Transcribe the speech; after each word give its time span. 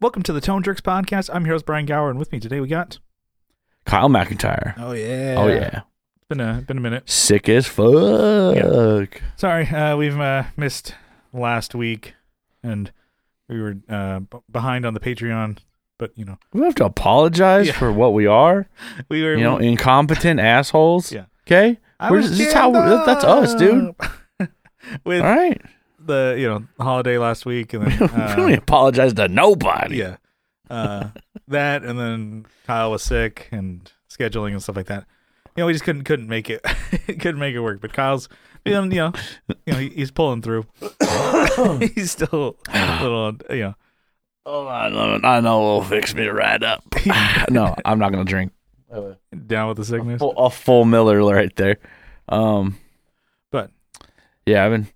Welcome 0.00 0.22
to 0.24 0.32
the 0.32 0.40
Tone 0.40 0.62
Jerks 0.62 0.80
podcast. 0.80 1.28
I'm 1.32 1.44
your 1.44 1.54
host 1.54 1.66
Brian 1.66 1.86
Gower, 1.86 2.10
and 2.10 2.18
with 2.18 2.30
me 2.30 2.38
today 2.38 2.60
we 2.60 2.68
got. 2.68 2.98
Kyle 3.84 4.08
McIntyre. 4.08 4.74
Oh 4.78 4.92
yeah. 4.92 5.34
Oh 5.36 5.48
yeah. 5.48 5.80
It's 6.16 6.24
been 6.28 6.40
a 6.40 6.62
been 6.66 6.78
a 6.78 6.80
minute. 6.80 7.08
Sick 7.10 7.48
as 7.48 7.66
fuck. 7.66 9.20
Sorry, 9.36 9.66
uh, 9.68 9.96
we've 9.96 10.18
uh, 10.18 10.44
missed 10.56 10.94
last 11.32 11.74
week, 11.74 12.14
and 12.62 12.92
we 13.48 13.60
were 13.60 13.76
uh, 13.88 14.20
b- 14.20 14.38
behind 14.50 14.86
on 14.86 14.94
the 14.94 15.00
Patreon. 15.00 15.58
But 15.98 16.12
you 16.16 16.24
know, 16.24 16.38
We 16.52 16.62
have 16.62 16.76
to 16.76 16.84
apologize 16.84 17.66
Yeah. 17.68 17.72
for 17.72 17.90
what 17.92 18.14
we 18.14 18.26
are. 18.26 18.68
we 19.08 19.22
were. 19.22 19.34
You 19.34 19.42
know, 19.42 19.58
incompetent 19.58 20.38
assholes. 20.38 21.10
Yeah. 21.10 21.24
Okay. 21.46 21.78
I 21.98 22.10
we're 22.12 22.22
this 22.22 22.52
how 22.52 22.70
that's 22.70 23.24
us, 23.24 23.54
dude. 23.56 23.94
With 25.04 25.22
All 25.22 25.26
right. 25.34 25.60
The 26.08 26.34
you 26.36 26.48
know 26.48 26.64
holiday 26.80 27.16
last 27.18 27.46
week, 27.46 27.72
and 27.74 27.86
then 27.86 27.98
we 28.00 28.06
uh, 28.22 28.34
don't 28.34 28.52
apologize 28.54 29.12
to 29.14 29.28
nobody. 29.28 29.98
yeah, 29.98 30.16
uh, 30.68 31.10
that, 31.46 31.84
and 31.84 31.98
then 31.98 32.46
Kyle 32.66 32.90
was 32.90 33.02
sick 33.04 33.48
and 33.52 33.90
scheduling 34.10 34.50
and 34.52 34.62
stuff 34.62 34.74
like 34.76 34.86
that. 34.86 35.04
You 35.56 35.62
know, 35.62 35.66
we 35.66 35.72
just 35.72 35.84
couldn't 35.84 36.04
couldn't 36.04 36.28
make 36.28 36.50
it 36.50 36.62
couldn't 37.06 37.38
make 37.38 37.54
it 37.54 37.60
work. 37.60 37.80
But 37.80 37.92
Kyle's 37.92 38.28
you 38.64 38.72
know 38.72 38.82
you 38.82 38.88
know, 38.90 39.12
you 39.66 39.72
know 39.72 39.78
he- 39.78 39.90
he's 39.90 40.10
pulling 40.10 40.42
through. 40.42 40.66
he's 41.94 42.10
still 42.12 42.56
a 42.72 43.02
little 43.02 43.36
you 43.50 43.62
know 43.62 43.74
Oh, 44.50 44.66
I 44.66 44.88
know. 44.88 45.20
I 45.24 45.40
know. 45.40 45.60
Will 45.60 45.84
fix 45.84 46.14
me 46.14 46.26
right 46.26 46.62
up. 46.62 46.82
no, 47.50 47.74
I'm 47.84 47.98
not 47.98 48.12
gonna 48.12 48.24
drink. 48.24 48.52
down 49.46 49.68
with 49.68 49.76
the 49.76 49.84
sickness. 49.84 50.20
Full, 50.20 50.32
a 50.38 50.48
full 50.48 50.86
Miller 50.86 51.18
right 51.22 51.54
there. 51.56 51.76
Um, 52.30 52.78
But 53.50 53.70
yeah, 54.46 54.64
I've 54.64 54.70
been 54.72 54.88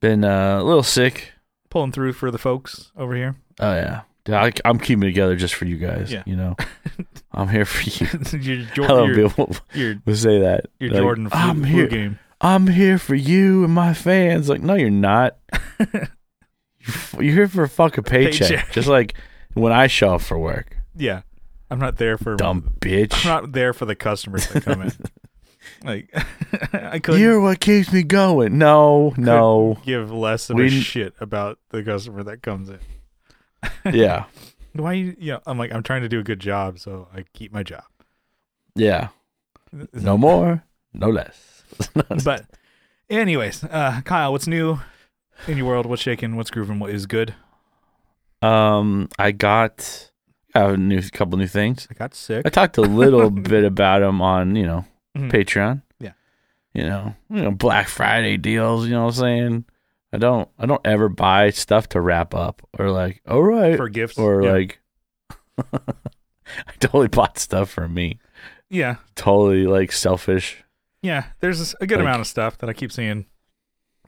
been 0.00 0.24
uh, 0.24 0.58
a 0.60 0.64
little 0.64 0.82
sick. 0.82 1.32
pulling 1.70 1.92
through 1.92 2.12
for 2.14 2.30
the 2.30 2.38
folks 2.38 2.92
over 2.96 3.14
here. 3.14 3.36
Oh 3.60 3.74
yeah. 3.74 4.02
I, 4.30 4.52
I'm 4.66 4.78
keeping 4.78 5.04
it 5.04 5.06
together 5.06 5.36
just 5.36 5.54
for 5.54 5.64
you 5.64 5.78
guys. 5.78 6.12
Yeah. 6.12 6.22
You 6.26 6.36
know, 6.36 6.54
I'm 7.32 7.48
here 7.48 7.64
for 7.64 7.88
you. 7.88 8.06
your 8.38 8.66
I 8.66 8.74
Jor- 8.74 8.88
love 8.88 9.08
your, 9.08 9.28
people 9.30 9.56
who 10.04 10.14
say 10.14 10.40
that. 10.40 10.66
your 10.78 10.90
Like, 10.90 11.00
Jordan 11.00 11.30
flu, 11.30 11.38
I'm 11.40 11.64
here. 11.64 11.86
game. 11.86 12.18
I'm 12.40 12.66
here 12.66 12.98
for 12.98 13.14
you 13.14 13.64
and 13.64 13.72
my 13.72 13.94
fans. 13.94 14.48
Like, 14.48 14.60
no, 14.60 14.74
you're 14.74 14.90
not. 14.90 15.38
you're 15.80 17.34
here 17.34 17.48
for 17.48 17.62
a 17.64 17.68
fucking 17.68 18.04
paycheck. 18.04 18.48
Paycheck. 18.48 18.72
Just 18.72 18.86
like 18.88 19.14
when 19.54 19.72
I 19.72 19.86
show 19.86 20.14
up 20.14 20.20
for 20.20 20.38
work. 20.38 20.76
Yeah, 20.94 21.22
I'm 21.70 21.78
not 21.78 21.96
there 21.96 22.18
for 22.18 22.36
Dumb 22.36 22.74
bitch. 22.80 23.24
I'm 23.24 23.42
not 23.42 23.52
there 23.52 23.72
for 23.72 23.86
the 23.86 23.96
customers 23.96 24.46
that 24.48 24.62
come 24.64 24.82
in. 24.82 24.92
Like 25.84 26.10
I 26.72 26.98
couldn't 26.98 27.20
You're 27.20 27.40
what 27.40 27.60
keeps 27.60 27.92
me 27.92 28.02
going. 28.02 28.58
No, 28.58 29.14
no. 29.16 29.78
give 29.84 30.10
less 30.12 30.50
of 30.50 30.56
We- 30.56 30.66
a 30.66 30.70
shit 30.70 31.14
about 31.20 31.58
the 31.70 31.82
customer 31.82 32.22
that 32.24 32.42
comes 32.42 32.68
in. 32.68 32.78
yeah. 33.92 34.24
Why 34.72 34.92
you? 34.92 35.16
Yeah, 35.18 35.38
I'm 35.46 35.58
like 35.58 35.72
I'm 35.72 35.82
trying 35.82 36.02
to 36.02 36.08
do 36.08 36.20
a 36.20 36.22
good 36.22 36.40
job, 36.40 36.78
so 36.78 37.08
I 37.14 37.24
keep 37.32 37.52
my 37.52 37.62
job. 37.62 37.84
Yeah. 38.74 39.08
No 39.92 40.16
more, 40.16 40.62
no 40.94 41.08
less. 41.10 41.62
but 42.24 42.46
anyways, 43.10 43.64
uh, 43.64 44.00
Kyle, 44.04 44.32
what's 44.32 44.46
new 44.46 44.78
in 45.46 45.58
your 45.58 45.66
world? 45.66 45.86
What's 45.86 46.02
shaking? 46.02 46.36
What's 46.36 46.50
grooving? 46.50 46.78
What 46.78 46.90
is 46.90 47.06
good? 47.06 47.34
Um, 48.40 49.08
I 49.18 49.32
got 49.32 50.10
I 50.54 50.60
have 50.60 50.70
a 50.74 50.76
new 50.76 51.02
couple 51.10 51.38
new 51.38 51.46
things. 51.48 51.88
I 51.90 51.94
got 51.94 52.14
sick. 52.14 52.46
I 52.46 52.48
talked 52.50 52.78
a 52.78 52.82
little 52.82 53.30
bit 53.30 53.64
about 53.64 54.00
them 54.00 54.22
on, 54.22 54.54
you 54.56 54.64
know, 54.66 54.84
Mhm. 55.18 55.30
Patreon. 55.32 55.82
Yeah. 56.00 56.12
You 56.74 56.84
know, 56.84 57.14
you 57.30 57.42
know, 57.42 57.50
Black 57.50 57.88
Friday 57.88 58.36
deals, 58.36 58.86
you 58.86 58.92
know 58.92 59.04
what 59.06 59.14
I'm 59.14 59.20
saying? 59.20 59.64
I 60.12 60.18
don't 60.18 60.48
I 60.58 60.66
don't 60.66 60.80
ever 60.86 61.08
buy 61.08 61.50
stuff 61.50 61.88
to 61.90 62.00
wrap 62.00 62.34
up 62.34 62.62
or 62.78 62.90
like, 62.90 63.20
all 63.28 63.42
right. 63.42 63.76
for 63.76 63.88
gifts 63.88 64.16
or 64.18 64.42
yeah. 64.42 64.52
like 64.52 64.80
I 65.72 66.72
totally 66.80 67.08
bought 67.08 67.38
stuff 67.38 67.70
for 67.70 67.88
me. 67.88 68.18
yeah, 68.70 68.96
Totally 69.14 69.66
like 69.66 69.92
selfish. 69.92 70.64
yeah. 71.02 71.24
There's 71.40 71.74
a 71.80 71.86
good 71.86 71.96
Like- 71.98 72.02
amount 72.06 72.20
of 72.20 72.26
stuff 72.26 72.58
that 72.58 72.70
I 72.70 72.72
keep 72.72 72.92
seeing. 72.92 73.26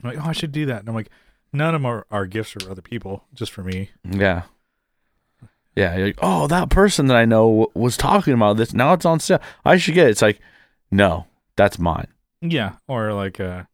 I'm 0.02 0.10
like, 0.10 0.18
oh, 0.18 0.28
I 0.28 0.32
should 0.32 0.52
do 0.52 0.64
that, 0.66 0.80
and 0.80 0.88
I'm 0.88 0.94
like, 0.94 1.10
none 1.52 1.74
of 1.74 1.80
them 1.82 1.86
are, 1.86 2.06
are 2.10 2.24
gifts 2.26 2.52
for 2.52 2.70
other 2.70 2.80
people, 2.80 3.24
just 3.34 3.52
for 3.52 3.62
me. 3.62 3.90
Yeah. 4.08 4.42
Yeah, 5.76 5.94
you're 5.96 6.06
like, 6.06 6.18
oh, 6.22 6.46
that 6.46 6.70
person 6.70 7.06
that 7.08 7.16
I 7.18 7.26
know 7.26 7.46
w- 7.48 7.66
was 7.74 7.96
talking 7.98 8.32
about 8.32 8.56
this. 8.56 8.72
Now 8.72 8.94
it's 8.94 9.04
on 9.04 9.20
sale. 9.20 9.40
I 9.64 9.76
should 9.76 9.92
get 9.94 10.06
it. 10.06 10.10
It's 10.10 10.22
like, 10.22 10.40
no, 10.90 11.26
that's 11.56 11.78
mine. 11.78 12.08
Yeah, 12.40 12.76
or 12.88 13.12
like 13.12 13.38
uh, 13.40 13.64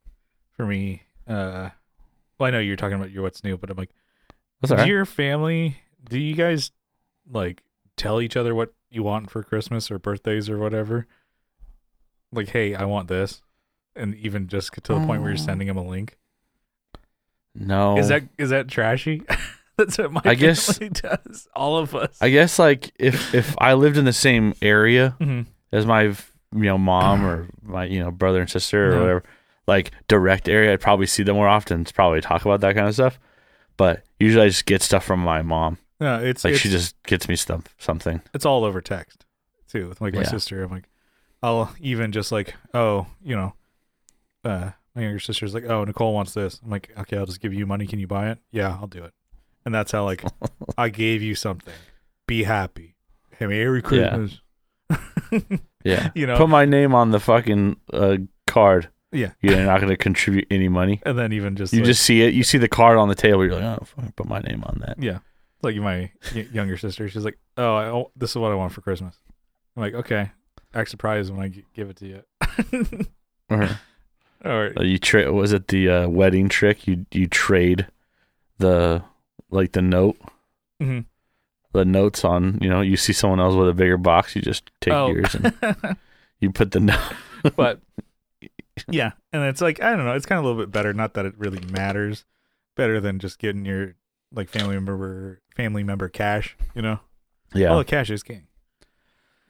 for 0.57 0.67
me, 0.67 1.03
uh, 1.29 1.71
well, 2.39 2.49
I 2.49 2.51
know 2.51 2.59
you're 2.59 2.77
talking 2.77 2.97
about 2.97 3.11
your 3.11 3.23
what's 3.23 3.45
new, 3.45 3.57
but 3.57 3.71
I'm 3.71 3.77
like, 3.77 3.91
That's 4.61 4.71
do 4.73 4.77
right. 4.77 4.89
your 4.89 5.05
family, 5.07 5.79
do 6.09 6.19
you 6.19 6.35
guys 6.35 6.71
like 7.31 7.63
tell 7.97 8.21
each 8.21 8.37
other 8.37 8.55
what 8.55 8.73
you 8.91 9.03
want 9.03 9.31
for 9.31 9.43
Christmas 9.43 9.91
or 9.91 9.99
birthdays 9.99 10.49
or 10.51 10.59
whatever? 10.59 11.07
Like, 12.33 12.49
hey, 12.49 12.75
I 12.75 12.85
want 12.85 13.09
this, 13.09 13.43
and 13.95 14.15
even 14.17 14.49
just 14.49 14.73
get 14.73 14.85
to 14.85 14.95
the 14.95 15.01
point 15.07 15.23
where 15.23 15.31
you're 15.31 15.39
Oh. 15.41 15.45
sending 15.45 15.69
them 15.69 15.77
a 15.77 15.85
link. 15.87 16.19
No. 17.55 17.97
Is 17.99 18.09
that 18.09 18.25
is 18.39 18.51
that 18.51 18.69
trashy? 18.69 19.23
That's 19.79 19.99
what 19.99 20.11
my 20.13 20.21
I 20.25 20.35
guess- 20.35 20.79
family 20.79 20.91
does. 21.03 21.49
All 21.55 21.77
of 21.79 21.95
us. 21.95 22.17
I 22.21 22.31
guess 22.31 22.59
like 22.59 22.93
if 22.99 23.35
if 23.35 23.55
I 23.59 23.75
lived 23.75 23.97
in 23.97 24.05
the 24.05 24.13
same 24.13 24.55
area 24.61 25.15
hmm 25.21 25.43
as 25.73 25.85
my 25.87 26.15
you 26.57 26.65
know 26.65 26.79
mom 26.79 27.25
or 27.25 27.47
my 27.63 27.85
you 27.85 28.01
know 28.01 28.11
brother 28.11 28.41
and 28.41 28.51
sister 28.51 28.89
or 28.91 28.95
No. 28.95 29.01
whatever, 29.03 29.23
like 29.67 29.93
direct 30.09 30.49
area, 30.49 30.73
I'd 30.73 30.81
probably 30.81 31.07
see 31.07 31.23
them 31.23 31.37
more 31.37 31.49
often. 31.49 31.85
To 31.85 31.95
probably 31.95 32.21
talk 32.21 32.45
about 32.45 32.61
that 32.63 32.75
kind 32.75 32.89
of 32.89 32.95
stuff. 32.95 33.19
But 33.77 34.05
usually 34.19 34.45
I 34.47 34.49
just 34.49 34.65
get 34.67 34.83
stuff 34.83 35.05
from 35.05 35.21
my 35.21 35.43
mom. 35.43 35.79
No, 36.01 36.23
it's 36.23 36.45
Like 36.45 36.53
it's, 36.55 36.63
she 36.63 36.69
just 36.71 36.95
gets 37.05 37.29
me 37.29 37.37
stuff 37.37 37.75
something. 37.79 38.23
it's 38.35 38.47
all 38.47 38.65
over 38.65 38.81
text 38.81 39.25
too. 39.69 39.89
With 39.89 40.01
like 40.01 40.15
my 40.15 40.21
Yeah. 40.21 40.29
sister, 40.29 40.63
I'm 40.63 40.71
like, 40.71 40.89
I'll 41.43 41.75
even 41.81 42.13
just 42.13 42.33
like, 42.33 42.55
oh, 42.75 43.07
you 43.23 43.37
know, 43.37 43.55
uh, 44.45 44.71
my 44.95 45.03
younger 45.03 45.19
sister's 45.21 45.53
like, 45.55 45.65
oh, 45.65 45.85
Nicole 45.85 46.15
wants 46.15 46.33
this. 46.35 46.61
I'm 46.65 46.71
like, 46.71 46.91
okay, 46.99 47.19
I'll 47.19 47.27
just 47.27 47.41
give 47.41 47.53
you 47.53 47.67
money. 47.67 47.87
Can 47.87 47.99
you 47.99 48.07
buy 48.07 48.31
it? 48.31 48.39
Yeah, 48.51 48.79
I'll 48.81 48.87
do 48.87 49.05
it. 49.05 49.13
And 49.65 49.75
that's 49.75 49.93
how 49.93 50.05
like 50.05 50.25
I 50.79 50.89
gave 50.89 51.23
you 51.23 51.35
something. 51.35 51.75
Be 52.27 52.45
happy. 52.45 52.95
Hey, 53.39 53.47
Merry 53.47 53.83
Christmas. 53.83 54.41
Yeah. 54.91 55.39
you 56.15 56.27
know, 56.27 56.37
Put 56.37 56.49
my 56.49 56.65
name 56.65 56.95
on 56.95 57.11
the 57.11 57.21
fucking 57.21 57.77
uh, 57.93 58.17
card. 58.47 58.89
Yeah. 59.13 59.33
You're 59.41 59.65
not 59.65 59.81
going 59.81 59.91
to 59.91 59.97
contribute 59.97 60.47
any 60.51 60.69
money. 60.69 61.01
and 61.07 61.19
then 61.19 61.33
even 61.33 61.57
just 61.57 61.73
You 61.73 61.81
like, 61.81 61.87
just 61.87 62.03
see 62.03 62.23
it. 62.23 62.35
You 62.35 62.43
see 62.43 62.59
the 62.59 62.69
card 62.69 62.99
on 62.99 63.09
the 63.09 63.15
table. 63.15 63.45
You're 63.45 63.55
like, 63.55 63.81
oh, 63.81 63.85
fuck, 63.85 64.17
put 64.17 64.27
my 64.29 64.41
name 64.41 64.63
on 64.65 64.81
that. 64.87 65.03
yeah, 65.03 65.19
like 65.63 65.77
my 65.77 66.11
y- 66.35 66.49
younger 66.53 66.77
sister. 66.77 67.09
She's 67.09 67.25
like, 67.25 67.39
oh, 67.57 67.75
I, 67.77 67.87
oh, 67.87 68.11
this 68.17 68.31
is 68.31 68.37
what 68.37 68.53
I 68.53 68.55
want 68.57 68.73
for 68.73 68.81
Christmas. 68.83 69.19
I'm 69.77 69.83
like, 69.83 69.95
okay, 69.95 70.31
act 70.75 70.91
surprised 70.91 71.31
when 71.33 71.41
I 71.41 71.49
g- 71.49 71.65
give 71.75 71.89
it 71.91 71.97
to 71.99 72.07
you. 72.07 72.23
Or 73.49 73.69
or 74.45 74.73
uh, 74.77 74.83
you 74.83 74.99
trade. 74.99 75.29
Was 75.29 75.53
it 75.53 75.69
the 75.69 75.89
uh, 75.89 76.09
wedding 76.09 76.49
trick? 76.49 76.87
You 76.89 77.07
you 77.13 77.29
trade 77.29 77.87
the 78.59 79.03
like 79.51 79.71
the 79.73 79.83
note, 79.83 80.17
mhm. 80.83 81.05
The 81.77 81.85
notes 81.85 82.25
on. 82.25 82.59
You 82.61 82.69
know, 82.69 82.81
you 82.81 82.97
see 82.97 83.13
someone 83.13 83.41
else 83.41 83.55
with 83.55 83.69
a 83.69 83.75
bigger 83.75 83.97
box. 83.99 84.35
You 84.35 84.43
just 84.43 84.71
take 84.81 84.95
Oh. 84.95 85.09
yours 85.09 85.35
and 85.35 85.55
you 86.41 86.51
put 86.51 86.73
the 86.73 86.81
note. 86.81 87.13
but 87.57 87.81
yeah, 88.91 89.13
and 89.33 89.43
it's 89.45 89.61
like 89.61 89.81
I 89.83 89.95
don't 89.97 90.05
know, 90.05 90.15
it's 90.15 90.27
kind 90.27 90.39
of 90.39 90.45
a 90.45 90.49
little 90.49 90.63
bit 90.63 90.73
better. 90.73 90.93
Not 90.93 91.15
that 91.15 91.27
it 91.27 91.35
really 91.39 91.61
matters, 91.71 92.25
better 92.77 93.01
than 93.01 93.19
just 93.19 93.39
getting 93.39 93.65
your 93.65 93.95
like 94.33 94.49
family 94.49 94.75
member 94.75 95.41
family 95.57 95.83
member 95.85 96.09
cash. 96.09 96.57
You 96.75 96.83
know, 96.83 97.01
Yeah, 97.55 97.75
oh, 97.75 97.85
cash 97.85 98.11
is 98.11 98.23
king. 98.23 98.47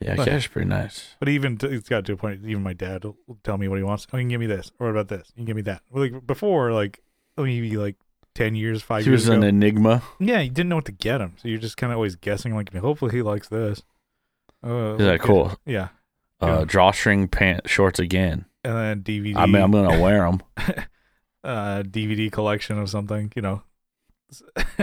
yeah. 0.00 0.14
but- 0.16 0.26
Cash 0.28 0.44
is 0.44 0.48
pretty 0.48 0.68
nice. 0.68 1.16
But 1.18 1.28
even 1.28 1.56
t- 1.56 1.66
it's 1.68 1.88
got 1.88 2.04
to 2.06 2.12
a 2.12 2.16
point. 2.16 2.42
Even 2.44 2.62
my 2.62 2.72
dad 2.74 3.04
will, 3.04 3.16
will 3.26 3.38
tell 3.42 3.58
me 3.58 3.68
what 3.68 3.78
he 3.78 3.84
wants. 3.84 4.06
Oh, 4.12 4.16
you 4.16 4.22
can 4.22 4.28
give 4.28 4.40
me 4.40 4.46
this, 4.46 4.70
or 4.78 4.86
what 4.86 4.92
about 4.98 5.08
this? 5.08 5.28
You 5.34 5.40
can 5.40 5.44
give 5.46 5.56
me 5.56 5.62
that. 5.62 5.82
Well, 5.90 6.04
like 6.04 6.26
before, 6.26 6.72
like 6.72 7.02
oh, 7.38 7.44
maybe 7.44 7.76
like 7.76 7.96
ten 8.36 8.54
years, 8.54 8.82
five 8.82 9.04
He 9.04 9.10
years 9.10 9.22
was 9.22 9.28
ago. 9.28 9.38
an 9.38 9.42
enigma. 9.44 10.02
yeah, 10.20 10.40
you 10.40 10.50
didn't 10.50 10.68
know 10.68 10.76
what 10.76 10.84
to 10.86 10.92
get 10.92 11.20
him, 11.20 11.34
so 11.40 11.48
you're 11.48 11.58
just 11.58 11.76
kind 11.76 11.92
of 11.92 11.96
always 11.96 12.14
guessing. 12.16 12.54
Like, 12.54 12.72
hopefully, 12.74 13.10
he 13.12 13.22
likes 13.22 13.48
this. 13.48 13.82
Oh, 14.62 14.92
Is 14.94 14.98
that 15.04 15.20
cool? 15.20 15.56
Yeah, 15.66 15.88
Uh, 16.40 16.64
drawstring 16.64 17.28
pant 17.28 17.68
shorts 17.68 17.98
again. 17.98 18.44
and 18.64 18.76
then 18.76 19.02
DVD. 19.02 19.36
I 19.36 19.46
mean, 19.46 19.62
I'm 19.62 19.70
gonna 19.72 20.00
wear 20.00 20.20
them. 20.30 20.42
uh 21.44 21.82
DVD 21.82 22.30
collection 22.30 22.78
of 22.78 22.88
something, 22.90 23.32
you 23.36 23.42
know. 23.42 23.62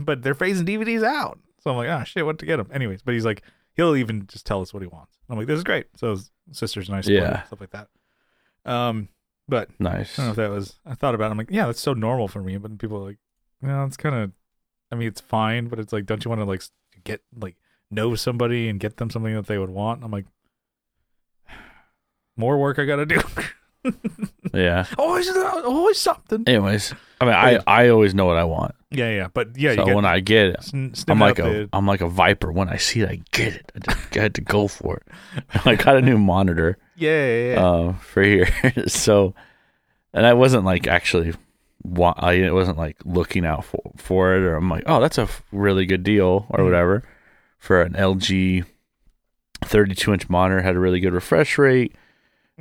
but 0.00 0.22
they're 0.22 0.34
phasing 0.34 0.66
DVDs 0.66 1.04
out. 1.04 1.38
So 1.60 1.70
I'm 1.70 1.76
like, 1.76 1.88
ah, 1.90 2.04
shit, 2.04 2.24
what 2.26 2.38
to 2.40 2.46
get 2.46 2.58
him? 2.58 2.68
Anyways, 2.72 3.02
but 3.02 3.14
he's 3.14 3.24
like, 3.24 3.42
he'll 3.74 3.94
even 3.96 4.26
just 4.26 4.46
tell 4.46 4.60
us 4.62 4.72
what 4.74 4.82
he 4.82 4.86
wants. 4.88 5.16
I'm 5.28 5.36
like, 5.38 5.46
this 5.46 5.58
is 5.58 5.64
great. 5.64 5.86
So 5.96 6.10
his 6.12 6.30
sister's 6.52 6.88
nice, 6.90 7.06
Yeah. 7.06 7.42
stuff 7.44 7.60
like 7.60 7.70
that. 7.70 7.88
Um, 8.64 9.08
but 9.48 9.68
Nice. 9.78 10.18
I 10.18 10.22
don't 10.22 10.26
know 10.26 10.30
if 10.30 10.36
that 10.48 10.54
was. 10.54 10.76
I 10.86 10.94
thought 10.94 11.14
about. 11.14 11.26
it. 11.26 11.30
I'm 11.32 11.38
like, 11.38 11.50
yeah, 11.50 11.66
that's 11.66 11.80
so 11.80 11.92
normal 11.94 12.28
for 12.28 12.42
me. 12.42 12.56
But 12.56 12.78
people 12.78 12.98
are 12.98 13.06
like, 13.08 13.18
no, 13.60 13.84
it's 13.84 13.96
kind 13.96 14.14
of. 14.14 14.32
I 14.90 14.94
mean, 14.94 15.08
it's 15.08 15.20
fine, 15.20 15.68
but 15.68 15.78
it's 15.78 15.92
like, 15.92 16.06
don't 16.06 16.24
you 16.24 16.28
want 16.28 16.40
to 16.40 16.44
like 16.44 16.62
get 17.04 17.22
like 17.38 17.56
know 17.90 18.14
somebody 18.14 18.68
and 18.68 18.78
get 18.78 18.98
them 18.98 19.10
something 19.10 19.34
that 19.34 19.46
they 19.46 19.58
would 19.58 19.70
want? 19.70 20.04
I'm 20.04 20.10
like, 20.10 20.26
more 22.36 22.58
work 22.58 22.78
I 22.78 22.84
got 22.84 22.96
to 22.96 23.06
do. 23.06 23.20
Yeah. 24.54 24.84
always, 24.98 25.28
always 25.30 25.98
something. 25.98 26.44
Anyways, 26.46 26.94
I 27.20 27.24
mean, 27.24 27.34
I 27.34 27.58
I 27.66 27.88
always 27.88 28.14
know 28.14 28.26
what 28.26 28.36
I 28.36 28.44
want. 28.44 28.74
Yeah, 28.90 29.10
yeah, 29.10 29.28
but 29.32 29.56
yeah, 29.58 29.74
so 29.74 29.80
you 29.80 29.86
get 29.86 29.96
when 29.96 30.04
I 30.04 30.20
get 30.20 30.46
it, 30.46 30.62
sn- 30.62 30.92
I'm 31.08 31.18
like 31.18 31.38
a 31.40 31.68
am 31.72 31.86
like 31.86 32.00
a 32.00 32.08
viper. 32.08 32.52
When 32.52 32.68
I 32.68 32.76
see 32.76 33.00
it, 33.00 33.08
I 33.08 33.22
get 33.32 33.54
it. 33.54 33.72
I 33.74 33.78
just 33.80 34.16
I 34.16 34.20
had 34.20 34.34
to 34.36 34.40
go 34.40 34.68
for 34.68 34.98
it. 34.98 35.08
I 35.64 35.74
got 35.74 35.96
a 35.96 36.02
new 36.02 36.18
monitor 36.18 36.78
yeah, 37.02 37.26
yeah, 37.26 37.52
yeah. 37.54 37.64
uh, 37.66 37.92
for 37.98 38.22
here, 38.22 38.48
so 38.86 39.34
and 40.14 40.24
I 40.26 40.32
wasn't 40.34 40.64
like 40.64 40.86
actually. 40.86 41.34
wa- 41.84 42.14
I 42.16 42.48
wasn't 42.52 42.78
like 42.78 42.96
looking 43.04 43.44
out 43.44 43.64
for, 43.64 43.80
for 43.96 44.34
it, 44.36 44.42
or 44.42 44.54
I'm 44.54 44.68
like, 44.70 44.84
oh, 44.86 45.00
that's 45.00 45.18
a 45.18 45.28
really 45.50 45.84
good 45.86 46.04
deal, 46.04 46.46
or 46.48 46.60
Mhm. 46.60 46.64
whatever, 46.64 47.02
for 47.58 47.82
an 47.82 47.94
LG 47.94 48.64
32 49.64 50.12
inch 50.12 50.28
monitor. 50.28 50.62
Had 50.62 50.76
a 50.76 50.80
really 50.80 51.00
good 51.00 51.12
refresh 51.12 51.58
rate, 51.58 51.94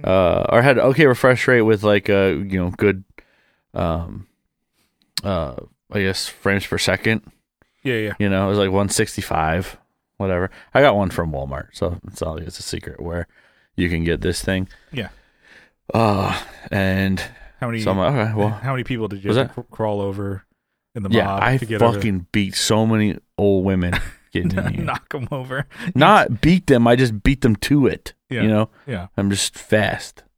uh, 0.04 0.46
or 0.50 0.62
had 0.62 0.78
okay 0.80 1.06
refresh 1.06 1.48
rate 1.48 1.62
with 1.62 1.84
like 1.84 2.10
a 2.10 2.34
you 2.34 2.58
know 2.60 2.72
good, 2.72 3.04
um, 3.74 4.28
uh, 5.24 5.56
I 5.92 6.02
guess 6.02 6.28
frames 6.28 6.66
per 6.66 6.78
second. 6.78 7.22
yeah, 7.84 7.96
yeah. 7.98 8.14
You 8.20 8.30
know, 8.30 8.46
it 8.46 8.50
was 8.50 8.58
like 8.58 8.70
165, 8.72 9.78
whatever. 10.18 10.50
I 10.74 10.82
got 10.82 10.96
one 10.96 11.10
from 11.12 11.32
Walmart, 11.32 11.70
so 11.74 12.00
it's 12.08 12.22
like 12.22 12.44
it's 12.44 12.60
a 12.60 12.64
secret 12.64 13.00
where 13.02 13.28
you 13.76 13.90
can 13.90 14.04
get 14.04 14.22
this 14.22 14.42
thing. 14.44 14.68
Yeah. 14.92 15.10
Uh, 15.94 16.40
and 16.72 17.20
How 17.60 17.68
many? 17.68 17.82
so 17.82 17.92
I'm 17.92 17.98
like, 17.98 18.14
okay, 18.14 18.34
well, 18.34 18.50
how 18.50 18.72
many 18.72 18.84
people 18.84 19.08
did 19.08 19.24
you 19.24 19.28
Was 19.30 19.38
have 19.38 19.58
crawl 19.72 20.02
over 20.02 20.46
in 20.96 21.04
the 21.04 21.10
mob? 21.10 21.16
yeah, 21.16 21.34
I 21.34 21.58
get 21.58 21.82
over 21.82 21.96
fucking 21.96 22.28
beat 22.32 22.56
so 22.56 22.86
many 22.86 23.18
old 23.38 23.66
women 23.66 23.94
getting 24.32 24.86
knock 24.86 25.10
them 25.12 25.28
over? 25.32 25.68
Not 25.96 26.42
beat 26.42 26.68
them, 26.68 26.88
I 26.88 26.96
just 26.96 27.24
beat 27.24 27.42
them 27.42 27.56
to 27.58 27.88
it. 27.88 28.14
Yeah, 28.30 28.44
You 28.44 28.48
know, 28.48 28.70
yeah. 28.88 29.08
I'm 29.18 29.30
just 29.30 29.58
fast. 29.58 30.24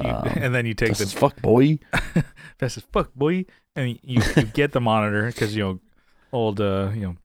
You- 0.00 0.08
Um, 0.10 0.28
and 0.36 0.54
then 0.54 0.66
you 0.66 0.74
take 0.74 0.94
the 0.96 1.06
fuck, 1.06 1.40
boy. 1.40 1.78
fast 2.58 2.76
as 2.76 2.84
fuck, 2.92 3.12
boy, 3.14 3.46
and 3.74 3.98
you, 4.02 4.22
you 4.36 4.42
get 4.44 4.72
the 4.72 4.80
monitor 4.80 5.26
because 5.26 5.56
you 5.56 5.62
know 5.64 5.80
old 6.32 6.60
uh 6.60 6.90
you 6.94 7.00
know 7.00 7.16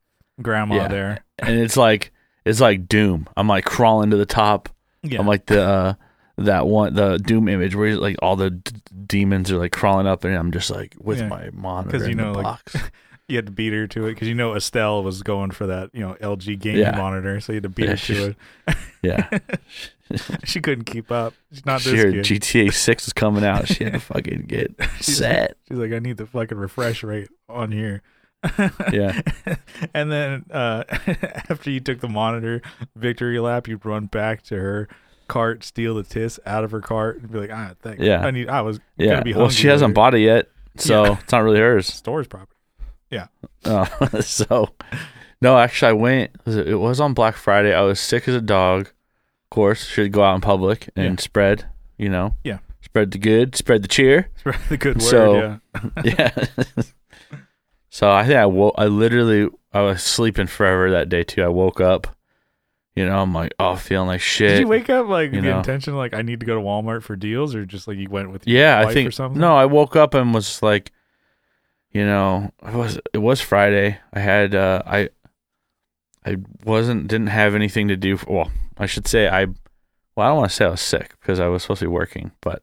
grandma 0.42 0.76
Yeah. 0.76 0.88
there. 0.88 1.20
And 1.40 1.60
it's 1.60 1.78
like 1.78 2.12
it's 2.44 2.62
like 2.62 2.88
Doom. 2.88 3.28
I'm 3.38 3.48
like 3.48 3.66
crawling 3.66 4.10
to 4.12 4.18
the 4.18 4.26
top. 4.26 4.70
Yeah, 5.12 5.20
I'm 5.20 5.28
like 5.28 5.46
the 5.46 5.62
uh, 5.64 5.94
that 6.38 6.68
one 6.68 6.94
the 6.94 7.18
Doom 7.18 7.48
image 7.48 7.76
where 7.76 7.96
like 7.98 8.18
all 8.22 8.36
the 8.36 8.50
d- 8.52 8.72
demons 9.08 9.52
are 9.52 9.58
like 9.58 9.72
crawling 9.72 10.08
up, 10.08 10.24
and 10.24 10.36
I'm 10.36 10.52
just 10.52 10.70
like 10.70 10.96
with 11.00 11.20
Yeah. 11.20 11.28
my 11.28 11.50
monitor 11.54 11.98
you 12.06 12.12
in 12.12 12.18
know, 12.18 12.32
the 12.34 12.38
like, 12.40 12.44
box. 12.44 12.76
you 13.28 13.38
had 13.38 13.48
to 13.48 13.52
beat 13.52 13.74
her 13.74 13.88
to 13.88 14.06
it 14.06 14.14
because 14.14 14.28
you 14.28 14.36
know 14.36 14.54
Estelle 14.56 15.04
was 15.04 15.24
going 15.24 15.50
for 15.52 15.66
that 15.68 15.90
you 15.94 16.02
know 16.02 16.16
LG 16.22 16.60
gaming 16.60 16.82
Yeah. 16.82 16.96
monitor, 16.98 17.40
so 17.40 17.54
you 17.54 17.58
had 17.58 17.64
to 17.64 17.70
beat 17.70 17.86
Yeah, 17.86 17.92
her 17.92 17.98
she's- 17.98 18.20
to 18.20 18.36
it. 18.68 18.78
yeah, 19.02 19.40
she 20.44 20.62
couldn't 20.62 20.84
keep 20.86 21.12
up. 21.12 21.34
She's 21.52 21.66
not 21.66 21.82
she 21.82 21.92
this 21.92 22.04
heard 22.04 22.14
kid. 22.24 22.42
GTA 22.42 22.74
Six 22.74 23.08
is 23.08 23.14
coming 23.14 23.44
out. 23.44 23.68
She 23.68 23.84
had 23.84 23.94
to 23.94 24.00
fucking 24.00 24.46
get 24.48 24.76
She's 24.98 25.18
set. 25.18 25.58
She's 25.68 25.78
like, 25.78 25.92
I 25.94 26.00
need 26.00 26.18
the 26.18 26.26
fucking 26.28 26.58
refresh 26.58 27.04
rate 27.04 27.30
on 27.50 27.72
here. 27.72 28.02
Yeah. 28.94 29.20
and 29.94 30.12
then 30.12 30.46
uh, 30.52 30.84
after 31.50 31.70
you 31.70 31.80
took 31.80 32.00
the 32.00 32.08
monitor 32.10 32.62
victory 32.96 33.40
lap, 33.40 33.68
you'd 33.68 33.86
run 33.86 34.06
back 34.08 34.42
to 34.44 34.56
her 34.56 34.88
cart, 35.28 35.64
steal 35.64 35.96
the 35.96 36.04
tis 36.04 36.40
out 36.46 36.64
of 36.64 36.72
her 36.72 36.82
cart, 36.82 37.20
and 37.22 37.32
be 37.32 37.40
like, 37.40 37.52
ah, 37.52 37.72
thanks. 37.82 38.02
Yeah. 38.02 38.26
I 38.26 38.32
need. 38.32 38.48
I 38.50 38.62
was 38.62 38.80
Yeah. 38.98 39.12
gonna 39.14 39.24
be 39.24 39.34
Well, 39.34 39.50
she 39.50 39.68
hasn't 39.68 39.90
later. 39.90 39.94
bought 39.96 40.14
it 40.16 40.20
yet, 40.20 40.50
so 40.78 41.06
Yeah. 41.06 41.18
it's 41.20 41.32
not 41.32 41.40
really 41.44 41.60
hers. 41.60 41.88
Store's 41.88 42.28
property. 42.28 42.52
Yeah. 43.10 43.28
Uh, 43.64 43.86
so, 44.22 44.70
no, 45.42 45.58
actually, 45.58 45.90
I 45.90 45.94
went. 45.94 46.32
It 46.46 46.80
was 46.80 47.00
on 47.00 47.14
Black 47.14 47.36
Friday. 47.36 47.74
I 47.74 47.82
was 47.82 48.00
sick 48.00 48.28
as 48.28 48.36
a 48.36 48.42
dog. 48.42 48.82
Of 48.88 49.50
course, 49.52 49.86
should 49.86 50.12
go 50.12 50.24
out 50.24 50.36
in 50.36 50.42
public 50.42 50.90
and 50.96 51.18
Yeah. 51.20 51.24
spread. 51.24 51.66
You 51.98 52.10
know. 52.10 52.36
Yeah. 52.44 52.60
Spread 52.82 53.12
the 53.12 53.18
good. 53.18 53.56
Spread 53.56 53.82
the 53.84 53.88
cheer. 53.88 54.30
Spread 54.38 54.60
the 54.70 54.78
good 54.78 54.96
word. 54.98 55.04
So- 55.04 55.60
yeah. 56.04 56.32
yeah. 56.38 56.84
So 57.96 58.12
I 58.12 58.26
think 58.26 58.36
I 58.38 58.46
woke. 58.46 58.76
I 58.78 58.88
literally 58.88 59.48
I 59.72 59.80
was 59.80 60.04
sleeping 60.04 60.48
forever 60.48 60.92
that 60.92 61.08
day 61.08 61.24
too. 61.24 61.42
I 61.44 61.48
woke 61.48 61.80
up. 61.80 62.14
You 62.94 63.06
know, 63.06 63.18
I'm 63.18 63.34
like, 63.34 63.54
oh, 63.58 63.78
feeling 63.78 64.08
like 64.08 64.20
shit. 64.20 64.50
Did 64.50 64.60
you 64.60 64.68
wake 64.68 64.90
up 64.90 65.08
like 65.08 65.32
you 65.32 65.40
the 65.40 65.48
know. 65.48 65.58
intention, 65.60 65.96
like 65.96 66.14
I 66.14 66.22
need 66.22 66.42
to 66.42 66.46
go 66.46 66.56
to 66.56 66.62
Walmart 66.62 67.04
for 67.04 67.16
deals, 67.16 67.56
or 67.56 67.66
just 67.66 67.88
like 67.88 67.96
you 67.96 68.10
went 68.10 68.34
with 68.34 68.46
your 68.46 68.60
yeah, 68.60 68.86
I 68.86 68.94
think 68.94 69.08
or 69.08 69.12
something? 69.12 69.40
no. 69.40 69.56
I 69.56 69.64
woke 69.64 69.96
up 69.96 70.14
and 70.14 70.34
was 70.34 70.62
like, 70.62 70.92
you 71.94 72.06
know, 72.06 72.52
it 72.68 72.74
was 72.74 73.00
it 73.14 73.20
was 73.20 73.40
Friday. 73.40 73.98
I 74.12 74.20
had 74.20 74.54
uh, 74.54 74.82
I 74.86 75.08
I 76.26 76.36
wasn't 76.66 77.08
didn't 77.08 77.28
have 77.28 77.56
anything 77.56 77.88
to 77.88 77.96
do. 77.96 78.20
well, 78.28 78.52
I 78.78 78.88
should 78.88 79.08
say 79.08 79.30
I. 79.30 79.46
Well, 79.46 80.26
I 80.26 80.28
don't 80.28 80.38
want 80.40 80.50
to 80.50 80.56
say 80.58 80.66
I 80.66 80.70
was 80.70 80.82
sick 80.82 81.16
because 81.22 81.40
I 81.40 81.48
was 81.48 81.62
supposed 81.62 81.80
to 81.80 81.86
be 81.86 81.92
working, 81.92 82.32
but 82.42 82.62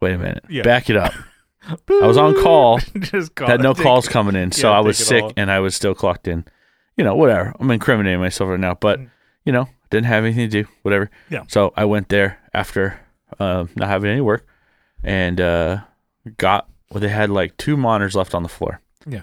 wait 0.00 0.14
a 0.14 0.18
minute, 0.18 0.44
Yeah. 0.48 0.62
back 0.62 0.88
it 0.88 0.96
up. 0.96 1.12
I 1.68 2.06
was 2.06 2.16
on 2.16 2.34
call. 2.34 2.78
just 2.98 3.34
call, 3.34 3.46
had 3.48 3.60
no 3.62 3.74
calls 3.74 4.08
coming 4.08 4.34
in, 4.34 4.52
so 4.52 4.70
yeah, 4.70 4.76
I 4.78 4.80
was 4.80 4.98
sick 4.98 5.22
all. 5.22 5.32
and 5.36 5.50
I 5.50 5.60
was 5.60 5.74
still 5.74 5.94
clocked 5.94 6.26
in. 6.28 6.44
You 6.96 7.04
know, 7.04 7.14
whatever. 7.14 7.54
I'm 7.58 7.70
incriminating 7.70 8.20
myself 8.20 8.50
right 8.50 8.60
now, 8.60 8.74
but 8.74 8.98
Mm. 9.00 9.10
you 9.44 9.52
know, 9.52 9.68
didn't 9.90 10.06
have 10.06 10.24
anything 10.24 10.48
to 10.50 10.62
do. 10.64 10.68
Whatever. 10.82 11.10
Yeah. 11.30 11.44
So 11.48 11.72
I 11.76 11.84
went 11.84 12.08
there 12.08 12.38
after 12.52 13.00
uh, 13.38 13.66
not 13.76 13.88
having 13.88 14.10
any 14.10 14.20
work, 14.20 14.46
and 15.02 15.40
uh, 15.40 15.78
got. 16.36 16.68
Well, 16.90 17.00
they 17.00 17.08
had 17.08 17.30
like 17.30 17.56
two 17.56 17.76
monitors 17.76 18.14
left 18.14 18.34
on 18.34 18.42
the 18.42 18.48
floor. 18.50 18.80
Yeah. 19.06 19.22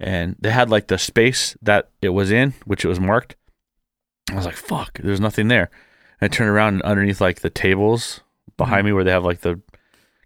And 0.00 0.34
they 0.40 0.50
had 0.50 0.70
like 0.70 0.88
the 0.88 0.98
space 0.98 1.56
that 1.62 1.90
it 2.02 2.08
was 2.08 2.32
in, 2.32 2.54
which 2.64 2.84
it 2.84 2.88
was 2.88 2.98
marked. 2.98 3.36
I 4.30 4.34
was 4.34 4.44
like, 4.46 4.56
"Fuck!" 4.56 4.98
There's 5.02 5.20
nothing 5.20 5.48
there. 5.48 5.70
And 6.20 6.32
I 6.32 6.34
turned 6.34 6.50
around 6.50 6.74
and 6.74 6.82
underneath 6.82 7.20
like 7.20 7.40
the 7.40 7.50
tables 7.50 8.20
behind 8.56 8.82
Mhm. 8.82 8.86
me, 8.86 8.92
where 8.94 9.04
they 9.04 9.12
have 9.12 9.24
like 9.24 9.42
the 9.42 9.60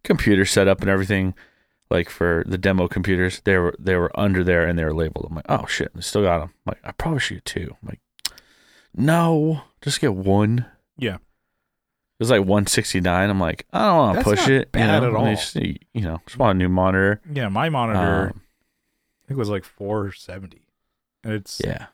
computer 0.04 0.44
set 0.44 0.68
up 0.68 0.80
and 0.80 0.90
everything, 0.90 1.34
like 1.90 2.10
for 2.10 2.44
the 2.46 2.58
demo 2.58 2.88
computers, 2.88 3.40
they 3.44 3.56
were 3.56 3.74
they 3.78 3.96
were 3.96 4.10
under 4.18 4.44
there 4.44 4.66
and 4.66 4.78
they 4.78 4.84
were 4.84 4.94
labeled. 4.94 5.26
I'm 5.28 5.36
like, 5.36 5.46
oh 5.48 5.66
shit, 5.66 5.90
I 5.96 6.00
still 6.00 6.22
got 6.22 6.40
them. 6.40 6.54
I'm 6.66 6.72
like, 6.72 6.80
I 6.84 6.92
probably 6.92 7.20
should 7.20 7.36
get 7.36 7.44
two. 7.44 7.76
I'm 7.82 7.88
like, 7.88 8.00
no, 8.94 9.62
just 9.80 10.00
get 10.00 10.14
one. 10.14 10.66
Yeah. 10.96 11.16
It 11.16 12.24
was 12.24 12.30
like 12.30 12.40
169. 12.40 13.30
I'm 13.30 13.38
like, 13.38 13.64
I 13.72 13.86
don't 13.86 13.96
want 13.96 14.18
to 14.18 14.24
push 14.24 14.48
it. 14.48 14.72
bad 14.72 14.80
you 14.80 14.86
at 14.86 15.00
know? 15.02 15.18
Mean, 15.18 15.28
all. 15.28 15.34
just, 15.36 15.54
you 15.54 16.00
know, 16.02 16.20
just 16.26 16.36
want 16.36 16.56
a 16.56 16.58
new 16.58 16.68
monitor. 16.68 17.20
Yeah, 17.32 17.48
my 17.48 17.68
monitor 17.68 18.32
Um, 18.34 18.40
I 19.22 19.28
think 19.28 19.36
it 19.36 19.40
was 19.40 19.50
like 19.50 19.62
470. 19.62 20.62
And 21.22 21.32
it's 21.32 21.60
yeah, 21.64 21.86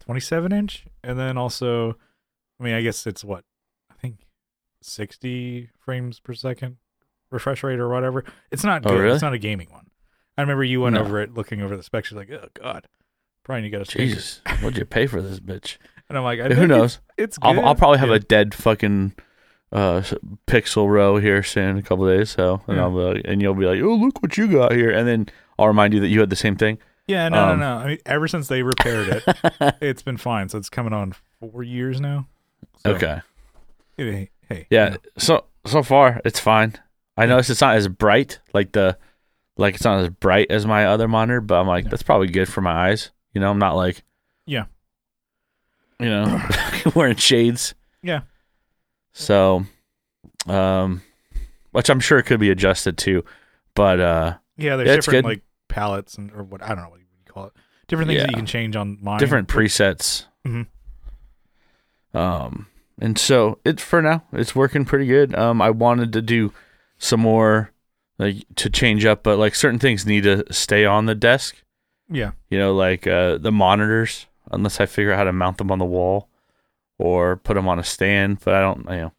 27 0.00 0.52
inch, 0.52 0.86
and 1.02 1.18
then 1.18 1.36
also, 1.36 1.96
I 2.60 2.64
mean, 2.64 2.74
I 2.74 2.82
guess 2.82 3.06
it's 3.06 3.24
what 3.24 3.44
I 3.90 3.94
think 3.94 4.26
60 4.82 5.70
frames 5.78 6.20
per 6.20 6.34
second 6.34 6.76
refresh 7.32 7.62
rate 7.62 7.80
or 7.80 7.88
whatever. 7.88 8.24
It's 8.50 8.64
not 8.64 8.84
Oh, 8.86 8.90
good. 8.90 9.00
really? 9.00 9.14
It's 9.14 9.22
not 9.22 9.32
a 9.34 9.38
gaming 9.38 9.68
one. 9.70 9.86
I 10.38 10.42
remember 10.42 10.64
you 10.64 10.80
went 10.80 10.94
No. 10.94 11.02
over 11.02 11.20
it, 11.20 11.34
looking 11.34 11.60
over 11.62 11.76
the 11.76 11.82
specs. 11.82 12.10
You're 12.10 12.20
like, 12.20 12.30
oh 12.30 12.48
god, 12.54 12.86
probably 13.44 13.62
need 13.62 13.68
to 13.68 13.78
get 13.78 13.82
a 13.82 13.84
speaker. 13.90 14.04
Jesus, 14.14 14.40
what'd 14.60 14.78
you 14.78 14.84
pay 14.84 15.06
for 15.06 15.20
this 15.22 15.40
bitch? 15.40 15.78
And 16.08 16.18
I'm 16.18 16.24
like, 16.24 16.40
I 16.40 16.48
Who 16.52 16.66
knows? 16.66 16.98
It's, 17.16 17.36
it's 17.36 17.38
good. 17.38 17.56
I'll, 17.56 17.64
I'll 17.68 17.74
probably 17.74 17.96
have 17.98 18.10
Yeah. 18.10 18.16
a 18.16 18.18
dead 18.18 18.54
fucking 18.54 19.14
uh 19.70 20.02
pixel 20.46 20.90
row 20.90 21.16
here 21.16 21.42
soon, 21.42 21.70
in 21.70 21.78
a 21.78 21.82
couple 21.82 22.06
days. 22.06 22.28
So, 22.30 22.60
and 22.66 22.76
Yeah. 22.76 22.82
I'll 22.82 22.90
be 22.90 22.96
like, 22.96 23.22
and 23.24 23.40
you'll 23.40 23.54
be 23.54 23.64
like, 23.64 23.80
oh 23.80 23.94
look 23.94 24.20
what 24.22 24.36
you 24.36 24.46
got 24.48 24.72
here, 24.72 24.90
and 24.90 25.08
then 25.08 25.28
I'll 25.58 25.68
remind 25.68 25.94
you 25.94 26.00
that 26.00 26.08
you 26.08 26.20
had 26.20 26.28
the 26.28 26.36
same 26.36 26.56
thing. 26.56 26.76
Yeah, 27.06 27.28
no, 27.30 27.44
um, 27.48 27.60
no, 27.60 27.78
no. 27.78 27.82
I 27.84 27.86
mean, 27.88 27.98
ever 28.04 28.28
since 28.28 28.48
they 28.48 28.62
repaired 28.62 29.08
it, 29.08 29.22
it's 29.80 30.02
been 30.02 30.18
fine. 30.18 30.48
So 30.50 30.58
it's 30.58 30.68
coming 30.68 30.92
on 30.92 31.14
four 31.40 31.62
years 31.62 31.98
now. 32.00 32.26
So, 32.84 32.90
okay. 32.94 33.22
Hey, 33.96 34.30
hey, 34.48 34.66
Yeah. 34.70 34.96
So 35.16 35.44
so 35.64 35.82
far 35.82 36.20
it's 36.26 36.40
fine. 36.40 36.74
I 37.16 37.26
noticed 37.26 37.50
it's 37.50 37.60
not 37.60 37.76
as 37.76 37.88
bright, 37.88 38.38
like 38.54 38.72
the 38.72 38.96
like 39.56 39.74
it's 39.74 39.84
not 39.84 40.00
as 40.00 40.08
bright 40.08 40.50
as 40.50 40.66
my 40.66 40.86
other 40.86 41.06
monitor, 41.08 41.40
but 41.40 41.60
I'm 41.60 41.66
like, 41.66 41.84
Yeah. 41.84 41.90
that's 41.90 42.02
probably 42.02 42.28
good 42.28 42.48
for 42.48 42.60
my 42.62 42.88
eyes. 42.90 43.10
You 43.34 43.40
know, 43.40 43.50
I'm 43.50 43.58
not 43.58 43.76
like 43.76 44.02
Yeah. 44.46 44.64
You 46.00 46.06
know, 46.08 46.42
wearing 46.94 47.16
shades. 47.16 47.74
Yeah. 48.02 48.22
So 49.12 49.64
um 50.46 51.02
which 51.72 51.88
I'm 51.90 52.00
sure 52.00 52.18
it 52.18 52.24
could 52.24 52.40
be 52.40 52.50
adjusted 52.50 52.96
too. 52.98 53.24
But 53.74 54.00
uh 54.00 54.34
Yeah, 54.56 54.76
there's 54.76 54.88
Yeah, 54.88 54.96
different 54.96 55.24
like 55.26 55.42
palettes 55.68 56.16
and 56.16 56.32
or 56.32 56.42
what 56.44 56.62
I 56.62 56.68
don't 56.68 56.84
know 56.84 56.90
what 56.90 57.00
you 57.00 57.06
call 57.32 57.46
it. 57.46 57.52
Different 57.88 58.08
things 58.08 58.22
that 58.22 58.30
you 58.30 58.36
can 58.36 58.46
change 58.46 58.74
on 58.74 58.98
mine. 59.02 59.18
different 59.18 59.48
presets. 59.48 60.24
Mhm. 60.46 60.66
Um, 62.14 62.66
and 63.00 63.18
so 63.18 63.58
it's 63.64 63.82
for 63.82 64.02
now 64.02 64.22
it's 64.32 64.54
working 64.54 64.84
pretty 64.84 65.06
good. 65.06 65.34
Um, 65.34 65.62
I 65.62 65.70
wanted 65.70 66.12
to 66.14 66.22
do 66.22 66.52
some 67.02 67.20
more 67.20 67.72
like 68.18 68.36
to 68.56 68.70
change 68.70 69.04
up, 69.04 69.22
but 69.24 69.38
like 69.38 69.54
certain 69.56 69.78
things 69.80 70.06
need 70.06 70.22
to 70.22 70.44
stay 70.52 70.84
on 70.84 71.06
the 71.06 71.14
desk. 71.14 71.56
Yeah, 72.08 72.32
You 72.50 72.58
know, 72.58 72.74
like 72.74 73.06
uh, 73.06 73.38
the 73.38 73.50
monitors, 73.52 74.26
unless 74.50 74.80
I 74.80 74.86
figure 74.86 75.12
out 75.12 75.16
how 75.18 75.24
to 75.24 75.32
mount 75.32 75.56
them 75.58 75.70
on 75.70 75.78
the 75.78 75.84
wall 75.84 76.28
or 76.98 77.36
put 77.36 77.54
them 77.54 77.66
on 77.68 77.78
a 77.78 77.84
stand. 77.84 78.38
But 78.44 78.54
I 78.54 78.60
don't, 78.60 78.84
you 78.90 78.96
know. 78.96 79.12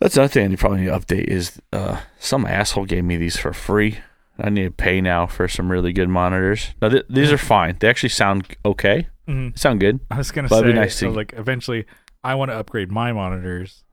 That's 0.00 0.16
another 0.16 0.28
thing 0.32 0.50
you 0.50 0.56
probably 0.56 0.80
need 0.80 0.86
to 0.86 0.98
update 0.98 1.24
is 1.24 1.60
uh, 1.72 2.00
some 2.18 2.46
asshole 2.46 2.84
gave 2.86 3.04
me 3.04 3.16
these 3.16 3.36
for 3.36 3.52
free. 3.52 3.98
I 4.38 4.50
need 4.50 4.64
to 4.64 4.70
pay 4.70 5.00
now 5.00 5.26
for 5.26 5.46
some 5.48 5.70
really 5.70 5.92
good 5.92 6.08
monitors. 6.08 6.74
Now 6.82 6.88
th- 6.90 7.06
these 7.08 7.30
are 7.32 7.38
fine. 7.38 7.76
They 7.78 7.88
actually 7.88 8.08
sound 8.08 8.56
okay. 8.64 9.08
hmm 9.26 9.50
sound 9.54 9.80
good. 9.80 10.00
I 10.10 10.18
was 10.18 10.30
gonna 10.32 10.48
But 10.48 10.62
say 10.62 10.72
nice 10.72 10.96
so, 10.96 11.08
to- 11.08 11.12
like 11.16 11.32
eventually 11.36 11.86
I 12.22 12.34
want 12.34 12.50
to 12.50 12.56
upgrade 12.56 12.90
my 12.90 13.12
monitors, 13.12 13.83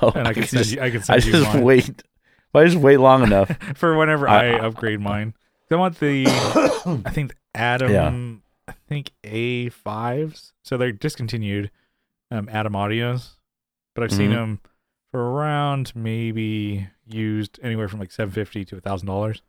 Oh, 0.00 0.12
and 0.14 0.26
I 0.28 0.32
can 0.32 0.44
send 0.44 0.64
just, 0.64 0.72
you. 0.76 0.80
I 0.80 0.90
can 0.90 1.00
I 1.00 1.18
send 1.18 1.24
you 1.26 1.32
just 1.32 1.54
mine 1.54 1.62
wait. 1.64 2.02
I 2.54 2.64
just 2.64 2.76
wait 2.76 2.98
long 2.98 3.22
enough. 3.22 3.50
for 3.76 3.96
whenever 3.96 4.28
I- 4.28 4.52
I, 4.52 4.58
upgrade 4.60 5.00
mine. 5.00 5.34
I 5.70 5.76
want 5.76 5.98
the 6.00 6.26
I 7.06 7.10
think 7.10 7.30
the 7.32 7.36
Adam 7.54 8.42
I 8.68 8.72
think 8.88 9.12
A 9.24 9.70
fives. 9.70 10.52
So 10.62 10.76
they're 10.76 10.92
discontinued 10.92 11.70
um 12.30 12.48
Adam 12.52 12.74
Audios. 12.74 13.36
But 13.94 14.04
I've 14.04 14.12
seen 14.12 14.30
Mhm. 14.30 14.34
them 14.34 14.60
for 15.10 15.32
around 15.32 15.92
maybe 15.94 16.88
used 17.06 17.58
anywhere 17.62 17.88
from 17.88 18.00
like 18.00 18.12
seven 18.12 18.32
fifty 18.32 18.64
to 18.66 18.76
a 18.76 18.80
thousand 18.80 19.06
dollars. 19.08 19.42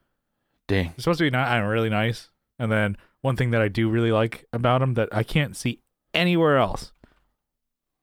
Dang. 0.68 0.86
They're 0.88 0.94
supposed 1.00 1.20
to 1.20 1.30
be 1.30 1.36
I 1.38 1.60
don't 1.60 1.68
really 1.70 1.90
nice. 1.90 2.30
And 2.58 2.72
then 2.72 2.98
one 3.22 3.36
thing 3.36 3.52
that 3.52 3.62
I 3.62 3.68
do 3.68 3.90
really 3.90 4.12
like 4.12 4.46
about 4.54 4.80
them 4.80 4.94
that 4.94 5.10
I 5.12 5.24
can't 5.24 5.56
see 5.58 5.80
anywhere 6.14 6.58
else. 6.58 6.94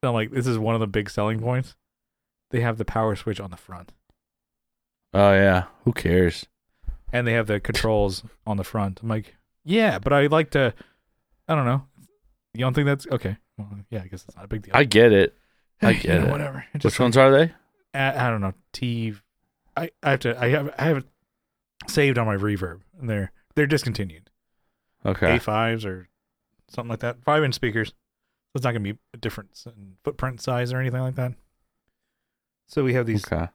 So 0.03 0.09
I'm 0.09 0.15
like, 0.15 0.31
this 0.31 0.47
is 0.47 0.59
one 0.59 0.75
of 0.75 0.81
the 0.81 0.87
big 0.87 1.09
selling 1.11 1.41
points. 1.41 1.75
They 2.51 2.61
have 2.61 2.79
the 2.79 2.85
power 2.85 3.15
switch 3.17 3.41
on 3.41 3.51
the 3.51 3.57
front, 3.57 3.93
Oh 5.13 5.33
yeah. 5.33 5.65
Who 5.85 5.93
cares? 5.93 6.47
and 7.13 7.27
they 7.27 7.33
have 7.33 7.49
the 7.49 7.59
controls 7.59 8.23
on 8.47 8.57
the 8.57 8.63
front. 8.65 9.01
I'm 9.03 9.09
like, 9.09 9.35
yeah, 9.65 9.99
but 9.99 10.13
I 10.13 10.27
like 10.29 10.51
to. 10.53 10.73
I 11.49 11.55
don't 11.57 11.65
know. 11.67 11.85
You 12.55 12.61
don't 12.61 12.75
think 12.75 12.87
that's 12.87 13.07
okay? 13.11 13.37
Well, 13.59 13.69
yeah, 13.91 14.03
I 14.03 14.07
guess 14.07 14.25
it's 14.27 14.37
not 14.37 14.45
a 14.45 14.49
big 14.49 14.63
deal. 14.63 14.73
I 14.77 14.85
get 14.85 15.13
it. 15.13 15.35
I 15.83 15.91
You 15.91 16.01
get 16.01 16.21
know, 16.21 16.29
it. 16.29 16.31
Whatever. 16.31 16.59
It 16.59 16.75
Which 16.75 16.83
just 16.83 17.01
ones 17.01 17.17
are 17.17 17.31
they? 17.33 17.53
I, 17.93 18.27
I 18.27 18.31
don't 18.31 18.41
know. 18.41 18.55
T. 18.73 19.15
I 19.77 19.91
I 20.03 20.11
have 20.11 20.21
to. 20.21 20.41
I 20.41 20.49
have 20.51 20.75
I 20.79 20.85
have 20.85 20.97
it 20.99 21.07
saved 21.89 22.19
on 22.19 22.27
my 22.27 22.37
reverb, 22.37 22.81
and 23.01 23.11
they're 23.11 23.33
they're 23.57 23.67
discontinued. 23.67 24.31
Okay. 25.05 25.39
A5s 25.39 25.85
or 25.85 26.09
something 26.69 26.91
like 26.91 27.01
that. 27.01 27.25
Five 27.25 27.43
inch 27.43 27.55
speakers. 27.55 27.89
So 27.89 27.95
it's 28.57 28.65
not 28.65 28.73
going 28.73 28.85
to 28.85 28.93
be 28.95 28.99
a 29.15 29.17
difference 29.17 29.65
in 29.67 29.95
footprint 30.05 30.41
size 30.41 30.73
or 30.73 30.81
anything 30.81 31.01
like 31.01 31.15
that. 31.17 31.33
So 32.71 32.85
we 32.85 32.95
have 32.95 33.05
these 33.07 33.27
Okay. 33.27 33.49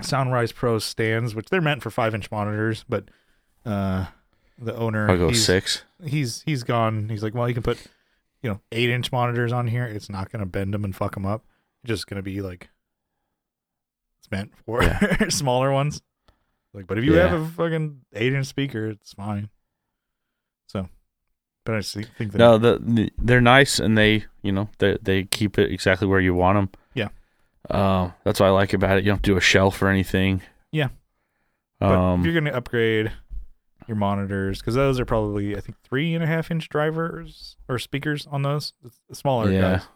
Soundrise 0.00 0.52
Pro 0.52 0.78
stands, 0.78 1.34
which 1.34 1.48
they're 1.48 1.60
meant 1.60 1.82
for 1.82 1.90
five 1.90 2.14
inch 2.14 2.30
monitors, 2.30 2.84
but 2.88 3.08
uh, 3.66 4.06
the 4.58 4.74
owner 4.76 5.10
I'll 5.10 5.18
go 5.18 5.28
he's, 5.28 5.44
six. 5.44 5.82
he's 6.04 6.42
he's 6.42 6.62
gone. 6.62 7.08
He's 7.08 7.22
like, 7.22 7.34
well, 7.34 7.48
you 7.48 7.54
can 7.54 7.64
put 7.64 7.84
you 8.42 8.48
know 8.48 8.60
eight 8.70 8.88
inch 8.90 9.10
monitors 9.12 9.52
on 9.52 9.66
here. 9.66 9.84
It's 9.84 10.08
not 10.08 10.30
going 10.30 10.40
to 10.40 10.46
bend 10.46 10.72
them 10.72 10.84
and 10.84 10.94
fuck 10.94 11.14
them 11.14 11.26
up. 11.26 11.44
It's 11.82 11.88
just 11.88 12.06
going 12.06 12.16
to 12.16 12.22
be 12.22 12.40
like 12.40 12.70
it's 14.20 14.30
meant 14.30 14.52
for 14.64 14.82
smaller 15.30 15.72
ones. 15.72 16.00
Like, 16.72 16.86
but 16.86 16.96
if 16.96 17.04
you 17.04 17.16
Yeah. 17.16 17.26
have 17.28 17.40
a 17.42 17.46
fucking 17.48 18.02
eight 18.14 18.32
inch 18.32 18.46
speaker, 18.46 18.86
it's 18.86 19.12
fine. 19.12 19.50
So, 20.68 20.88
but 21.64 21.74
I 21.74 21.82
think 21.82 22.32
that 22.32 22.38
No, 22.38 22.56
the 22.56 23.10
they're 23.18 23.40
nice 23.40 23.80
and 23.80 23.98
they, 23.98 24.26
you 24.42 24.52
know, 24.52 24.70
they 24.78 24.96
they 25.02 25.24
keep 25.24 25.58
it 25.58 25.72
exactly 25.72 26.06
where 26.06 26.20
you 26.20 26.32
want 26.34 26.56
them. 26.56 26.79
Uh, 27.68 28.10
that's 28.24 28.40
what 28.40 28.46
I 28.46 28.50
like 28.50 28.72
about 28.72 28.98
it. 28.98 29.04
You 29.04 29.10
don't 29.12 29.22
do 29.22 29.36
a 29.36 29.40
shelf 29.40 29.80
or 29.82 29.88
anything. 29.88 30.42
Yeah. 30.72 30.88
But 31.78 31.92
Um. 31.98 32.20
if 32.20 32.26
you're 32.26 32.34
going 32.34 32.44
to 32.50 32.56
upgrade 32.56 33.12
your 33.86 33.96
monitors, 33.96 34.60
because 34.60 34.74
those 34.74 34.98
are 35.00 35.04
probably 35.04 35.56
I 35.56 35.60
think 35.60 35.76
three 35.82 36.14
and 36.14 36.22
a 36.22 36.26
half 36.26 36.50
inch 36.50 36.68
drivers 36.68 37.56
or 37.68 37.78
speakers 37.78 38.26
on 38.26 38.42
those, 38.42 38.72
the 39.08 39.14
smaller 39.14 39.50
Yeah. 39.50 39.60
guys. 39.60 39.88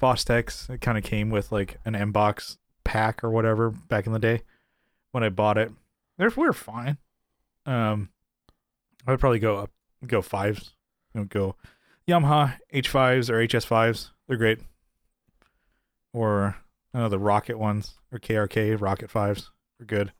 Fostex, 0.00 0.68
it 0.70 0.80
kind 0.80 0.98
of 0.98 1.04
came 1.04 1.30
with 1.30 1.52
like 1.52 1.78
an 1.84 1.94
M 1.94 2.10
box 2.12 2.58
pack 2.84 3.22
or 3.24 3.30
whatever 3.30 3.70
back 3.70 4.06
in 4.06 4.12
the 4.12 4.18
day 4.18 4.42
when 5.12 5.22
I 5.22 5.28
bought 5.28 5.56
it. 5.56 5.72
They're 6.18 6.30
we're 6.34 6.52
fine. 6.52 6.98
Um, 7.66 8.10
I 9.06 9.10
would 9.12 9.20
probably 9.20 9.38
go 9.38 9.56
up, 9.56 9.70
go 10.06 10.20
fives, 10.20 10.74
you 11.14 11.20
know, 11.20 11.26
go 11.26 11.56
Yamaha 12.08 12.58
H 12.70 12.88
fives 12.88 13.30
or 13.30 13.40
HS 13.46 13.64
fives. 13.64 14.12
They're 14.28 14.36
great. 14.36 14.58
Or 16.12 16.56
I 16.94 16.98
know 16.98 17.08
the 17.08 17.18
Rokit 17.18 17.56
ones 17.56 17.94
or 18.12 18.18
KRK 18.20 18.78
Rokit 18.78 19.10
fives 19.10 19.50
are 19.80 19.84
good. 19.84 20.12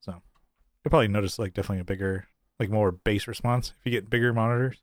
So 0.00 0.12
you'll 0.12 0.90
probably 0.90 1.08
notice 1.08 1.38
like 1.38 1.54
definitely 1.54 1.80
a 1.80 1.84
bigger, 1.84 2.28
like 2.60 2.70
more 2.70 2.92
bass 2.92 3.26
response 3.26 3.72
if 3.80 3.84
you 3.84 3.90
get 3.90 4.08
bigger 4.08 4.32
monitors, 4.32 4.80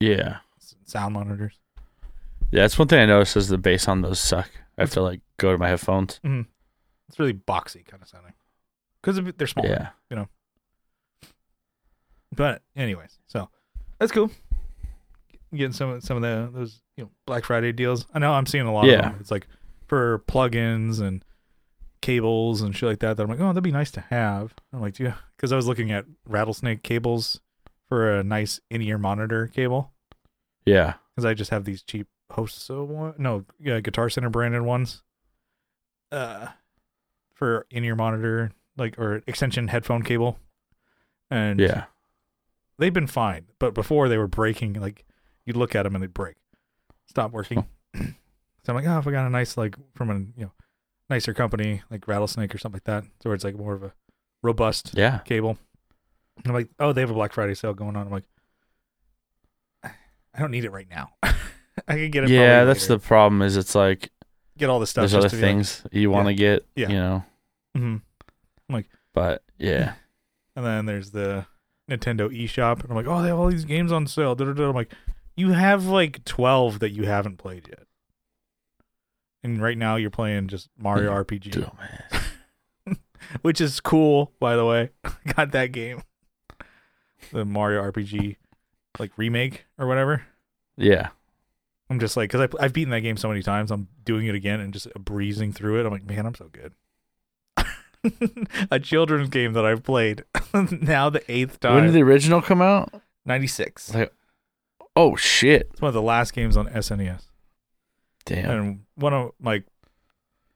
yeah. 0.00 0.38
sound 0.84 1.14
monitors. 1.14 1.54
Yeah. 2.50 2.62
That's 2.62 2.78
one 2.78 2.88
thing 2.88 2.98
I 3.00 3.06
noticed 3.06 3.36
is 3.36 3.48
the 3.48 3.58
bass 3.58 3.86
on 3.86 4.02
those 4.02 4.18
suck. 4.18 4.50
I 4.76 4.82
have 4.82 4.90
to 4.90 5.02
like 5.02 5.20
go 5.36 5.52
to 5.52 5.58
my 5.58 5.68
headphones. 5.68 6.20
Mm-hmm. 6.24 6.42
It's 7.08 7.18
really 7.18 7.34
boxy 7.34 7.84
kind 7.86 8.02
of 8.02 8.08
sounding 8.08 8.32
because 9.00 9.20
they're 9.36 9.46
small. 9.46 9.66
Yeah. 9.66 9.90
You 10.10 10.16
know. 10.16 10.28
But 12.34 12.62
anyways, 12.76 13.18
so 13.26 13.48
that's 13.98 14.12
cool. 14.12 14.30
Getting 15.52 15.72
some 15.72 15.90
of 15.90 16.02
some 16.04 16.16
of 16.16 16.22
the 16.22 16.50
those 16.56 16.80
you 16.96 17.04
know 17.04 17.10
Black 17.26 17.44
Friday 17.44 17.72
deals. 17.72 18.06
I 18.14 18.20
know 18.20 18.32
I'm 18.32 18.46
seeing 18.46 18.66
a 18.66 18.72
lot 18.72 18.86
Yeah. 18.86 18.94
of 18.94 19.02
them. 19.02 19.16
It's 19.20 19.30
like 19.32 19.48
for 19.90 20.20
plugins 20.28 21.00
and 21.00 21.24
cables 22.00 22.62
and 22.62 22.76
shit 22.76 22.88
like 22.88 23.00
that. 23.00 23.16
That 23.16 23.24
I'm 23.24 23.28
like, 23.28 23.40
oh, 23.40 23.48
that'd 23.48 23.62
be 23.64 23.72
nice 23.72 23.90
to 23.90 24.00
have. 24.02 24.54
I'm 24.72 24.80
like, 24.80 25.00
yeah, 25.00 25.14
because 25.36 25.52
I 25.52 25.56
was 25.56 25.66
looking 25.66 25.90
at 25.90 26.04
rattlesnake 26.24 26.84
cables 26.84 27.40
for 27.88 28.18
a 28.18 28.22
nice 28.22 28.60
in-ear 28.70 28.98
monitor 28.98 29.48
cable 29.48 29.90
Yeah. 30.64 30.94
because 31.10 31.24
I 31.24 31.34
just 31.34 31.50
have 31.50 31.64
these 31.64 31.82
cheap 31.82 32.06
hosts. 32.30 32.62
So 32.62 32.84
one, 32.84 33.14
no, 33.18 33.44
yeah, 33.58 33.80
Guitar 33.80 34.08
Center 34.08 34.30
branded 34.30 34.62
ones. 34.62 35.02
Uh, 36.12 36.48
for 37.34 37.66
in-ear 37.70 37.96
monitor 37.96 38.52
like 38.76 38.96
or 38.98 39.22
extension 39.26 39.68
headphone 39.68 40.02
cable, 40.04 40.38
and 41.30 41.58
Yeah. 41.58 41.84
they've 42.78 42.92
been 42.94 43.06
fine. 43.08 43.46
But 43.58 43.74
before 43.74 44.08
they 44.08 44.18
were 44.18 44.28
breaking, 44.28 44.74
like 44.74 45.04
you'd 45.44 45.56
look 45.56 45.74
at 45.74 45.82
them 45.82 45.94
and 45.96 46.02
they'd 46.02 46.14
break, 46.14 46.36
stop 47.06 47.32
working. 47.32 47.66
so 48.64 48.72
I'm 48.72 48.76
like, 48.76 48.86
oh, 48.86 48.98
if 48.98 49.06
I 49.06 49.10
got 49.10 49.26
a 49.26 49.30
nice 49.30 49.56
like 49.56 49.74
from 49.94 50.10
a 50.10 50.14
you 50.14 50.44
know 50.46 50.52
nicer 51.08 51.32
company 51.34 51.82
like 51.90 52.06
Rattlesnake 52.06 52.54
or 52.54 52.58
something 52.58 52.76
like 52.76 52.84
that, 52.84 53.04
so 53.22 53.32
it's 53.32 53.44
like 53.44 53.56
more 53.56 53.74
of 53.74 53.82
a 53.82 53.92
robust 54.42 54.92
Yeah. 54.94 55.18
cable. 55.24 55.58
And 56.38 56.46
I'm 56.46 56.54
like, 56.54 56.68
oh, 56.78 56.92
they 56.92 57.00
have 57.02 57.10
a 57.10 57.14
Black 57.14 57.32
Friday 57.32 57.54
sale 57.54 57.74
going 57.74 57.96
on. 57.96 58.06
I'm 58.06 58.12
like, 58.12 58.24
I 59.84 60.38
don't 60.38 60.50
need 60.50 60.64
it 60.64 60.70
right 60.70 60.88
now. 60.88 61.10
I 61.22 61.94
could 61.94 62.12
get 62.12 62.24
it. 62.24 62.30
Yeah. 62.30 62.64
That's 62.64 62.82
later. 62.88 62.94
the 62.94 63.06
problem. 63.06 63.42
Is 63.42 63.56
it's 63.56 63.74
like 63.74 64.10
get 64.56 64.68
all 64.70 64.80
the 64.80 64.86
stuff. 64.86 65.02
there's 65.02 65.12
just 65.12 65.26
other 65.26 65.28
to 65.30 65.36
be 65.36 65.42
like- 65.42 65.50
things 65.50 65.82
you 65.92 66.10
want 66.10 66.28
to 66.28 66.34
get. 66.34 66.66
Yeah. 66.76 66.88
You 66.88 66.94
know. 66.94 67.24
Mhm. 67.76 68.02
I'm 68.68 68.74
like, 68.74 68.86
but 69.14 69.42
yeah. 69.58 69.94
And 70.56 70.66
then 70.66 70.84
there's 70.84 71.12
the 71.12 71.46
Nintendo 71.88 72.28
eShop, 72.28 72.80
and 72.82 72.90
I'm 72.90 72.96
like, 72.96 73.06
oh, 73.06 73.22
they 73.22 73.28
have 73.28 73.38
all 73.38 73.46
these 73.48 73.64
games 73.64 73.92
on 73.92 74.06
sale. 74.08 74.34
I'm 74.38 74.74
like, 74.74 74.92
you 75.36 75.52
have 75.52 75.86
like 75.86 76.24
12 76.24 76.80
that 76.80 76.90
you 76.90 77.04
haven't 77.04 77.38
played 77.38 77.68
yet, 77.68 77.84
and 79.42 79.62
right 79.62 79.78
now 79.78 79.96
you're 79.96 80.10
playing 80.10 80.48
just 80.48 80.68
Mario 80.78 81.12
mm. 81.12 81.24
RPG, 81.24 81.50
Dude, 81.50 81.70
man. 81.78 82.96
which 83.42 83.60
is 83.60 83.80
cool, 83.80 84.32
by 84.40 84.56
the 84.56 84.64
way. 84.64 84.90
Got 85.36 85.52
that 85.52 85.72
game, 85.72 86.02
the 87.32 87.44
Mario 87.44 87.82
RPG, 87.82 88.36
like 88.98 89.12
remake 89.16 89.66
or 89.78 89.86
whatever. 89.86 90.24
Yeah. 90.76 91.08
I'm 91.88 91.98
just 91.98 92.16
like, 92.16 92.30
because 92.30 92.54
I've 92.60 92.72
beaten 92.72 92.90
that 92.90 93.00
game 93.00 93.16
so 93.16 93.28
many 93.28 93.42
times, 93.42 93.72
I'm 93.72 93.88
doing 94.04 94.26
it 94.26 94.34
again 94.34 94.60
and 94.60 94.72
just 94.72 94.92
breezing 94.94 95.52
through 95.52 95.80
it. 95.80 95.86
I'm 95.86 95.92
like, 95.92 96.04
man, 96.04 96.24
I'm 96.24 96.36
so 96.36 96.48
good. 96.52 96.72
A 98.70 98.78
children's 98.78 99.28
game 99.28 99.52
that 99.54 99.66
I've 99.66 99.82
played 99.82 100.24
now 100.70 101.10
the 101.10 101.22
eighth 101.30 101.60
time. 101.60 101.74
When 101.74 101.84
did 101.86 101.94
the 101.94 102.02
original 102.02 102.40
come 102.40 102.62
out? 102.62 103.02
96. 103.26 103.94
Like, 103.94 104.12
oh 104.96 105.16
shit! 105.16 105.68
It's 105.72 105.82
one 105.82 105.88
of 105.88 105.94
the 105.94 106.00
last 106.00 106.32
games 106.32 106.56
on 106.56 106.68
SNES, 106.68 107.24
Damn. 108.26 108.50
and 108.50 108.80
one 108.96 109.14
of 109.14 109.30
like 109.42 109.64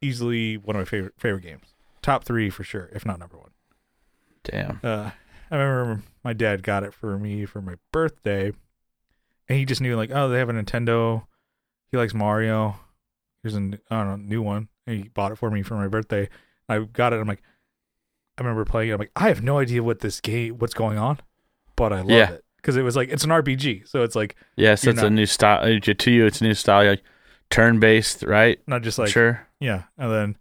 easily 0.00 0.56
one 0.56 0.76
of 0.76 0.80
my 0.80 0.84
favorite 0.84 1.14
favorite 1.18 1.42
games. 1.42 1.74
Top 2.02 2.24
three 2.24 2.50
for 2.50 2.62
sure, 2.64 2.90
if 2.92 3.06
not 3.06 3.18
number 3.18 3.38
one. 3.38 3.50
Damn. 4.44 4.80
Uh, 4.82 5.10
I 5.50 5.56
remember 5.56 6.02
my 6.22 6.32
dad 6.32 6.62
got 6.62 6.82
it 6.84 6.92
for 6.92 7.18
me 7.18 7.46
for 7.46 7.62
my 7.62 7.74
birthday, 7.92 8.52
and 9.48 9.58
he 9.58 9.64
just 9.64 9.80
knew 9.80 9.96
like, 9.96 10.10
oh, 10.12 10.28
they 10.28 10.38
have 10.38 10.48
a 10.50 10.52
Nintendo. 10.52 11.24
He 11.90 11.96
likes 11.96 12.12
Mario. 12.14 12.76
Here's 13.42 13.54
a 13.54 13.58
I 13.90 13.96
don't 14.04 14.08
know 14.08 14.16
new 14.16 14.42
one. 14.42 14.68
And 14.86 15.02
he 15.02 15.08
bought 15.08 15.32
it 15.32 15.36
for 15.38 15.50
me 15.50 15.62
for 15.62 15.74
my 15.76 15.88
birthday. 15.88 16.28
I 16.68 16.80
got 16.80 17.12
it. 17.14 17.20
I'm 17.20 17.28
like, 17.28 17.42
I 18.36 18.42
remember 18.42 18.64
playing 18.66 18.90
it. 18.90 18.92
I'm 18.94 18.98
like, 18.98 19.12
I 19.16 19.28
have 19.28 19.42
no 19.42 19.58
idea 19.58 19.82
what 19.82 20.00
this 20.00 20.20
game, 20.20 20.58
what's 20.58 20.74
going 20.74 20.98
on, 20.98 21.20
but 21.76 21.92
I 21.92 21.98
love 22.00 22.10
Yeah. 22.10 22.30
it 22.32 22.44
because 22.56 22.76
it 22.76 22.82
was 22.82 22.96
like 22.96 23.08
it's 23.10 23.24
an 23.24 23.30
RPG, 23.30 23.88
so 23.88 24.02
it's 24.02 24.16
like 24.16 24.36
Yes, 24.56 24.84
You're 24.84 24.92
it's 24.92 25.00
not- 25.02 25.06
a 25.06 25.10
new 25.10 25.26
style. 25.26 25.60
uh, 25.62 25.78
To 25.80 26.10
you, 26.10 26.26
it's 26.26 26.40
a 26.40 26.44
new 26.44 26.54
style. 26.54 26.86
Like 26.86 27.02
turn 27.50 27.80
based, 27.80 28.22
right? 28.22 28.58
not 28.66 28.82
just 28.82 28.98
like 28.98 29.08
sure. 29.10 29.46
Yeah, 29.60 29.84
and 29.98 30.10
then 30.10 30.36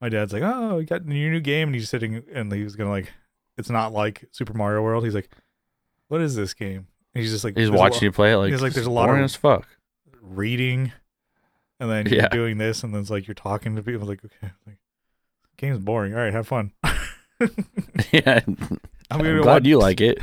my 0.00 0.08
dad's 0.08 0.32
like, 0.32 0.42
"Oh, 0.44 0.78
you 0.78 0.86
got 0.86 1.04
your 1.06 1.30
new 1.30 1.40
game," 1.40 1.68
and 1.68 1.74
he's 1.74 1.88
sitting 1.88 2.22
and 2.32 2.52
he 2.52 2.62
was 2.64 2.76
gonna 2.76 2.90
like, 2.90 3.12
it's 3.58 3.70
not 3.70 3.92
like 3.92 4.24
Super 4.32 4.52
Mario 4.54 4.82
World. 4.82 5.04
He's 5.04 5.14
like, 5.14 5.30
"What 6.08 6.20
is 6.20 6.34
this 6.36 6.52
game?" 6.54 6.86
And 7.14 7.22
he's 7.22 7.32
just 7.32 7.44
like, 7.44 7.56
He's 7.56 7.70
watching 7.70 7.92
lot- 7.94 8.02
you 8.02 8.12
play 8.12 8.32
it. 8.32 8.36
Like, 8.36 8.52
he's 8.52 8.60
like, 8.62 8.72
there's 8.74 8.86
a 8.86 8.90
lot 8.90 9.08
of- 9.08 9.16
as 9.16 9.34
fuck. 9.34 9.66
reading, 10.20 10.92
and 11.80 11.90
then 11.90 12.06
you're 12.06 12.16
Yeah. 12.22 12.28
doing 12.28 12.58
this, 12.58 12.82
and 12.82 12.92
then 12.92 13.00
it's 13.02 13.10
like 13.10 13.26
you're 13.26 13.34
talking 13.34 13.74
to 13.76 13.82
people. 13.82 14.06
Like, 14.06 14.22
okay, 14.24 14.52
like, 14.66 14.78
game's 15.56 15.78
boring. 15.78 16.12
All 16.14 16.20
right, 16.20 16.32
have 16.32 16.46
fun. 16.48 16.72
yeah, 18.12 18.40
I'm 18.46 18.80
I'm, 19.10 19.20
glad 19.42 19.44
watch- 19.46 19.64
you 19.66 19.78
like 19.78 20.00
it. 20.00 20.18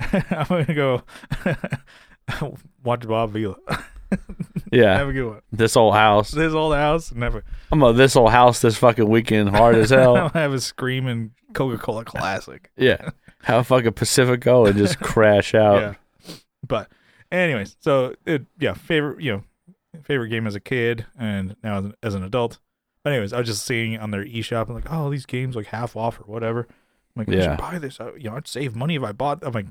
I'm 0.00 0.46
gonna 0.48 0.74
go 0.74 1.02
watch 2.84 3.06
Bob 3.06 3.32
Vila. 3.32 3.56
Yeah. 4.70 4.96
Have 4.96 5.08
a 5.08 5.12
good 5.12 5.28
one. 5.28 5.40
This 5.52 5.76
old 5.76 5.94
house. 5.94 6.30
This 6.32 6.52
old 6.52 6.74
house. 6.74 7.12
Never. 7.12 7.44
I'm 7.70 7.82
a 7.82 7.92
this 7.92 8.16
old 8.16 8.30
house 8.30 8.60
this 8.60 8.76
fucking 8.76 9.08
weekend 9.08 9.50
hard 9.50 9.76
as 9.76 9.90
hell. 9.90 10.16
I'll 10.16 10.28
have 10.30 10.52
a 10.52 10.60
screaming 10.60 11.32
Coca 11.52 11.78
Cola 11.78 12.04
classic. 12.04 12.70
Yeah. 12.76 13.10
Have 13.42 13.60
a 13.60 13.64
fucking 13.64 13.92
Pacifico 13.92 14.66
and 14.66 14.76
just 14.76 14.98
crash 15.00 15.54
out. 15.54 15.96
Yeah. 16.26 16.34
But, 16.66 16.90
anyways, 17.30 17.76
so 17.80 18.14
it 18.26 18.46
yeah 18.58 18.74
favorite 18.74 19.20
you 19.20 19.32
know 19.32 19.42
favorite 20.02 20.28
game 20.30 20.46
as 20.46 20.54
a 20.56 20.60
kid 20.60 21.06
and 21.18 21.54
now 21.62 21.78
as 21.78 21.84
an, 21.84 21.94
as 22.02 22.14
an 22.14 22.22
adult. 22.24 22.58
But 23.04 23.12
anyways, 23.12 23.32
I 23.32 23.38
was 23.38 23.48
just 23.48 23.64
seeing 23.64 23.96
on 23.98 24.10
their 24.10 24.24
eShop 24.24 24.66
and 24.66 24.74
like, 24.74 24.90
oh, 24.90 25.08
these 25.10 25.26
games 25.26 25.54
like 25.56 25.66
half 25.66 25.94
off 25.96 26.18
or 26.20 26.24
whatever. 26.24 26.66
I'm 27.16 27.20
like, 27.24 27.28
I 27.28 27.32
Yeah. 27.32 27.42
should 27.56 27.58
buy 27.60 27.78
this. 27.78 28.00
I, 28.00 28.10
you 28.16 28.30
know, 28.30 28.36
I'd 28.36 28.48
save 28.48 28.74
money 28.74 28.96
if 28.96 29.02
I 29.04 29.12
bought. 29.12 29.40
I'm 29.42 29.52
like, 29.52 29.66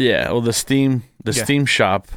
Yeah, 0.00 0.30
well, 0.30 0.40
the 0.40 0.52
Steam, 0.52 1.02
the 1.24 1.32
Yeah. 1.32 1.44
Steam 1.44 1.66
shop, 1.66 2.08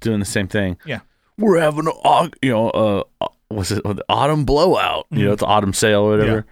doing 0.00 0.18
the 0.20 0.24
same 0.26 0.48
thing. 0.48 0.78
Yeah. 0.86 1.00
we're 1.38 1.58
having 1.60 1.86
a 1.86 1.90
au- 2.04 2.28
you 2.42 2.50
know, 2.52 2.70
uh, 2.70 3.26
was 3.50 3.72
it 3.72 3.82
the 3.82 4.04
autumn 4.08 4.44
blowout? 4.44 5.06
You 5.10 5.24
know, 5.24 5.30
Mhm. 5.30 5.34
it's 5.34 5.42
autumn 5.42 5.72
sale 5.72 6.02
or 6.02 6.10
whatever. 6.16 6.46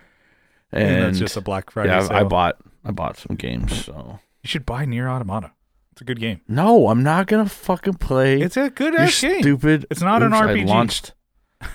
and, 0.73 0.89
And, 0.89 1.05
that's 1.07 1.19
just 1.19 1.37
a 1.37 1.41
Black 1.41 1.71
Friday. 1.71 1.91
yeah, 1.91 2.09
I, 2.11 2.21
I 2.21 2.25
bought, 2.25 2.57
I 2.85 2.91
bought 2.91 3.17
some 3.19 3.37
games. 3.37 3.85
So 3.85 4.19
You 4.43 4.49
should 4.49 4.65
buy 4.67 4.85
Nier 4.87 5.09
Automata. 5.09 5.53
It's 5.93 6.01
a 6.01 6.05
good 6.05 6.19
game. 6.21 6.41
no, 6.49 6.89
I'm 6.89 7.03
not 7.03 7.27
gonna 7.27 7.49
fucking 7.49 7.95
play. 7.95 8.41
It's 8.41 8.57
a 8.57 8.71
good 8.71 8.95
ass 8.95 9.21
game. 9.21 9.41
stupid. 9.43 9.87
It's 9.91 10.01
not 10.01 10.23
an 10.23 10.33
Oops, 10.33 10.41
RPG. 10.43 10.63
I 10.63 10.65
launched. 10.75 11.13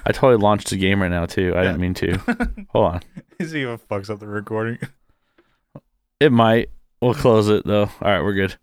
I 0.05 0.11
totally 0.11 0.41
launched 0.41 0.71
the 0.71 0.77
game 0.77 1.01
right 1.01 1.11
now 1.11 1.25
too. 1.27 1.53
I 1.55 1.61
didn't 1.63 1.79
mean 1.79 1.93
to. 1.95 2.17
Hold 2.69 2.85
on. 2.95 3.01
If 3.39 3.53
it 3.53 3.87
fucks 3.89 4.09
up 4.09 4.19
the 4.19 4.27
recording. 4.27 4.79
It 6.19 6.31
might. 6.31 6.69
We'll 7.01 7.13
close 7.13 7.49
it 7.49 7.65
though. 7.65 7.83
All 8.01 8.11
right, 8.11 8.21
we're 8.23 8.33
good. 8.33 8.55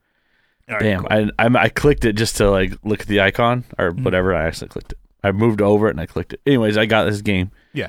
All 0.73 0.79
right, 0.79 0.85
Damn, 0.85 1.00
cool. 1.05 1.31
I, 1.38 1.47
I 1.47 1.62
I 1.64 1.69
clicked 1.69 2.05
it 2.05 2.14
just 2.14 2.37
to 2.38 2.50
like 2.50 2.73
look 2.85 3.00
at 3.02 3.07
the 3.07 3.21
icon 3.21 3.64
or 3.79 3.93
Mhm. 3.93 4.05
whatever. 4.05 4.35
I 4.35 4.47
actually 4.47 4.69
clicked 4.69 4.93
it. 4.93 4.99
I 5.25 5.31
moved 5.33 5.61
over 5.62 5.87
it 5.88 5.91
and 5.93 6.00
I 6.00 6.07
clicked 6.07 6.33
it. 6.33 6.41
Anyways, 6.47 6.76
I 6.76 6.87
got 6.87 7.05
this 7.05 7.23
game. 7.23 7.50
Yeah. 7.73 7.88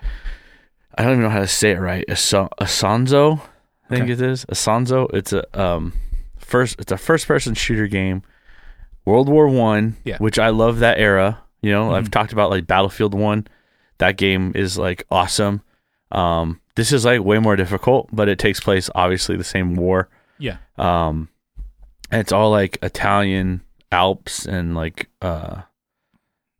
I 0.95 1.03
don't 1.03 1.13
even 1.13 1.23
know 1.23 1.29
how 1.29 1.39
to 1.39 1.47
say 1.47 1.71
it 1.71 1.79
right. 1.79 2.05
Asanzo, 2.07 3.39
I 3.85 3.89
think 3.89 4.03
Okay. 4.03 4.11
it 4.13 4.21
is. 4.21 4.45
Asanzo. 4.45 5.09
It's 5.13 5.33
a 5.33 5.43
um 5.59 5.93
first. 6.37 6.79
It's 6.79 6.91
a 6.91 6.97
first 6.97 7.27
person 7.27 7.53
shooter 7.55 7.87
game. 7.87 8.21
World 9.05 9.27
War 9.29 9.47
One. 9.47 9.97
Yeah. 10.03 10.17
Which 10.17 10.37
I 10.39 10.49
love 10.49 10.79
that 10.79 10.99
era. 10.99 11.39
You 11.61 11.71
know, 11.71 11.93
I've 11.93 12.09
Mhm. 12.09 12.11
talked 12.11 12.33
about 12.33 12.49
like 12.49 12.67
Battlefield 12.67 13.13
One. 13.13 13.47
That 13.97 14.17
game 14.17 14.51
is 14.55 14.77
like 14.77 15.03
awesome. 15.09 15.61
Um, 16.11 16.59
this 16.75 16.91
is 16.91 17.05
like 17.05 17.23
way 17.23 17.39
more 17.39 17.55
difficult, 17.55 18.09
but 18.11 18.29
it 18.29 18.37
takes 18.39 18.59
place 18.59 18.89
obviously 18.95 19.35
the 19.37 19.43
same 19.43 19.75
war. 19.75 20.09
Yeah. 20.37 20.57
Um, 20.77 21.29
and 22.13 22.21
it's 22.21 22.31
all 22.31 22.51
like 22.51 22.77
Italian 22.81 23.61
Alps 23.91 24.45
and 24.45 24.75
like 24.75 25.09
uh, 25.21 25.61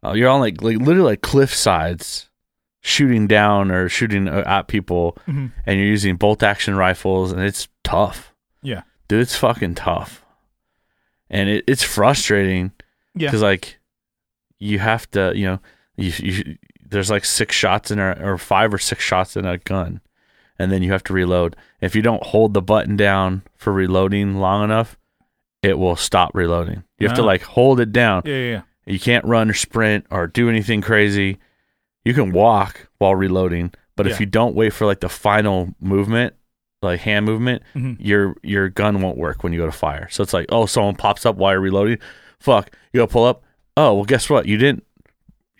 uh 0.03 0.11
you're 0.13 0.29
on 0.29 0.39
like 0.39 0.61
like 0.61 0.77
literally 0.77 1.11
like 1.11 1.21
cliff 1.21 1.53
sides, 1.53 2.29
shooting 2.81 3.27
down 3.27 3.71
or 3.71 3.89
shooting 3.89 4.27
uh, 4.27 4.43
at 4.45 4.67
people, 4.67 5.17
Mhm. 5.27 5.51
and 5.65 5.79
you're 5.79 5.87
using 5.87 6.15
bolt 6.15 6.43
action 6.43 6.75
rifles, 6.75 7.31
and 7.31 7.41
it's 7.41 7.67
tough. 7.83 8.33
Yeah. 8.61 8.83
dude, 9.07 9.21
it's 9.21 9.35
fucking 9.35 9.75
tough, 9.75 10.23
and 11.29 11.49
it, 11.49 11.63
it's 11.67 11.83
frustrating 11.83 12.71
Yeah. 13.15 13.27
because 13.29 13.41
like 13.41 13.79
you 14.59 14.79
have 14.79 15.09
to 15.11 15.33
you 15.35 15.45
know 15.45 15.59
you, 15.97 16.11
you 16.19 16.57
there's 16.85 17.09
like 17.11 17.25
six 17.25 17.55
shots 17.55 17.91
in 17.91 17.99
a 17.99 18.11
or 18.21 18.37
five 18.37 18.73
or 18.73 18.77
six 18.77 19.03
shots 19.03 19.35
in 19.35 19.45
a 19.45 19.57
gun 19.57 19.99
and 20.59 20.71
then 20.71 20.81
you 20.83 20.91
have 20.91 21.03
to 21.03 21.13
reload 21.13 21.55
if 21.81 21.95
you 21.95 22.01
don't 22.01 22.23
hold 22.23 22.53
the 22.53 22.61
button 22.61 22.95
down 22.95 23.41
for 23.57 23.73
reloading 23.73 24.37
long 24.37 24.63
enough 24.63 24.95
it 25.63 25.79
will 25.79 25.95
stop 25.95 26.31
reloading 26.35 26.83
you 26.99 27.07
have 27.07 27.15
to 27.17 27.23
Ah. 27.23 27.25
like 27.25 27.41
hold 27.41 27.79
it 27.79 27.91
down 27.91 28.21
Yeah, 28.25 28.33
yeah, 28.35 28.49
yeah. 28.51 28.61
you 28.85 28.99
can't 28.99 29.25
run 29.25 29.49
or 29.49 29.53
sprint 29.53 30.05
or 30.11 30.27
do 30.27 30.49
anything 30.49 30.81
crazy 30.81 31.39
you 32.05 32.13
can 32.13 32.31
walk 32.31 32.87
while 32.99 33.15
reloading 33.15 33.71
but 33.95 34.05
Yeah. 34.05 34.11
if 34.13 34.19
you 34.19 34.25
don't 34.25 34.55
wait 34.55 34.73
for 34.73 34.85
like 34.85 34.99
the 34.99 35.09
final 35.09 35.73
movement 35.79 36.35
like 36.81 36.99
hand 36.99 37.25
movement 37.25 37.63
Mhm. 37.75 37.95
your 37.99 38.35
your 38.43 38.67
gun 38.69 39.01
won't 39.01 39.17
work 39.17 39.41
when 39.43 39.53
you 39.53 39.59
go 39.59 39.65
to 39.65 39.71
fire. 39.71 40.09
So 40.11 40.21
it's 40.21 40.33
like, 40.33 40.47
oh, 40.49 40.65
someone 40.65 40.95
pops 40.95 41.25
up 41.25 41.37
while 41.37 41.53
you're 41.53 41.61
reloading. 41.61 41.97
Fuck, 42.41 42.75
you 42.91 42.99
go 42.99 43.07
pull 43.07 43.23
up. 43.23 43.41
Oh, 43.77 43.93
well, 43.93 44.03
guess 44.03 44.29
what? 44.29 44.47
You 44.47 44.57
didn't 44.57 44.83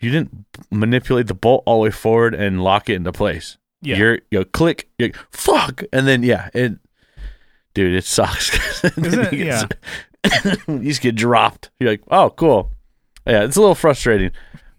you 0.00 0.10
didn't 0.10 0.44
manipulate 0.70 1.28
the 1.28 1.34
bolt 1.34 1.62
all 1.64 1.78
the 1.78 1.84
way 1.84 1.90
forward 1.90 2.34
and 2.34 2.62
lock 2.62 2.90
it 2.90 2.96
into 2.96 3.10
place. 3.10 3.56
Yeah. 3.80 3.96
You're 3.96 4.18
you 4.30 4.44
click. 4.44 4.90
You're, 4.98 5.12
fuck, 5.30 5.82
and 5.94 6.06
then 6.06 6.22
yeah, 6.22 6.50
it, 6.52 6.74
dude, 7.74 7.94
it 7.94 8.04
sucks. 8.04 8.84
Isn't 8.84 9.32
it? 9.32 9.72
you 10.68 10.78
just 10.82 11.02
get 11.02 11.14
dropped. 11.14 11.70
You're 11.78 11.90
like, 11.90 12.02
oh, 12.10 12.30
cool. 12.30 12.70
Yeah, 13.26 13.44
it's 13.44 13.56
a 13.56 13.60
little 13.60 13.74
frustrating, 13.74 14.30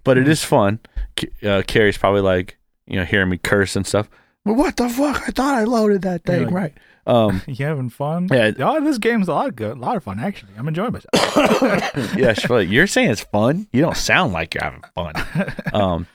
but 0.04 0.18
it 0.18 0.28
is 0.28 0.44
fun. 0.44 0.80
Uh, 1.44 1.62
Carrie's 1.66 1.98
probably 1.98 2.22
like, 2.22 2.58
you 2.88 2.98
know, 2.98 3.06
hearing 3.06 3.30
me 3.30 3.38
curse 3.38 3.76
and 3.76 3.86
stuff. 3.88 4.10
Well, 4.44 4.56
what 4.56 4.76
the 4.78 4.90
fuck? 4.90 5.24
I 5.28 5.32
thought 5.32 5.56
I 5.56 5.64
loaded 5.64 6.02
that 6.04 6.24
thing 6.24 6.46
like- 6.46 6.54
right. 6.54 6.74
Um, 7.08 7.42
You 7.48 7.66
having 7.66 7.90
fun? 7.90 8.28
Yeah. 8.32 8.52
Oh, 8.60 8.84
this 8.84 8.98
game's 8.98 9.28
a 9.28 9.34
lot 9.34 9.48
of 9.50 9.56
good, 9.56 9.78
a 9.78 9.80
lot 9.80 9.96
of 9.96 10.04
fun 10.04 10.20
actually. 10.20 10.54
I'm 10.58 10.68
enjoying 10.68 10.92
myself. 10.94 12.16
yeah, 12.18 12.34
she's 12.34 12.50
like, 12.50 12.68
you're 12.70 12.88
saying 12.88 13.12
it's 13.12 13.22
fun. 13.22 13.68
You 13.72 13.82
don't 13.84 13.96
sound 13.98 14.34
like 14.34 14.56
you're 14.56 14.64
having 14.64 14.84
fun. 14.96 15.14
Um, 15.72 16.08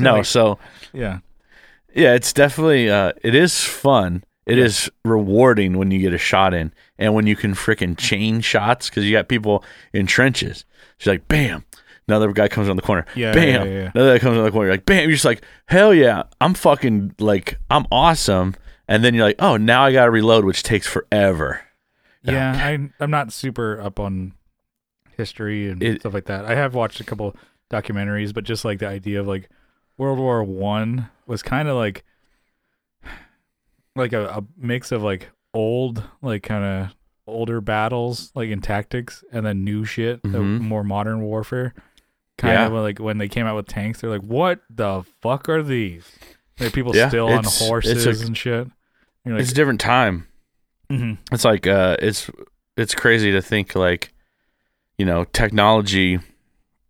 no, 0.00 0.14
like, 0.14 0.24
so 0.24 0.58
yeah, 0.94 1.18
yeah, 1.94 2.14
it's 2.14 2.32
definitely 2.32 2.88
uh, 2.90 3.12
it 3.22 3.34
is 3.34 3.62
fun. 3.62 4.24
It 4.48 4.58
is 4.58 4.90
rewarding 5.04 5.76
when 5.78 5.90
you 5.90 5.98
get 6.00 6.12
a 6.14 6.18
shot 6.18 6.54
in, 6.54 6.72
and 6.98 7.14
when 7.14 7.26
you 7.26 7.36
can 7.36 7.54
freaking 7.54 7.96
chain 7.98 8.40
shots 8.40 8.88
because 8.88 9.04
you 9.04 9.12
got 9.12 9.28
people 9.28 9.62
in 9.92 10.06
trenches. 10.06 10.64
She's 10.98 11.06
like, 11.06 11.28
bam. 11.28 11.64
Another 12.08 12.32
guy 12.32 12.48
comes 12.48 12.66
around 12.68 12.76
the 12.76 12.82
corner. 12.82 13.04
Yeah, 13.14 13.32
bam. 13.34 13.66
yeah, 13.66 13.72
yeah. 13.72 13.90
Another 13.94 14.14
guy 14.14 14.18
comes 14.20 14.36
around 14.36 14.46
the 14.46 14.50
corner. 14.50 14.68
You're 14.68 14.74
like, 14.74 14.86
bam. 14.86 15.02
You're 15.02 15.12
just 15.12 15.24
like, 15.26 15.44
hell 15.66 15.92
yeah, 15.92 16.22
I'm 16.40 16.54
fucking 16.54 17.14
like, 17.18 17.58
I'm 17.70 17.84
awesome. 17.92 18.54
And 18.88 19.04
then 19.04 19.14
you're 19.14 19.24
like, 19.26 19.36
oh, 19.40 19.58
now 19.58 19.84
I 19.84 19.92
got 19.92 20.06
to 20.06 20.10
reload, 20.10 20.46
which 20.46 20.62
takes 20.62 20.86
forever. 20.86 21.60
yeah. 22.22 22.52
I 22.56 22.88
I'm 23.04 23.10
not 23.10 23.32
super 23.34 23.78
up 23.80 24.00
on 24.00 24.32
history 25.16 25.68
and 25.68 25.82
It- 25.82 26.00
stuff 26.00 26.14
like 26.14 26.26
that. 26.26 26.44
I 26.44 26.54
have 26.54 26.74
watched 26.74 27.00
a 27.00 27.04
couple 27.04 27.36
documentaries, 27.70 28.32
but 28.32 28.44
just 28.44 28.64
like 28.64 28.78
the 28.78 28.88
idea 28.88 29.20
of 29.20 29.26
like 29.26 29.48
World 29.98 30.18
War 30.18 30.42
One 30.42 31.10
was 31.26 31.42
kind 31.42 31.68
of 31.68 31.76
like 31.76 32.04
like 33.98 34.12
a, 34.12 34.26
a 34.28 34.44
mix 34.56 34.92
of 34.92 35.02
like 35.02 35.30
old 35.54 36.02
like 36.22 36.42
kind 36.42 36.64
of 36.64 36.94
older 37.26 37.60
battles 37.60 38.30
like 38.34 38.48
in 38.48 38.60
tactics 38.60 39.22
and 39.32 39.44
then 39.44 39.64
new 39.64 39.84
shit 39.84 40.22
the 40.22 40.38
Mhm. 40.38 40.60
more 40.60 40.82
modern 40.84 41.20
warfare 41.20 41.74
kind 42.38 42.54
Yeah. 42.54 42.66
of 42.66 42.72
like 42.72 42.98
when 42.98 43.18
they 43.18 43.28
came 43.28 43.44
out 43.46 43.56
with 43.56 43.66
tanks 43.66 44.00
they're 44.00 44.08
like 44.10 44.22
what 44.22 44.60
the 44.70 45.04
fuck 45.20 45.48
are 45.48 45.62
these 45.62 46.04
like 46.58 46.72
people 46.72 46.96
Yeah, 46.96 47.08
still 47.08 47.28
on 47.28 47.44
horses 47.44 48.06
a- 48.06 48.26
and 48.26 48.36
shit 48.36 48.68
like, 49.26 49.40
it's 49.40 49.50
a 49.52 49.54
different 49.54 49.80
time. 49.80 50.26
mhm. 50.90 51.18
it's 51.32 51.44
like 51.44 51.66
uh 51.66 51.96
it's 52.00 52.30
it's 52.78 52.94
crazy 52.94 53.30
to 53.32 53.42
think 53.42 53.74
like 53.74 54.12
you 54.96 55.04
know 55.04 55.24
technology 55.24 56.18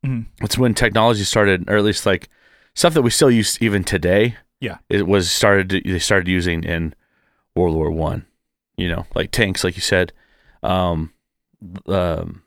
Mhm. 0.07 0.27
it's 0.43 0.57
when 0.57 0.75
technology 0.75 1.25
started 1.25 1.69
or 1.69 1.77
at 1.77 1.83
least 1.85 2.07
like 2.07 2.29
stuff 2.75 2.95
that 2.95 3.03
we 3.03 3.11
still 3.11 3.31
use 3.31 3.59
even 3.61 3.83
today 3.83 4.37
Yeah. 4.61 4.79
it 4.89 5.09
was 5.09 5.31
started 5.31 5.71
they 5.85 5.99
started 5.99 6.29
using 6.29 6.63
in 6.63 6.95
world 7.59 7.75
war 7.75 7.91
one 7.91 8.25
you 8.77 8.89
know 8.89 9.07
like 9.15 9.31
tanks 9.31 9.65
like 9.65 9.77
you 9.77 9.83
said. 9.83 10.13
Um 10.63 11.13
um 11.87 12.43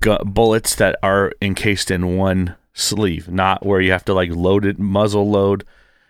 gu- 0.00 0.24
bullets 0.24 0.74
that 0.76 0.96
are 1.02 1.32
encased 1.40 1.90
in 1.90 2.16
one 2.16 2.56
sleeve 2.74 3.28
not 3.28 3.64
where 3.66 3.80
you 3.80 3.90
have 3.90 4.04
to 4.04 4.14
like 4.14 4.30
load 4.30 4.64
it 4.64 4.78
muzzle 4.78 5.28
load 5.28 5.64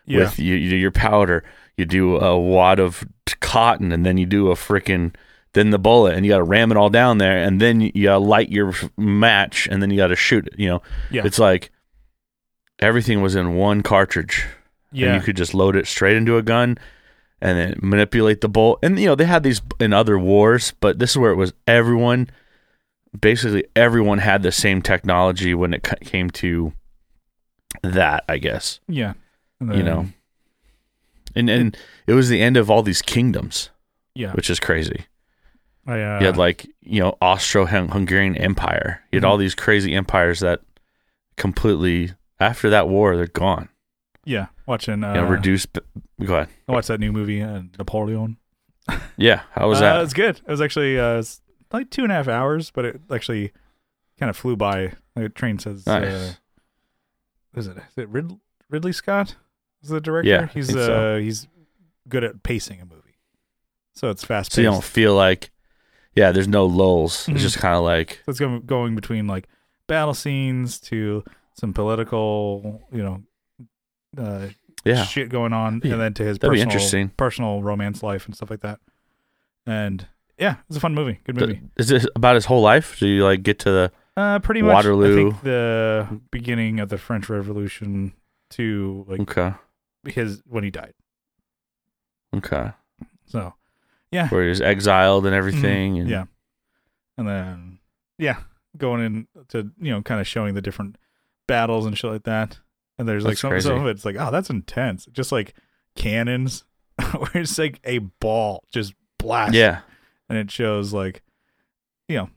yeah. 0.08 0.20
with 0.20 0.38
you, 0.38 0.54
you 0.54 0.70
do 0.70 0.76
your 0.76 0.90
powder, 0.90 1.44
you 1.76 1.84
do 1.84 2.16
a 2.16 2.38
wad 2.38 2.80
of 2.80 3.06
cotton, 3.40 3.92
and 3.92 4.04
then 4.04 4.16
you 4.16 4.26
do 4.26 4.50
a 4.50 4.54
freaking 4.54 5.14
then 5.52 5.70
the 5.70 5.78
bullet, 5.78 6.14
and 6.14 6.24
you 6.24 6.32
got 6.32 6.38
to 6.38 6.44
ram 6.44 6.70
it 6.70 6.76
all 6.76 6.90
down 6.90 7.18
there, 7.18 7.38
and 7.38 7.60
then 7.60 7.80
you 7.80 8.04
got 8.04 8.14
to 8.14 8.18
light 8.18 8.50
your 8.50 8.70
f- 8.70 8.90
match, 8.96 9.68
and 9.70 9.82
then 9.82 9.90
you 9.90 9.96
got 9.96 10.08
to 10.08 10.16
shoot 10.16 10.46
it. 10.46 10.54
You 10.58 10.68
know, 10.68 10.82
yeah. 11.10 11.22
It's 11.24 11.38
like 11.38 11.70
everything 12.80 13.22
was 13.22 13.34
in 13.34 13.54
one 13.54 13.82
cartridge, 13.82 14.46
yeah 14.92 15.06
and 15.08 15.14
you 15.16 15.20
could 15.24 15.36
just 15.36 15.54
load 15.54 15.76
it 15.76 15.86
straight 15.86 16.16
into 16.16 16.36
a 16.36 16.42
gun, 16.42 16.78
and 17.40 17.58
then 17.58 17.78
manipulate 17.82 18.40
the 18.40 18.48
bolt. 18.48 18.78
And 18.82 18.98
you 18.98 19.06
know 19.06 19.14
they 19.14 19.24
had 19.26 19.42
these 19.42 19.60
in 19.80 19.92
other 19.92 20.18
wars, 20.18 20.72
but 20.80 20.98
this 20.98 21.10
is 21.10 21.18
where 21.18 21.30
it 21.30 21.36
was 21.36 21.52
everyone. 21.66 22.30
Basically, 23.18 23.64
everyone 23.74 24.18
had 24.18 24.42
the 24.42 24.52
same 24.52 24.82
technology 24.82 25.54
when 25.54 25.72
it 25.72 25.82
came 26.04 26.30
to 26.30 26.72
that. 27.82 28.24
I 28.28 28.38
guess 28.38 28.80
yeah 28.88 29.14
And 29.60 29.74
you 29.74 29.82
know 29.82 30.08
and 31.34 31.48
and 31.50 31.76
it 32.06 32.12
was 32.14 32.28
the 32.28 32.40
end 32.42 32.56
of 32.56 32.70
all 32.70 32.82
these 32.82 33.02
kingdoms 33.02 33.70
yeah 34.14 34.32
which 34.32 34.48
is 34.50 34.58
crazy 34.60 35.06
I, 35.86 36.02
uh, 36.02 36.20
you 36.20 36.26
had 36.26 36.36
like 36.36 36.66
you 36.82 37.00
know 37.00 37.16
austro-hungarian 37.20 38.36
empire 38.36 39.02
you 39.12 39.16
had 39.18 39.24
Mhm. 39.24 39.28
all 39.28 39.36
these 39.36 39.54
crazy 39.54 39.94
empires 39.94 40.40
that 40.40 40.60
completely 41.36 42.12
after 42.40 42.70
that 42.70 42.88
war 42.88 43.16
they're 43.16 43.26
gone 43.26 43.68
yeah 44.24 44.46
watching 44.68 45.02
uh 45.02 45.14
you 45.14 45.20
know 45.20 45.26
reduced 45.26 45.78
go 46.24 46.34
ahead 46.34 46.48
I 46.68 46.72
watched 46.72 46.88
that 46.88 47.00
new 47.00 47.10
movie 47.12 47.42
uh, 47.42 47.62
Napoleon 47.78 48.36
yeah 49.16 49.42
how 49.52 49.68
was 49.68 49.78
Uh, 49.78 49.96
that 49.96 50.02
It's 50.04 50.12
good. 50.14 50.36
It 50.46 50.50
was 50.50 50.60
actually 50.60 50.98
uh, 50.98 51.18
it's 51.18 51.40
like 51.72 51.90
two 51.90 52.02
and 52.04 52.12
a 52.12 52.14
half 52.14 52.28
hours, 52.28 52.70
but 52.70 52.84
it 52.84 53.00
actually 53.10 53.52
kind 54.18 54.30
of 54.30 54.36
flew 54.36 54.56
by. 54.56 54.92
The 55.14 55.28
train 55.28 55.58
says, 55.58 55.86
uh, 55.86 56.34
"Is 57.54 57.66
it 57.66 57.76
is 57.76 57.98
it 57.98 58.08
Rid- 58.08 58.38
Ridley 58.70 58.92
Scott 58.92 59.36
is 59.82 59.88
the 59.90 60.00
director? 60.00 60.30
Yeah, 60.30 60.46
he's 60.46 60.74
uh 60.74 60.86
so. 60.86 61.18
he's 61.18 61.48
good 62.08 62.24
at 62.24 62.42
pacing 62.42 62.80
a 62.80 62.86
movie, 62.86 63.18
so 63.94 64.10
it's 64.10 64.24
fast 64.24 64.52
So 64.52 64.60
you 64.62 64.70
don't 64.70 64.84
feel 64.84 65.14
like, 65.14 65.50
yeah, 66.14 66.32
there's 66.32 66.48
no 66.48 66.64
lulls. 66.66 67.28
It's 67.28 67.42
just 67.42 67.58
kind 67.58 67.74
of 67.76 67.84
like, 67.84 68.22
So 68.24 68.30
it's 68.30 68.38
going 68.40 68.60
going 68.62 68.94
between 68.94 69.26
like 69.26 69.48
battle 69.86 70.14
scenes 70.14 70.78
to 70.88 71.24
some 71.54 71.74
political, 71.74 72.82
you 72.92 73.02
know, 73.02 73.22
uh, 74.18 74.48
yeah, 74.84 75.04
shit 75.04 75.28
going 75.28 75.52
on, 75.52 75.80
Yeah, 75.84 75.92
and 75.92 76.00
then 76.00 76.14
to 76.14 76.24
his 76.24 76.38
that'd 76.38 76.52
personal 76.68 77.10
personal 77.16 77.62
romance 77.62 78.02
life 78.02 78.26
and 78.26 78.34
stuff 78.34 78.50
like 78.50 78.60
that. 78.60 78.80
And 79.66 80.06
yeah, 80.38 80.56
it's 80.68 80.76
a 80.76 80.80
fun 80.80 80.94
movie. 80.94 81.20
Good 81.24 81.36
movie. 81.36 81.60
is 81.76 81.88
this 81.88 82.06
about 82.16 82.34
his 82.36 82.44
whole 82.46 82.62
life? 82.62 82.98
Do 82.98 83.06
you 83.06 83.24
like 83.24 83.42
get 83.42 83.58
to 83.60 83.70
the? 83.70 83.92
Uh, 84.16 84.38
pretty 84.40 84.62
much. 84.62 84.70
I 84.72 84.74
Waterloo. 84.74 85.30
think 85.30 85.42
the 85.42 86.20
beginning 86.30 86.80
of 86.80 86.88
the 86.88 86.98
French 86.98 87.28
Revolution 87.28 88.12
to 88.50 89.04
like 89.08 89.20
Okay, 89.20 89.52
his 90.06 90.42
when 90.46 90.64
he 90.64 90.70
died. 90.70 90.94
okay, 92.34 92.72
So 93.26 93.54
yeah, 94.10 94.28
where 94.28 94.42
he 94.42 94.48
was 94.48 94.60
exiled 94.60 95.26
and 95.26 95.34
everything. 95.34 95.98
And, 95.98 96.08
Mm-hmm. 96.08 96.12
yeah, 96.12 96.24
and 97.16 97.28
then 97.28 97.78
yeah, 98.18 98.40
going 98.76 99.04
in 99.04 99.26
to 99.48 99.70
you 99.80 99.92
know 99.92 100.02
kind 100.02 100.20
of 100.20 100.26
showing 100.26 100.54
the 100.54 100.62
different 100.62 100.96
battles 101.46 101.86
and 101.86 101.96
shit 101.96 102.10
like 102.10 102.24
that. 102.24 102.58
And 102.98 103.08
there's 103.08 103.24
like 103.24 103.32
That's 103.32 103.40
some, 103.42 103.50
crazy. 103.50 103.68
some 103.68 103.80
of 103.80 103.86
it's 103.86 104.04
like 104.04 104.16
oh 104.18 104.30
that's 104.30 104.50
intense, 104.50 105.06
just 105.12 105.30
like 105.32 105.54
cannons, 105.96 106.64
where 107.16 107.30
it's 107.36 107.58
like 107.58 107.80
a 107.84 107.98
ball 107.98 108.64
just 108.72 108.94
blast. 109.18 109.54
yeah, 109.54 109.80
and 110.28 110.36
it 110.36 110.50
shows 110.50 110.92
like 110.92 111.22
you 112.08 112.16
know 112.16 112.30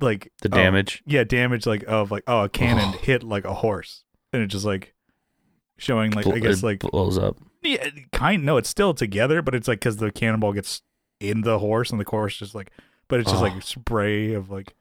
like 0.00 0.30
the 0.42 0.48
oh, 0.52 0.56
damage. 0.56 1.02
yeah 1.06 1.22
damage 1.24 1.66
like 1.66 1.84
of 1.86 2.10
like 2.10 2.24
oh 2.26 2.44
a 2.44 2.48
cannon 2.48 2.94
Oh. 2.94 2.98
hit 3.02 3.22
like 3.22 3.44
a 3.44 3.52
horse 3.54 4.04
and 4.32 4.42
it 4.42 4.46
just 4.46 4.64
like 4.64 4.94
showing 5.76 6.12
like 6.12 6.24
Bl- 6.24 6.32
i 6.34 6.38
guess 6.38 6.62
it 6.62 6.64
like 6.66 6.78
blows 6.80 7.18
up. 7.18 7.36
yeah 7.62 7.88
kind 8.10 8.42
no 8.44 8.56
it's 8.56 8.70
still 8.70 8.94
together 8.94 9.42
but 9.42 9.54
it's 9.54 9.68
like 9.68 9.80
because 9.80 9.98
the 9.98 10.10
cannonball 10.10 10.54
gets 10.54 10.80
in 11.20 11.42
the 11.42 11.58
horse 11.58 11.90
and 11.90 12.00
the 12.00 12.08
horse 12.08 12.38
just 12.38 12.54
like 12.54 12.70
but 13.08 13.20
it's 13.20 13.30
just 13.30 13.42
Oh. 13.42 13.46
like 13.46 13.62
spray 13.62 14.32
of 14.32 14.50
like 14.50 14.74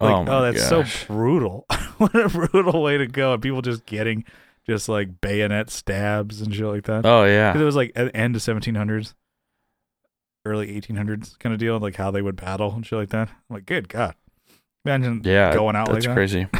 oh 0.00 0.06
like 0.06 0.28
oh, 0.28 0.38
oh, 0.38 0.42
that's 0.50 0.70
gosh. 0.70 1.00
so 1.06 1.06
brutal 1.12 1.66
what 2.12 2.16
a 2.24 2.28
brutal 2.28 2.82
way 2.82 2.98
to 2.98 3.06
go 3.06 3.32
and 3.34 3.42
people 3.42 3.62
just 3.62 3.86
getting 3.86 4.24
just 4.66 4.88
like 4.88 5.20
bayonet 5.20 5.70
stabs 5.70 6.40
and 6.40 6.54
shit 6.54 6.64
like 6.66 6.84
that 6.84 7.04
Oh 7.04 7.24
yeah, 7.24 7.56
it 7.58 7.62
was 7.62 7.76
like 7.76 7.92
at 7.96 8.06
the 8.12 8.16
end 8.16 8.34
of 8.36 8.42
1700s, 8.42 9.14
early 10.46 10.80
1800s 10.80 11.38
kind 11.38 11.52
of 11.52 11.58
deal, 11.58 11.78
like 11.78 11.96
how 11.96 12.10
they 12.10 12.22
would 12.22 12.36
battle 12.36 12.72
and 12.72 12.84
shit 12.86 12.98
like 12.98 13.10
that. 13.10 13.28
I'm 13.28 13.36
like, 13.54 13.66
good 13.66 13.88
God, 13.88 14.14
imagine 14.84 15.22
yeah, 15.24 15.52
going 15.54 15.76
out 15.76 15.88
like 15.88 15.94
that's 16.02 16.06
that. 16.06 16.14
crazy. 16.14 16.46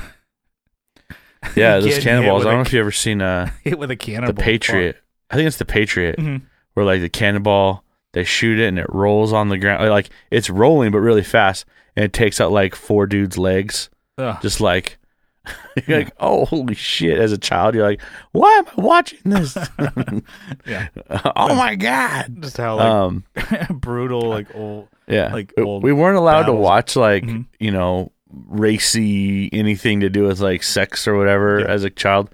Yeah, 1.56 1.78
those 1.78 1.98
cannonballs. 1.98 2.42
I 2.42 2.46
don't 2.46 2.54
a- 2.54 2.56
know 2.56 2.62
if 2.62 2.72
you 2.72 2.80
ever 2.80 2.90
seen 2.90 3.20
uh 3.20 3.50
hit 3.62 3.78
with 3.78 3.90
a 3.90 3.96
cannonball. 3.96 4.32
the 4.34 4.42
Patriot. 4.42 4.96
I 5.30 5.36
think 5.36 5.46
it's 5.46 5.58
the 5.58 5.64
Patriot 5.64 6.18
hmm 6.18 6.36
where 6.74 6.84
like 6.86 7.00
the 7.02 7.08
cannonball 7.08 7.84
they 8.14 8.24
shoot 8.24 8.58
it 8.58 8.66
and 8.66 8.78
it 8.80 8.86
rolls 8.88 9.32
on 9.32 9.48
the 9.48 9.56
ground 9.58 9.88
like 9.90 10.10
it's 10.30 10.50
rolling 10.50 10.90
but 10.90 10.98
really 10.98 11.22
fast 11.22 11.64
and 11.94 12.04
it 12.04 12.12
takes 12.12 12.40
out 12.40 12.50
like 12.50 12.74
four 12.74 13.06
dudes' 13.06 13.38
legs 13.38 13.90
Ugh. 14.18 14.36
just 14.42 14.60
like 14.60 14.98
you're 15.86 15.98
like 15.98 16.12
oh 16.20 16.44
holy 16.46 16.74
shit 16.74 17.18
as 17.18 17.32
a 17.32 17.38
child 17.38 17.74
you're 17.74 17.86
like 17.86 18.00
why 18.32 18.50
am 18.58 18.64
I 18.66 18.80
watching 18.80 19.18
this 19.24 19.56
Yeah. 20.66 20.88
oh 21.36 21.54
my 21.54 21.74
god 21.74 22.36
Just 22.40 22.56
how 22.56 22.76
like 22.76 22.86
um 22.86 23.24
brutal, 23.70 24.28
like 24.28 24.54
old. 24.54 24.88
yeah 25.06 25.32
like, 25.32 25.52
We- 25.56 25.62
old 25.62 25.82
we 25.82 25.92
weren't 25.92 26.16
allowed 26.16 26.44
to 26.44 26.52
watch 26.52 26.96
like 26.96 27.24
Mhm. 27.24 27.46
you 27.60 27.70
know 27.70 28.10
racy 28.48 29.48
anything 29.52 30.00
to 30.00 30.08
do 30.10 30.24
with 30.24 30.40
like 30.40 30.62
sex 30.62 31.06
or 31.06 31.16
whatever 31.16 31.60
Yeah. 31.60 31.66
as 31.66 31.84
a 31.84 31.90
child 31.90 32.30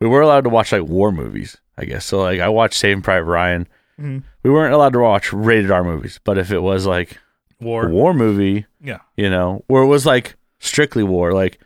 we 0.00 0.06
were 0.06 0.20
allowed 0.20 0.44
to 0.44 0.50
watch 0.50 0.72
like 0.72 0.82
war 0.82 1.12
movies 1.12 1.56
I 1.78 1.84
guess 1.86 2.04
so 2.04 2.20
like 2.20 2.40
I 2.40 2.48
watched 2.48 2.74
Saving 2.78 3.02
Private 3.02 3.24
Ryan 3.24 3.66
Mhm. 4.00 4.22
we 4.42 4.50
weren't 4.50 4.72
allowed 4.74 4.92
to 4.94 5.00
watch 5.00 5.30
rated 5.32 5.70
R 5.70 5.84
movies, 5.84 6.20
but 6.24 6.38
if 6.38 6.50
it 6.50 6.60
was 6.60 6.86
like 6.86 7.18
War. 7.60 7.86
a 7.86 7.90
war 7.90 8.14
movie, 8.14 8.64
Yeah. 8.80 9.00
you 9.14 9.28
know, 9.28 9.62
where 9.66 9.82
it 9.82 9.86
was 9.88 10.06
like 10.06 10.36
strictly 10.58 11.02
war, 11.02 11.32
like 11.34 11.60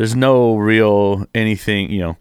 there's 0.00 0.16
no 0.16 0.56
real 0.56 1.26
anything, 1.34 1.90
you 1.90 1.98
know, 1.98 2.16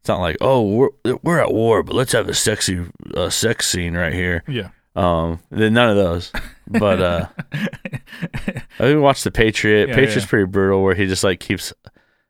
it's 0.00 0.08
not 0.08 0.18
like 0.18 0.36
oh 0.40 0.62
we're 0.62 0.88
we're 1.22 1.38
at 1.38 1.54
war, 1.54 1.84
but 1.84 1.94
let's 1.94 2.10
have 2.10 2.28
a 2.28 2.34
sexy 2.34 2.84
uh, 3.14 3.30
sex 3.30 3.68
scene 3.68 3.96
right 3.96 4.12
here. 4.12 4.42
Yeah. 4.48 4.70
Um, 4.96 5.38
then 5.48 5.74
none 5.74 5.90
of 5.90 5.96
those. 5.96 6.32
But 6.66 7.00
uh, 7.00 7.28
I 7.52 8.62
think 8.78 9.00
watched 9.00 9.22
the 9.22 9.30
Patriot. 9.30 9.90
Yeah, 9.90 9.94
Patriot's 9.94 10.24
yeah. 10.24 10.28
pretty 10.28 10.46
brutal, 10.46 10.82
where 10.82 10.96
he 10.96 11.06
just 11.06 11.22
like 11.22 11.38
keeps 11.38 11.72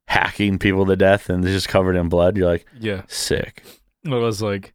hacking 0.06 0.58
people 0.58 0.84
to 0.84 0.96
death 0.96 1.30
and 1.30 1.42
they're 1.42 1.54
just 1.54 1.70
covered 1.70 1.96
in 1.96 2.10
blood. 2.10 2.36
You're 2.36 2.50
like 2.50 2.66
yeah. 2.78 3.04
sick. 3.08 3.64
It 4.04 4.10
was 4.10 4.42
like 4.42 4.74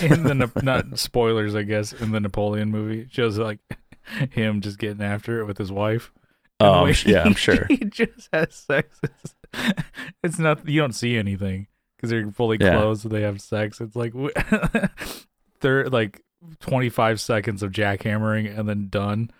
in 0.00 0.22
the 0.22 0.48
not 0.62 0.96
spoilers, 0.96 1.56
I 1.56 1.64
guess, 1.64 1.92
in 1.92 2.12
the 2.12 2.20
Napoleon 2.20 2.70
movie. 2.70 3.08
Shows 3.10 3.36
like 3.36 3.58
him 4.30 4.60
just 4.60 4.78
getting 4.78 5.02
after 5.02 5.40
it 5.40 5.46
with 5.46 5.58
his 5.58 5.72
wife. 5.72 6.12
Oh, 6.58 6.64
the 6.64 6.78
I'm 6.78 6.84
way 6.84 6.92
sh- 6.92 7.06
yeah, 7.06 7.22
I'm 7.22 7.34
sure. 7.34 7.66
He 7.68 7.76
just 7.76 8.28
has 8.32 8.54
sex. 8.54 8.98
It's, 9.02 9.34
it's 10.22 10.38
not 10.38 10.66
you 10.68 10.80
don't 10.80 10.92
see 10.94 11.16
anything 11.16 11.66
because 11.96 12.10
they're 12.10 12.30
fully 12.30 12.58
Yeah. 12.60 12.76
clothed. 12.78 13.00
So 13.02 13.08
they 13.08 13.22
have 13.22 13.40
sex. 13.40 13.80
It's 13.80 13.96
like 13.96 14.12
they're 15.60 15.88
like 15.88 16.22
twenty 16.60 16.88
five 16.88 17.20
seconds 17.20 17.62
of 17.62 17.72
jackhammering 17.72 18.56
and 18.58 18.68
then 18.68 18.88
done, 18.88 19.30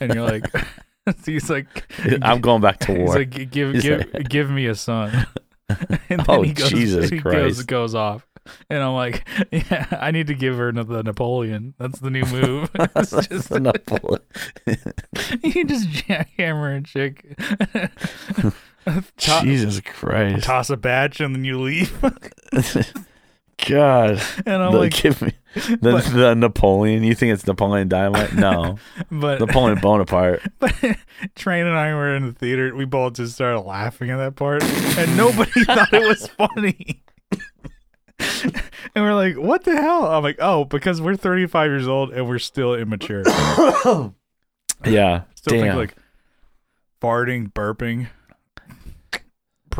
and 0.00 0.14
you're 0.14 0.24
like, 0.28 0.44
he's 1.24 1.48
like, 1.50 1.66
I'm 2.22 2.40
going 2.40 2.60
back 2.60 2.78
to 2.80 2.92
he's 2.94 2.98
war. 3.06 3.16
like, 3.16 3.50
give 3.50 3.74
He's 3.74 3.82
give 3.82 4.12
like- 4.12 4.28
give 4.28 4.50
me 4.50 4.66
a 4.66 4.74
son. 4.74 5.26
and 5.68 6.00
then 6.08 6.24
Oh, 6.28 6.42
he 6.42 6.52
goes, 6.52 6.70
Jesus 6.70 7.10
he 7.10 7.18
Goes, 7.18 7.32
Christ. 7.32 7.66
goes 7.68 7.94
off. 7.94 8.26
And 8.70 8.82
I'm 8.82 8.94
like, 8.94 9.28
yeah, 9.52 9.86
I 9.92 10.10
need 10.10 10.26
to 10.28 10.34
give 10.34 10.56
her 10.56 10.72
the 10.72 11.02
Napoleon. 11.04 11.74
That's 11.78 12.00
the 12.00 12.10
new 12.10 12.24
move. 12.24 12.70
it's 12.74 13.10
That's 13.10 13.28
just 13.28 13.50
enough 13.52 13.76
bullet. 13.86 14.24
you 15.44 15.64
just 15.64 15.88
jackhammer 15.90 16.78
a 16.78 16.82
chick. 16.82 17.24
To- 18.86 19.04
Jesus 19.42 19.80
Christ. 19.80 20.44
toss 20.44 20.70
a 20.70 20.76
batch 20.76 21.20
and 21.20 21.34
then 21.34 21.44
you 21.44 21.60
leave. 21.60 21.92
God. 23.68 24.22
And 24.46 24.62
I'm 24.62 24.72
The- 24.72 24.78
like, 24.78 24.94
give 24.94 25.20
me 25.20 25.32
the, 25.54 25.76
but- 25.80 26.04
the 26.04 26.34
Napoleon. 26.34 27.02
You 27.04 27.14
think 27.14 27.34
it's 27.34 27.46
Napoleon 27.46 27.88
Dynamite? 27.88 28.34
No. 28.34 28.78
but 29.10 29.38
Napoleon 29.40 29.78
Bonaparte. 29.80 30.40
But 30.58 30.74
Train 31.34 31.66
and 31.66 31.76
I 31.76 31.92
were 31.94 32.14
in 32.16 32.26
the 32.26 32.32
theater. 32.32 32.74
We 32.74 32.86
both 32.86 33.14
just 33.14 33.34
started 33.34 33.60
laughing 33.60 34.10
at 34.10 34.16
that 34.16 34.36
part, 34.36 34.62
and 34.64 35.16
nobody 35.16 35.64
thought 35.64 35.92
it 35.92 36.06
was 36.08 36.26
funny. 36.28 37.02
and 38.94 39.04
we're 39.04 39.14
like, 39.14 39.36
"What 39.36 39.64
the 39.64 39.74
hell?" 39.76 40.06
I'm 40.06 40.22
like, 40.22 40.36
"Oh, 40.40 40.64
because 40.64 41.00
we're 41.00 41.16
35 41.16 41.70
years 41.70 41.88
old 41.88 42.12
and 42.12 42.26
we're 42.28 42.38
still 42.38 42.74
immature. 42.74 43.24
Yeah. 44.86 45.22
Still 45.34 45.50
think 45.58 45.64
Damn. 45.66 45.76
like 45.76 45.94
farting, 47.02 47.52
burping, 47.52 48.08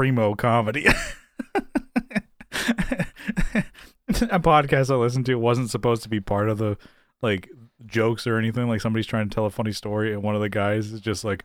primo 0.01 0.35
comedy." 0.35 0.87
a 4.31 4.41
podcast 4.41 4.91
I 4.91 4.95
listened 4.97 5.27
to 5.27 5.35
wasn't 5.35 5.69
supposed 5.69 6.03
to 6.05 6.09
be 6.09 6.21
part 6.21 6.49
of 6.49 6.57
the 6.57 6.79
like 7.21 7.51
jokes 7.85 8.27
or 8.27 8.39
anything. 8.39 8.67
Like 8.67 8.81
somebody's 8.81 9.07
trying 9.07 9.29
to 9.29 9.35
tell 9.35 9.45
a 9.45 9.51
funny 9.51 9.73
story, 9.73 10.15
and 10.15 10.23
one 10.23 10.35
of 10.35 10.41
the 10.41 10.49
guys 10.49 10.91
is 10.91 11.03
just 11.03 11.23
like, 11.23 11.45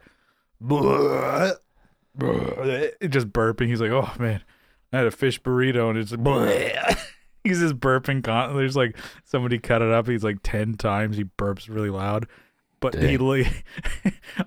"Bleh, 0.63 1.53
bleh," 2.17 3.09
just 3.09 3.33
burping. 3.33 3.67
He's 3.67 3.81
like, 3.81 3.91
"Oh 3.91 4.09
man, 4.17 4.41
I 4.93 4.99
had 4.99 5.07
a 5.07 5.11
fish 5.11 5.41
burrito," 5.41 5.89
and 5.89 5.99
it's 5.99 6.13
bleh." 6.13 6.97
he's 7.43 7.59
just 7.59 7.77
burping. 7.77 8.23
Con- 8.23 8.55
There's 8.55 8.77
like 8.77 8.97
somebody 9.25 9.59
cut 9.59 9.81
it 9.81 9.91
up. 9.91 10.07
He's 10.07 10.23
like 10.23 10.37
ten 10.43 10.75
times. 10.75 11.17
He 11.17 11.25
burps 11.25 11.67
really 11.67 11.89
loud. 11.89 12.27
But 12.79 12.93
he 12.93 13.17
Dang. 13.17 13.27
li- 13.27 13.47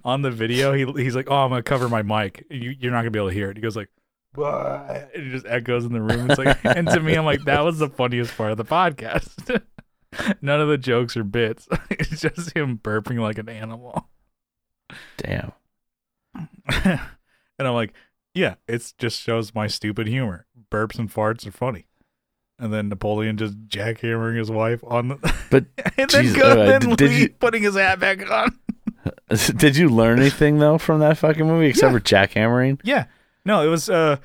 on 0.05 0.23
the 0.23 0.31
video, 0.31 0.73
he 0.73 0.87
he's 1.03 1.15
like, 1.15 1.29
"Oh, 1.31 1.37
I'm 1.45 1.51
gonna 1.51 1.63
cover 1.63 1.91
my 1.91 2.03
mic. 2.03 2.47
You, 2.51 2.75
you're 2.79 2.93
not 2.93 3.01
gonna 3.01 3.11
be 3.11 3.19
able 3.19 3.29
to 3.29 3.35
hear 3.35 3.51
it." 3.51 3.57
He 3.57 3.63
goes 3.63 3.77
like, 3.77 3.91
"Bleh," 4.37 5.09
and 5.15 5.27
it 5.27 5.31
just 5.31 5.47
echoes 5.47 5.85
in 5.85 5.93
the 5.93 6.01
room. 6.01 6.31
It's 6.31 6.39
like, 6.39 6.59
and 6.65 6.89
to 6.89 7.01
me, 7.01 7.15
I'm 7.15 7.25
like, 7.25 7.45
that 7.45 7.61
was 7.65 7.79
the 7.79 7.89
funniest 7.89 8.37
part 8.37 8.51
of 8.53 8.57
the 8.59 8.65
podcast. 8.65 9.63
None 10.43 10.61
of 10.61 10.69
the 10.69 10.79
jokes 10.79 11.17
or 11.17 11.25
bits. 11.25 11.69
it's 11.91 12.21
just 12.21 12.57
him 12.57 12.79
burping 12.79 13.19
like 13.21 13.39
an 13.39 13.49
animal. 13.49 14.09
Damn. 15.19 15.53
and 16.85 17.01
I'm 17.59 17.75
like, 17.75 17.93
yeah, 18.35 18.55
it 18.67 18.93
just 18.99 19.21
shows 19.21 19.55
my 19.55 19.67
stupid 19.67 20.07
humor. 20.07 20.47
Burps 20.71 20.99
and 20.99 21.13
farts 21.13 21.47
are 21.47 21.51
funny. 21.53 21.87
And 22.59 22.73
then 22.73 22.89
Napoleon 22.89 23.37
just 23.37 23.69
jackhammering 23.69 24.37
his 24.39 24.51
wife 24.51 24.83
on 24.87 25.09
the, 25.09 25.17
But 25.51 25.67
and 25.97 26.11
then 26.11 26.23
Jesus, 26.25 26.37
go, 26.37 26.51
uh, 26.51 26.55
then 26.67 26.81
did- 26.81 26.97
did 26.97 27.13
you- 27.13 27.29
putting 27.31 27.63
his 27.63 27.77
hat 27.77 28.01
back 28.01 28.29
on. 28.31 28.59
did 29.57 29.77
you 29.77 29.89
learn 29.89 30.19
anything 30.19 30.59
though 30.59 30.77
from 30.79 31.01
that 31.01 31.19
fucking 31.19 31.47
movie 31.47 31.67
except 31.69 31.93
Yeah. 31.93 31.99
for 31.99 32.05
jackhammering? 32.05 32.81
Yeah, 32.83 33.05
no, 33.45 33.63
it 33.63 33.69
was. 33.69 33.89
uh 33.91 34.17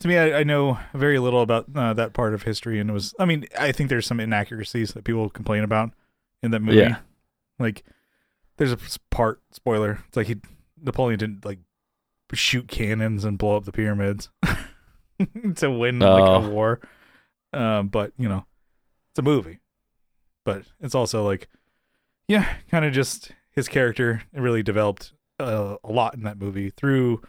To 0.00 0.08
me, 0.08 0.16
I, 0.16 0.40
I 0.40 0.42
know 0.44 0.78
very 0.94 1.18
little 1.18 1.42
about 1.42 1.66
uh, 1.74 1.92
that 1.94 2.12
part 2.12 2.34
of 2.34 2.42
history, 2.44 2.78
and 2.80 2.90
it 2.90 2.92
was. 2.92 3.14
I 3.18 3.24
mean, 3.24 3.46
I 3.58 3.72
think 3.72 3.88
there's 3.90 4.06
some 4.06 4.20
inaccuracies 4.20 4.92
that 4.92 5.04
people 5.04 5.28
complain 5.30 5.64
about 5.64 5.90
in 6.42 6.50
that 6.52 6.60
movie. 6.62 6.78
Yeah. 6.78 6.98
Like, 7.58 7.82
there's 8.58 8.70
a 8.72 8.78
part 9.10 9.40
spoiler. 9.50 9.98
It's 10.08 10.16
like 10.16 10.28
he 10.28 10.36
Napoleon 10.80 11.18
didn't 11.18 11.44
like 11.44 11.58
shoot 12.32 12.68
cannons 12.68 13.24
and 13.24 13.38
blow 13.38 13.56
up 13.56 13.64
the 13.64 13.72
pyramids 13.72 14.30
to 15.56 15.70
win 15.70 15.98
like 15.98 16.22
Oh. 16.22 16.44
a 16.44 16.48
war. 16.48 16.80
Um, 17.52 17.88
but 17.88 18.12
you 18.18 18.28
know, 18.28 18.44
it's 19.10 19.18
a 19.18 19.22
movie. 19.22 19.58
But 20.44 20.62
it's 20.80 20.94
also 20.94 21.24
like, 21.26 21.48
yeah, 22.28 22.46
kind 22.70 22.84
of 22.84 22.92
just 22.92 23.32
his 23.50 23.66
character 23.68 24.22
really 24.32 24.62
developed 24.62 25.12
uh, 25.40 25.76
a 25.82 25.90
lot 25.90 26.14
in 26.14 26.22
that 26.22 26.38
movie 26.38 26.70
through 26.70 27.22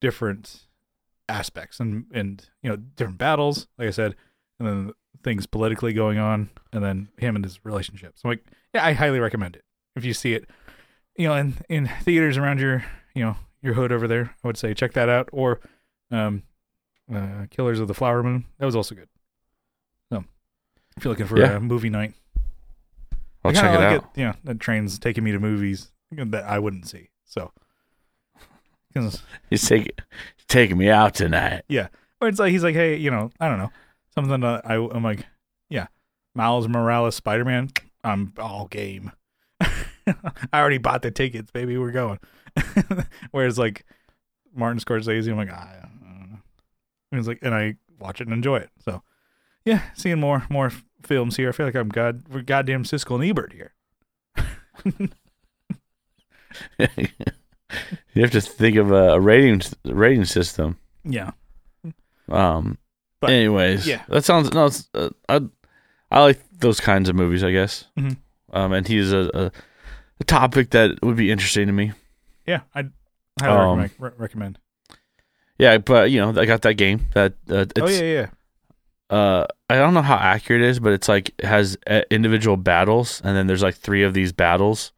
different 0.00 0.66
aspects 1.32 1.80
and 1.80 2.04
and 2.12 2.48
you 2.62 2.70
know 2.70 2.76
different 2.76 3.18
battles, 3.18 3.66
like 3.78 3.88
I 3.88 3.92
said, 3.92 4.14
and 4.58 4.68
then 4.68 4.92
things 5.24 5.46
politically 5.46 5.92
going 5.92 6.18
on, 6.18 6.50
and 6.72 6.84
then 6.84 7.08
him 7.18 7.36
and 7.36 7.44
his 7.44 7.64
relationships. 7.64 8.22
So 8.22 8.28
like, 8.28 8.44
yeah, 8.74 8.84
I 8.84 8.92
highly 8.92 9.20
recommend 9.20 9.56
it 9.56 9.64
if 9.96 10.04
you 10.04 10.14
see 10.14 10.34
it, 10.34 10.48
you 11.16 11.28
know, 11.28 11.34
in 11.34 11.54
in 11.68 11.86
theaters 12.02 12.36
around 12.36 12.60
your 12.60 12.84
you 13.14 13.22
know 13.24 13.36
your 13.62 13.74
hood 13.74 13.92
over 13.92 14.06
there. 14.08 14.34
I 14.42 14.46
would 14.46 14.56
say 14.56 14.74
check 14.74 14.92
that 14.94 15.08
out, 15.08 15.28
or 15.32 15.60
um, 16.10 16.42
uh, 17.12 17.46
Killers 17.50 17.80
of 17.80 17.88
the 17.88 17.94
Flower 17.94 18.22
Moon. 18.22 18.44
That 18.58 18.66
was 18.66 18.76
also 18.76 18.94
good. 18.94 19.08
So 20.10 20.24
if 20.96 21.04
you're 21.04 21.12
looking 21.12 21.26
for 21.26 21.38
Yeah. 21.38 21.56
a 21.56 21.60
movie 21.60 21.90
night, 21.90 22.14
I'll 23.44 23.52
check 23.52 23.74
it 23.74 23.78
like 23.78 24.02
out. 24.02 24.10
Yeah, 24.16 24.34
that 24.44 24.60
train's 24.60 24.98
taking 24.98 25.24
me 25.24 25.32
to 25.32 25.38
movies 25.38 25.90
that 26.10 26.44
I 26.44 26.58
wouldn't 26.58 26.86
see. 26.86 27.08
So, 27.24 27.52
'Cause- 28.94 29.22
He's 29.50 29.66
taking 29.68 29.92
taking 30.48 30.76
me 30.78 30.88
out 30.90 31.14
tonight. 31.14 31.62
Yeah, 31.68 31.88
or 32.20 32.28
it's 32.28 32.38
like 32.38 32.50
he's 32.52 32.62
like, 32.64 32.74
hey, 32.74 32.96
you 32.96 33.10
know, 33.10 33.30
I 33.40 33.48
don't 33.48 33.58
know, 33.58 33.70
something 34.14 34.44
I 34.44 34.74
I'm 34.74 35.02
like, 35.02 35.26
yeah, 35.70 35.86
Miles 36.34 36.68
Morales 36.68 37.16
Spider 37.16 37.44
Man. 37.44 37.70
I'm 38.04 38.32
all 38.38 38.66
game. 38.66 39.12
I 39.60 39.74
already 40.54 40.78
bought 40.78 41.02
the 41.02 41.10
tickets, 41.10 41.50
baby. 41.52 41.78
We're 41.78 41.92
going. 41.92 42.18
Whereas 43.30 43.58
like 43.58 43.84
Martin 44.54 44.80
Scorsese, 44.80 45.30
I'm 45.30 45.36
like, 45.36 45.50
I 45.50 45.78
don't 45.82 46.02
know. 46.30 46.38
And 47.12 47.18
it's 47.18 47.28
like, 47.28 47.38
and 47.42 47.54
I 47.54 47.76
watch 47.98 48.20
it 48.20 48.26
and 48.26 48.34
enjoy 48.34 48.56
it. 48.56 48.70
So, 48.84 49.02
yeah, 49.64 49.82
seeing 49.94 50.18
more 50.18 50.44
more 50.50 50.66
f- 50.66 50.84
films 51.02 51.36
here. 51.36 51.48
I 51.48 51.52
feel 51.52 51.66
like 51.66 51.76
I'm 51.76 51.88
god 51.88 52.24
we're 52.28 52.42
goddamn 52.42 52.82
Siskel 52.84 53.14
and 53.14 53.24
Ebert 53.24 53.52
here. 53.52 53.74
you 58.14 58.22
have 58.22 58.30
to 58.32 58.40
think 58.40 58.76
of 58.76 58.90
a, 58.90 59.14
a 59.14 59.20
rating 59.20 59.60
rating 59.84 60.24
system. 60.24 60.78
Yeah, 61.04 61.30
Um. 62.28 62.78
But, 63.20 63.30
anyways, 63.30 63.86
yeah. 63.86 64.02
that 64.08 64.24
sounds 64.24 64.52
no. 64.52 64.66
It's, 64.66 64.88
uh, 64.94 65.10
I 65.28 65.40
I 66.10 66.20
like 66.22 66.40
those 66.58 66.80
kinds 66.80 67.08
of 67.08 67.14
movies. 67.14 67.44
I 67.44 67.52
guess. 67.52 67.84
Mhm. 67.96 68.16
Um, 68.52 68.72
and 68.72 68.86
he's 68.88 69.12
a, 69.12 69.30
a 69.32 69.52
a 70.20 70.24
topic 70.24 70.70
that 70.70 70.98
would 71.02 71.16
be 71.16 71.30
interesting 71.30 71.66
to 71.68 71.72
me. 71.72 71.92
yeah, 72.46 72.60
I 72.74 72.86
highly 73.40 73.52
Um, 73.58 73.78
recommend, 73.78 73.90
re- 73.98 74.10
recommend. 74.18 74.58
Yeah, 75.58 75.78
but 75.78 76.10
you 76.10 76.20
know, 76.20 76.30
I 76.40 76.44
got 76.46 76.62
that 76.62 76.74
game 76.74 77.06
that 77.14 77.34
uh, 77.48 77.64
it's 77.76 77.80
Oh 77.80 77.86
yeah, 77.86 78.00
yeah, 78.02 78.26
yeah. 79.10 79.16
uh 79.16 79.46
I 79.70 79.76
don't 79.76 79.94
know 79.94 80.02
how 80.02 80.16
accurate 80.16 80.62
it 80.62 80.68
is, 80.68 80.80
but 80.80 80.92
it's 80.92 81.08
like 81.08 81.30
it 81.38 81.44
has 81.44 81.78
uh, 81.86 82.02
individual 82.10 82.56
battles, 82.56 83.22
and 83.24 83.36
then 83.36 83.46
there's 83.46 83.62
like 83.62 83.76
three 83.76 84.02
of 84.02 84.14
these 84.14 84.32
battles 84.32 84.90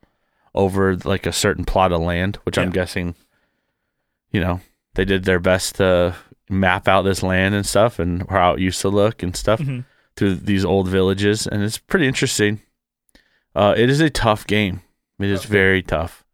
over 0.54 0.96
like 0.98 1.26
a 1.26 1.32
certain 1.32 1.64
plot 1.64 1.92
of 1.92 2.00
land, 2.00 2.36
which 2.44 2.56
I'm 2.58 2.70
guessing, 2.70 3.14
you 4.30 4.40
know, 4.40 4.60
they 4.94 5.04
did 5.04 5.24
their 5.24 5.40
best 5.40 5.76
to 5.76 6.14
map 6.48 6.86
out 6.88 7.02
this 7.02 7.22
land 7.22 7.54
and 7.54 7.66
stuff, 7.66 7.98
and 7.98 8.28
how 8.28 8.54
it 8.54 8.60
used 8.60 8.80
to 8.82 8.88
look 8.88 9.22
and 9.22 9.34
stuff 9.36 9.60
Mhm. 9.60 9.84
through 10.16 10.36
these 10.36 10.64
old 10.64 10.88
villages, 10.88 11.46
and 11.46 11.62
it's 11.62 11.78
pretty 11.78 12.06
interesting. 12.06 12.60
Uh, 13.54 13.74
it 13.76 13.88
is 13.90 14.00
a 14.00 14.10
tough 14.10 14.46
game. 14.46 14.82
It 15.18 15.28
is 15.30 15.40
Okay. 15.40 15.48
very 15.48 15.82
tough. 15.82 16.24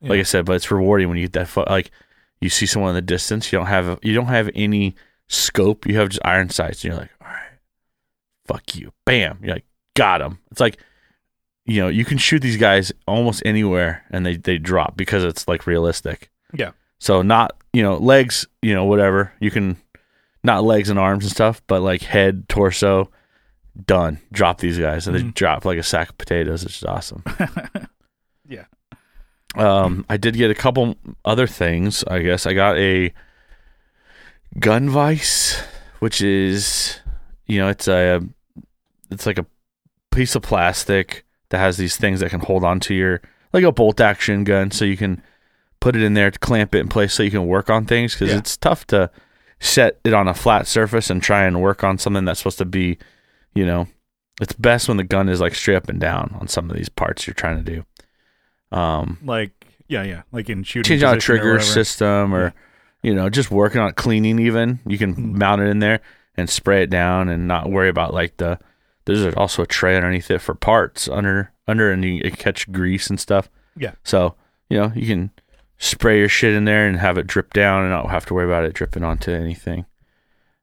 Like 0.00 0.18
I 0.18 0.24
said, 0.24 0.44
but 0.46 0.56
it's 0.56 0.70
rewarding 0.70 1.08
when 1.08 1.16
you 1.18 1.24
get 1.26 1.34
that. 1.34 1.48
Fo- 1.48 1.64
like 1.68 1.90
you 2.40 2.48
see 2.48 2.66
someone 2.66 2.88
in 2.90 2.94
the 2.96 3.02
distance, 3.02 3.52
you 3.52 3.58
don't 3.58 3.66
have 3.68 4.00
you 4.02 4.12
don't 4.14 4.26
have 4.26 4.50
any 4.54 4.96
scope. 5.28 5.86
You 5.86 5.96
have 5.98 6.08
just 6.08 6.24
iron 6.24 6.50
sights, 6.50 6.82
and 6.84 6.92
you're 6.92 7.00
like, 7.00 7.10
all 7.20 7.28
right, 7.28 7.58
fuck 8.46 8.74
you, 8.74 8.92
bam. 9.04 9.38
You're 9.42 9.54
like, 9.54 9.64
got 9.94 10.20
him. 10.20 10.38
It's 10.50 10.60
like, 10.60 10.76
you 11.64 11.80
know, 11.80 11.88
you 11.88 12.04
can 12.04 12.18
shoot 12.18 12.40
these 12.40 12.56
guys 12.56 12.92
almost 13.06 13.42
anywhere, 13.44 14.04
and 14.10 14.24
they 14.26 14.36
they 14.36 14.58
drop 14.58 14.96
because 14.96 15.24
it's 15.24 15.46
like 15.48 15.66
realistic. 15.66 16.30
Yeah. 16.52 16.72
So 16.98 17.22
not 17.22 17.56
you 17.72 17.82
know 17.82 17.96
legs, 17.96 18.46
you 18.62 18.74
know 18.74 18.84
whatever 18.84 19.32
you 19.40 19.50
can, 19.50 19.76
not 20.42 20.64
legs 20.64 20.88
and 20.90 20.98
arms 20.98 21.24
and 21.24 21.30
stuff, 21.32 21.62
but 21.66 21.80
like 21.82 22.02
head, 22.02 22.48
torso, 22.48 23.10
done. 23.86 24.18
Drop 24.32 24.58
these 24.58 24.78
guys, 24.78 25.06
and 25.06 25.16
they 25.16 25.22
Mhm. 25.22 25.34
drop 25.34 25.64
like 25.64 25.78
a 25.78 25.82
sack 25.82 26.10
of 26.10 26.18
potatoes. 26.18 26.62
It's 26.64 26.72
just 26.80 26.86
awesome. 26.86 27.22
yeah. 28.48 28.64
Um, 29.54 30.04
I 30.08 30.16
did 30.16 30.34
get 30.34 30.50
a 30.50 30.54
couple 30.54 30.96
other 31.24 31.46
things. 31.46 32.02
I 32.04 32.20
guess 32.22 32.46
I 32.46 32.54
got 32.54 32.76
a 32.78 33.12
gun 34.58 34.88
vice, 34.88 35.60
which 36.00 36.20
is 36.22 36.98
you 37.46 37.58
know 37.58 37.68
it's 37.68 37.88
a 37.88 38.20
it's 39.10 39.26
like 39.26 39.38
a 39.38 39.46
piece 40.10 40.34
of 40.34 40.42
plastic 40.42 41.24
that 41.52 41.58
has 41.58 41.76
these 41.76 41.96
things 41.96 42.18
that 42.20 42.30
can 42.30 42.40
hold 42.40 42.64
onto 42.64 42.92
your 42.92 43.20
like 43.52 43.62
a 43.64 43.70
bolt 43.70 44.00
action 44.00 44.42
gun, 44.44 44.70
so 44.72 44.84
you 44.84 44.96
can 44.96 45.22
put 45.80 45.94
it 45.94 46.02
in 46.02 46.14
there 46.14 46.30
to 46.30 46.38
clamp 46.38 46.74
it 46.74 46.78
in 46.80 46.88
place, 46.88 47.12
so 47.14 47.22
you 47.22 47.30
can 47.30 47.46
work 47.46 47.70
on 47.70 47.84
things 47.86 48.14
because 48.14 48.30
Yeah. 48.30 48.38
it's 48.38 48.56
tough 48.56 48.86
to 48.88 49.10
set 49.60 50.00
it 50.04 50.12
on 50.14 50.26
a 50.26 50.34
flat 50.34 50.66
surface 50.66 51.08
and 51.10 51.22
try 51.22 51.44
and 51.44 51.60
work 51.62 51.84
on 51.84 51.98
something 51.98 52.24
that's 52.24 52.40
supposed 52.40 52.58
to 52.58 52.64
be, 52.64 52.98
you 53.54 53.64
know, 53.66 53.86
it's 54.40 54.54
best 54.54 54.88
when 54.88 54.96
the 54.96 55.04
gun 55.04 55.28
is 55.28 55.40
like 55.40 55.54
straight 55.54 55.76
up 55.76 55.88
and 55.88 56.00
down 56.00 56.34
on 56.40 56.48
some 56.48 56.68
of 56.70 56.76
these 56.76 56.88
parts 56.88 57.26
you're 57.26 57.34
trying 57.34 57.62
to 57.62 57.70
do. 57.76 57.84
Um, 58.76 59.18
like 59.22 59.52
yeah, 59.88 60.02
yeah, 60.02 60.22
like 60.32 60.48
in 60.48 60.62
shooting. 60.62 60.88
change 60.88 61.02
out 61.02 61.12
a 61.12 61.16
position 61.16 61.34
or 61.34 61.38
trigger 61.38 61.60
system 61.60 62.34
or 62.34 62.54
you 63.02 63.14
know 63.14 63.28
just 63.28 63.50
working 63.50 63.80
on 63.80 63.92
cleaning 63.92 64.38
even 64.38 64.78
you 64.86 64.96
can 64.96 65.14
Mhm. 65.14 65.34
mount 65.38 65.60
it 65.60 65.66
in 65.68 65.80
there 65.80 66.00
and 66.36 66.48
spray 66.48 66.82
it 66.82 66.88
down 66.90 67.28
and 67.28 67.46
not 67.46 67.70
worry 67.70 67.90
about 67.90 68.14
like 68.14 68.38
the 68.38 68.58
there's 69.04 69.34
also 69.34 69.62
a 69.62 69.66
tray 69.66 69.96
underneath 69.96 70.30
it 70.30 70.40
for 70.40 70.54
parts 70.54 71.08
under 71.08 71.52
under 71.66 71.90
and 71.90 72.04
you 72.04 72.20
can 72.22 72.32
catch 72.32 72.70
grease 72.70 73.08
and 73.10 73.18
stuff. 73.20 73.50
Yeah. 73.76 73.92
so 74.04 74.34
you 74.68 74.78
know 74.78 74.92
you 74.94 75.06
can 75.06 75.30
spray 75.78 76.18
your 76.18 76.28
shit 76.28 76.54
in 76.54 76.64
there 76.64 76.86
and 76.86 76.98
have 76.98 77.18
it 77.18 77.26
drip 77.26 77.52
down 77.52 77.82
and 77.82 77.90
not 77.90 78.10
have 78.10 78.26
to 78.26 78.34
worry 78.34 78.44
about 78.46 78.64
it 78.64 78.74
dripping 78.74 79.04
onto 79.04 79.30
anything. 79.30 79.86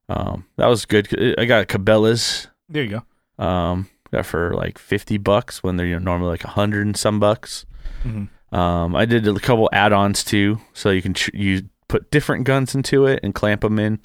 Um 0.08 0.46
that 0.58 0.68
was 0.68 0.86
good. 0.86 1.08
I 1.40 1.46
got 1.46 1.68
cabela's. 1.68 2.48
There 2.68 2.84
you 2.84 3.02
go. 3.38 3.44
um 3.44 3.90
got 4.12 4.26
for 4.26 4.54
like 4.56 4.80
50 4.80 5.18
bucks 5.20 5.62
when 5.62 5.78
they're 5.78 5.86
you 5.86 5.94
know, 6.00 6.04
normally 6.04 6.32
like 6.32 6.44
100 6.44 6.86
and 6.86 6.98
some 6.98 7.20
bucks. 7.20 7.66
Hmm 8.02 8.26
um, 8.52 8.96
I 8.96 9.06
did 9.06 9.28
a 9.28 9.40
couple 9.40 9.70
add-ons 9.72 10.24
too, 10.24 10.60
so 10.74 10.90
you 10.90 11.02
can 11.02 11.14
ch- 11.14 11.32
you 11.34 11.70
put 11.88 12.10
different 12.12 12.46
guns 12.46 12.74
into 12.74 13.06
it 13.06 13.20
and 13.24 13.36
clamp 13.36 13.62
them 13.62 13.78
in. 13.80 14.00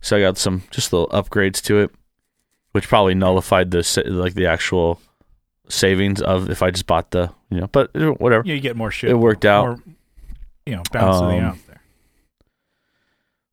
So 0.00 0.16
I 0.16 0.20
got 0.20 0.38
some 0.38 0.64
just 0.70 0.92
little 0.92 1.08
upgrades 1.08 1.62
to 1.62 1.78
it, 1.78 1.90
which 2.76 2.86
probably 2.88 3.14
nullified 3.14 3.70
the 3.70 3.82
like 4.06 4.34
the 4.34 4.44
actual 4.46 5.00
savings 5.68 6.20
of 6.20 6.50
if 6.50 6.62
I 6.62 6.70
just 6.70 6.86
bought 6.86 7.10
the 7.10 7.32
you 7.50 7.58
know. 7.60 7.66
But 7.68 7.90
uh, 7.96 8.10
whatever, 8.12 8.44
Yeah, 8.46 8.54
you 8.54 8.60
get 8.60 8.76
more 8.76 8.90
shit. 8.90 9.08
it 9.10 9.14
worked 9.14 9.46
out. 9.46 9.64
More, 9.66 9.78
you 10.66 10.76
know, 10.76 10.82
bouncing 10.92 11.38
Um, 11.40 11.44
out 11.46 11.56
there. 11.66 11.80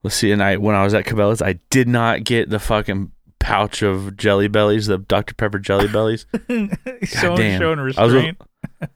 Let's 0.04 0.16
see. 0.18 0.32
And 0.32 0.44
I 0.44 0.58
when 0.58 0.76
I 0.76 0.84
was 0.84 0.94
at 0.94 1.06
Cabela's, 1.06 1.42
I 1.42 1.54
did 1.70 1.88
not 1.88 2.24
get 2.26 2.50
the 2.50 2.60
fucking 2.60 3.12
pouch 3.40 3.82
of 3.82 4.18
Jelly 4.18 4.48
Bellies, 4.50 4.88
the 4.88 4.98
Dr 4.98 5.34
Pepper 5.36 5.60
Jelly 5.60 5.88
Bellies. 5.88 6.26
showing, 7.04 7.38
damn. 7.38 7.60
showing 7.62 7.80
I 7.80 7.84
was 7.84 7.98
restraint. 8.14 8.38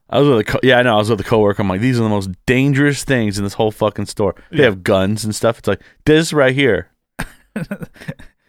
I 0.10 0.20
was 0.20 0.28
with 0.30 0.40
a 0.40 0.44
co- 0.44 0.60
yeah, 0.64 0.80
I 0.80 0.84
know. 0.84 0.96
I 0.96 0.98
was 0.98 1.10
with 1.10 1.20
a 1.22 1.24
coworker. 1.24 1.62
I'm 1.62 1.70
like, 1.70 1.82
these 1.82 2.00
are 2.00 2.04
the 2.04 2.10
most 2.10 2.30
dangerous 2.46 3.04
things 3.04 3.38
in 3.38 3.44
this 3.44 3.54
whole 3.54 3.72
fucking 3.72 4.06
store. 4.08 4.36
They 4.52 4.58
Yeah. 4.60 4.66
have 4.66 4.84
guns 4.84 5.24
and 5.24 5.34
stuff. 5.36 5.60
It's 5.60 5.68
like 5.68 5.82
this 6.06 6.34
right 6.34 6.54
here. 6.54 6.90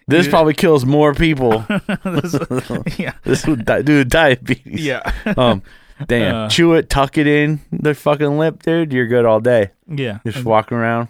This 0.08 0.24
You- 0.26 0.30
probably 0.30 0.54
kills 0.54 0.84
more 0.84 1.14
people. 1.14 1.64
This- 2.04 2.34
yeah, 2.98 3.12
this 3.24 3.46
would 3.46 3.64
di- 3.64 3.82
dude 3.82 4.08
diabetes. 4.08 4.84
yeah, 4.84 5.12
Um, 5.36 5.62
damn. 6.06 6.34
Uh. 6.34 6.48
Chew 6.48 6.74
it, 6.74 6.88
tuck 6.90 7.18
it 7.18 7.26
in 7.26 7.60
the 7.70 7.94
fucking 7.94 8.38
lip, 8.38 8.62
dude. 8.62 8.92
You're 8.92 9.06
good 9.06 9.24
all 9.26 9.40
day. 9.40 9.70
yeah. 9.86 10.18
Just 10.26 10.44
walking 10.44 10.78
around. 10.78 11.08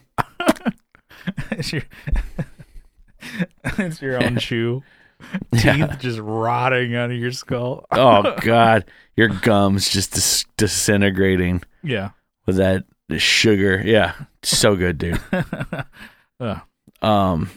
it's 1.53 1.73
your, 1.73 1.83
it's 3.79 4.03
your 4.03 4.23
own. 4.23 4.37
Teeth 4.37 4.83
Yeah. 5.65 5.97
just 5.97 6.19
rotting 6.21 6.95
out 6.95 7.11
of 7.11 7.17
your 7.17 7.33
skull. 7.33 7.85
Oh 7.91 8.35
god, 8.41 8.85
your 9.17 9.29
gums 9.29 9.89
just 9.89 10.13
dis- 10.15 10.45
disintegrating 10.57 11.63
Yeah. 11.83 12.11
with 12.47 12.57
that 12.57 12.85
the 13.09 13.19
sugar. 13.19 13.83
Yeah, 13.85 14.13
so 14.43 14.77
good, 14.77 14.99
dude. 14.99 15.21
Uh, 16.41 16.61
Um. 17.03 17.51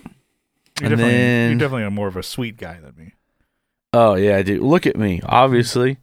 You're, 0.81 0.87
And 0.87 0.97
definitely, 0.97 1.13
then- 1.19 1.49
you're 1.51 1.59
definitely 1.59 1.89
more 1.95 2.07
of 2.07 2.17
a 2.17 2.23
sweet 2.23 2.57
guy 2.57 2.79
than 2.79 2.95
me. 2.97 3.13
Oh 3.93 4.15
yeah, 4.15 4.41
dude. 4.41 4.61
Look 4.61 4.85
at 4.87 4.95
me. 4.97 5.21
Obviously, 5.25 5.97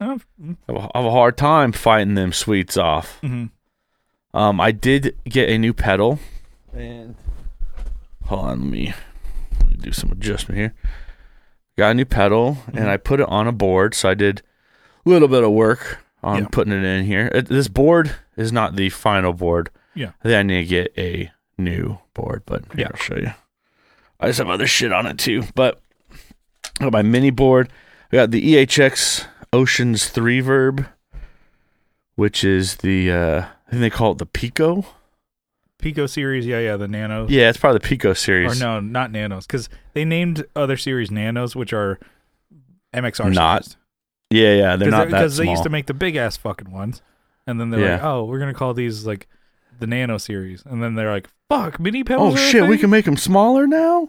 Oh, 0.00 0.04
I 0.38 0.72
have 0.72 0.76
a- 0.76 0.90
I 0.94 0.98
have 0.98 1.06
a 1.06 1.10
hard 1.10 1.36
time 1.36 1.70
fighting 1.72 2.14
them 2.14 2.32
sweets 2.32 2.76
off. 2.76 3.20
mhm. 3.22 3.50
Um, 4.34 4.60
I 4.60 4.72
did 4.72 5.16
get 5.28 5.48
a 5.50 5.58
new 5.58 5.72
pedal, 5.74 6.18
and 6.74 7.14
hold 8.24 8.44
on, 8.46 8.60
let 8.62 8.70
me, 8.70 8.94
let 9.60 9.68
me 9.70 9.76
do 9.78 9.92
some 9.92 10.10
adjustment 10.10 10.58
here. 10.58 10.74
Got 11.76 11.90
a 11.90 11.94
new 11.94 12.04
pedal, 12.04 12.58
and 12.68 12.76
Mhm. 12.86 12.88
I 12.88 12.96
put 12.96 13.20
it 13.20 13.28
on 13.28 13.46
a 13.46 13.52
board. 13.52 13.94
So 13.94 14.08
I 14.08 14.14
did 14.14 14.42
a 15.04 15.08
little 15.08 15.28
bit 15.28 15.42
of 15.44 15.50
work 15.52 15.98
on 16.22 16.42
Yeah. 16.42 16.48
putting 16.50 16.72
it 16.72 16.84
in 16.84 17.04
here. 17.04 17.28
It, 17.34 17.46
this 17.48 17.68
board 17.68 18.12
is 18.36 18.52
not 18.52 18.76
the 18.76 18.88
final 18.88 19.32
board. 19.32 19.68
Yeah. 19.94 20.12
I 20.20 20.28
think 20.28 20.34
I 20.38 20.42
need 20.42 20.62
to 20.62 20.68
get 20.68 20.92
a 20.96 21.30
new 21.58 21.98
board, 22.14 22.42
but 22.46 22.64
here, 22.74 22.80
Yeah. 22.82 22.88
I'll 22.92 22.96
show 22.96 23.16
you. 23.16 23.32
I 24.22 24.28
just 24.28 24.38
have 24.38 24.48
other 24.48 24.66
shit 24.66 24.92
on 24.92 25.06
it 25.06 25.18
too, 25.18 25.42
but 25.54 25.80
I 26.80 26.84
got 26.84 26.92
my 26.92 27.02
mini 27.02 27.30
board. 27.30 27.70
I 28.12 28.16
got 28.16 28.30
the 28.30 28.54
EHX 28.54 29.26
Oceans 29.52 30.08
3 30.08 30.40
Verb, 30.40 30.86
which 32.14 32.44
is 32.44 32.76
the, 32.76 33.10
uh, 33.10 33.40
I 33.66 33.70
think 33.70 33.80
they 33.80 33.90
call 33.90 34.12
it 34.12 34.18
the 34.18 34.26
Pico. 34.26 34.86
Pico 35.78 36.06
series, 36.06 36.46
yeah, 36.46 36.60
yeah, 36.60 36.76
the 36.76 36.86
Nanos. 36.86 37.30
Yeah, 37.30 37.48
it's 37.48 37.58
probably 37.58 37.80
the 37.80 37.88
Pico 37.88 38.12
series. 38.12 38.60
Or 38.60 38.64
no, 38.64 38.80
not 38.80 39.10
Nanos, 39.10 39.46
because 39.46 39.68
they 39.94 40.04
named 40.04 40.44
other 40.54 40.76
series 40.76 41.10
Nanos, 41.10 41.56
which 41.56 41.72
are 41.72 41.98
MXR 42.94 43.34
Not 43.34 43.64
series. 43.64 43.76
Yeah, 44.30 44.54
yeah, 44.54 44.76
they're 44.76 44.90
not 44.90 45.10
that 45.10 45.18
because 45.18 45.36
they 45.36 45.48
used 45.48 45.64
to 45.64 45.68
make 45.68 45.86
the 45.86 45.94
big 45.94 46.16
ass 46.16 46.36
fucking 46.36 46.70
ones, 46.70 47.02
and 47.46 47.60
then 47.60 47.70
they're 47.70 47.92
like, 47.96 48.02
oh, 48.04 48.24
we're 48.24 48.38
gonna 48.38 48.54
call 48.54 48.72
these 48.72 49.04
like 49.04 49.28
the 49.82 49.86
Nano 49.88 50.16
series, 50.16 50.62
and 50.64 50.82
then 50.82 50.94
they're 50.94 51.10
like, 51.12 51.28
fuck, 51.48 51.78
mini 51.78 52.02
pedals. 52.04 52.34
oh 52.34 52.36
are 52.36 52.38
a 52.38 52.50
shit, 52.50 52.66
we 52.68 52.78
can 52.78 52.88
make 52.90 53.04
them 53.04 53.16
smaller 53.18 53.66
now? 53.66 54.08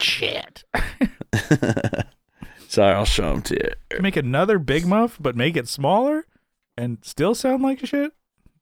shit. 0.00 0.64
Sorry, 2.68 2.94
I'll 2.94 3.04
show 3.04 3.30
them 3.32 3.42
to 3.42 3.54
you. 3.54 4.00
make 4.00 4.16
another 4.16 4.58
big 4.58 4.86
muff, 4.86 5.16
but 5.20 5.36
make 5.36 5.56
it 5.56 5.68
smaller, 5.68 6.26
and 6.76 6.98
still 7.02 7.34
sound 7.34 7.62
like 7.62 7.84
shit. 7.86 8.12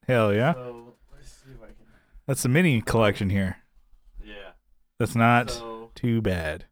Hell 0.06 0.34
yeah, 0.34 0.54
So, 0.54 0.94
let's 1.14 1.28
see 1.28 1.50
if 1.52 1.62
I 1.62 1.66
can. 1.66 1.74
that's 2.26 2.42
the 2.42 2.48
mini 2.48 2.80
collection 2.82 3.30
here. 3.30 3.58
Yeah. 4.24 4.52
That's 4.98 5.14
not 5.14 5.50
So, 5.50 5.90
too 5.94 6.20
bad. 6.20 6.64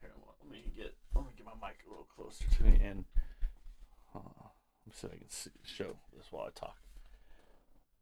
here, 0.00 0.12
well, 0.22 0.34
let 0.42 0.52
me 0.52 0.70
get 0.76 0.94
let 1.14 1.24
me 1.24 1.30
get 1.36 1.46
my 1.46 1.68
mic 1.68 1.76
a 1.86 1.90
little 1.90 2.06
closer 2.16 2.44
to 2.56 2.62
me 2.62 2.78
and 2.82 3.04
uh, 4.14 4.18
so 4.92 5.08
I 5.12 5.16
can 5.18 5.28
see, 5.30 5.50
show 5.64 5.96
this 6.16 6.26
while 6.30 6.46
I 6.46 6.50
talk. 6.58 6.76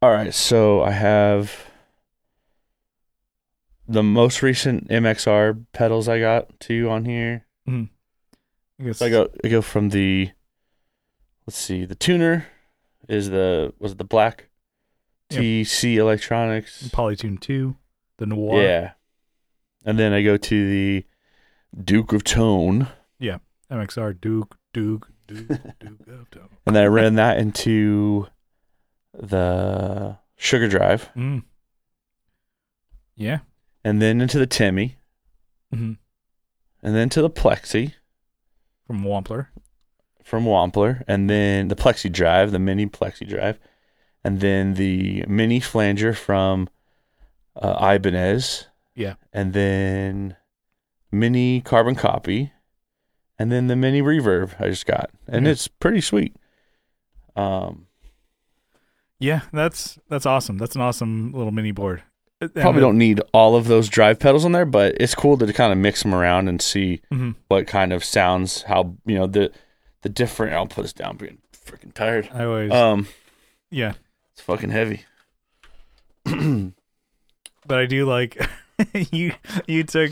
All 0.02 0.10
right, 0.10 0.34
so 0.34 0.82
I 0.82 0.90
have 0.90 1.64
the 3.86 4.02
most 4.02 4.42
recent 4.42 4.88
MXR 4.88 5.64
pedals 5.72 6.08
I 6.08 6.18
got 6.18 6.58
two 6.58 6.90
on 6.90 7.04
here. 7.04 7.46
Mm-hmm. 7.68 7.84
I 8.82 8.86
guess 8.86 8.98
So 8.98 9.06
I 9.06 9.10
go 9.10 9.28
I 9.44 9.48
go 9.48 9.62
from 9.62 9.90
the 9.90 10.30
let's 11.46 11.56
see, 11.56 11.84
the 11.84 11.94
tuner 11.94 12.46
is 13.08 13.30
the 13.30 13.74
was 13.78 13.92
it 13.92 13.98
the 13.98 14.04
black 14.04 14.48
Yep. 15.30 15.40
TC 15.40 15.94
Electronics. 15.96 16.82
Polytune 16.88 17.40
two, 17.40 17.76
the 18.18 18.26
Noir. 18.26 18.60
Yeah. 18.60 18.92
And 19.84 19.98
then 19.98 20.12
I 20.12 20.22
go 20.22 20.36
to 20.36 20.68
the 20.68 21.06
Duke 21.82 22.12
of 22.12 22.22
Tone. 22.22 22.88
Yeah, 23.18 23.38
MXR 23.70 24.20
Duke 24.20 24.58
Duke 24.74 25.08
Duke 25.26 25.48
Duke 25.48 26.08
of 26.08 26.30
Tone. 26.30 26.48
And 26.66 26.76
then 26.76 26.82
I 26.82 26.86
ran 26.86 27.14
that 27.14 27.38
into 27.38 28.26
the 29.14 30.16
Sugar 30.36 30.68
Drive. 30.68 31.10
Mm. 31.16 31.44
Yeah. 33.16 33.40
And 33.84 34.00
then 34.00 34.20
into 34.20 34.38
the 34.38 34.46
Timmy. 34.46 34.96
hmm 35.72 35.92
And 36.82 36.94
then 36.96 37.08
to 37.10 37.22
the 37.22 37.30
Plexi 37.30 37.94
From 38.86 39.02
Wampler. 39.04 39.48
from 40.24 40.44
Wampler. 40.44 41.02
And 41.08 41.28
then 41.28 41.68
the 41.68 41.76
Plexi 41.76 42.10
Drive, 42.10 42.52
the 42.52 42.58
mini 42.58 42.86
Plexi 42.86 43.28
Drive. 43.28 43.58
And 44.24 44.40
then 44.40 44.74
the 44.74 45.24
mini 45.26 45.60
flanger 45.60 46.12
from 46.14 46.68
uh, 47.56 47.76
Ibanez. 47.94 48.66
Yeah. 48.94 49.14
And 49.32 49.52
then 49.52 50.36
mini 51.10 51.60
carbon 51.60 51.94
copy. 51.96 52.52
And 53.38 53.50
then 53.50 53.66
the 53.66 53.76
mini 53.76 54.00
reverb 54.00 54.60
I 54.60 54.68
just 54.68 54.86
got. 54.86 55.10
And 55.26 55.46
Mhm. 55.46 55.50
it's 55.50 55.66
pretty 55.68 56.00
sweet. 56.00 56.36
Um, 57.34 57.86
Yeah, 59.22 59.42
that's 59.52 59.98
that's 60.08 60.26
awesome. 60.26 60.58
That's 60.58 60.74
an 60.74 60.80
awesome 60.82 61.32
little 61.32 61.52
mini 61.52 61.70
board. 61.70 62.02
And 62.40 62.52
probably 62.54 62.80
don't 62.80 62.98
need 62.98 63.20
all 63.32 63.54
of 63.54 63.68
those 63.68 63.88
drive 63.88 64.18
pedals 64.18 64.44
on 64.44 64.50
there, 64.50 64.64
but 64.66 64.96
it's 65.00 65.14
cool 65.14 65.38
to 65.38 65.52
kind 65.52 65.70
of 65.72 65.78
mix 65.78 66.02
them 66.02 66.12
around 66.12 66.48
and 66.48 66.60
see 66.60 67.00
Mhm. 67.12 67.36
what 67.46 67.68
kind 67.68 67.92
of 67.92 68.02
sounds, 68.04 68.62
how 68.62 68.96
you 69.06 69.14
know 69.14 69.28
the 69.28 69.52
the 70.02 70.08
different. 70.08 70.54
I'll 70.54 70.66
put 70.66 70.82
this 70.82 70.92
down. 70.92 71.10
I'm 71.12 71.16
being 71.18 71.38
freaking 71.54 71.94
tired. 71.94 72.28
I 72.34 72.44
always 72.44 72.72
Um, 72.72 73.06
yeah, 73.70 73.92
it's 74.32 74.40
fucking 74.42 74.70
heavy. 74.70 75.04
but 76.24 77.78
I 77.78 77.86
do 77.86 78.04
like 78.06 78.44
you 79.12 79.32
you 79.68 79.84
took 79.84 80.10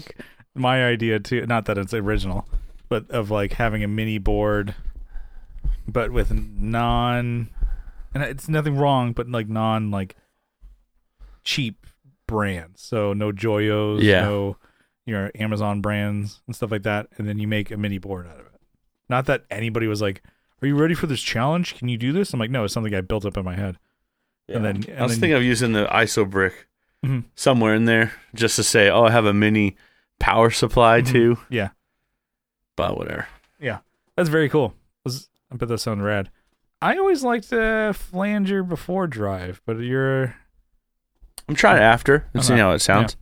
my 0.54 0.84
idea 0.84 1.18
too. 1.18 1.44
Not 1.46 1.64
that 1.64 1.78
it's 1.78 1.94
original, 1.94 2.46
but 2.88 3.10
of 3.10 3.30
like 3.30 3.54
having 3.54 3.82
a 3.82 3.88
mini 3.88 4.18
board, 4.18 4.76
but 5.88 6.12
with 6.12 6.32
non, 6.32 7.48
and 8.14 8.22
it's 8.22 8.48
nothing 8.48 8.76
wrong, 8.76 9.12
but 9.12 9.28
like 9.28 9.48
non 9.48 9.90
like 9.90 10.16
cheap 11.44 11.86
brands. 12.26 12.82
So 12.82 13.12
no 13.12 13.32
Joyos, 13.32 14.02
Yeah. 14.02 14.22
no 14.22 14.56
your 15.06 15.30
Amazon 15.34 15.80
brands 15.80 16.40
and 16.46 16.54
stuff 16.54 16.70
like 16.70 16.82
that, 16.84 17.08
and 17.18 17.26
then 17.26 17.38
you 17.38 17.48
make 17.48 17.70
a 17.70 17.76
mini 17.76 17.98
board 17.98 18.26
out 18.26 18.38
of 18.38 18.46
it. 18.46 18.60
Not 19.08 19.26
that 19.26 19.44
anybody 19.50 19.86
was 19.88 20.00
like, 20.00 20.22
"Are 20.62 20.68
you 20.68 20.76
ready 20.76 20.94
for 20.94 21.06
this 21.08 21.20
challenge? 21.22 21.74
Can 21.76 21.88
you 21.88 21.96
do 21.98 22.12
this?" 22.12 22.32
I'm 22.32 22.38
like, 22.38 22.50
"No, 22.50 22.64
it's 22.64 22.72
something 22.74 22.94
I 22.94 23.00
built 23.00 23.24
up 23.24 23.36
in 23.36 23.44
my 23.44 23.56
head." 23.56 23.78
And 24.48 24.64
then- 24.64 24.84
I 24.96 25.02
was 25.02 25.12
then- 25.12 25.20
thinking 25.20 25.32
of 25.36 25.42
using 25.42 25.72
the 25.72 25.86
ISO 25.90 26.28
brick 26.28 26.68
Mhm. 27.04 27.24
somewhere 27.34 27.74
in 27.74 27.86
there 27.86 28.12
just 28.34 28.56
to 28.56 28.62
say, 28.64 28.90
oh, 28.90 29.04
I 29.04 29.10
have 29.10 29.24
a 29.24 29.32
mini 29.32 29.76
power 30.18 30.50
supply 30.50 31.00
Mhm. 31.00 31.06
too. 31.06 31.38
Yeah. 31.48 31.70
But 32.76 32.96
whatever. 32.98 33.26
Yeah, 33.60 33.78
that's 34.16 34.28
very 34.28 34.48
cool. 34.48 34.74
I 35.06 35.56
bet 35.56 35.68
that 35.68 35.78
sounds 35.78 36.02
rad. 36.02 36.30
I 36.82 36.96
always 36.96 37.22
liked 37.22 37.52
uh, 37.52 37.92
flanger 37.92 38.62
before 38.62 39.06
drive, 39.06 39.60
but 39.66 39.78
you're 39.78 40.34
I'm 41.48 41.54
trying 41.54 41.76
it 41.78 41.82
after 41.82 42.26
and 42.32 42.44
seeing 42.44 42.58
Okay. 42.58 42.66
how 42.68 42.72
it 42.72 42.78
sounds. 42.80 43.16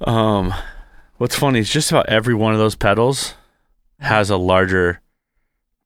Um, 0.00 0.54
what's 1.18 1.34
funny 1.36 1.58
is 1.58 1.68
just 1.70 1.90
about 1.90 2.08
every 2.08 2.34
one 2.34 2.52
of 2.52 2.58
those 2.58 2.76
pedals 2.76 3.34
has 3.98 4.30
a 4.30 4.36
larger 4.36 5.00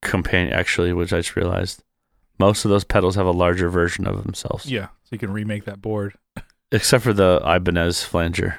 companion. 0.03 0.53
Actually, 0.53 0.93
which 0.93 1.13
I 1.13 1.19
just 1.19 1.35
realized, 1.35 1.83
most 2.39 2.65
of 2.65 2.71
those 2.71 2.85
pedals 2.85 3.15
have 3.17 3.27
a 3.27 3.31
larger 3.33 3.69
version 3.71 4.07
of 4.07 4.23
themselves, 4.23 4.67
yeah. 4.67 4.87
So 5.05 5.09
you 5.13 5.19
can 5.19 5.33
remake 5.33 5.65
that 5.65 5.81
board. 5.81 6.15
except 6.73 7.05
for 7.05 7.13
the 7.13 7.41
Ibanez 7.45 8.03
flanger. 8.03 8.59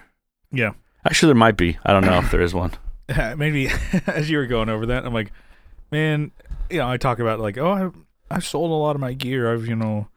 Yeah. 0.51 0.71
Actually, 1.05 1.27
there 1.29 1.35
might 1.35 1.57
be. 1.57 1.77
I 1.85 1.91
don't 1.93 2.05
know 2.05 2.17
if 2.19 2.31
there 2.31 2.41
is 2.41 2.53
one. 2.53 2.71
Maybe 3.37 3.69
as 4.07 4.29
you 4.29 4.37
were 4.37 4.47
going 4.47 4.69
over 4.69 4.85
that, 4.87 5.05
I'm 5.05 5.13
like, 5.13 5.31
man, 5.91 6.31
you 6.73 6.79
know, 6.79 6.89
I 6.89 6.97
talk 6.97 7.19
about 7.19 7.39
like, 7.39 7.57
oh, 7.57 7.71
I've, 7.71 7.93
I've 8.31 8.45
sold 8.45 8.71
a 8.71 8.73
lot 8.73 8.95
of 8.95 9.01
my 9.01 9.13
gear. 9.13 9.53
I've, 9.53 9.67
you 9.67 9.75
know, 9.75 10.07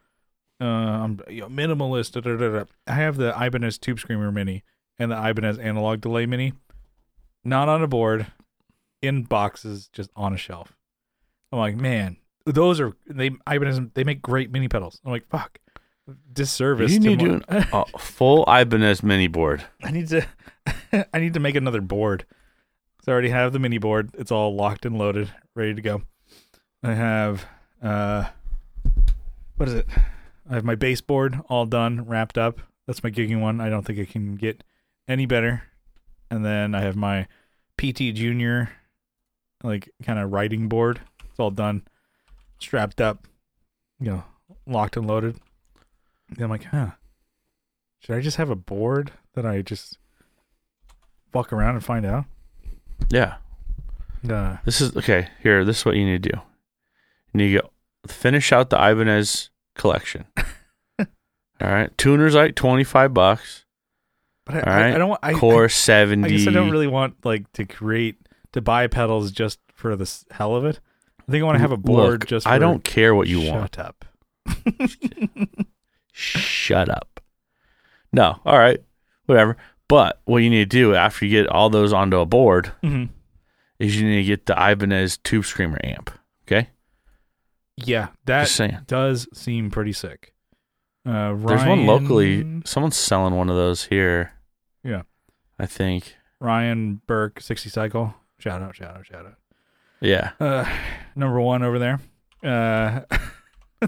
uh, 0.60 0.64
I'm 0.64 1.20
you 1.28 1.42
know, 1.42 1.48
minimalist. 1.48 2.12
Da, 2.12 2.20
da, 2.20 2.36
da. 2.36 2.64
I 2.86 2.94
have 2.94 3.16
the 3.16 3.34
Ibanez 3.38 3.78
Tube 3.78 4.00
Screamer 4.00 4.32
Mini 4.32 4.64
and 4.98 5.12
the 5.12 5.16
Ibanez 5.28 5.58
Analog 5.58 6.00
Delay 6.00 6.24
Mini, 6.24 6.54
not 7.44 7.68
on 7.68 7.82
a 7.82 7.86
board, 7.86 8.26
in 9.02 9.24
boxes, 9.24 9.88
just 9.92 10.10
on 10.16 10.32
a 10.32 10.38
shelf. 10.38 10.74
I'm 11.52 11.58
like, 11.58 11.76
man, 11.76 12.16
those 12.46 12.80
are 12.80 12.94
they 13.06 13.32
Ibanez. 13.46 13.80
They 13.92 14.04
make 14.04 14.22
great 14.22 14.50
mini 14.50 14.68
pedals. 14.68 14.98
I'm 15.04 15.12
like, 15.12 15.28
fuck, 15.28 15.58
disservice. 16.32 16.92
You 16.92 17.00
to 17.00 17.08
need 17.08 17.18
to 17.18 17.68
a 17.94 17.98
full 17.98 18.44
Ibanez 18.44 19.02
mini 19.02 19.28
board. 19.28 19.62
I 19.82 19.90
need 19.90 20.08
to 20.08 20.26
I 21.12 21.18
need 21.18 21.34
to 21.34 21.40
make 21.40 21.54
another 21.54 21.82
board. 21.82 22.24
So 23.04 23.12
I 23.12 23.14
already 23.14 23.28
have 23.28 23.52
the 23.52 23.58
mini 23.58 23.78
board. 23.78 24.10
It's 24.14 24.32
all 24.32 24.56
locked 24.56 24.86
and 24.86 24.96
loaded, 24.98 25.30
ready 25.54 25.74
to 25.74 25.82
go. 25.82 26.02
I 26.82 26.94
have 26.94 27.46
uh 27.82 28.26
what 29.56 29.68
is 29.68 29.74
it? 29.74 29.86
I 30.50 30.54
have 30.54 30.64
my 30.64 30.74
baseboard 30.74 31.40
all 31.48 31.66
done, 31.66 32.04
wrapped 32.06 32.38
up. 32.38 32.60
That's 32.86 33.02
my 33.02 33.10
gigging 33.10 33.40
one. 33.40 33.60
I 33.60 33.68
don't 33.68 33.84
think 33.84 33.98
it 33.98 34.10
can 34.10 34.36
get 34.36 34.62
any 35.08 35.26
better. 35.26 35.62
And 36.30 36.44
then 36.44 36.74
I 36.74 36.82
have 36.82 36.94
my 36.96 37.26
PT 37.78 38.14
Junior 38.14 38.70
like 39.62 39.90
kind 40.04 40.18
of 40.18 40.32
writing 40.32 40.68
board. 40.68 41.00
It's 41.28 41.38
all 41.40 41.50
done, 41.50 41.82
strapped 42.58 43.00
up, 43.00 43.26
you 44.00 44.06
know, 44.10 44.24
locked 44.66 44.96
and 44.96 45.06
loaded. 45.06 45.38
And 46.30 46.40
I'm 46.42 46.50
like, 46.50 46.64
huh. 46.64 46.90
Should 48.00 48.16
I 48.16 48.20
just 48.20 48.36
have 48.36 48.50
a 48.50 48.56
board 48.56 49.12
that 49.34 49.44
I 49.46 49.62
just 49.62 49.98
fuck 51.32 51.52
around 51.52 51.74
and 51.76 51.84
find 51.84 52.06
out? 52.06 52.24
Yeah. 53.10 53.36
Uh, 54.28 54.58
This 54.64 54.80
is 54.80 54.96
okay. 54.96 55.28
Here, 55.42 55.64
this 55.64 55.78
is 55.78 55.84
what 55.84 55.96
you 55.96 56.04
need 56.04 56.22
to 56.22 56.30
do. 56.30 56.40
You 57.38 57.44
need 57.46 57.52
to 57.54 57.60
go 57.62 57.70
finish 58.06 58.50
out 58.52 58.70
the 58.70 58.76
Ibanez 58.76 59.50
collection. 59.74 60.24
All 60.98 61.06
right, 61.60 61.96
tuner's 61.98 62.34
like 62.34 62.54
twenty 62.54 62.84
five 62.84 63.12
bucks. 63.14 63.64
but 64.44 64.56
I, 64.56 64.60
All 64.60 64.72
I. 64.82 64.94
I 64.94 64.98
don't 64.98 65.08
want. 65.10 65.20
I, 65.22 65.32
Core 65.34 65.62
I, 65.62 65.64
I 65.64 65.68
seventy. 65.68 66.36
guess 66.38 66.48
I 66.48 66.50
don't 66.52 66.70
really 66.70 66.86
want 66.86 67.24
like 67.24 67.50
to 67.52 67.64
create 67.66 68.16
to 68.52 68.60
buy 68.62 68.86
pedals 68.86 69.30
just 69.32 69.58
for 69.74 69.96
the 69.96 70.10
hell 70.30 70.54
of 70.56 70.64
it. 70.64 70.80
I 71.28 71.30
think 71.32 71.42
I 71.42 71.44
want 71.46 71.56
to 71.56 71.60
have 71.62 71.72
a 71.72 71.76
board 71.76 72.10
Look, 72.20 72.26
just. 72.26 72.44
For, 72.46 72.52
I 72.52 72.58
don't 72.58 72.84
care 72.84 73.14
what 73.14 73.26
you 73.28 73.42
shut 73.42 73.54
want. 73.54 73.78
up. 73.78 74.04
Shut 76.12 76.88
up. 76.88 77.20
No, 78.12 78.40
all 78.46 78.58
right, 78.58 78.82
whatever. 79.26 79.56
But 79.88 80.20
what 80.24 80.38
you 80.38 80.50
need 80.50 80.70
to 80.70 80.76
do 80.78 80.94
after 80.94 81.26
you 81.26 81.30
get 81.42 81.48
all 81.50 81.68
those 81.70 81.92
onto 81.92 82.18
a 82.18 82.26
board 82.26 82.72
Mhm. 82.82 83.10
is 83.78 84.00
you 84.00 84.08
need 84.08 84.16
to 84.16 84.24
get 84.24 84.46
the 84.46 84.54
Ibanez 84.54 85.18
Tube 85.18 85.44
Screamer 85.44 85.78
amp. 85.84 86.10
Yeah, 87.76 88.08
that 88.24 88.48
does 88.86 89.28
seem 89.34 89.70
pretty 89.70 89.92
sick. 89.92 90.32
Uh, 91.04 91.34
There's 91.34 91.64
one 91.64 91.86
locally. 91.86 92.62
Someone's 92.64 92.96
selling 92.96 93.34
one 93.34 93.48
of 93.50 93.56
those 93.56 93.84
here. 93.84 94.32
Yeah. 94.82 95.02
I 95.58 95.66
think. 95.66 96.16
Ryan 96.40 97.00
Burke, 97.06 97.40
60 97.40 97.68
cycle. 97.70 98.14
Shout 98.38 98.62
out, 98.62 98.74
shout 98.76 98.96
out, 98.96 99.06
shout 99.06 99.26
out. 99.26 99.34
Yeah. 100.00 100.32
Uh, 100.40 100.68
number 101.14 101.40
one 101.40 101.62
over 101.62 101.78
there. 101.78 102.00
Uh, 102.42 103.00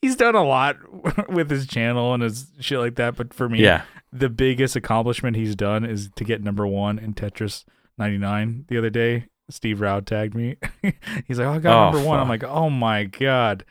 he's 0.00 0.16
done 0.16 0.34
a 0.34 0.44
lot 0.44 0.76
with 1.28 1.50
his 1.50 1.66
channel 1.66 2.14
and 2.14 2.22
his 2.22 2.48
shit 2.60 2.78
like 2.78 2.96
that. 2.96 3.16
But 3.16 3.32
for 3.34 3.48
me, 3.48 3.60
Yeah. 3.62 3.82
the 4.12 4.28
biggest 4.28 4.76
accomplishment 4.76 5.36
he's 5.36 5.56
done 5.56 5.84
is 5.84 6.10
to 6.16 6.24
get 6.24 6.42
number 6.42 6.66
one 6.66 6.98
in 6.98 7.14
Tetris 7.14 7.64
99 7.98 8.66
the 8.68 8.78
other 8.78 8.90
day. 8.90 9.26
Steve 9.50 9.80
Rowd 9.80 10.06
tagged 10.06 10.34
me. 10.34 10.56
he's 11.26 11.38
like, 11.38 11.46
oh, 11.48 11.52
I 11.52 11.58
got 11.58 11.88
Oh, 11.88 11.92
number 11.92 12.08
one. 12.08 12.18
I'm 12.20 12.28
like, 12.28 12.44
oh 12.44 12.70
my 12.70 13.04
God. 13.04 13.64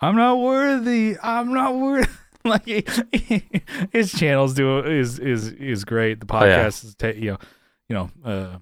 I'm 0.00 0.16
not 0.16 0.38
worthy. 0.40 1.16
I'm 1.22 1.52
not 1.52 1.76
worthy. 1.76 2.08
like 2.44 2.66
his 3.92 4.12
channel's 4.12 4.54
do 4.54 4.78
is 4.78 5.18
is 5.18 5.48
is 5.52 5.84
great. 5.84 6.20
The 6.20 6.26
Oh, 6.34 6.44
yeah. 6.44 6.64
podcast 6.64 6.84
is 6.84 6.94
ta- 6.94 7.08
you 7.08 7.32
know 7.32 7.38
you 7.88 7.94
know 7.94 8.10
uh 8.24 8.58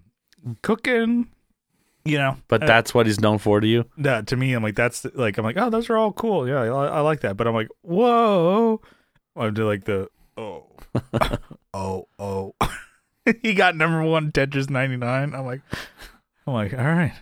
cooking. 0.62 1.28
You 2.04 2.16
know, 2.16 2.38
But 2.48 2.62
Uh, 2.62 2.66
that's 2.66 2.94
what 2.94 3.04
he's 3.04 3.20
known 3.20 3.36
for 3.36 3.60
to 3.60 3.66
you. 3.66 3.84
that 3.98 4.28
to 4.28 4.36
me, 4.36 4.54
I'm 4.54 4.62
like, 4.62 4.76
that's 4.76 5.04
like, 5.14 5.36
I'm 5.36 5.44
like, 5.44 5.58
oh, 5.58 5.68
those 5.68 5.90
are 5.90 5.98
all 5.98 6.10
cool. 6.12 6.48
Yeah, 6.48 6.62
I, 6.62 6.86
I 6.86 7.00
like 7.00 7.20
that. 7.20 7.36
But 7.36 7.46
I'm 7.46 7.52
like, 7.54 7.68
whoa. 7.82 8.80
I'm 9.36 9.52
do 9.52 9.66
like 9.66 9.84
the, 9.84 10.08
oh, 10.38 10.64
oh, 11.74 12.08
oh. 12.18 12.54
he 13.42 13.52
got 13.52 13.76
number 13.76 14.02
one 14.02 14.32
Tetris 14.32 14.70
99. 14.70 15.34
I'm 15.34 15.44
like, 15.44 15.60
I'm 16.48 16.54
like, 16.54 16.72
all 16.74 16.84
right. 16.84 17.14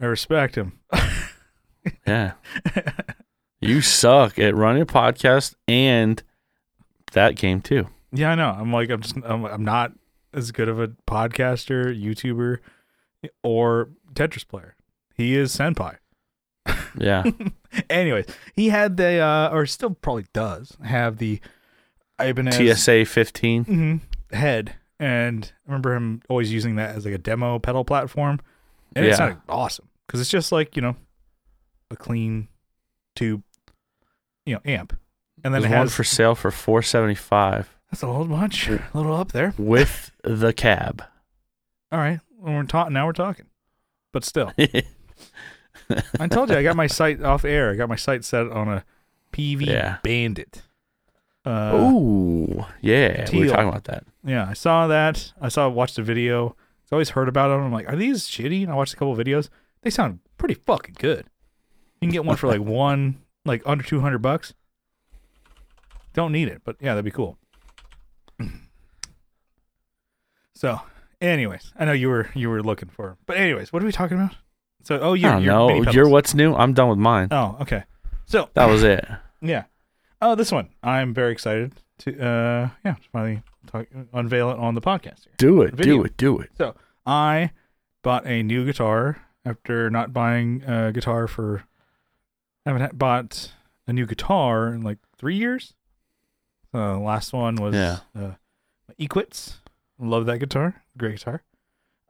I 0.00 0.06
respect 0.06 0.56
him. 0.56 0.78
Yeah. 2.06 2.34
you 3.60 3.80
suck 3.80 4.38
at 4.38 4.54
running 4.54 4.82
a 4.82 4.86
podcast 4.86 5.54
and 5.66 6.22
that 7.12 7.34
game 7.34 7.60
too. 7.60 7.88
yeah, 8.12 8.30
I 8.30 8.34
know. 8.36 8.50
I'm 8.50 8.72
like, 8.72 8.88
I'm 8.90 9.00
just, 9.00 9.16
I'm, 9.24 9.44
I'm 9.44 9.64
not 9.64 9.92
as 10.32 10.52
good 10.52 10.68
of 10.68 10.78
a 10.78 10.88
podcaster, 11.08 11.86
YouTuber, 11.86 12.58
or 13.42 13.90
Tetris 14.14 14.46
player. 14.46 14.76
He 15.16 15.34
is 15.36 15.56
Senpai. 15.56 15.96
Yeah. 16.96 17.24
Anyways, 17.90 18.26
he 18.54 18.68
had 18.68 18.96
the, 18.96 19.18
uh, 19.18 19.50
or 19.52 19.66
still 19.66 19.90
probably 19.90 20.26
does 20.32 20.76
have 20.84 21.18
the 21.18 21.40
Ibanez 22.20 22.78
TSA 22.78 23.06
15. 23.06 23.64
mhm, 23.64 24.00
head, 24.36 24.76
and 25.00 25.52
I 25.66 25.70
remember 25.70 25.94
him 25.94 26.22
always 26.28 26.52
using 26.52 26.76
that 26.76 26.94
as 26.96 27.04
like 27.04 27.14
a 27.14 27.18
demo 27.18 27.58
pedal 27.58 27.84
platform, 27.84 28.40
and 28.94 29.04
it 29.04 29.16
sounded 29.16 29.38
awesome 29.48 29.88
because 30.06 30.20
it's 30.20 30.30
just 30.30 30.52
like 30.52 30.76
you 30.76 30.82
know 30.82 30.96
a 31.90 31.96
clean 31.96 32.48
tube, 33.16 33.42
you 34.46 34.54
know, 34.54 34.60
amp, 34.64 34.92
and 35.44 35.52
then 35.54 35.62
There's 35.62 35.72
it 35.72 35.76
one 35.76 35.88
for 35.88 36.04
sale 36.04 36.34
for 36.34 36.50
475 36.50 37.74
that's 37.90 38.02
a 38.02 38.06
little 38.06 38.24
much, 38.26 38.68
a 38.68 38.80
little 38.94 39.14
up 39.14 39.32
there. 39.32 39.52
with 39.58 40.10
the 40.24 40.52
cab. 40.52 41.02
All 41.90 41.98
right, 41.98 42.20
when 42.38 42.54
we're 42.54 42.62
talking 42.64 42.94
now, 42.94 43.06
we're 43.06 43.12
talking, 43.12 43.46
but 44.12 44.24
still, 44.24 44.52
I 46.18 46.26
told 46.28 46.48
you 46.50 46.56
I 46.56 46.62
got 46.62 46.76
my 46.76 46.86
sight 46.86 47.22
off 47.22 47.44
air. 47.44 47.70
I 47.70 47.74
got 47.74 47.88
my 47.88 47.96
sight 47.96 48.24
set 48.24 48.48
on 48.48 48.68
a 48.68 48.84
Peavey 49.32 49.66
Yeah. 49.66 49.98
Bandit. 50.02 50.62
Uh, 51.44 51.72
Ooh, 51.74 52.64
yeah. 52.80 53.28
We 53.32 53.38
were 53.40 53.44
teal. 53.46 53.52
talking 53.54 53.68
about 53.68 53.84
that. 53.84 54.04
Yeah, 54.24 54.46
I 54.48 54.52
saw 54.52 54.86
that. 54.86 55.32
I 55.40 55.48
saw 55.48 55.68
watched 55.68 55.96
the 55.96 56.02
video. 56.02 56.56
I 56.90 56.94
always 56.94 57.10
heard 57.10 57.26
about 57.28 57.48
them. 57.48 57.62
I'm 57.64 57.72
like, 57.72 57.88
are 57.88 57.96
these 57.96 58.28
shitty? 58.28 58.62
And 58.62 58.70
I 58.70 58.74
watched 58.74 58.92
a 58.92 58.96
couple 58.96 59.16
videos. 59.16 59.48
They 59.80 59.88
sound 59.90 60.20
pretty 60.36 60.54
fucking 60.54 60.96
good. 60.98 61.24
You 62.00 62.06
can 62.08 62.10
get 62.10 62.24
one 62.24 62.36
for 62.36 62.48
like 62.48 62.60
one, 62.84 63.22
like 63.46 63.62
under 63.64 63.82
two 63.82 64.00
hundred 64.00 64.18
bucks. 64.18 64.52
Don't 66.12 66.32
need 66.32 66.48
it, 66.48 66.60
but 66.64 66.76
yeah, 66.80 66.90
that'd 66.90 67.04
be 67.04 67.10
cool. 67.10 67.38
So, 70.54 70.80
anyways, 71.20 71.72
I 71.76 71.84
know 71.86 71.92
you 71.92 72.08
were 72.08 72.30
you 72.34 72.48
were 72.48 72.62
looking 72.62 72.88
for, 72.88 73.16
but 73.26 73.36
anyways, 73.36 73.72
what 73.72 73.82
are 73.82 73.86
we 73.86 73.90
talking 73.90 74.16
about? 74.16 74.36
So, 74.84 75.00
oh, 75.00 75.14
you 75.14 75.26
I 75.28 75.32
don't 75.32 75.44
know. 75.44 75.82
You're 75.90 76.08
what's 76.08 76.34
new? 76.34 76.54
I'm 76.54 76.72
done 76.72 76.88
with 76.88 76.98
mine. 76.98 77.28
Oh, 77.32 77.56
okay. 77.62 77.82
So 78.26 78.48
That 78.54 78.66
was 78.66 78.84
it. 78.84 79.04
yeah. 79.40 79.64
Oh, 80.24 80.34
this 80.36 80.52
one. 80.52 80.68
I'm 80.82 81.12
very 81.12 81.32
excited 81.32 81.74
to 81.98 82.12
uh 82.24 82.68
yeah, 82.84 82.94
finally 83.12 83.42
talk, 83.66 83.86
unveil 84.12 84.50
it 84.50 84.58
on 84.58 84.74
the 84.74 84.80
podcast 84.80 85.24
here. 85.24 85.34
Do 85.36 85.62
it. 85.62 85.76
Do 85.76 86.04
it. 86.04 86.16
Do 86.16 86.38
it. 86.38 86.50
So, 86.56 86.74
I 87.04 87.50
bought 88.02 88.26
a 88.26 88.42
new 88.42 88.64
guitar 88.64 89.20
after 89.44 89.90
not 89.90 90.12
buying 90.12 90.62
a 90.64 90.92
guitar 90.92 91.26
for 91.28 91.64
I 92.64 92.70
haven't 92.70 92.82
had- 92.82 92.98
bought 92.98 93.52
a 93.86 93.92
new 93.92 94.06
guitar 94.06 94.68
in 94.68 94.82
like 94.82 94.98
3 95.18 95.34
years. 95.36 95.74
Uh 96.72 96.98
last 96.98 97.32
one 97.32 97.56
was 97.56 97.74
Yeah. 97.74 97.98
uh 98.16 98.32
Equits. 99.00 99.54
Love 99.98 100.26
that 100.26 100.38
guitar. 100.38 100.82
Great 100.96 101.16
guitar. 101.18 101.42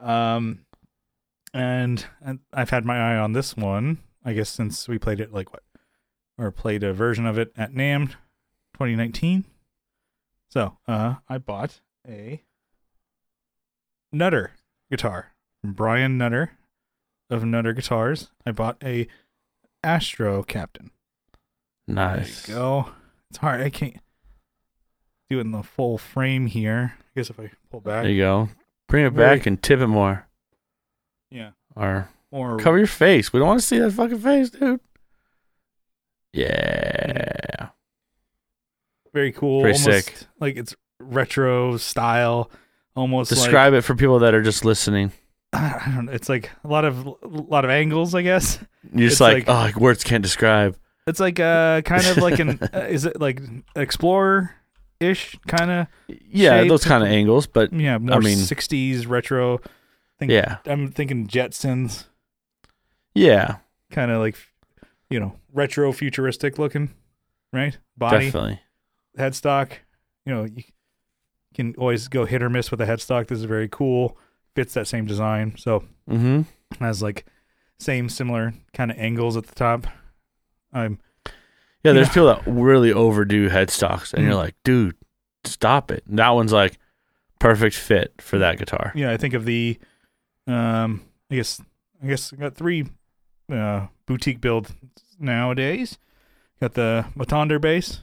Um 0.01 0.67
and, 1.55 2.07
and 2.25 2.39
I've 2.53 2.71
had 2.71 2.85
my 2.87 2.97
eye 3.15 3.17
on 3.19 3.33
this 3.33 3.57
one, 3.57 3.99
I 4.25 4.33
guess 4.33 4.49
since 4.49 4.89
we 4.89 4.99
played 4.99 5.21
it 5.21 5.33
like 5.33 5.53
what 5.53 5.63
or 6.39 6.51
played 6.51 6.83
a 6.83 6.93
version 6.93 7.27
of 7.27 7.39
it 7.39 7.53
at 7.57 7.73
NAMM 7.73 8.09
2019. 8.75 9.45
So, 10.49 10.77
uh 10.87 11.17
I 11.29 11.39
bought 11.39 11.81
a 12.09 12.43
Nutter 14.13 14.53
guitar 14.91 15.33
from 15.61 15.73
Brian 15.73 16.19
Nutter 16.19 16.53
of 17.31 17.45
Nutter 17.45 17.73
Guitars. 17.73 18.31
I 18.45 18.53
bought 18.53 18.77
a 18.85 19.07
Astro 19.83 20.43
Captain. 20.43 20.91
Nice. 21.89 22.47
There 22.47 22.57
you 22.57 22.61
go. 22.61 22.91
It's 23.31 23.39
hard. 23.39 23.61
I 23.63 23.71
can't 23.71 23.97
do 25.31 25.39
it 25.39 25.43
in 25.43 25.53
the 25.53 25.63
full 25.63 25.97
frame 25.97 26.47
here. 26.47 26.95
I 27.01 27.05
guess 27.21 27.31
if 27.31 27.41
I 27.41 27.51
pull 27.71 27.81
back. 27.81 28.03
There 28.03 28.13
you 28.13 28.21
go. 28.23 28.49
Bring 28.89 29.07
it 29.07 29.15
Very- 29.15 29.39
back 29.39 29.47
and 29.47 29.63
tip 29.63 29.81
it 29.81 29.87
more. 29.87 30.27
yeah. 31.31 31.53
Or 31.75 32.09
Or 32.31 32.59
cover 32.59 32.77
your 32.77 32.87
face. 32.87 33.33
We 33.33 33.39
don't 33.39 33.49
want 33.49 33.61
to 33.61 33.67
see 33.67 33.79
that 33.79 33.93
fucking 33.93 34.19
face, 34.19 34.51
dude. 34.51 34.81
Yeah. 36.33 37.69
very 39.13 39.33
cool. 39.33 39.61
Very 39.63 39.75
almost 39.75 39.85
sick. 39.85 40.15
Like 40.41 40.57
it's 40.57 40.75
retro 41.01 41.77
style. 41.77 42.51
Almost 42.95 43.31
Describe 43.31 43.73
it 43.73 43.83
for 43.83 43.95
people 43.95 44.19
that 44.21 44.35
are 44.35 44.43
just 44.43 44.65
listening. 44.65 45.13
I 45.55 45.91
don't 45.95 46.07
know. 46.07 46.13
It's 46.13 46.29
like 46.29 46.51
a 46.65 46.69
lot 46.69 46.85
of 46.85 47.07
a 47.07 47.15
lot 47.23 47.65
of 47.65 47.71
angles, 47.71 48.15
I 48.15 48.23
guess. 48.23 48.59
You're 48.93 49.05
It's 49.07 49.13
just 49.13 49.21
like, 49.21 49.49
like- 49.49 49.77
oh, 49.77 49.81
words 49.81 50.05
can't 50.05 50.23
describe. 50.23 50.77
It's 51.07 51.19
like 51.21 51.41
uh 51.41 51.81
kind 51.83 52.07
of 52.07 52.19
like 52.19 52.39
an 52.39 52.59
uh, 52.75 52.87
is 52.89 53.05
it 53.07 53.21
like 53.21 53.41
explorer 53.75 54.55
ish 55.01 55.37
kind 55.49 55.71
of 55.71 55.87
Yeah, 56.09 56.61
Shape. 56.61 56.69
those 56.69 56.85
kind 56.85 57.03
of 57.03 57.09
angles, 57.09 57.47
but 57.47 57.73
yeah 57.73 57.99
more 57.99 58.21
mean- 58.21 58.39
60s 58.39 59.09
retro. 59.09 59.61
Think- 60.19 60.31
yeah, 60.33 60.59
I'm 60.67 60.93
thinking 60.93 61.27
Jetsons. 61.27 62.05
yeah, 63.15 63.57
kind 63.91 64.11
of 64.13 64.21
like 64.21 64.37
you 65.13 65.21
know 65.21 65.37
retro 65.53 65.93
futuristic 65.93 66.59
looking 66.59 66.95
right 67.53 67.79
body 67.97 68.27
definitely. 68.27 68.61
headstock 69.19 69.73
you 70.27 70.33
know 70.35 70.45
you 70.45 70.63
can 71.55 71.75
always 71.77 72.09
go 72.09 72.25
hit 72.25 72.43
or 72.43 72.49
miss 72.51 72.71
with 72.71 72.81
a 72.81 72.87
headstock 72.87 73.27
this 73.29 73.39
is 73.39 73.45
very 73.45 73.69
cool 73.69 74.17
fits 74.55 74.75
that 74.75 74.87
same 74.87 75.07
design 75.07 75.55
so 75.57 75.85
Mm-hmm. 76.11 76.43
has 76.85 77.03
like 77.03 77.25
same 77.79 78.09
similar 78.09 78.55
kind 78.73 78.91
of 78.91 78.99
angles 78.99 79.37
at 79.37 79.47
the 79.47 79.55
top 79.55 79.87
i'm 80.73 80.99
Yeah, 81.85 81.93
there's 81.93 82.09
Yeah. 82.09 82.13
people 82.15 82.27
that 82.29 82.43
really 82.47 82.93
overdo 82.93 83.49
headstocks, 83.51 84.15
and 84.15 84.23
you're 84.25 84.35
Mhm. 84.35 84.37
like, 84.37 84.55
dude, 84.63 84.95
stop 85.45 85.91
it. 85.91 86.05
And 86.07 86.17
that 86.19 86.31
one's 86.31 86.53
like 86.53 86.79
perfect 87.41 87.75
fit 87.75 88.15
for 88.23 88.39
that 88.39 88.57
guitar. 88.59 88.93
yeah 88.95 89.11
i 89.11 89.17
think 89.17 89.35
of 89.35 89.45
the 89.45 89.79
um 90.47 91.03
i 91.31 91.35
guess 91.37 91.61
i 92.03 92.07
guess 92.07 92.33
I 92.33 92.37
got 92.37 92.55
three 92.55 92.87
uh 93.51 93.87
boutique 94.13 94.41
build 94.41 94.73
nowadays 95.19 95.99
got 96.61 96.75
the 96.75 97.07
Matonder 97.17 97.61
base. 97.61 98.01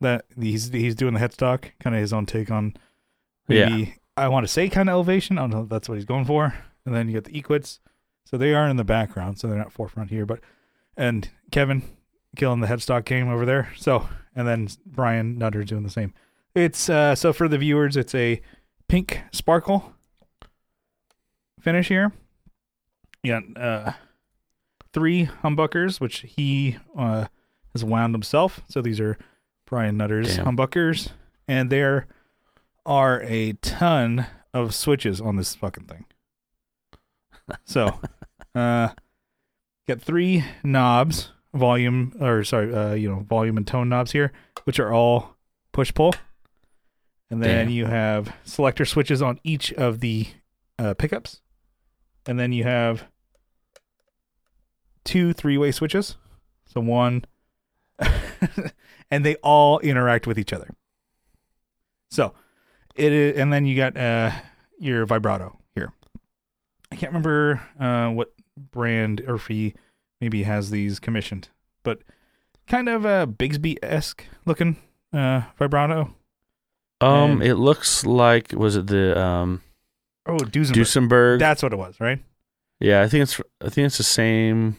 that 0.00 0.24
he's 0.38 0.70
he's 0.70 0.94
doing 0.94 1.14
the 1.14 1.20
headstock 1.20 1.70
kind 1.78 1.94
of 1.94 2.00
his 2.00 2.12
own 2.12 2.26
take 2.26 2.50
on 2.50 2.74
maybe 3.48 3.96
I 4.16 4.28
want 4.28 4.44
to 4.44 4.52
say 4.52 4.68
kind 4.68 4.88
of 4.88 4.92
elevation. 4.92 5.38
I 5.38 5.42
don't 5.42 5.50
know 5.50 5.62
if 5.62 5.68
that's 5.68 5.88
what 5.88 5.94
he's 5.96 6.04
going 6.04 6.24
for. 6.24 6.54
And 6.84 6.94
then 6.94 7.06
you 7.08 7.14
get 7.14 7.24
the 7.24 7.40
Equits. 7.40 7.78
So 8.24 8.36
they 8.36 8.54
are 8.54 8.68
in 8.68 8.76
the 8.76 8.84
background, 8.84 9.38
so 9.38 9.46
they're 9.46 9.58
not 9.58 9.72
forefront 9.72 10.10
here. 10.10 10.26
But 10.26 10.40
and 10.96 11.28
Kevin 11.50 11.82
killing 12.36 12.60
the 12.60 12.66
headstock 12.66 13.04
game 13.04 13.28
over 13.28 13.46
there. 13.46 13.72
So 13.76 14.08
and 14.34 14.46
then 14.48 14.68
Brian 14.84 15.38
Nutter 15.38 15.64
doing 15.64 15.82
the 15.82 15.90
same. 15.90 16.12
It's 16.54 16.88
uh 16.88 17.14
so 17.14 17.32
for 17.32 17.48
the 17.48 17.58
viewers, 17.58 17.96
it's 17.96 18.14
a 18.14 18.40
pink 18.88 19.22
sparkle 19.32 19.92
finish 21.60 21.88
here. 21.88 22.12
Yeah, 23.22 23.40
uh 23.56 23.92
three 24.92 25.26
humbuckers, 25.42 26.00
which 26.00 26.20
he 26.20 26.76
uh 26.96 27.26
has 27.72 27.84
wound 27.84 28.14
himself. 28.14 28.60
So 28.68 28.82
these 28.82 29.00
are 29.00 29.16
Brian 29.66 29.96
Nutter's 29.96 30.36
Damn. 30.36 30.56
humbuckers. 30.56 31.10
And 31.48 31.70
there 31.70 32.06
are 32.84 33.22
a 33.22 33.54
ton 33.54 34.26
of 34.52 34.74
switches 34.74 35.20
on 35.20 35.36
this 35.36 35.54
fucking 35.54 35.84
thing. 35.84 36.04
So 37.64 37.98
uh 38.54 38.88
got 39.88 40.00
three 40.00 40.44
knobs 40.62 41.32
volume 41.54 42.14
or 42.20 42.44
sorry, 42.44 42.74
uh, 42.74 42.94
you 42.94 43.08
know, 43.08 43.20
volume 43.20 43.56
and 43.56 43.66
tone 43.66 43.88
knobs 43.88 44.12
here, 44.12 44.32
which 44.64 44.78
are 44.78 44.92
all 44.92 45.36
push 45.72 45.92
pull. 45.92 46.14
And 47.30 47.42
then 47.42 47.66
Damn. 47.66 47.70
you 47.70 47.86
have 47.86 48.34
selector 48.44 48.84
switches 48.84 49.22
on 49.22 49.40
each 49.42 49.72
of 49.72 50.00
the 50.00 50.26
uh, 50.78 50.94
pickups. 50.94 51.40
And 52.26 52.38
then 52.38 52.52
you 52.52 52.64
have 52.64 53.06
two 55.04 55.32
three 55.32 55.58
way 55.58 55.70
switches. 55.72 56.16
So 56.66 56.80
one, 56.80 57.24
and 59.10 59.24
they 59.24 59.36
all 59.36 59.78
interact 59.80 60.26
with 60.26 60.38
each 60.38 60.52
other. 60.52 60.68
So 62.10 62.34
it 62.94 63.12
is, 63.12 63.38
and 63.38 63.52
then 63.52 63.66
you 63.66 63.76
got 63.76 63.96
uh, 63.96 64.32
your 64.78 65.04
vibrato 65.06 65.58
here. 65.74 65.92
I 66.90 66.96
can't 66.96 67.12
remember 67.12 67.62
uh, 67.80 68.10
what 68.10 68.32
brand 68.70 69.22
or 69.26 69.38
fee 69.38 69.74
maybe 70.20 70.42
has 70.44 70.70
these 70.70 70.98
commissioned, 71.00 71.48
but 71.82 72.00
kind 72.66 72.88
of 72.88 73.04
a 73.04 73.26
Bigsby 73.26 73.78
esque 73.82 74.24
looking 74.44 74.76
uh, 75.12 75.42
vibrato. 75.58 76.14
Um, 77.00 77.32
And- 77.32 77.42
it 77.42 77.56
looks 77.56 78.06
like 78.06 78.52
was 78.52 78.76
it 78.76 78.86
the 78.86 79.18
um 79.20 79.62
Oh, 80.24 80.36
Duesenberg. 80.36 80.72
Duesenberg? 80.74 81.38
That's 81.40 81.62
what 81.62 81.72
it 81.72 81.76
was, 81.76 81.98
right? 81.98 82.22
yeah, 82.78 83.02
I 83.02 83.08
think 83.08 83.22
it's 83.24 83.40
I 83.60 83.68
think 83.70 83.86
it's 83.86 83.96
the 83.98 84.04
same. 84.04 84.76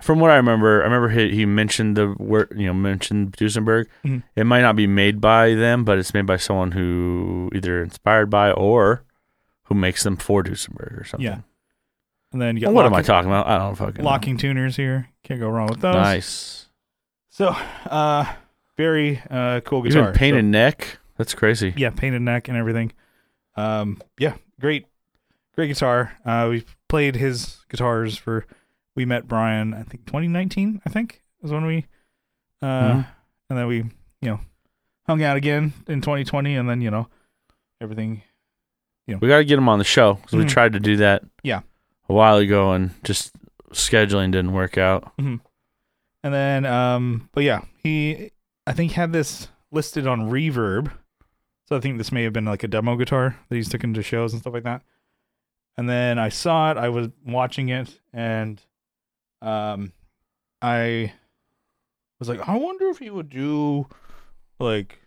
From 0.00 0.20
what 0.20 0.30
I 0.30 0.36
remember, 0.36 0.80
I 0.80 0.84
remember 0.84 1.08
he, 1.08 1.30
he 1.34 1.44
mentioned 1.46 1.96
the 1.96 2.14
word 2.18 2.52
you 2.56 2.66
know 2.66 2.74
mentioned 2.74 3.32
Duesenberg. 3.32 3.86
Mhm. 4.04 4.22
It 4.36 4.44
might 4.44 4.60
not 4.62 4.76
be 4.76 4.86
made 4.86 5.20
by 5.20 5.54
them, 5.54 5.84
but 5.84 5.98
it's 5.98 6.14
made 6.14 6.26
by 6.26 6.36
someone 6.36 6.72
who 6.72 7.50
either 7.54 7.82
inspired 7.82 8.30
by 8.30 8.52
or 8.52 9.02
who 9.64 9.74
makes 9.74 10.04
them 10.04 10.16
for 10.16 10.42
Duesenberg 10.44 11.00
or 11.00 11.04
something. 11.04 11.26
Yeah. 11.26 11.38
And 12.32 12.40
then 12.40 12.56
you 12.56 12.60
got 12.62 12.68
Well, 12.68 12.76
what 12.84 12.86
am 12.86 12.94
I 12.94 13.02
talking 13.02 13.28
about? 13.30 13.46
I 13.48 13.58
don't 13.58 13.74
fucking 13.74 14.04
know. 14.04 14.08
locking 14.10 14.36
tuners 14.36 14.76
here. 14.76 15.08
Can't 15.24 15.40
go 15.40 15.48
wrong 15.48 15.68
with 15.68 15.80
those. 15.80 15.94
Nice. 15.94 16.66
So, 17.30 17.48
uh, 17.86 18.24
very 18.76 19.20
uh, 19.30 19.60
cool 19.60 19.82
guitar. 19.82 20.02
Even 20.02 20.14
painted 20.14 20.42
So- 20.44 20.46
neck. 20.48 20.98
That's 21.16 21.34
crazy. 21.34 21.74
yeah, 21.76 21.90
painted 21.90 22.22
neck 22.22 22.46
and 22.48 22.56
everything. 22.56 22.92
Um, 23.56 24.00
yeah, 24.18 24.34
great, 24.60 24.86
great 25.56 25.66
guitar. 25.66 26.12
Uh, 26.24 26.46
we 26.50 26.64
played 26.88 27.16
his 27.16 27.58
guitars 27.68 28.16
for. 28.16 28.46
We 28.98 29.04
met 29.04 29.28
Brian, 29.28 29.74
I 29.74 29.84
think 29.84 30.06
2019. 30.06 30.82
I 30.84 30.90
think 30.90 31.22
is 31.44 31.52
when 31.52 31.64
we, 31.64 31.86
uh, 32.60 32.66
Mhm. 32.66 33.06
and 33.48 33.56
then 33.58 33.66
we, 33.68 33.76
you 33.76 33.90
know, 34.22 34.40
hung 35.06 35.22
out 35.22 35.36
again 35.36 35.72
in 35.86 36.00
2020, 36.00 36.56
and 36.56 36.68
then 36.68 36.80
you 36.80 36.90
know, 36.90 37.08
everything. 37.80 38.22
You 39.06 39.14
know. 39.14 39.18
We 39.22 39.28
got 39.28 39.38
to 39.38 39.44
get 39.44 39.56
him 39.56 39.68
on 39.68 39.78
the 39.78 39.84
show 39.84 40.14
because 40.14 40.32
we 40.34 40.42
Mhm. 40.44 40.48
tried 40.48 40.72
to 40.72 40.80
do 40.80 40.96
that. 40.96 41.22
Yeah. 41.44 41.60
A 42.08 42.12
while 42.12 42.38
ago, 42.38 42.72
and 42.72 42.90
just 43.04 43.36
scheduling 43.70 44.32
didn't 44.32 44.52
work 44.52 44.76
out. 44.76 45.12
And 45.16 45.40
then, 46.22 46.66
um, 46.66 47.28
but 47.32 47.44
yeah, 47.44 47.60
he, 47.84 48.32
I 48.66 48.72
think 48.72 48.92
had 48.92 49.12
this 49.12 49.46
listed 49.70 50.08
on 50.08 50.28
Reverb. 50.28 50.90
So 51.68 51.76
I 51.76 51.80
think 51.80 51.98
this 51.98 52.10
may 52.10 52.24
have 52.24 52.32
been 52.32 52.46
like 52.46 52.64
a 52.64 52.68
demo 52.68 52.96
guitar 52.96 53.36
that 53.48 53.54
he's 53.54 53.68
taken 53.68 53.94
to 53.94 54.02
shows 54.02 54.32
and 54.32 54.42
stuff 54.42 54.54
like 54.54 54.64
that. 54.64 54.82
And 55.76 55.88
then 55.88 56.18
I 56.18 56.30
saw 56.30 56.72
it, 56.72 56.76
I 56.76 56.88
was 56.88 57.10
watching 57.24 57.68
it, 57.68 58.00
and 58.12 58.60
um, 59.42 59.92
I 60.62 61.12
was 62.18 62.28
like, 62.28 62.46
I 62.48 62.56
wonder 62.56 62.88
if 62.88 62.98
he 62.98 63.10
would 63.10 63.30
do 63.30 63.86
like, 64.58 65.00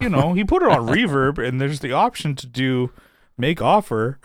you 0.00 0.08
know, 0.08 0.32
he 0.32 0.44
put 0.44 0.62
it 0.62 0.68
on 0.68 0.86
Reverb, 0.88 1.38
and 1.38 1.60
there's 1.60 1.80
the 1.80 1.92
option 1.92 2.34
to 2.36 2.46
do 2.46 2.92
make 3.38 3.60
offer 3.60 4.18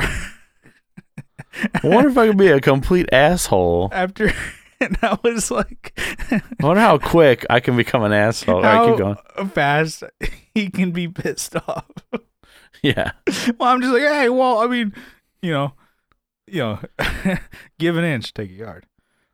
I 1.53 1.79
wonder 1.83 2.09
if 2.09 2.17
I 2.17 2.27
could 2.27 2.37
be 2.37 2.47
a 2.47 2.61
complete 2.61 3.09
asshole. 3.11 3.89
after. 3.91 4.31
And 4.83 4.97
I 5.03 5.15
was 5.21 5.51
like, 5.51 5.93
I 6.31 6.41
wonder 6.59 6.81
how 6.81 6.97
quick 6.97 7.45
I 7.51 7.59
can 7.59 7.77
become 7.77 8.01
an 8.01 8.13
asshole. 8.13 8.55
All 8.55 8.61
right, 8.63 8.89
keep 8.89 8.97
going. 8.97 9.49
fast 9.49 10.03
he 10.55 10.71
can 10.71 10.89
be 10.89 11.07
pissed 11.07 11.55
off. 11.55 11.85
Yeah. 12.81 13.11
well, 13.59 13.69
I'm 13.69 13.79
just 13.79 13.93
like, 13.93 14.01
hey, 14.01 14.29
well, 14.29 14.57
I 14.57 14.65
mean, 14.65 14.95
you 15.43 15.51
know, 15.51 15.73
you 16.47 16.61
know, 16.61 16.79
give 17.77 17.95
an 17.95 18.03
inch, 18.05 18.33
take 18.33 18.49
a 18.49 18.53
yard. 18.53 18.87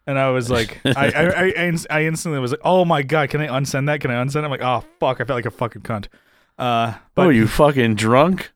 And 0.07 0.17
I 0.17 0.29
was 0.29 0.49
like, 0.49 0.79
I, 0.85 1.11
I, 1.11 1.53
I, 1.67 1.77
I 1.89 2.03
instantly 2.05 2.39
was 2.39 2.51
like, 2.51 2.61
oh 2.63 2.85
my 2.85 3.03
god, 3.03 3.29
can 3.29 3.41
I 3.41 3.47
unsend 3.47 3.87
that? 3.87 3.99
Can 3.99 4.09
I 4.09 4.15
unsend? 4.23 4.37
it? 4.41 4.45
I'm 4.45 4.51
like, 4.51 4.61
oh 4.61 4.83
fuck, 4.99 5.21
I 5.21 5.25
felt 5.25 5.37
like 5.37 5.45
a 5.45 5.51
fucking 5.51 5.81
cunt. 5.83 6.07
Uh, 6.57 6.95
but 7.13 7.27
oh, 7.27 7.29
you 7.29 7.45
fucking 7.47 7.95
drunk? 7.95 8.51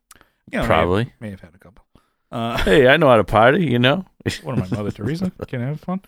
you 0.51 0.57
know, 0.57 0.57
may 0.57 0.57
have- 0.59 0.65
Probably. 0.67 1.13
may 1.19 1.29
have, 1.29 1.41
had 1.41 1.53
a 1.53 1.59
couple. 1.59 1.85
Uh, 2.31 2.57
Hey, 2.63 2.87
I 2.87 2.97
know 2.97 3.09
how 3.09 3.17
to 3.17 3.23
party. 3.23 3.65
You 3.65 3.79
know. 3.79 4.05
what 4.43 4.57
am 4.57 4.63
I, 4.63 4.75
Mother 4.75 4.91
Teresa? 4.91 5.31
Can 5.47 5.61
I 5.61 5.67
have 5.67 5.81
fun? 5.81 6.01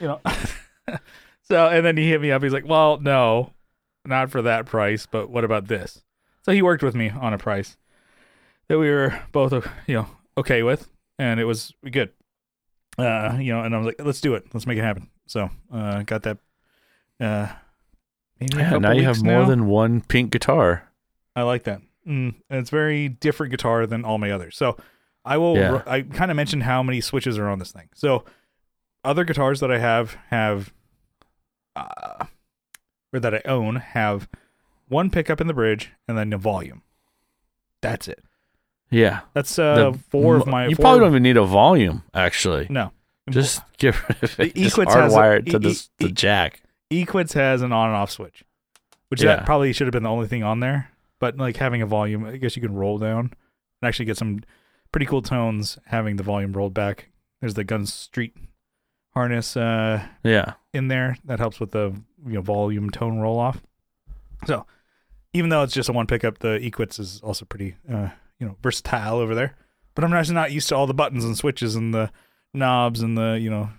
You 0.00 0.06
know. 0.08 0.20
so 1.42 1.66
and 1.68 1.84
then 1.84 1.96
he 1.96 2.08
hit 2.08 2.20
me 2.20 2.30
up. 2.30 2.42
He's 2.42 2.52
like, 2.52 2.66
well, 2.66 2.98
no, 3.00 3.52
not 4.04 4.30
for 4.30 4.42
that 4.42 4.66
price, 4.66 5.06
but 5.10 5.28
what 5.28 5.44
about 5.44 5.66
this? 5.66 6.02
So 6.42 6.52
he 6.52 6.62
worked 6.62 6.82
with 6.82 6.94
me 6.94 7.10
on 7.10 7.32
a 7.32 7.38
price 7.38 7.76
that 8.68 8.78
we 8.78 8.90
were 8.90 9.18
both, 9.32 9.52
uh, 9.52 9.62
you 9.86 9.94
know, 9.94 10.08
okay 10.36 10.62
with, 10.62 10.88
and 11.18 11.40
it 11.40 11.44
was 11.44 11.72
good. 11.90 12.10
Uh, 12.98 13.36
you 13.40 13.52
know, 13.52 13.62
and 13.62 13.74
I 13.74 13.78
was 13.78 13.86
like, 13.86 13.96
let's 14.04 14.20
do 14.20 14.34
it. 14.34 14.44
Let's 14.52 14.66
make 14.66 14.78
it 14.78 14.82
happen. 14.84 15.08
So, 15.26 15.50
uh, 15.72 16.02
got 16.02 16.22
that. 16.22 16.38
Uh, 17.20 17.48
Yeah. 18.40 18.78
Now 18.78 18.92
you 18.92 19.04
have 19.04 19.22
more 19.22 19.42
now. 19.42 19.48
than 19.48 19.66
one 19.66 20.00
pink 20.00 20.30
guitar. 20.30 20.88
I 21.36 21.42
like 21.42 21.64
that. 21.64 21.80
Mm, 22.06 22.34
and 22.50 22.60
it's 22.60 22.70
very 22.70 23.08
different 23.08 23.50
guitar 23.50 23.86
than 23.86 24.04
all 24.04 24.18
my 24.18 24.30
others. 24.30 24.56
So 24.56 24.76
I 25.24 25.38
will. 25.38 25.56
Yeah. 25.56 25.82
I 25.86 26.02
kind 26.02 26.30
of 26.30 26.36
mentioned 26.36 26.64
how 26.64 26.82
many 26.82 27.00
switches 27.00 27.38
are 27.38 27.48
on 27.48 27.58
this 27.58 27.72
thing. 27.72 27.88
So 27.94 28.24
other 29.02 29.24
guitars 29.24 29.60
that 29.60 29.70
I 29.70 29.78
have 29.78 30.16
have, 30.28 30.72
uh, 31.74 32.26
or 33.12 33.20
that 33.20 33.34
I 33.34 33.42
own 33.46 33.76
have 33.76 34.28
one 34.88 35.10
pickup 35.10 35.40
in 35.40 35.46
the 35.46 35.54
bridge 35.54 35.92
and 36.06 36.18
then 36.18 36.32
a 36.32 36.38
volume. 36.38 36.82
That's 37.80 38.08
it. 38.08 38.22
Yeah. 38.94 39.20
That's 39.34 39.58
uh, 39.58 39.90
The 39.92 39.98
four 40.10 40.36
of 40.36 40.46
my. 40.46 40.66
You 40.68 40.76
four 40.76 40.82
probably 40.84 41.00
don't 41.00 41.08
even 41.10 41.22
need 41.24 41.36
a 41.36 41.44
volume. 41.44 42.02
Actually, 42.14 42.66
no. 42.70 42.92
just 43.30 43.60
get 43.78 43.94
rid 44.08 44.22
of 44.22 44.40
it. 44.40 44.54
The 44.54 44.62
Just 44.62 44.78
a- 44.78 44.80
hardwire 44.82 45.38
it 45.38 45.46
to 45.50 45.56
E- 45.56 45.60
this 45.60 45.90
E- 46.00 46.06
the 46.06 46.12
jack. 46.12 46.62
Equitz 46.90 47.32
has 47.32 47.62
an 47.62 47.72
on 47.72 47.88
and 47.88 47.96
off 47.96 48.10
switch, 48.10 48.44
which 49.08 49.22
Yeah. 49.22 49.36
that 49.36 49.46
probably 49.46 49.72
should 49.72 49.86
have 49.86 49.92
been 49.92 50.02
the 50.04 50.10
only 50.10 50.28
thing 50.28 50.42
on 50.44 50.60
there. 50.60 50.90
But 51.18 51.36
like 51.38 51.56
having 51.56 51.82
a 51.82 51.86
volume, 51.86 52.24
I 52.24 52.36
guess 52.36 52.54
you 52.56 52.62
can 52.62 52.74
roll 52.74 52.98
down 52.98 53.20
and 53.80 53.88
actually 53.88 54.04
get 54.06 54.16
some 54.18 54.40
pretty 54.92 55.06
cool 55.06 55.22
tones 55.22 55.78
having 55.86 56.16
the 56.16 56.22
volume 56.22 56.52
rolled 56.52 56.74
back. 56.74 57.08
There's 57.40 57.54
the 57.54 57.64
Gun 57.64 57.86
Street 57.86 58.36
harness 59.14 59.56
uh, 59.56 60.06
Yeah. 60.22 60.54
in 60.72 60.88
there 60.88 61.16
that 61.24 61.38
helps 61.38 61.58
with 61.60 61.70
the 61.72 61.94
you 62.26 62.34
know 62.34 62.40
volume 62.42 62.90
tone 62.90 63.18
roll 63.18 63.38
off. 63.38 63.62
So 64.46 64.66
even 65.32 65.50
though 65.50 65.62
it's 65.62 65.72
just 65.74 65.88
a 65.88 65.92
one 65.92 66.06
pickup, 66.06 66.38
the 66.38 66.58
Equitz 66.60 67.00
is 67.00 67.20
also 67.22 67.44
pretty 67.44 67.76
uh, 67.90 68.10
you 68.38 68.46
know 68.46 68.56
versatile 68.62 69.16
over 69.18 69.34
there. 69.34 69.56
But 69.94 70.04
I'm 70.04 70.10
just 70.10 70.32
not 70.32 70.52
used 70.52 70.68
to 70.70 70.76
all 70.76 70.86
the 70.86 70.94
buttons 70.94 71.24
and 71.24 71.36
switches 71.36 71.76
and 71.76 71.94
the 71.94 72.10
knobs 72.52 73.00
and 73.00 73.16
the 73.16 73.38
you 73.40 73.50
know 73.50 73.70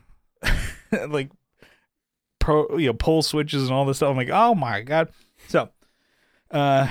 like 1.10 1.30
pro 2.40 2.78
you 2.78 2.88
know 2.88 2.94
pull 2.94 3.22
switches 3.22 3.64
and 3.64 3.72
all 3.72 3.86
this 3.86 3.98
stuff. 3.98 4.12
I'm 4.12 4.18
like, 4.18 4.30
oh 4.30 4.56
my 4.56 4.82
god. 4.82 5.10
So, 5.48 5.70
uh, 6.52 6.88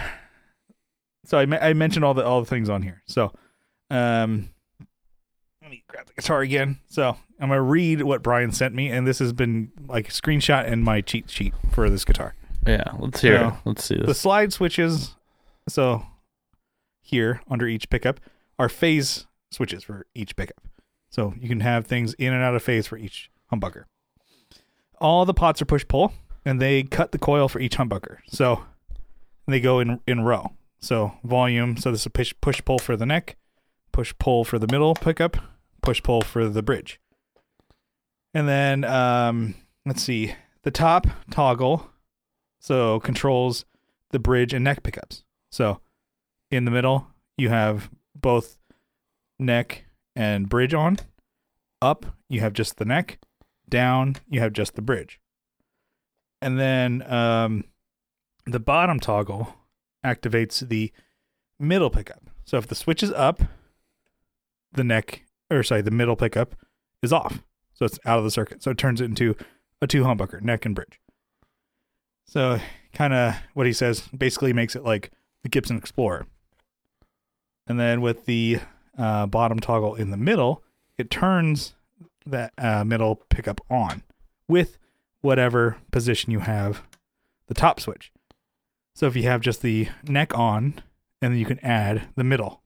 so 1.25 1.39
I 1.39 1.69
I 1.69 1.73
mentioned 1.73 2.05
all 2.05 2.15
the 2.15 2.25
all 2.25 2.41
the 2.41 2.47
things 2.49 2.69
on 2.69 2.83
here. 2.83 3.03
So, 3.07 3.33
um, 3.91 4.51
let 5.63 5.71
me 5.71 5.83
grab 5.89 6.07
the 6.07 6.13
guitar 6.15 6.41
again. 6.43 6.79
So 6.89 7.17
I'm 7.41 7.49
gonna 7.49 7.63
read 7.63 8.03
what 8.03 8.23
Brian 8.23 8.53
sent 8.53 8.75
me, 8.75 8.91
and 8.91 9.07
this 9.07 9.19
has 9.21 9.33
been 9.33 9.73
like 9.89 10.09
a 10.09 10.13
screenshot 10.13 10.71
and 10.71 10.85
my 10.85 11.01
cheat 11.01 11.31
sheet 11.31 11.55
for 11.73 11.89
this 11.89 12.05
guitar. 12.05 12.35
Yeah. 12.67 12.85
Let's 12.99 13.21
hear 13.21 13.39
So, 13.39 13.49
it. 13.49 13.55
Let's 13.65 13.85
see 13.85 13.97
The 13.97 14.15
slide 14.15 14.53
switches, 14.53 15.15
so 15.69 16.07
here 17.05 17.43
under 17.49 17.69
each 17.69 17.91
pickup, 17.91 18.19
are 18.59 18.69
phase 18.69 19.27
switches 19.51 19.85
for 19.85 20.07
each 20.15 20.35
pickup. 20.35 20.67
So 21.11 21.35
you 21.39 21.49
can 21.49 21.61
have 21.61 21.87
things 21.87 22.15
in 22.15 22.33
and 22.33 22.43
out 22.43 22.57
of 22.57 22.63
phase 22.63 22.87
for 22.87 22.97
each 22.97 23.31
humbucker. 23.53 23.85
All 25.01 25.25
the 25.25 25.35
pots 25.35 25.63
are 25.63 25.67
push 25.67 25.87
pull, 25.87 26.13
and 26.45 26.61
they 26.61 26.83
cut 26.83 27.13
the 27.13 27.19
coil 27.19 27.49
for 27.49 27.61
each 27.61 27.77
humbucker. 27.77 28.19
So 28.27 28.65
they 29.47 29.61
go 29.61 29.79
in 29.81 30.01
in 30.07 30.23
row. 30.23 30.53
So 30.81 31.13
volume. 31.23 31.77
So 31.77 31.91
this 31.91 32.01
is 32.01 32.09
push 32.09 32.35
push 32.41 32.61
pull 32.65 32.79
for 32.79 32.97
the 32.97 33.07
neck, 33.07 33.37
push 33.93 34.13
pull 34.19 34.45
for 34.45 34.59
the 34.59 34.67
middle 34.67 34.95
pickup, 34.95 35.37
push 35.83 36.03
pull 36.03 36.23
for 36.23 36.49
the 36.49 36.63
bridge. 36.63 37.01
And 38.33 38.49
then 38.49 38.85
um, 38.85 39.55
let's 39.87 40.03
see, 40.03 40.35
the 40.63 40.71
top 40.71 41.07
toggle, 41.31 41.91
so 42.59 42.99
controls 43.01 43.65
the 44.11 44.19
bridge 44.19 44.53
and 44.53 44.65
neck 44.65 44.83
pickups. 44.83 45.23
So 45.51 45.81
in 46.57 46.65
the 46.65 46.71
middle, 46.71 47.09
you 47.37 47.49
have 47.49 47.91
both 48.15 48.59
neck 49.39 49.85
and 50.15 50.49
bridge 50.49 50.75
on. 50.75 50.99
Up, 51.83 52.07
you 52.29 52.41
have 52.41 52.53
just 52.53 52.77
the 52.77 52.85
neck. 52.85 53.19
Down, 53.69 54.17
you 54.29 54.41
have 54.41 54.53
just 54.53 54.75
the 54.75 54.83
bridge. 54.83 55.21
And 56.41 56.59
then 56.59 57.03
um, 57.11 57.65
the 58.47 58.61
bottom 58.61 59.01
toggle 59.01 59.55
activates 60.05 60.67
the 60.67 60.93
middle 61.59 61.91
pickup. 61.91 62.31
So 62.45 62.59
if 62.59 62.67
the 62.67 62.75
switch 62.75 63.03
is 63.03 63.13
up, 63.13 63.43
the 64.73 64.85
neck, 64.85 65.25
or 65.51 65.63
sorry, 65.63 65.83
the 65.83 65.91
middle 65.91 66.17
pickup 66.17 66.55
is 67.03 67.13
off. 67.13 67.43
So 67.73 67.87
it's 67.87 67.99
out 68.05 68.19
of 68.19 68.25
the 68.25 68.31
circuit. 68.31 68.63
So 68.63 68.71
it 68.71 68.79
turns 68.79 69.01
it 69.01 69.07
into 69.07 69.35
a 69.81 69.87
two 69.87 70.05
humbucker, 70.05 70.41
neck 70.43 70.65
and 70.65 70.75
bridge. 70.75 71.01
So 72.27 72.61
kind 72.93 73.13
of 73.13 73.35
what 73.55 73.67
he 73.67 73.73
says 73.73 74.09
basically 74.17 74.53
makes 74.53 74.77
it 74.77 74.85
like 74.85 75.11
the 75.43 75.49
Gibson 75.49 75.77
Explorer. 75.77 76.27
And 77.67 77.81
then 77.81 78.01
with 78.01 78.27
the 78.27 78.61
uh, 78.99 79.27
bottom 79.27 79.59
toggle 79.59 79.95
in 79.95 80.11
the 80.11 80.17
middle, 80.17 80.63
it 80.99 81.11
turns 81.11 81.75
that 82.27 82.53
uh, 82.59 82.85
middle 82.85 83.17
pickup 83.29 83.61
on 83.71 84.03
with 84.49 84.79
whatever 85.21 85.79
position 85.91 86.31
you 86.31 86.41
have 86.41 86.83
the 87.47 87.55
top 87.55 87.81
switch. 87.81 88.13
So 88.95 89.07
if 89.07 89.17
you 89.17 89.25
have 89.25 89.41
just 89.41 89.63
the 89.63 89.89
neck 90.07 90.37
on, 90.37 90.81
and 91.21 91.33
then 91.33 91.39
you 91.39 91.47
can 91.47 91.59
add 91.61 92.09
the 92.17 92.25
middle. 92.25 92.63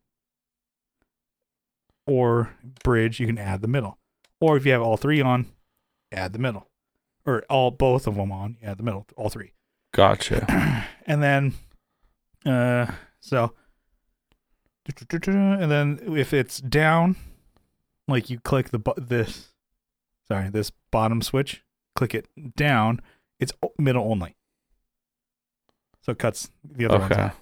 Or 2.06 2.54
bridge, 2.82 3.20
you 3.20 3.26
can 3.26 3.38
add 3.38 3.62
the 3.62 3.68
middle. 3.68 3.98
Or 4.40 4.56
if 4.56 4.66
you 4.66 4.72
have 4.72 4.82
all 4.82 4.96
three 4.96 5.20
on, 5.20 5.46
add 6.12 6.32
the 6.32 6.38
middle. 6.38 6.68
Or 7.24 7.44
all 7.48 7.70
both 7.70 8.06
of 8.06 8.16
them 8.16 8.32
on, 8.32 8.56
add 8.62 8.78
the 8.78 8.82
middle, 8.82 9.06
all 9.16 9.28
three. 9.28 9.52
Gotcha. 9.92 10.86
and 11.06 11.22
then 11.22 11.54
uh 12.46 12.86
so 13.20 13.52
and 14.96 15.70
then 15.70 15.98
if 16.16 16.32
it's 16.32 16.60
down 16.60 17.16
like 18.06 18.30
you 18.30 18.38
click 18.40 18.70
the 18.70 18.78
bu- 18.78 18.92
this 18.96 19.52
sorry 20.26 20.48
this 20.50 20.70
bottom 20.90 21.20
switch 21.22 21.62
click 21.94 22.14
it 22.14 22.26
down 22.56 23.00
it's 23.38 23.52
middle 23.78 24.10
only 24.10 24.34
so 26.00 26.12
it 26.12 26.18
cuts 26.18 26.50
the 26.64 26.86
other 26.86 26.98
ones 26.98 27.12
Okay. 27.12 27.20
out. 27.22 27.32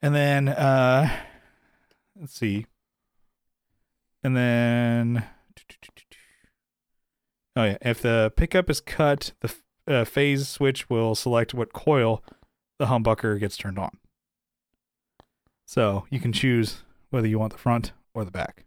and 0.00 0.14
then 0.14 0.48
uh 0.48 1.08
let's 2.20 2.34
see 2.34 2.66
and 4.24 4.36
then 4.36 5.24
oh 7.56 7.64
yeah 7.64 7.78
if 7.80 8.02
the 8.02 8.32
pickup 8.36 8.68
is 8.70 8.80
cut 8.80 9.32
the 9.40 9.54
uh, 9.88 10.04
phase 10.04 10.48
switch 10.48 10.88
will 10.88 11.14
select 11.14 11.54
what 11.54 11.72
coil 11.72 12.22
the 12.78 12.86
humbucker 12.86 13.38
gets 13.38 13.56
turned 13.56 13.78
on 13.78 13.98
so 15.66 16.04
you 16.10 16.20
can 16.20 16.32
choose 16.32 16.82
whether 17.10 17.26
you 17.26 17.38
want 17.38 17.52
the 17.52 17.58
front 17.58 17.92
or 18.14 18.24
the 18.24 18.30
back 18.30 18.64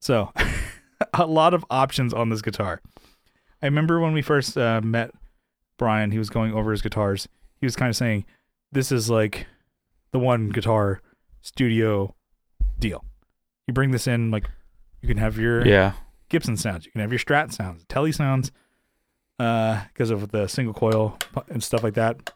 so 0.00 0.32
a 1.14 1.26
lot 1.26 1.54
of 1.54 1.64
options 1.70 2.12
on 2.14 2.28
this 2.28 2.42
guitar 2.42 2.80
i 3.62 3.66
remember 3.66 4.00
when 4.00 4.12
we 4.12 4.22
first 4.22 4.56
uh, 4.56 4.80
met 4.80 5.10
brian 5.78 6.10
he 6.10 6.18
was 6.18 6.30
going 6.30 6.52
over 6.52 6.70
his 6.70 6.82
guitars 6.82 7.28
he 7.56 7.66
was 7.66 7.76
kind 7.76 7.88
of 7.90 7.96
saying 7.96 8.24
this 8.72 8.90
is 8.92 9.10
like 9.10 9.46
the 10.12 10.18
one 10.18 10.48
guitar 10.48 11.00
studio 11.42 12.14
deal 12.78 13.04
you 13.66 13.74
bring 13.74 13.90
this 13.90 14.06
in 14.06 14.30
like 14.30 14.48
you 15.00 15.08
can 15.08 15.16
have 15.18 15.38
your 15.38 15.66
Yeah. 15.66 15.92
Gibson 16.28 16.56
sounds. 16.56 16.84
You 16.86 16.92
can 16.92 17.00
have 17.00 17.10
your 17.10 17.18
Strat 17.18 17.52
sounds, 17.52 17.84
Tele 17.88 18.12
sounds, 18.12 18.52
uh, 19.38 19.82
because 19.88 20.10
of 20.10 20.30
the 20.30 20.46
single 20.46 20.74
coil 20.74 21.18
and 21.48 21.60
stuff 21.60 21.82
like 21.82 21.94
that. 21.94 22.32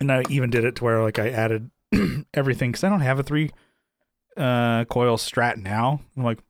And 0.00 0.10
I 0.12 0.24
even 0.28 0.50
did 0.50 0.64
it 0.64 0.74
to 0.76 0.84
where 0.84 1.00
like 1.02 1.18
I 1.18 1.30
added 1.30 1.70
everything 2.34 2.72
because 2.72 2.84
I 2.84 2.88
don't 2.88 3.00
have 3.00 3.18
a 3.18 3.22
three 3.22 3.50
uh 4.36 4.84
coil 4.86 5.16
Strat 5.16 5.56
now. 5.56 6.00
I'm 6.16 6.24
like, 6.24 6.40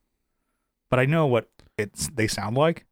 but 0.91 0.99
I 0.99 1.07
know 1.07 1.27
what 1.27 1.49
it's 1.77 2.09
they 2.09 2.27
sound 2.27 2.57
like, 2.57 2.87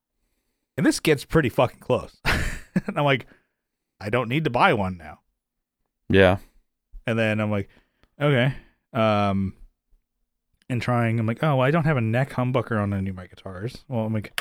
and 0.77 0.85
this 0.85 1.01
gets 1.01 1.25
pretty 1.25 1.49
fucking 1.49 1.81
close. 1.81 2.21
and 2.25 2.99
I'm 2.99 3.05
like, 3.05 3.27
I 4.01 4.11
don't 4.11 4.29
need 4.29 4.45
to 4.45 4.51
buy 4.51 4.75
one 4.75 4.97
now. 4.97 5.21
Yeah. 6.09 6.39
And 7.07 7.19
then 7.19 7.41
I'm 7.41 7.51
like, 7.51 7.69
okay. 8.21 8.55
Um, 8.93 9.55
and 10.69 10.81
trying, 10.81 11.19
I'm 11.19 11.27
like, 11.27 11.43
oh, 11.43 11.57
well, 11.57 11.67
I 11.67 11.71
don't 11.71 11.85
have 11.85 11.97
a 11.97 12.03
neck 12.03 12.31
humbucker 12.31 12.81
on 12.81 12.93
any 12.93 13.11
of 13.11 13.17
my 13.17 13.27
guitars. 13.27 13.85
Well, 13.89 14.05
I'm 14.05 14.13
like, 14.13 14.41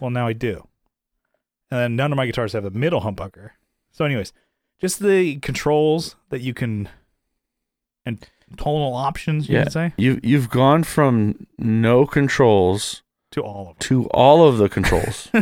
well, 0.00 0.10
now 0.10 0.26
I 0.26 0.32
do. 0.32 0.66
And 1.70 1.80
then 1.80 1.96
none 1.96 2.12
of 2.12 2.16
my 2.16 2.26
guitars 2.26 2.52
have 2.52 2.64
a 2.64 2.70
middle 2.70 3.02
humbucker. 3.02 3.50
So, 3.92 4.04
anyways, 4.04 4.32
just 4.80 5.00
the 5.00 5.36
controls 5.36 6.16
that 6.30 6.40
you 6.40 6.54
can 6.54 6.88
and 8.06 8.24
tonal 8.56 8.94
options, 8.94 9.48
you 9.48 9.56
Yeah. 9.56 9.64
could 9.64 9.72
say, 9.72 9.92
You 9.96 10.20
you've 10.22 10.50
gone 10.50 10.84
from 10.84 11.46
no 11.58 12.06
controls 12.06 13.02
to 13.32 13.42
all 13.42 13.70
of 13.70 13.78
to 13.80 14.06
all 14.08 14.46
of 14.48 14.58
the 14.58 14.68
controls. 14.68 15.28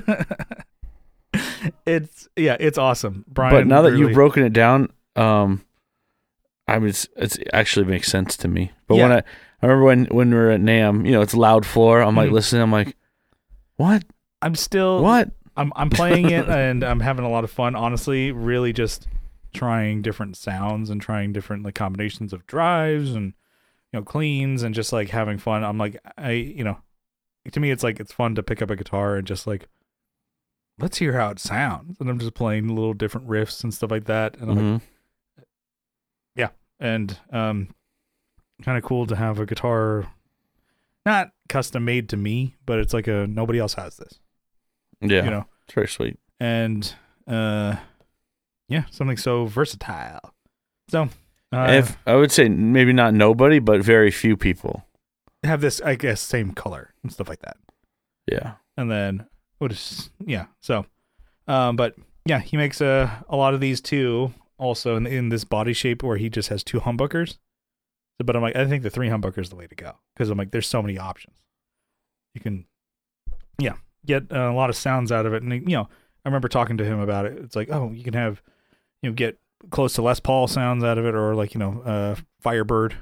it's 1.86 2.28
yeah, 2.36 2.56
it's 2.58 2.78
awesome, 2.78 3.24
Brian. 3.28 3.54
but 3.54 3.66
now 3.66 3.82
that 3.82 3.90
really- 3.92 4.02
you've 4.06 4.14
broken 4.14 4.42
it 4.44 4.52
down, 4.52 4.90
um, 5.16 5.64
I 6.66 6.78
mean, 6.78 6.88
it's, 6.90 7.06
it's 7.16 7.36
it 7.36 7.48
actually 7.52 7.86
makes 7.86 8.08
sense 8.08 8.36
to 8.38 8.48
me. 8.48 8.72
But 8.86 8.96
when 8.96 9.12
I 9.12 9.18
I 9.62 9.66
remember 9.66 9.84
when 9.84 10.04
when 10.06 10.30
we 10.30 10.36
were 10.36 10.50
at 10.50 10.60
NAMM, 10.60 11.06
you 11.06 11.12
know, 11.12 11.22
it's 11.22 11.34
loud 11.34 11.64
floor. 11.66 12.00
I'm 12.00 12.14
like 12.16 12.30
Mhm. 12.30 12.34
listening. 12.34 12.62
I'm 12.62 12.72
like, 12.72 12.96
what? 13.76 14.04
I'm 14.42 14.54
still 14.54 15.02
What? 15.02 15.30
I'm 15.56 15.72
I'm 15.76 15.90
playing 15.90 16.30
it 16.30 16.48
and 16.48 16.84
I'm 16.84 17.00
having 17.00 17.24
a 17.24 17.28
lot 17.30 17.44
of 17.44 17.50
fun. 17.50 17.74
Honestly, 17.74 18.30
really 18.32 18.72
just 18.72 19.08
trying 19.54 20.02
different 20.02 20.36
sounds 20.36 20.90
and 20.90 21.00
trying 21.00 21.32
different 21.32 21.64
like 21.64 21.74
combinations 21.74 22.32
of 22.32 22.46
drives 22.46 23.14
and 23.14 23.34
you 23.92 23.98
know 23.98 24.02
cleans 24.04 24.62
and 24.62 24.74
just 24.74 24.92
like 24.92 25.08
having 25.10 25.38
fun. 25.38 25.64
I'm 25.64 25.78
like 25.78 25.98
I 26.16 26.32
you 26.32 26.64
know 26.64 26.78
to 27.52 27.60
me 27.60 27.70
it's 27.70 27.82
like 27.82 27.98
it's 28.00 28.12
fun 28.12 28.34
to 28.34 28.42
pick 28.42 28.60
up 28.62 28.70
a 28.70 28.76
guitar 28.76 29.16
and 29.16 29.26
just 29.26 29.46
like 29.46 29.68
let's 30.78 30.98
hear 30.98 31.14
how 31.14 31.30
it 31.30 31.38
sounds. 31.40 31.96
And 31.98 32.08
I'm 32.08 32.18
just 32.18 32.34
playing 32.34 32.68
little 32.68 32.94
different 32.94 33.26
riffs 33.26 33.64
and 33.64 33.72
stuff 33.74 33.90
like 33.90 34.04
that. 34.04 34.36
And 34.36 34.50
I'm 34.50 34.56
like, 34.56 34.82
Mhm. 34.82 34.82
and 36.80 37.18
um 37.32 37.74
kind 38.62 38.78
of 38.78 38.84
cool 38.84 39.04
to 39.06 39.16
have 39.16 39.40
a 39.40 39.46
guitar 39.46 40.06
not 41.04 41.30
custom 41.48 41.84
made 41.84 42.08
to 42.10 42.16
me, 42.16 42.54
but 42.66 42.78
it's 42.78 42.94
like 42.94 43.08
a 43.08 43.26
nobody 43.26 43.58
else 43.58 43.74
has 43.74 43.96
this. 43.96 44.20
Yeah, 45.00 45.24
You 45.24 45.30
know. 45.30 45.46
it's 45.64 45.74
very 45.74 45.88
sweet. 45.88 46.18
and 46.38 46.94
uh 47.26 47.76
yeah 48.68 48.84
something 48.90 49.16
so 49.16 49.46
versatile. 49.46 50.34
So 50.90 51.08
uh, 51.52 51.66
if 51.70 51.96
I 52.06 52.14
would 52.16 52.30
say 52.32 52.48
maybe 52.48 52.92
not 52.92 53.14
nobody, 53.14 53.58
but 53.58 53.80
very 53.82 54.10
few 54.10 54.36
people. 54.36 54.84
have 55.44 55.60
this 55.60 55.80
i 55.82 55.94
guess 55.94 56.20
same 56.20 56.52
color 56.52 56.92
and 57.02 57.12
stuff 57.12 57.28
like 57.28 57.40
that. 57.40 57.56
Yeah. 58.30 58.54
and 58.76 58.90
then 58.90 59.26
what 59.58 59.72
is 59.72 60.10
yeah 60.24 60.46
so 60.60 60.84
um 61.46 61.76
but 61.76 61.94
yeah 62.26 62.40
he 62.40 62.56
makes 62.56 62.80
a 62.80 63.24
a 63.28 63.36
lot 63.36 63.54
of 63.54 63.60
these 63.60 63.80
too 63.80 64.32
also 64.58 64.96
in, 64.96 65.06
in 65.06 65.28
this 65.30 65.44
body 65.44 65.72
shape 65.72 66.02
where 66.02 66.16
he 66.18 66.28
just 66.28 66.48
has 66.50 66.62
two 66.62 66.80
humbuckers. 66.80 67.38
But 68.18 68.36
i'm 68.36 68.42
like 68.42 68.56
i 68.56 68.66
think 68.66 68.82
the 68.82 68.90
three 68.90 69.08
humbucker 69.08 69.38
is 69.38 69.48
the 69.48 69.56
way 69.56 69.66
to 69.66 69.74
go 69.74 69.92
because 70.14 70.28
i'm 70.30 70.36
like 70.38 70.50
there's 70.50 70.66
so 70.66 70.82
many 70.82 70.98
options. 70.98 71.36
You 72.34 72.40
can 72.42 72.66
yeah 73.58 73.76
get 74.04 74.30
a 74.30 74.52
lot 74.52 74.70
of 74.70 74.76
sounds 74.76 75.10
out 75.10 75.24
of 75.26 75.32
it. 75.34 75.42
And 75.42 75.52
you 75.52 75.76
know 75.76 75.88
i 76.24 76.28
remember 76.28 76.48
talking 76.48 76.76
to 76.78 76.84
him 76.84 76.98
about 77.00 77.24
it. 77.26 77.38
It's 77.38 77.56
like 77.56 77.70
oh 77.70 77.90
you 77.92 78.02
can 78.04 78.14
have 78.14 78.42
you 79.02 79.10
know 79.10 79.14
get 79.14 79.38
close 79.70 79.94
to 79.94 80.02
les 80.02 80.20
paul 80.20 80.46
sounds 80.46 80.84
out 80.84 80.98
of 80.98 81.04
it 81.04 81.14
or 81.14 81.34
like 81.34 81.54
you 81.54 81.60
know 81.60 81.82
uh 81.82 82.14
firebird 82.40 82.96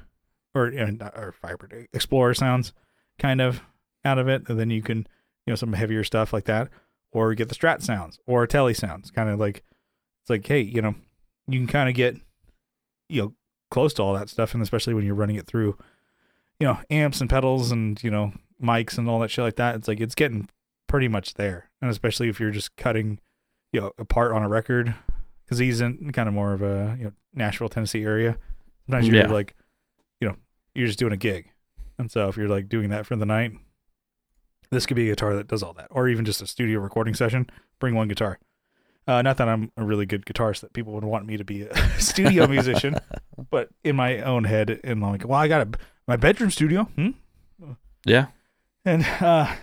or 0.55 0.69
you 0.71 0.85
know, 0.85 1.09
or 1.15 1.33
firebird 1.41 1.87
explorer 1.93 2.33
sounds 2.33 2.73
kind 3.19 3.41
of 3.41 3.61
out 4.03 4.17
of 4.17 4.27
it 4.27 4.47
and 4.47 4.59
then 4.59 4.69
you 4.69 4.81
can 4.81 4.99
you 5.45 5.51
know 5.51 5.55
some 5.55 5.73
heavier 5.73 6.03
stuff 6.03 6.33
like 6.33 6.45
that 6.45 6.69
or 7.11 7.33
get 7.33 7.49
the 7.49 7.55
strat 7.55 7.81
sounds 7.81 8.19
or 8.25 8.45
telly 8.47 8.73
sounds 8.73 9.11
kind 9.11 9.29
of 9.29 9.39
like 9.39 9.63
it's 10.23 10.29
like 10.29 10.45
hey 10.45 10.61
you 10.61 10.81
know 10.81 10.95
you 11.47 11.59
can 11.59 11.67
kind 11.67 11.89
of 11.89 11.95
get 11.95 12.17
you 13.09 13.21
know 13.21 13.33
close 13.69 13.93
to 13.93 14.01
all 14.01 14.13
that 14.13 14.29
stuff 14.29 14.53
and 14.53 14.63
especially 14.63 14.93
when 14.93 15.05
you're 15.05 15.15
running 15.15 15.35
it 15.35 15.45
through 15.45 15.77
you 16.59 16.67
know 16.67 16.79
amps 16.89 17.21
and 17.21 17.29
pedals 17.29 17.71
and 17.71 18.01
you 18.03 18.09
know 18.09 18.33
mics 18.61 18.97
and 18.97 19.07
all 19.07 19.19
that 19.19 19.29
shit 19.29 19.43
like 19.43 19.57
that 19.57 19.75
it's 19.75 19.87
like 19.87 19.99
it's 19.99 20.15
getting 20.15 20.47
pretty 20.87 21.07
much 21.07 21.35
there. 21.35 21.69
And 21.81 21.91
especially 21.91 22.29
if 22.29 22.39
you're 22.39 22.51
just 22.51 22.75
cutting 22.75 23.19
you 23.71 23.81
know 23.81 23.91
apart 23.97 24.31
on 24.31 24.43
a 24.43 24.49
record 24.49 24.95
because 25.47 25.59
he's 25.59 25.81
in 25.81 26.11
kind 26.11 26.27
of 26.27 26.35
more 26.35 26.53
of 26.53 26.61
a 26.61 26.95
you 26.99 27.05
know 27.05 27.11
nashville 27.33 27.69
tennessee 27.69 28.03
area 28.03 28.37
sometimes 28.85 29.07
you're 29.07 29.15
Yeah. 29.17 29.31
like 29.31 29.55
you 30.21 30.27
know 30.27 30.35
you're 30.75 30.87
just 30.87 30.99
doing 30.99 31.13
a 31.13 31.17
gig 31.17 31.49
and 31.97 32.11
so 32.11 32.27
if 32.27 32.37
you're 32.37 32.49
like 32.49 32.67
doing 32.69 32.89
that 32.89 33.05
for 33.05 33.15
the 33.15 33.25
night 33.25 33.53
this 34.71 34.85
could 34.85 34.95
be 34.95 35.07
a 35.09 35.11
guitar 35.13 35.35
that 35.35 35.47
does 35.47 35.63
all 35.63 35.73
that 35.73 35.87
or 35.91 36.07
even 36.09 36.25
just 36.25 36.41
a 36.41 36.47
studio 36.47 36.79
recording 36.79 37.13
session 37.13 37.49
bring 37.79 37.95
one 37.95 38.07
guitar 38.07 38.39
uh, 39.07 39.21
not 39.21 39.37
that 39.37 39.47
i'm 39.47 39.71
a 39.77 39.83
really 39.83 40.05
good 40.05 40.25
guitarist 40.25 40.59
that 40.61 40.73
people 40.73 40.93
would 40.93 41.03
want 41.05 41.25
me 41.25 41.37
to 41.37 41.43
be 41.45 41.61
a 41.63 41.89
studio 41.99 42.45
musician 42.47 42.95
but 43.49 43.69
in 43.83 43.95
my 43.95 44.19
own 44.21 44.43
head 44.43 44.69
and 44.83 44.91
I'm 45.03 45.11
like 45.11 45.25
well 45.27 45.39
i 45.39 45.47
got 45.47 45.67
a 45.67 45.79
my 46.07 46.17
bedroom 46.17 46.51
studio 46.51 46.83
hmm? 46.95 47.11
Yeah. 48.05 48.27
and 48.85 49.05
uh 49.21 49.53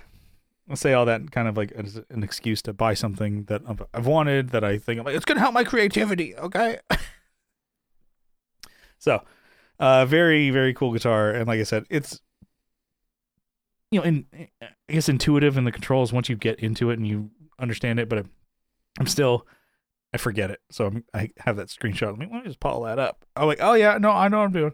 I'll 0.68 0.76
say 0.76 0.94
all 0.94 1.04
that 1.04 1.30
kind 1.30 1.46
of 1.46 1.56
like 1.56 1.72
as 1.72 2.00
an 2.08 2.22
excuse 2.22 2.62
to 2.62 2.72
buy 2.72 2.94
something 2.94 3.44
that 3.44 3.62
I've, 3.92 4.06
wanted 4.06 4.50
that 4.50 4.64
I 4.64 4.78
think 4.78 4.98
I'm 4.98 5.04
like 5.04 5.14
it's 5.14 5.24
gonna 5.24 5.40
help 5.40 5.54
my 5.54 5.64
creativity, 5.64 6.34
okay? 6.36 6.78
so, 8.98 9.22
uh, 9.78 10.06
very 10.06 10.50
very 10.50 10.72
cool 10.72 10.92
guitar, 10.92 11.30
and 11.30 11.46
like 11.46 11.60
I 11.60 11.64
said, 11.64 11.84
it's 11.90 12.20
you 13.90 14.00
know, 14.00 14.04
in 14.04 14.26
I 14.62 14.68
guess 14.88 15.08
intuitive 15.08 15.56
in 15.56 15.64
the 15.64 15.72
controls 15.72 16.12
once 16.12 16.28
you 16.28 16.36
get 16.36 16.60
into 16.60 16.90
it 16.90 16.98
and 16.98 17.06
you 17.06 17.30
understand 17.58 18.00
it, 18.00 18.08
but 18.08 18.26
I'm 18.98 19.06
still 19.06 19.46
I 20.14 20.16
forget 20.16 20.50
it, 20.50 20.60
so 20.70 20.86
I'm, 20.86 21.04
I 21.12 21.30
have 21.38 21.56
that 21.56 21.68
screenshot. 21.68 22.10
Let 22.10 22.18
me, 22.18 22.28
let 22.32 22.42
me 22.42 22.48
just 22.48 22.60
pull 22.60 22.82
that 22.82 23.00
up. 23.00 23.24
I'm 23.34 23.48
like, 23.48 23.58
oh 23.60 23.74
yeah, 23.74 23.98
no, 23.98 24.10
I 24.10 24.28
know 24.28 24.38
what 24.38 24.44
I'm 24.44 24.52
doing. 24.52 24.72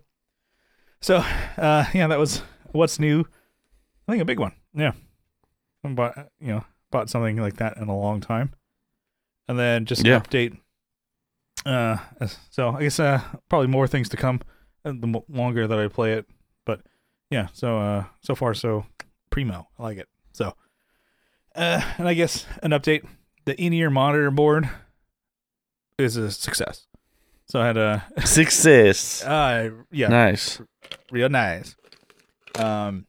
So, 1.00 1.24
uh, 1.56 1.86
yeah, 1.94 2.06
that 2.08 2.18
was 2.18 2.42
what's 2.72 2.98
new. 2.98 3.24
I 4.06 4.12
think 4.12 4.22
a 4.22 4.26
big 4.26 4.38
one. 4.38 4.52
Yeah. 4.74 4.92
But 5.82 6.30
you 6.40 6.48
know, 6.48 6.64
bought 6.90 7.08
something 7.10 7.36
like 7.36 7.56
that 7.56 7.76
in 7.76 7.88
a 7.88 7.96
long 7.98 8.20
time. 8.20 8.52
And 9.48 9.58
then 9.58 9.84
just 9.86 10.04
Yeah. 10.04 10.16
an 10.16 10.22
update. 10.22 10.58
Uh, 11.66 11.98
so 12.50 12.70
I 12.70 12.82
guess 12.82 12.98
uh 13.00 13.20
probably 13.48 13.66
more 13.68 13.86
things 13.86 14.08
to 14.10 14.16
come 14.16 14.40
uh, 14.84 14.92
the 14.92 15.20
longer 15.28 15.66
that 15.66 15.78
I 15.78 15.88
play 15.88 16.14
it. 16.14 16.26
But 16.64 16.80
yeah, 17.30 17.48
so 17.52 17.78
uh 17.78 18.04
so 18.22 18.34
far 18.34 18.54
so 18.54 18.86
primo. 19.30 19.68
I 19.78 19.82
like 19.82 19.98
it. 19.98 20.08
So 20.32 20.54
uh 21.54 21.82
and 21.98 22.08
I 22.08 22.14
guess 22.14 22.46
an 22.62 22.70
update. 22.70 23.06
The 23.46 23.60
in-ear 23.60 23.90
monitor 23.90 24.30
board 24.30 24.68
is 25.98 26.16
a 26.16 26.30
success. 26.30 26.86
So 27.46 27.60
I 27.60 27.66
had 27.66 27.76
a 27.76 28.04
Success. 28.24 29.24
uh 29.24 29.70
yeah 29.90 30.08
Nice. 30.08 30.60
real 31.10 31.28
nice. 31.28 31.74
Um, 32.58 33.06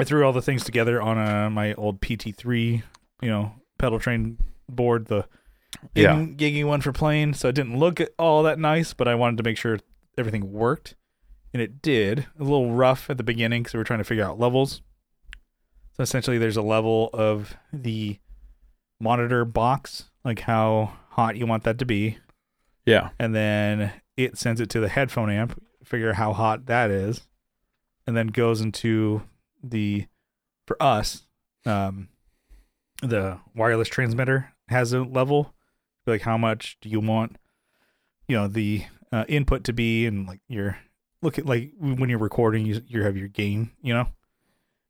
I 0.00 0.04
threw 0.04 0.24
all 0.24 0.32
the 0.32 0.42
things 0.42 0.64
together 0.64 1.00
on 1.00 1.18
uh, 1.18 1.50
my 1.50 1.74
old 1.74 2.00
PT3, 2.00 2.82
you 3.22 3.28
know, 3.28 3.52
pedal 3.78 3.98
train 3.98 4.38
board, 4.68 5.06
the 5.06 5.26
Yeah. 5.94 6.14
giggy 6.16 6.64
one 6.64 6.80
for 6.80 6.92
playing. 6.92 7.34
So 7.34 7.48
it 7.48 7.54
didn't 7.54 7.78
look 7.78 8.00
all 8.18 8.42
that 8.44 8.58
nice, 8.58 8.94
but 8.94 9.06
I 9.08 9.14
wanted 9.14 9.36
to 9.38 9.42
make 9.42 9.56
sure 9.58 9.78
everything 10.18 10.52
worked, 10.52 10.94
and 11.52 11.62
it 11.62 11.80
did. 11.82 12.26
A 12.38 12.42
little 12.42 12.72
rough 12.72 13.08
at 13.10 13.16
the 13.16 13.22
beginning 13.22 13.62
because 13.62 13.74
we 13.74 13.78
were 13.78 13.84
trying 13.84 13.98
to 14.00 14.04
figure 14.04 14.24
out 14.24 14.38
levels. 14.38 14.82
So 15.92 16.02
essentially, 16.02 16.38
there's 16.38 16.56
a 16.56 16.62
level 16.62 17.10
of 17.12 17.54
the 17.72 18.18
monitor 19.00 19.44
box, 19.44 20.10
like 20.24 20.40
how 20.40 20.92
hot 21.10 21.36
you 21.36 21.46
want 21.46 21.64
that 21.64 21.78
to 21.78 21.84
be, 21.84 22.18
Yeah. 22.86 23.10
and 23.18 23.34
then 23.34 23.92
it 24.16 24.38
sends 24.38 24.60
it 24.60 24.70
to 24.70 24.80
the 24.80 24.88
headphone 24.88 25.30
amp, 25.30 25.60
figure 25.84 26.12
how 26.14 26.32
hot 26.32 26.66
that 26.66 26.90
is, 26.90 27.26
and 28.06 28.16
then 28.16 28.28
goes 28.28 28.60
into 28.60 29.22
the 29.62 30.06
for 30.66 30.80
us, 30.82 31.22
um, 31.66 32.08
the 33.02 33.38
wireless 33.54 33.88
transmitter 33.88 34.52
has 34.68 34.92
a 34.92 35.00
level, 35.02 35.54
like 36.06 36.22
how 36.22 36.36
much 36.38 36.76
do 36.80 36.88
you 36.88 37.00
want, 37.00 37.36
you 38.28 38.36
know, 38.36 38.46
the 38.48 38.84
uh, 39.12 39.24
input 39.28 39.64
to 39.64 39.72
be, 39.72 40.06
and 40.06 40.26
like 40.26 40.40
your 40.48 40.78
look 41.22 41.38
at 41.38 41.46
like 41.46 41.72
when 41.78 42.08
you're 42.08 42.18
recording, 42.18 42.66
you 42.66 42.80
you 42.86 43.02
have 43.02 43.16
your 43.16 43.28
gain, 43.28 43.70
you 43.82 43.94
know. 43.94 44.06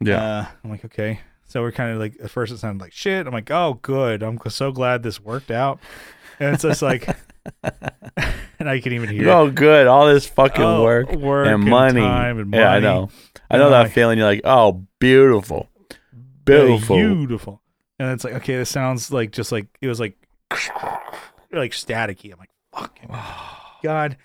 Yeah. 0.00 0.22
Uh, 0.22 0.46
I'm 0.64 0.70
like, 0.70 0.84
okay. 0.86 1.20
So 1.46 1.62
we're 1.62 1.72
kind 1.72 1.92
of 1.92 1.98
like 1.98 2.14
at 2.22 2.30
first 2.30 2.52
it 2.52 2.58
sounded 2.58 2.82
like 2.82 2.92
shit. 2.92 3.26
I'm 3.26 3.32
like, 3.32 3.50
oh, 3.50 3.78
good. 3.82 4.22
I'm 4.22 4.38
so 4.48 4.70
glad 4.72 5.02
this 5.02 5.20
worked 5.20 5.50
out. 5.50 5.80
And 6.38 6.54
it's 6.54 6.62
just 6.62 6.80
like, 6.80 7.06
and 7.62 8.68
I 8.68 8.80
can 8.80 8.92
even 8.92 9.10
hear 9.10 9.28
oh, 9.30 9.50
good. 9.50 9.86
All 9.86 10.06
this 10.06 10.26
fucking 10.26 10.62
Oh, 10.62 10.82
work, 10.84 11.10
work 11.12 11.48
and 11.48 11.62
money. 11.64 12.00
time 12.00 12.38
and 12.38 12.54
Yeah, 12.54 12.70
I 12.70 12.78
know. 12.80 13.10
I 13.50 13.58
know 13.58 13.70
that 13.70 13.82
like, 13.84 13.92
feeling. 13.92 14.18
You're 14.18 14.28
like, 14.28 14.42
oh, 14.44 14.86
beautiful, 14.98 15.68
beautiful. 16.44 16.96
beautiful. 16.96 17.62
And 17.98 18.12
it's 18.12 18.24
like, 18.24 18.34
okay, 18.34 18.56
this 18.56 18.70
sounds 18.70 19.12
like 19.12 19.32
just 19.32 19.52
like 19.52 19.66
it 19.80 19.88
was 19.88 20.00
like, 20.00 20.16
like 21.52 21.72
staticky. 21.72 22.32
I'm 22.32 22.38
like, 22.38 22.50
fucking 22.72 23.08
God, 23.82 24.16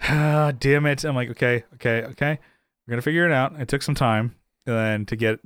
ah, 0.00 0.52
damn 0.58 0.86
it. 0.86 1.04
I'm 1.04 1.14
like, 1.14 1.30
okay, 1.30 1.64
okay, 1.74 2.04
okay. 2.04 2.38
We're 2.86 2.92
gonna 2.92 3.02
figure 3.02 3.26
it 3.26 3.32
out. 3.32 3.60
It 3.60 3.68
took 3.68 3.82
some 3.82 3.94
time, 3.94 4.34
and 4.66 4.74
then 4.74 5.06
to 5.06 5.16
get 5.16 5.40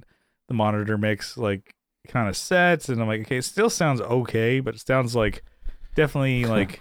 the 0.49 0.55
monitor 0.55 0.97
mix 0.97 1.37
like 1.37 1.74
kind 2.07 2.29
of 2.29 2.37
set, 2.37 2.89
and 2.89 3.01
I'm 3.01 3.09
like, 3.09 3.22
okay, 3.22 3.39
it 3.39 3.45
still 3.45 3.70
sounds 3.70 4.01
okay, 4.01 4.61
but 4.61 4.74
it 4.74 4.87
sounds 4.87 5.16
like 5.16 5.43
definitely 5.97 6.45
like 6.47 6.81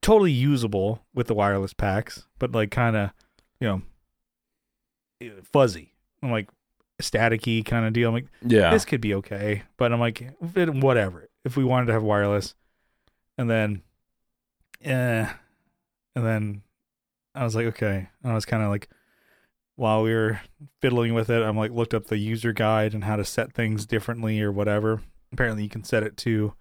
totally 0.00 0.32
usable 0.32 1.04
with 1.12 1.26
the 1.26 1.34
wireless 1.34 1.74
packs, 1.74 2.26
but 2.38 2.52
like 2.52 2.70
kind 2.70 2.96
of, 2.96 3.10
you 3.60 3.68
know, 3.68 3.82
fuzzy. 5.44 5.92
I'm 6.22 6.30
like 6.30 6.48
staticky 7.00 7.64
kind 7.64 7.86
of 7.86 7.92
deal. 7.92 8.08
I'm 8.08 8.14
like, 8.14 8.28
yeah. 8.42 8.70
this 8.70 8.84
could 8.84 9.00
be 9.00 9.14
okay, 9.14 9.62
but 9.76 9.92
I'm 9.92 10.00
like, 10.00 10.34
whatever. 10.40 11.28
If 11.44 11.56
we 11.56 11.64
wanted 11.64 11.86
to 11.86 11.92
have 11.92 12.02
wireless, 12.02 12.54
and 13.38 13.48
then, 13.48 13.82
yeah, 14.80 15.32
and 16.14 16.26
then 16.26 16.62
I 17.34 17.44
was 17.44 17.54
like, 17.56 17.66
okay. 17.66 18.08
And 18.22 18.32
I 18.32 18.34
was 18.34 18.44
kind 18.44 18.62
of 18.62 18.68
like, 18.68 18.88
while 19.76 20.02
we 20.02 20.12
were 20.12 20.40
fiddling 20.82 21.14
with 21.14 21.30
it, 21.30 21.42
I'm 21.42 21.56
like, 21.56 21.70
looked 21.70 21.94
up 21.94 22.08
the 22.08 22.18
user 22.18 22.52
guide 22.52 22.92
and 22.92 23.04
how 23.04 23.16
to 23.16 23.24
set 23.24 23.54
things 23.54 23.86
differently 23.86 24.40
or 24.42 24.52
whatever. 24.52 25.00
Apparently, 25.32 25.62
you 25.62 25.70
can 25.70 25.84
set 25.84 26.02
it 26.02 26.18
to, 26.18 26.52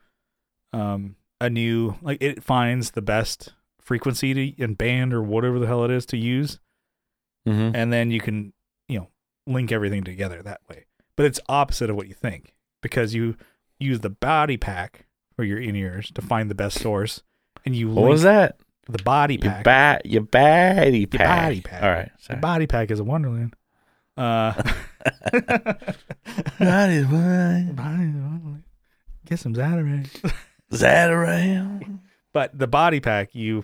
um, 0.72 1.18
a 1.42 1.50
new 1.50 1.96
like 2.02 2.22
it 2.22 2.44
finds 2.44 2.92
the 2.92 3.02
best 3.02 3.54
frequency 3.82 4.34
to, 4.34 4.64
and 4.64 4.78
band 4.78 5.14
or 5.14 5.22
whatever 5.22 5.58
the 5.60 5.68
hell 5.68 5.84
it 5.86 5.92
is 5.92 6.06
to 6.06 6.18
use 6.18 6.60
hmm 7.50 7.72
and 7.74 7.92
then 7.94 8.12
you 8.12 8.20
can 8.22 8.54
you 8.88 9.00
know 9.00 9.08
link 9.48 9.72
everything 9.72 10.04
together 10.04 10.42
that 10.44 10.62
way 10.70 10.86
but 11.16 11.26
it's 11.26 11.40
opposite 11.50 11.90
of 11.90 11.96
what 11.96 12.08
you 12.08 12.14
think 12.14 12.54
because 12.82 13.14
you 13.14 13.36
use 13.80 14.00
the 14.02 14.10
body 14.10 14.58
pack 14.58 15.06
for 15.36 15.44
your 15.44 15.60
in-ears 15.60 16.12
to 16.12 16.22
find 16.22 16.50
the 16.50 16.56
best 16.56 16.80
source 16.80 17.24
and 17.66 17.76
you 17.76 17.90
What 17.90 18.10
was 18.10 18.24
that? 18.24 18.60
the 18.88 19.02
body 19.04 19.38
Your 19.42 19.52
pack 19.64 20.02
your 20.06 20.22
body 20.24 21.06
pack. 21.06 21.20
your 21.20 21.28
body 21.28 21.62
pack. 21.62 21.84
All 21.84 21.90
right. 21.90 22.12
Sorry. 22.20 22.40
body 22.40 22.68
pack 22.68 22.90
is 22.92 23.00
a 23.00 23.04
wonderland 23.04 23.56
uh 24.18 24.54
Body 25.32 25.34
pack. 26.60 27.78
wonderland. 27.78 28.64
get 29.26 29.40
some 29.40 29.54
Zatarang. 29.54 30.08
That 30.72 31.82
but 32.32 32.58
the 32.58 32.68
body 32.68 33.00
pack 33.00 33.34
you 33.34 33.64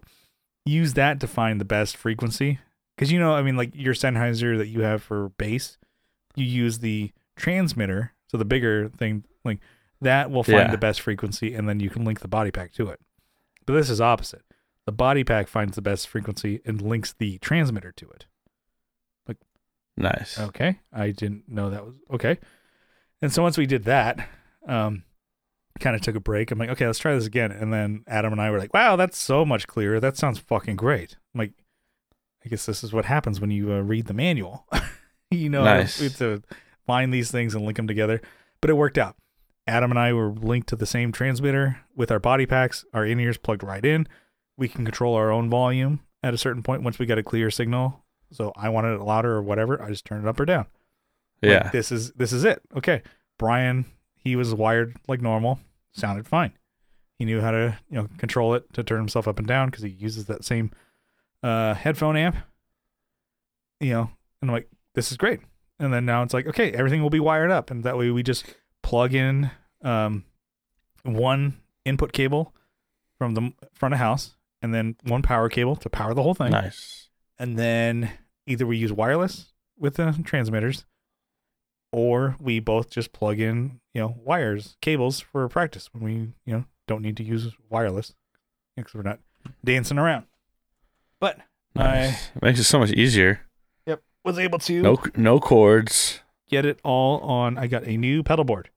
use 0.65 0.93
that 0.95 1.19
to 1.19 1.27
find 1.27 1.61
the 1.61 1.65
best 1.65 1.95
frequency 1.97 2.57
because 2.95 3.11
you 3.11 3.19
know 3.19 3.33
i 3.33 3.41
mean 3.41 3.55
like 3.57 3.71
your 3.73 3.93
sennheiser 3.93 4.57
that 4.57 4.67
you 4.67 4.81
have 4.81 5.01
for 5.03 5.29
bass 5.37 5.77
you 6.35 6.45
use 6.45 6.79
the 6.79 7.11
transmitter 7.35 8.13
so 8.27 8.37
the 8.37 8.45
bigger 8.45 8.89
thing 8.89 9.23
like 9.43 9.59
that 10.01 10.29
will 10.31 10.43
find 10.43 10.57
Yeah. 10.57 10.71
the 10.71 10.77
best 10.77 11.01
frequency 11.01 11.53
and 11.53 11.67
then 11.69 11.79
you 11.79 11.89
can 11.89 12.03
link 12.05 12.19
the 12.21 12.27
body 12.27 12.51
pack 12.51 12.71
to 12.73 12.89
it 12.89 12.99
but 13.65 13.73
this 13.73 13.89
is 13.89 13.99
opposite 14.01 14.43
the 14.85 14.91
body 14.91 15.23
pack 15.23 15.47
finds 15.47 15.75
the 15.75 15.81
best 15.81 16.07
frequency 16.07 16.61
and 16.65 16.81
links 16.81 17.13
the 17.17 17.37
transmitter 17.39 17.91
to 17.93 18.09
it 18.11 18.25
Like, 19.27 19.37
Nice. 19.97 20.37
Okay. 20.39 20.79
I 20.93 21.11
didn't 21.11 21.47
know 21.49 21.69
that 21.71 21.85
was 21.85 21.95
okay. 22.11 22.37
And 23.21 23.31
so 23.33 23.41
once 23.41 23.57
we 23.57 23.65
did 23.65 23.85
that, 23.85 24.27
um, 24.67 25.03
kind 25.79 25.95
of 25.95 26.01
took 26.01 26.15
a 26.15 26.19
break. 26.19 26.51
I'm 26.51 26.59
like, 26.59 26.69
okay, 26.69 26.85
let's 26.85 26.99
try 26.99 27.15
this 27.15 27.25
again. 27.25 27.51
And 27.51 27.73
then 27.73 28.03
Adam 28.07 28.31
and 28.33 28.41
I 28.41 28.51
were 28.51 28.59
like, 28.59 28.73
wow, 28.73 28.95
that's 28.97 29.17
so 29.17 29.43
much 29.45 29.65
clearer. 29.67 29.99
That 29.99 30.17
sounds 30.17 30.37
fucking 30.37 30.75
great. 30.75 31.15
I'm 31.33 31.39
like, 31.39 31.53
I 32.45 32.49
guess 32.49 32.65
this 32.65 32.83
is 32.83 32.93
what 32.93 33.05
happens 33.05 33.41
when 33.41 33.51
you 33.51 33.73
uh, 33.73 33.79
read 33.79 34.05
the 34.05 34.13
manual. 34.13 34.67
you 35.31 35.49
know, 35.49 35.63
Nice. 35.63 35.99
we 35.99 36.05
have 36.05 36.17
to 36.17 36.43
find 36.85 37.13
these 37.13 37.31
things 37.31 37.55
and 37.55 37.65
link 37.65 37.77
them 37.77 37.87
together. 37.87 38.21
But 38.61 38.69
it 38.69 38.73
worked 38.73 38.97
out. 38.97 39.15
Adam 39.67 39.89
and 39.91 39.99
I 39.99 40.13
were 40.13 40.29
linked 40.29 40.69
to 40.69 40.75
the 40.75 40.85
same 40.85 41.11
transmitter 41.11 41.79
with 41.95 42.11
our 42.11 42.19
body 42.19 42.45
packs, 42.45 42.85
our 42.93 43.03
in 43.05 43.19
ears 43.19 43.37
plugged 43.37 43.63
right 43.63 43.83
in. 43.83 44.07
We 44.57 44.67
can 44.67 44.85
control 44.85 45.15
our 45.15 45.31
own 45.31 45.49
volume 45.49 46.01
at 46.21 46.33
a 46.35 46.37
certain 46.37 46.61
point 46.61 46.83
once 46.83 46.99
we 46.99 47.07
got 47.07 47.17
a 47.17 47.23
clear 47.23 47.49
signal. 47.49 48.03
So 48.31 48.53
I 48.55 48.69
wanted 48.69 48.93
it 48.95 49.01
louder 49.01 49.31
or 49.33 49.41
whatever. 49.41 49.81
I 49.81 49.89
just 49.89 50.05
turned 50.05 50.25
it 50.25 50.29
up 50.29 50.39
or 50.39 50.45
down. 50.45 50.67
Like, 51.41 51.51
Yeah. 51.51 51.69
this 51.71 51.91
is 51.91 52.11
this 52.13 52.31
is 52.31 52.43
it. 52.43 52.61
Okay. 52.77 53.01
Brian, 53.39 53.85
he 54.15 54.35
was 54.35 54.53
wired 54.53 54.95
like 55.07 55.21
normal. 55.21 55.59
Sounded 55.93 56.27
fine. 56.27 56.53
He 57.17 57.25
knew 57.25 57.41
how 57.41 57.51
to, 57.51 57.77
you 57.89 57.97
know, 57.97 58.07
control 58.17 58.53
it 58.53 58.71
to 58.73 58.83
turn 58.83 58.99
himself 58.99 59.27
up 59.27 59.39
and 59.39 59.47
down 59.47 59.69
because 59.69 59.83
he 59.83 59.89
uses 59.89 60.25
that 60.25 60.43
same 60.45 60.71
uh 61.43 61.73
headphone 61.73 62.17
amp. 62.17 62.35
You 63.79 63.91
know, 63.93 64.09
and 64.41 64.49
I'm 64.49 64.53
like, 64.55 64.69
this 64.93 65.11
is 65.11 65.17
great. 65.17 65.41
And 65.79 65.93
then 65.93 66.05
now 66.05 66.23
it's 66.23 66.33
like, 66.33 66.47
okay, 66.47 66.71
everything 66.71 67.01
will 67.01 67.09
be 67.09 67.19
wired 67.19 67.51
up. 67.51 67.69
And 67.69 67.83
that 67.83 67.97
way 67.97 68.09
we 68.09 68.23
just 68.23 68.45
plug 68.83 69.13
in 69.13 69.51
um 69.83 70.23
one 71.03 71.57
input 71.83 72.13
cable 72.13 72.53
from 73.17 73.33
the 73.35 73.51
front 73.73 73.93
of 73.93 73.99
house 73.99 74.35
and 74.61 74.73
then 74.73 74.95
one 75.03 75.21
power 75.21 75.49
cable 75.49 75.75
to 75.75 75.89
power 75.89 76.13
the 76.13 76.23
whole 76.23 76.33
thing 76.33 76.49
Nice. 76.51 77.09
and 77.37 77.57
then 77.59 78.11
either 78.47 78.65
we 78.65 78.77
use 78.77 78.91
wireless 78.91 79.53
with 79.77 79.95
the 79.95 80.19
transmitters 80.23 80.85
or 81.91 82.35
we 82.39 82.59
both 82.59 82.89
just 82.89 83.11
plug 83.13 83.39
in 83.39 83.79
you 83.93 84.01
know 84.01 84.15
wires 84.23 84.77
cables 84.81 85.19
for 85.19 85.47
practice 85.47 85.89
when 85.93 86.03
we 86.03 86.13
you 86.45 86.53
know 86.57 86.65
don't 86.87 87.01
need 87.03 87.17
to 87.17 87.23
use 87.23 87.51
wireless 87.69 88.13
because 88.75 88.93
we're 88.95 89.01
not 89.03 89.19
dancing 89.63 89.97
around 89.99 90.25
but 91.19 91.39
Nice. 91.75 92.29
Makes 92.41 92.59
it 92.59 92.63
so 92.65 92.79
much 92.79 92.91
easier. 92.91 93.41
yep 93.85 94.01
was 94.23 94.39
able 94.39 94.59
to 94.59 94.81
No, 94.81 94.97
no 95.15 95.39
cords. 95.39 96.21
get 96.49 96.65
it 96.65 96.79
all 96.83 97.19
on 97.21 97.57
i 97.57 97.67
got 97.67 97.83
a 97.85 97.97
new 97.97 98.23
pedal 98.23 98.45
board 98.45 98.69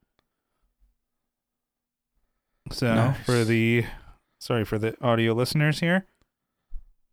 so 2.70 2.95
Nice. 2.95 3.24
for 3.24 3.45
the 3.45 3.84
sorry 4.41 4.64
for 4.64 4.78
the 4.78 4.95
audio 5.03 5.32
listeners 5.32 5.80
here 5.80 6.07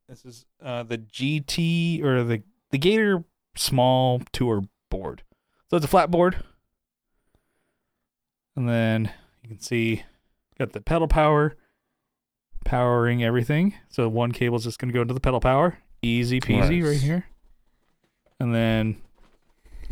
this 0.10 0.26
is 0.26 0.46
uh 0.64 0.84
the 0.84 0.98
gt 0.98 2.04
or 2.04 2.24
the 2.24 2.44
the 2.72 2.78
gator 2.78 3.24
small 3.56 4.22
tour 4.32 4.64
board 4.90 5.24
so 5.70 5.78
it's 5.78 5.86
a 5.86 5.90
flat 5.90 6.12
board 6.12 6.38
and 8.56 8.68
then 8.68 9.12
you 9.44 9.50
can 9.50 9.60
see 9.60 10.04
got 10.60 10.74
the 10.74 10.82
pedal 10.82 11.08
power 11.08 11.56
powering 12.66 13.24
everything 13.24 13.74
so 13.88 14.10
one 14.10 14.32
cable's 14.34 14.66
just 14.66 14.80
going 14.80 14.90
to 14.90 14.94
go 14.94 15.02
into 15.02 15.14
the 15.14 15.20
pedal 15.20 15.40
power 15.40 15.78
easy 16.02 16.42
peasy 16.42 16.84
right 16.84 17.00
here 17.00 17.26
and 18.40 18.54
then 18.54 18.98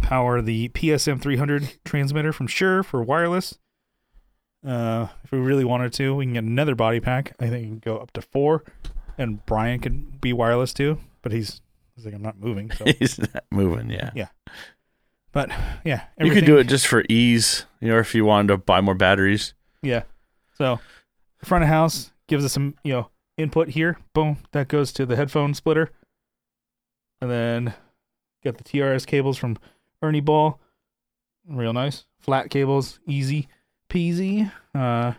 power 0.01 0.41
the 0.41 0.69
PSM 0.69 1.21
300 1.21 1.77
transmitter 1.85 2.33
from 2.33 2.47
Shure 2.47 2.83
for 2.83 3.01
wireless. 3.01 3.57
Uh, 4.65 5.07
if 5.23 5.31
we 5.31 5.39
really 5.39 5.65
wanted 5.65 5.93
to, 5.93 6.15
we 6.15 6.25
can 6.25 6.33
get 6.33 6.43
another 6.43 6.75
body 6.75 6.99
pack. 6.99 7.35
I 7.39 7.49
think 7.49 7.65
it 7.65 7.67
can 7.67 7.79
go 7.79 7.97
up 7.97 8.11
to 8.13 8.21
four, 8.21 8.63
and 9.17 9.45
Brian 9.45 9.79
could 9.79 10.21
be 10.21 10.31
wireless 10.31 10.73
too. 10.73 10.99
But 11.21 11.31
he's 11.31 11.61
he's 11.95 12.05
like 12.05 12.13
I'm 12.13 12.21
not 12.21 12.39
moving. 12.39 12.71
So. 12.71 12.85
He's 12.99 13.19
not 13.19 13.43
moving. 13.51 13.89
Yeah. 13.89 14.11
Yeah. 14.15 14.27
But 15.31 15.51
yeah, 15.83 16.03
You 16.19 16.31
could 16.31 16.45
do 16.45 16.57
it 16.57 16.65
just 16.65 16.85
for 16.85 17.03
ease, 17.09 17.65
you 17.81 17.87
know, 17.87 17.97
if 17.97 18.13
you 18.13 18.23
wanted 18.23 18.49
to 18.49 18.57
buy 18.57 18.81
more 18.81 18.93
batteries. 18.93 19.55
Yeah. 19.81 20.03
So 20.57 20.79
front 21.43 21.63
of 21.63 21.69
house 21.69 22.11
gives 22.27 22.45
us 22.45 22.53
some, 22.53 22.75
you 22.83 22.93
know, 22.93 23.09
input 23.37 23.69
here. 23.69 23.97
Boom. 24.13 24.37
That 24.51 24.67
goes 24.67 24.91
to 24.93 25.05
the 25.05 25.15
headphone 25.15 25.53
splitter. 25.53 25.91
And 27.21 27.31
then 27.31 27.73
got 28.43 28.57
the 28.57 28.63
TRS 28.63 29.05
cables 29.05 29.37
from 29.37 29.57
Ernie 30.01 30.21
Ball. 30.21 30.59
Real 31.47 31.73
nice. 31.73 32.05
Flat 32.19 32.49
cables, 32.49 32.99
easy 33.05 33.47
peasy. 33.89 34.51
Uh 34.73 35.13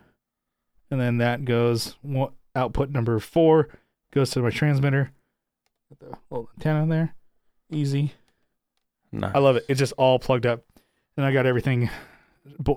and 0.91 1.01
then 1.01 1.19
that 1.19 1.45
goes 1.45 1.97
output 2.55 2.91
number 2.91 3.19
four 3.19 3.69
goes 4.15 4.31
to 4.31 4.41
my 4.41 4.51
transmitter. 4.51 5.11
Got 5.91 5.99
the 5.99 6.19
little 6.31 6.51
antenna 6.57 6.87
there. 6.87 7.15
Easy. 7.71 8.13
No. 9.13 9.31
I 9.35 9.39
love 9.39 9.57
it. 9.57 9.65
It's 9.69 9.79
just 9.79 9.93
all 9.97 10.19
plugged 10.19 10.47
up, 10.47 10.65
and 11.17 11.27
I 11.27 11.33
got 11.33 11.47
everything 11.47 11.91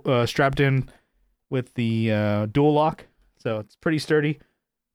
uh, 0.05 0.25
strapped 0.25 0.59
in 0.59 0.89
with 1.49 1.73
the 1.75 2.11
uh, 2.11 2.45
dual 2.47 2.73
lock, 2.73 3.05
so 3.47 3.59
it's 3.59 3.77
pretty 3.77 3.97
sturdy. 3.97 4.39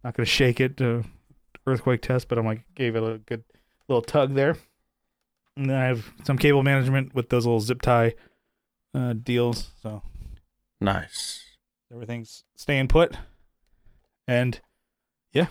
Not 0.05 0.15
gonna 0.15 0.27
shake 0.27 0.61
it 0.61 0.77
to 0.77 1.05
earthquake 1.67 2.03
test, 2.03 2.29
but 2.29 2.37
I'm 2.37 2.45
like 2.45 2.67
gave 2.75 2.97
it 2.97 3.03
a 3.03 3.17
good 3.17 3.45
little 3.89 4.03
tug 4.03 4.35
there. 4.35 4.57
And 5.57 5.71
then 5.71 5.77
I 5.79 5.85
have 5.87 6.05
some 6.25 6.37
cable 6.37 6.63
management 6.63 7.15
with 7.15 7.31
those 7.31 7.47
little 7.47 7.61
zip 7.61 7.81
tie 7.81 8.13
uh, 8.95 9.15
deals, 9.15 9.71
so 9.83 10.03
Nice. 10.83 11.45
everything's 11.91 12.45
staying 12.55 12.89
put. 12.89 13.17
And 14.29 14.61
yeah, 15.33 15.47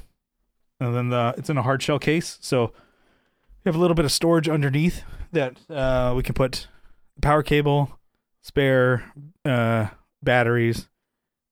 and 0.80 0.96
then 0.96 1.10
the, 1.10 1.34
it's 1.40 1.50
in 1.50 1.58
a 1.58 1.64
hard 1.64 1.82
shell 1.82 1.98
case, 1.98 2.38
so 2.40 2.68
we 3.64 3.70
have 3.70 3.76
a 3.76 3.80
little 3.80 3.96
bit 3.96 4.06
of 4.06 4.12
storage 4.12 4.48
underneath 4.48 5.02
that 5.32 5.58
uh, 5.72 6.14
we 6.16 6.22
can 6.22 6.36
put 6.36 6.68
power 7.20 7.42
cable, 7.42 7.98
spare 8.44 9.12
uh, 9.44 9.88
batteries, 10.22 10.88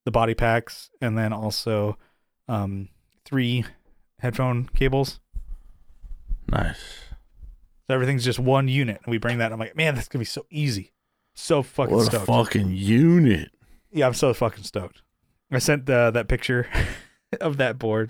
the 0.10 0.12
body 0.12 0.34
packs, 0.34 0.89
and 1.01 1.16
then 1.16 1.32
also 1.32 1.95
um, 2.47 2.89
three 3.26 3.64
headphone 4.18 4.68
cables. 4.74 5.20
Nice. 6.51 6.80
So 7.88 7.93
everything's 7.93 8.26
just 8.26 8.39
one 8.39 8.68
unit, 8.68 8.99
and 9.05 9.12
we 9.12 9.20
bring 9.20 9.38
that. 9.38 9.51
I'm 9.51 9.60
like, 9.60 9.76
man, 9.76 9.93
that's 9.93 10.07
gonna 10.07 10.22
be 10.22 10.26
so 10.26 10.47
easy, 10.49 10.93
so 11.36 11.62
fucking 11.62 11.95
What 11.95 12.07
a 12.07 12.12
stoked. 12.12 12.26
fucking 12.26 12.72
unit. 12.72 13.51
Yeah, 13.91 14.07
I'm 14.07 14.16
so 14.16 14.34
fucking 14.34 14.64
stoked. 14.64 15.03
I 15.51 15.60
sent 15.60 15.88
uh, 15.89 16.10
that 16.12 16.28
picture 16.28 16.68
of 17.41 17.57
that 17.57 17.78
board 17.78 18.10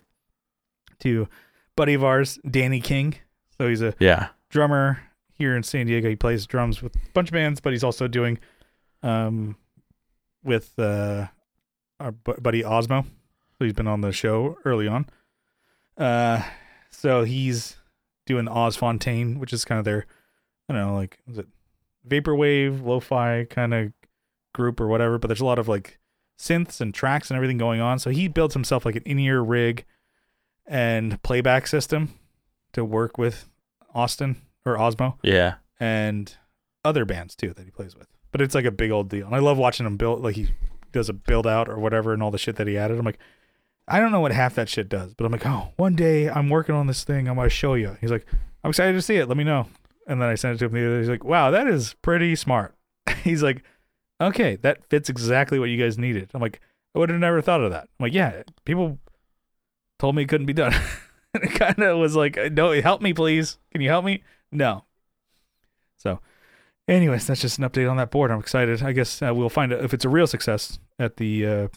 to 0.99 1.27
buddy 1.75 1.93
of 1.95 2.03
ours, 2.03 2.39
Danny 2.49 2.79
King. 2.81 3.15
So 3.57 3.67
he's 3.67 3.81
a 3.81 3.93
Yeah. 3.99 4.29
drummer 4.49 4.99
here 5.33 5.55
in 5.55 5.63
San 5.63 5.87
Diego. 5.87 6.09
He 6.09 6.15
plays 6.15 6.45
drums 6.47 6.81
with 6.81 6.95
a 6.95 6.99
bunch 7.13 7.27
of 7.29 7.33
bands, 7.33 7.59
but 7.59 7.73
he's 7.73 7.83
also 7.83 8.07
doing 8.07 8.39
um 9.03 9.55
with 10.43 10.77
uh 10.79 11.27
our 11.99 12.11
buddy 12.11 12.63
Osmo. 12.63 13.05
He's 13.59 13.73
been 13.73 13.87
on 13.87 14.01
the 14.01 14.11
show 14.11 14.57
early 14.65 14.87
on. 14.87 15.05
Uh 15.97 16.43
so 16.89 17.23
he's 17.23 17.75
doing 18.25 18.47
Oz 18.47 18.75
Fontaine, 18.75 19.39
which 19.39 19.53
is 19.53 19.65
kind 19.65 19.79
of 19.79 19.85
their 19.85 20.05
I 20.69 20.73
don't 20.73 20.81
know, 20.87 20.95
like 20.95 21.19
is 21.29 21.37
it 21.39 21.47
vaporwave, 22.07 22.83
lo-fi 22.85 23.45
kind 23.49 23.73
of 23.73 23.91
group 24.53 24.79
or 24.79 24.87
whatever, 24.87 25.17
but 25.17 25.27
there's 25.27 25.41
a 25.41 25.45
lot 25.45 25.59
of 25.59 25.67
like 25.67 25.99
synths 26.39 26.79
and 26.79 26.93
tracks 26.93 27.29
and 27.29 27.35
everything 27.35 27.57
going 27.57 27.81
on. 27.81 27.99
So 27.99 28.09
he 28.11 28.27
builds 28.27 28.53
himself 28.53 28.85
like 28.85 28.95
an 28.95 29.03
in-ear 29.05 29.41
rig 29.41 29.85
and 30.65 31.21
playback 31.23 31.67
system 31.67 32.13
to 32.73 32.85
work 32.85 33.17
with 33.17 33.49
Austin 33.93 34.41
or 34.65 34.77
Osmo 34.77 35.17
Yeah. 35.23 35.55
and 35.79 36.33
other 36.85 37.03
bands 37.03 37.35
too 37.35 37.53
that 37.53 37.65
he 37.65 37.71
plays 37.71 37.95
with. 37.95 38.07
But 38.31 38.41
it's 38.41 38.55
like 38.55 38.65
a 38.65 38.71
big 38.71 38.91
old 38.91 39.09
deal. 39.09 39.25
And 39.25 39.35
I 39.35 39.39
love 39.39 39.57
watching 39.57 39.85
him 39.85 39.97
build 39.97 40.21
like 40.23 40.35
he 40.35 40.49
does 40.91 41.09
a 41.09 41.13
build 41.13 41.47
out 41.47 41.69
or 41.69 41.77
whatever 41.79 42.13
and 42.13 42.21
all 42.21 42.31
the 42.31 42.37
shit 42.37 42.55
that 42.57 42.67
he 42.67 42.77
added. 42.77 42.97
I'm 42.97 43.05
like, 43.05 43.19
I 43.87 43.99
don't 43.99 44.11
know 44.11 44.19
what 44.19 44.31
half 44.31 44.55
that 44.55 44.69
shit 44.69 44.87
does, 44.87 45.13
but 45.13 45.25
I'm 45.25 45.31
like, 45.31 45.45
oh, 45.45 45.69
one 45.77 45.95
day 45.95 46.29
I'm 46.29 46.49
working 46.49 46.75
on 46.75 46.87
this 46.87 47.03
thing. 47.03 47.27
I'm 47.27 47.35
gonna 47.35 47.49
show 47.49 47.73
you. 47.73 47.97
He's 48.01 48.11
like, 48.11 48.25
I'm 48.63 48.69
excited 48.69 48.93
to 48.93 49.01
see 49.01 49.15
it. 49.15 49.27
Let 49.27 49.37
me 49.37 49.43
know. 49.43 49.67
And 50.07 50.21
then 50.21 50.29
I 50.29 50.35
sent 50.35 50.55
it 50.55 50.59
to 50.59 50.65
him 50.65 50.73
the 50.73 50.85
other 50.85 50.95
day. 50.95 50.99
He's 50.99 51.09
like, 51.09 51.23
wow, 51.23 51.51
that 51.51 51.67
is 51.67 51.95
pretty 52.01 52.35
smart. 52.35 52.75
He's 53.23 53.43
like, 53.43 53.63
okay, 54.21 54.57
that 54.57 54.87
fits 54.89 55.09
exactly 55.09 55.59
what 55.59 55.69
you 55.69 55.83
guys 55.83 55.97
needed. 55.97 56.29
I'm 56.33 56.41
like, 56.41 56.59
I 56.95 56.99
would 56.99 57.09
have 57.09 57.19
never 57.19 57.41
thought 57.41 57.61
of 57.61 57.71
that. 57.71 57.83
I'm 57.83 58.05
like, 58.05 58.13
yeah, 58.13 58.43
people 58.65 58.99
told 59.97 60.15
me 60.15 60.23
it 60.23 60.29
couldn't 60.29 60.47
be 60.47 60.53
done. 60.53 60.73
it 61.33 61.51
kind 61.53 61.79
of 61.79 61.97
was 61.97 62.15
like, 62.15 62.37
no, 62.51 62.71
help 62.81 63.01
me, 63.01 63.13
please. 63.13 63.57
Can 63.71 63.81
you 63.81 63.89
help 63.89 64.05
me? 64.05 64.23
No. 64.51 64.85
So, 65.97 66.19
anyways, 66.95 67.27
that's 67.27 67.41
just 67.41 67.57
an 67.59 67.63
update 67.69 67.89
on 67.89 67.97
that 67.97 68.11
board. 68.11 68.31
I'm 68.31 68.39
excited. 68.39 68.81
I 68.83 68.91
guess 68.91 69.21
uh, 69.21 69.33
we'll 69.33 69.49
find 69.49 69.71
out 69.73 69.83
if 69.83 69.93
it's 69.93 70.05
a 70.05 70.09
real 70.09 70.27
success 70.27 70.79
at 70.97 71.17
the 71.17 71.45
uh, 71.45 71.67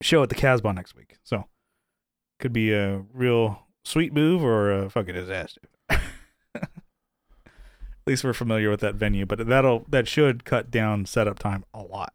show 0.00 0.22
at 0.22 0.28
the 0.28 0.34
Casbah 0.34 0.72
next 0.72 0.94
week. 0.94 1.16
So, 1.24 1.46
could 2.38 2.52
be 2.52 2.72
a 2.72 3.02
real 3.12 3.66
sweet 3.84 4.12
move 4.12 4.44
or 4.44 4.72
a 4.72 4.90
fucking 4.90 5.14
disaster. 5.14 5.62
At 8.04 8.10
least 8.10 8.24
we're 8.24 8.32
familiar 8.32 8.68
with 8.68 8.80
that 8.80 8.96
venue, 8.96 9.26
but 9.26 9.46
that'll 9.46 9.84
that 9.88 10.08
should 10.08 10.44
cut 10.44 10.72
down 10.72 11.06
setup 11.06 11.38
time 11.38 11.64
a 11.72 11.82
lot. 11.82 12.12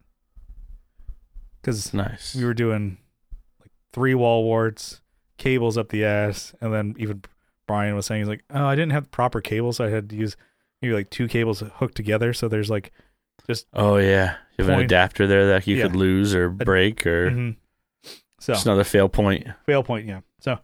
Because 1.62 1.94
Nice. 1.94 2.34
we 2.34 2.44
were 2.44 2.52
doing 2.52 2.98
like 3.58 3.70
three 3.94 4.14
wall 4.14 4.44
warts, 4.44 5.00
cables 5.38 5.78
up 5.78 5.88
the 5.88 6.04
ass, 6.04 6.54
and 6.60 6.74
then 6.74 6.94
even 6.98 7.22
Brian 7.66 7.96
was 7.96 8.04
saying 8.04 8.20
he's 8.20 8.28
like, 8.28 8.44
"Oh, 8.50 8.66
I 8.66 8.74
didn't 8.74 8.92
have 8.92 9.10
proper 9.10 9.40
cables, 9.40 9.78
so 9.78 9.86
I 9.86 9.88
had 9.88 10.10
to 10.10 10.16
use 10.16 10.36
maybe 10.82 10.94
like 10.94 11.10
two 11.10 11.28
cables 11.28 11.62
hooked 11.76 11.94
together." 11.96 12.32
So 12.32 12.48
there's 12.48 12.70
like, 12.70 12.92
just 13.46 13.66
oh 13.74 13.96
yeah. 13.96 14.36
You 14.58 14.64
have 14.64 14.74
an 14.78 14.84
adapter 14.84 15.26
there 15.28 15.46
that 15.48 15.66
you 15.66 15.76
Yeah. 15.76 15.84
could 15.84 15.94
lose 15.96 16.34
or 16.34 16.48
break 16.50 17.06
or 17.06 17.30
mhm. 17.30 17.56
so 18.40 18.54
just 18.54 18.66
another 18.66 18.82
fail 18.84 19.08
point. 19.08 19.46
fail 19.66 19.82
point, 19.84 20.06
yeah. 20.06 20.20
So, 20.40 20.58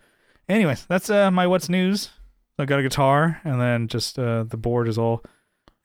anyways, 0.49 0.85
that's 0.87 1.09
uh 1.11 1.31
my 1.31 1.47
what's 1.47 1.69
news. 1.69 2.11
I 2.59 2.65
got 2.67 2.79
a 2.81 2.83
guitar, 2.83 3.41
and 3.45 3.61
then 3.61 3.87
just 3.89 4.19
uh 4.19 4.45
the 4.45 4.57
board 4.57 4.89
is 4.89 4.99
all 4.99 5.23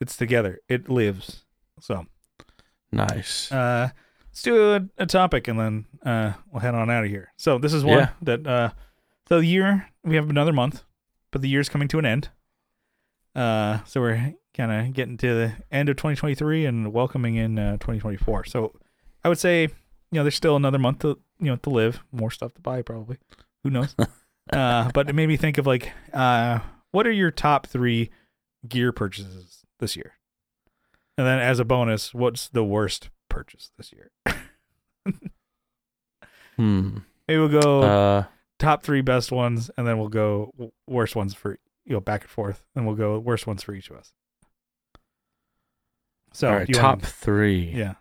it's 0.02 0.16
together. 0.18 0.60
It 0.68 0.90
lives. 0.90 1.46
So, 1.82 2.06
Nice. 2.92 3.52
uh, 3.52 3.90
let's 4.32 4.42
do 4.42 4.74
a, 4.76 4.82
a 4.98 5.06
topic, 5.06 5.48
and 5.48 5.60
then 5.60 5.86
uh 6.04 6.34
we'll 6.52 6.62
head 6.62 6.74
on 6.76 6.90
out 6.90 7.04
of 7.04 7.10
here. 7.10 7.32
So 7.38 7.58
this 7.60 7.74
is 7.74 7.84
one 7.84 8.00
Yeah. 8.00 8.10
that 8.24 8.48
uh, 8.48 8.70
so 9.28 9.40
the 9.40 9.46
year 9.46 9.88
we 10.04 10.16
have 10.16 10.30
another 10.30 10.54
month, 10.54 10.84
but 11.32 11.42
the 11.42 11.50
year's 11.50 11.70
coming 11.70 11.88
to 11.90 12.00
an 12.00 12.06
end. 12.06 12.30
Uh, 13.36 13.80
so 13.86 14.02
we're 14.02 14.34
kind 14.56 14.72
of 14.72 14.94
getting 14.94 15.18
to 15.18 15.34
the 15.34 15.54
end 15.72 15.90
of 15.90 15.96
2023 15.98 16.66
and 16.66 16.94
welcoming 16.94 17.36
in 17.36 17.58
uh, 17.58 17.74
2024. 17.74 18.46
So 18.46 18.74
I 19.24 19.30
would 19.30 19.40
say, 19.40 19.64
you 19.64 19.70
know, 20.12 20.24
there's 20.24 20.36
still 20.36 20.56
another 20.56 20.80
month 20.80 21.00
to 21.00 21.20
you 21.40 21.48
know 21.48 21.56
to 21.58 21.70
live, 21.70 22.02
more 22.12 22.32
stuff 22.32 22.54
to 22.56 22.62
buy 22.62 22.82
probably. 22.82 23.18
Who 23.64 23.70
knows? 23.70 23.96
uh, 24.54 24.92
but 24.94 25.10
it 25.10 25.14
made 25.14 25.28
me 25.28 25.38
think 25.38 25.58
of 25.58 25.68
like, 25.68 25.92
uh, 26.14 26.60
what 26.92 27.06
are 27.08 27.12
your 27.12 27.32
top 27.32 27.68
three 27.68 28.10
gear 28.68 28.92
purchases 28.92 29.66
this 29.80 29.96
year? 29.96 30.14
And 31.18 31.28
then 31.28 31.40
as 31.40 31.60
a 31.60 31.66
bonus, 31.66 32.14
what's 32.14 32.48
the 32.50 32.64
worst 32.64 33.10
purchase 33.30 33.72
this 33.78 33.94
year? 33.94 34.12
hmm. 36.56 36.98
Maybe 37.28 37.40
we'll 37.40 37.62
go 37.62 37.82
Uh 37.84 38.24
top 38.60 38.84
three 38.84 39.02
best 39.02 39.32
ones, 39.32 39.72
and 39.78 39.88
then 39.88 39.98
we'll 39.98 40.10
go 40.10 40.54
worst 40.86 41.16
ones 41.16 41.34
for 41.34 41.58
you 41.90 41.96
know 41.96 42.00
back 42.00 42.22
and 42.22 42.30
forth, 42.30 42.64
and 42.76 42.86
we'll 42.88 42.96
go 42.96 43.20
worst 43.20 43.46
ones 43.48 43.62
for 43.64 43.74
each 43.74 43.90
of 43.90 43.98
us. 43.98 44.14
So 46.34 46.48
all 46.50 46.56
right, 46.56 46.72
top 46.74 47.00
wanna- 47.00 47.08
three. 47.08 47.72
yeah, 47.76 47.96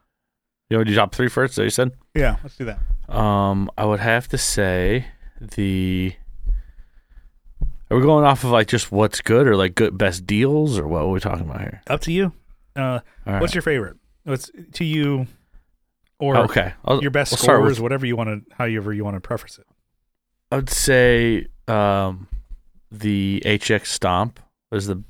You 0.70 0.76
want 0.76 0.86
to 0.86 0.92
do 0.92 0.96
top 0.96 1.14
three 1.14 1.28
first? 1.28 1.54
So 1.54 1.62
you 1.62 1.70
said. 1.70 1.92
yeah. 2.14 2.36
Let's 2.42 2.56
do 2.56 2.66
that. 2.66 2.78
Um, 3.14 3.70
I 3.78 3.84
would 3.86 4.00
have 4.00 4.28
to 4.28 4.38
say 4.38 5.06
the. 5.40 6.14
Are 7.90 7.96
we 7.96 8.02
going 8.02 8.24
off 8.26 8.44
of 8.44 8.50
like 8.50 8.68
just 8.68 8.92
what's 8.92 9.22
good 9.22 9.46
or 9.48 9.56
like 9.56 9.74
good 9.74 9.96
best 9.96 10.26
deals 10.26 10.78
or 10.78 10.86
what 10.86 11.00
are 11.00 11.08
we 11.08 11.20
talking 11.20 11.48
about 11.48 11.62
here? 11.62 11.80
Up 11.86 12.02
to 12.02 12.12
you. 12.12 12.32
Uh, 12.76 13.00
right. 13.24 13.40
What's 13.40 13.54
your 13.54 13.62
favorite? 13.62 13.96
What's 14.24 14.50
to 14.74 14.84
you, 14.84 15.26
or 16.18 16.36
okay? 16.36 16.74
I'll, 16.84 17.00
your 17.00 17.10
best 17.10 17.32
we'll 17.32 17.38
scores, 17.38 17.62
with- 17.70 17.80
whatever 17.80 18.04
you 18.04 18.14
want 18.14 18.46
to, 18.46 18.54
however 18.56 18.92
you 18.92 19.04
want 19.04 19.16
to 19.16 19.20
preface 19.22 19.58
it. 19.58 19.64
I 20.52 20.56
would 20.56 20.68
say 20.68 21.46
um, 21.66 22.28
the 22.90 23.42
HX 23.44 23.86
Stomp 23.86 24.40
is 24.72 24.86
the 24.86 25.02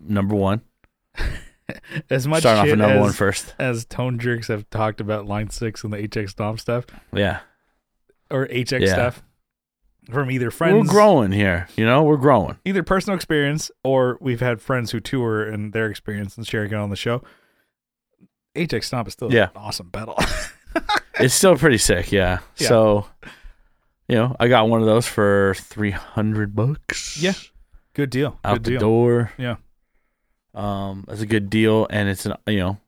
number 0.00 0.34
one. 0.34 0.62
As 2.10 2.26
much 2.26 2.40
Starting 2.40 2.60
off 2.62 2.66
with 2.66 2.78
number 2.78 2.96
as, 2.96 3.00
one 3.00 3.12
first. 3.12 3.54
as 3.58 3.84
Tone 3.84 4.18
Jerks 4.18 4.48
have 4.48 4.68
talked 4.70 5.00
about 5.00 5.26
Line 5.26 5.50
Six 5.50 5.84
and 5.84 5.92
the 5.92 5.98
HX 6.08 6.30
Stomp 6.30 6.58
stuff 6.58 6.86
Yeah. 7.12 7.40
or 8.28 8.46
HX 8.48 8.80
Yeah. 8.86 8.92
stuff. 8.92 9.22
from 10.10 10.30
either 10.32 10.50
friends, 10.50 10.74
We're 10.88 10.92
growing 10.92 11.30
here. 11.30 11.68
You 11.76 11.84
know, 11.86 12.02
we're 12.02 12.16
growing. 12.16 12.56
either 12.64 12.82
personal 12.82 13.14
experience 13.14 13.70
or 13.84 14.18
we've 14.20 14.40
had 14.40 14.60
friends 14.60 14.90
who 14.90 14.98
tour 14.98 15.44
and 15.44 15.72
their 15.72 15.86
experience 15.88 16.36
and 16.36 16.44
sharing 16.44 16.72
it 16.72 16.76
on 16.76 16.90
the 16.90 16.96
show. 16.96 17.22
HX 18.56 18.84
Stomp 18.86 19.06
is 19.06 19.12
still 19.14 19.32
Yeah. 19.32 19.44
an 19.44 19.50
awesome 19.56 19.90
pedal. 19.90 20.18
It's 21.20 21.34
still 21.34 21.54
pretty 21.56 21.76
sick. 21.78 22.10
Yeah. 22.12 22.38
Yeah. 22.56 22.68
So, 22.68 23.06
you 24.10 24.16
know, 24.16 24.36
I 24.38 24.48
got 24.48 24.68
one 24.68 24.80
of 24.80 24.86
those 24.86 25.06
for 25.06 25.54
three 25.56 25.92
hundred 25.92 26.54
bucks. 26.54 27.22
Yeah. 27.22 27.32
Good 27.94 28.10
deal. 28.10 28.38
out 28.44 28.54
Good 28.56 28.64
the 28.64 28.70
deal. 28.72 28.80
door. 28.80 29.32
Yeah. 29.38 29.56
Um, 30.54 31.04
it's 31.08 31.22
a 31.22 31.26
good 31.26 31.48
deal, 31.48 31.86
and 31.90 32.08
it's 32.08 32.26
an 32.26 32.34
you 32.46 32.58
know, 32.58 32.78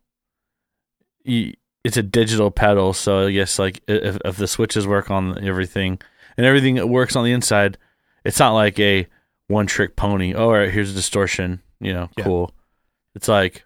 it's 1.25 1.97
a 1.97 2.03
digital 2.03 2.51
pedal, 2.51 2.93
so 2.93 3.27
I 3.27 3.33
guess 3.33 3.59
like 3.59 3.83
if 3.89 4.19
if 4.25 4.37
the 4.37 4.49
switches 4.49 4.87
work 4.87 5.11
on 5.11 5.43
everything 5.45 6.01
and 6.37 6.47
everything 6.47 6.75
that 6.77 6.89
works 6.89 7.17
on 7.17 7.25
the 7.25 7.33
inside, 7.33 7.79
it's 8.25 8.39
not 8.39 8.53
like 8.53 8.79
a 8.79 9.07
one 9.49 9.67
trick 9.67 9.97
pony. 9.97 10.35
Oh, 10.35 10.45
all 10.47 10.53
right, 10.53 10.71
here's 10.71 10.91
a 10.91 10.95
distortion. 10.95 11.61
You 11.81 11.93
know, 11.95 12.11
Yeah. 12.17 12.25
cool. 12.25 12.53
It's 13.15 13.29
like 13.29 13.65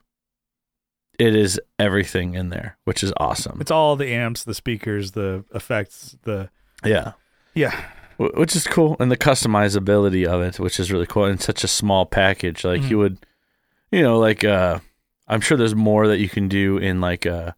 it 1.18 1.34
is 1.34 1.60
everything 1.78 2.34
in 2.34 2.50
there, 2.50 2.76
which 2.84 3.02
is 3.02 3.12
awesome. 3.18 3.60
It's 3.60 3.70
all 3.70 3.96
the 3.96 4.12
amps, 4.12 4.44
the 4.44 4.54
speakers, 4.54 5.12
the 5.12 5.44
effects, 5.54 6.16
the 6.24 6.50
yeah. 6.84 7.12
Yeah, 7.56 7.74
which 8.18 8.54
is 8.54 8.66
cool 8.66 8.96
and 9.00 9.10
the 9.10 9.16
customizability 9.16 10.24
of 10.26 10.40
it 10.42 10.60
which 10.60 10.78
is 10.78 10.92
really 10.92 11.06
cool 11.06 11.24
in 11.26 11.38
such 11.38 11.64
a 11.64 11.68
small 11.68 12.06
package 12.06 12.64
like 12.64 12.80
Mhm. 12.82 12.90
you 12.90 12.98
would 12.98 13.18
you 13.92 14.02
know 14.02 14.18
like 14.18 14.42
uh 14.44 14.78
i'm 15.28 15.40
sure 15.42 15.58
there's 15.58 15.74
more 15.74 16.06
that 16.08 16.18
you 16.18 16.28
can 16.28 16.48
do 16.48 16.78
in 16.78 17.00
like 17.00 17.26
uh 17.26 17.52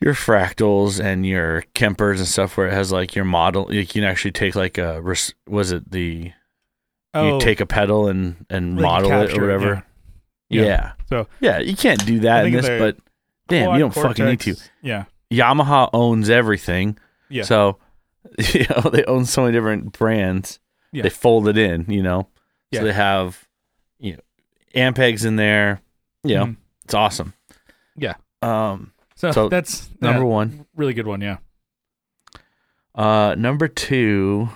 your 0.00 0.14
fractals 0.14 1.02
and 1.02 1.24
your 1.26 1.62
kempers 1.74 2.18
and 2.18 2.26
stuff 2.26 2.56
where 2.56 2.66
it 2.68 2.72
has 2.72 2.90
like 2.92 3.14
your 3.14 3.24
model 3.24 3.72
you 3.72 3.86
can 3.86 4.04
actually 4.04 4.32
take 4.32 4.54
like 4.54 4.78
a 4.78 5.00
was 5.46 5.72
it 5.72 5.90
the 5.90 6.32
oh, 7.14 7.34
you 7.34 7.40
take 7.40 7.60
a 7.60 7.66
pedal 7.66 8.08
and 8.08 8.44
and 8.50 8.76
like 8.76 8.82
model 8.82 9.10
it 9.22 9.36
or 9.36 9.40
whatever 9.42 9.84
Yeah. 10.48 10.62
yeah. 10.64 10.92
So- 11.08 11.26
yeah 11.40 11.58
you 11.58 11.76
can't 11.76 12.04
do 12.06 12.20
that 12.20 12.46
in 12.46 12.52
this 12.52 12.68
but 12.68 12.96
damn 13.48 13.72
you 13.74 13.78
don't 13.80 13.94
fucking 13.94 14.24
need 14.26 14.40
to 14.40 14.56
Yeah, 14.80 15.04
yamaha 15.30 15.88
owns 15.92 16.30
everything 16.30 16.98
Yeah. 17.28 17.42
so 17.44 17.78
you 18.54 18.64
know 18.70 18.90
they 18.90 19.04
own 19.04 19.24
so 19.24 19.42
many 19.42 19.52
different 19.52 19.92
brands. 19.98 20.58
Yeah. 20.92 21.02
They 21.04 21.10
fold 21.10 21.48
it 21.48 21.56
in, 21.58 21.86
you 21.90 22.02
know. 22.02 22.28
Yeah. 22.70 22.80
So 22.80 22.86
they 22.86 22.92
have 22.92 23.48
you 23.98 24.12
know 24.14 24.20
ampegs 24.74 25.24
in 25.26 25.36
there. 25.36 25.80
You 26.24 26.34
know, 26.36 26.44
Mhm. 26.46 26.56
it's 26.84 26.94
awesome. 26.94 27.34
Yeah. 27.96 28.14
Um 28.42 28.92
So, 29.16 29.30
So, 29.32 29.48
that's 29.48 29.88
number 30.00 30.20
yeah, 30.22 30.26
one. 30.26 30.66
really 30.76 30.94
good 30.94 31.06
one. 31.06 31.20
Yeah. 31.20 31.38
Uh 32.94 33.34
number 33.38 33.68
two 33.68 34.48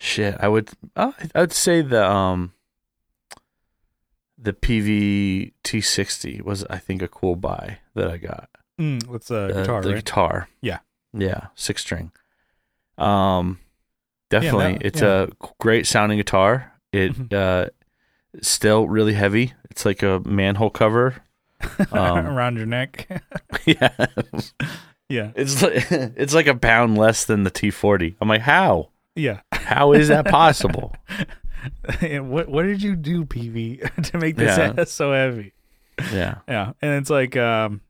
shit, 0.00 0.36
I 0.40 0.48
would 0.48 0.70
uh, 0.96 1.12
I 1.34 1.40
would 1.40 1.52
say 1.52 1.82
the 1.82 2.04
um 2.08 2.52
the 4.36 4.52
Peavey 4.52 5.52
T 5.64 5.80
sixty 5.80 6.40
was 6.40 6.64
I 6.70 6.78
think 6.78 7.02
a 7.02 7.08
cool 7.08 7.36
buy 7.36 7.78
that 7.94 8.08
I 8.10 8.16
got. 8.18 8.48
Mm, 8.80 9.10
that's 9.10 9.30
a 9.30 9.36
Uh, 9.36 9.48
guitar, 9.62 9.82
the 9.82 9.88
right? 9.88 9.94
guitar. 9.96 10.48
Yeah. 10.60 10.78
Yeah, 11.12 11.46
six 11.54 11.82
string. 11.82 12.12
Um, 12.96 13.58
Yeah, 14.30 14.40
definitely, 14.40 14.72
that- 14.74 14.86
it's 14.86 15.00
yeah. 15.02 15.22
a 15.22 15.28
great 15.58 15.86
sounding 15.86 16.18
guitar. 16.18 16.72
It 16.92 17.12
Mhm. 17.14 17.32
uh, 17.32 17.70
still 18.42 18.88
really 18.88 19.14
heavy. 19.14 19.54
It's 19.70 19.84
like 19.84 20.02
a 20.02 20.20
manhole 20.24 20.70
cover. 20.70 21.16
um, 21.92 22.26
Around 22.26 22.56
your 22.56 22.66
neck. 22.66 23.06
yeah, 23.66 24.06
yeah, 25.08 25.30
it's 25.34 25.60
like, 25.62 25.86
it's 25.90 26.34
like 26.34 26.46
a 26.46 26.54
pound 26.54 26.96
less 26.98 27.24
than 27.24 27.42
the 27.44 27.50
T 27.50 27.70
forty. 27.70 28.16
I'm 28.20 28.28
like, 28.28 28.42
how? 28.42 28.90
yeah. 29.16 29.40
How 29.52 29.92
is 29.92 30.08
that 30.08 30.26
possible? 30.26 30.94
What 32.00 32.48
what 32.48 32.62
did 32.64 32.82
you 32.82 32.94
do, 32.96 33.24
Peavey, 33.24 33.80
to 34.04 34.18
make 34.18 34.36
this 34.36 34.56
Yeah. 34.56 34.74
ass 34.78 34.90
so 34.90 35.12
heavy? 35.12 35.52
yeah, 36.12 36.36
Yeah, 36.46 36.72
and 36.80 36.92
it's 36.94 37.10
like, 37.10 37.36
um, 37.36 37.80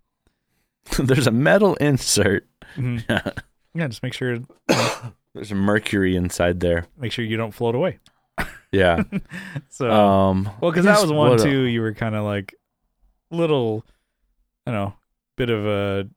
there's 0.98 1.26
a 1.26 1.30
metal 1.30 1.74
insert. 1.76 2.46
Mhm. 2.76 3.04
yeah, 3.74 3.88
just 3.88 4.02
make 4.02 4.12
sure 4.12 4.38
There's 5.34 5.52
a 5.52 5.54
mercury 5.54 6.16
inside 6.16 6.60
there. 6.60 6.86
make 6.98 7.12
sure 7.12 7.24
you 7.24 7.36
don't 7.36 7.52
float 7.52 7.74
away. 7.74 7.98
Yeah. 8.72 9.02
So, 9.70 9.90
Um. 9.90 10.50
well, 10.60 10.70
because 10.70 10.84
that 10.84 11.00
was 11.00 11.12
one 11.12 11.32
a- 11.32 11.38
too. 11.38 11.62
You 11.62 11.80
were 11.80 11.94
kind 11.94 12.14
of 12.14 12.24
like 12.24 12.54
little, 13.30 13.84
I 14.66 14.72
don't 14.72 14.80
know, 14.84 14.94
bit 15.36 15.50
of 15.50 15.66
a 15.66 16.08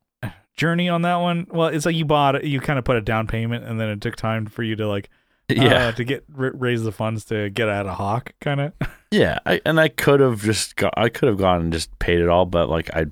journey 0.56 0.89
on 0.89 1.04
that 1.04 1.18
one. 1.18 1.47
Well, 1.49 1.68
it's 1.68 1.86
like 1.86 1.95
you 1.95 2.06
bought 2.06 2.36
it, 2.36 2.43
you 2.45 2.60
kind 2.60 2.80
of 2.80 2.86
put 2.86 2.95
a 2.97 3.02
down 3.02 3.28
payment, 3.28 3.66
and 3.66 3.80
then 3.80 3.89
it 3.89 4.02
took 4.02 4.16
time 4.16 4.45
for 4.45 4.64
you 4.64 4.76
to 4.78 4.88
like, 4.88 5.10
Yeah. 5.49 5.88
uh, 5.88 5.91
to 5.93 6.04
get 6.04 6.24
r- 6.38 6.52
raise 6.54 6.84
the 6.84 6.91
funds 6.91 7.26
to 7.26 7.49
get 7.49 7.68
out 7.70 7.86
of 7.86 7.95
hock, 7.97 8.34
kind 8.41 8.62
of. 8.62 8.74
Yeah, 9.12 9.39
I, 9.45 9.60
and 9.66 9.80
I 9.80 9.89
could 9.89 10.20
have 10.22 10.41
just 10.41 10.76
got, 10.78 10.93
I 10.97 11.10
could 11.10 11.28
have 11.30 11.38
gone 11.38 11.62
and 11.62 11.74
just 11.74 11.97
paid 11.99 12.20
it 12.20 12.30
all, 12.30 12.45
but 12.45 12.70
like 12.70 12.89
I, 12.95 13.06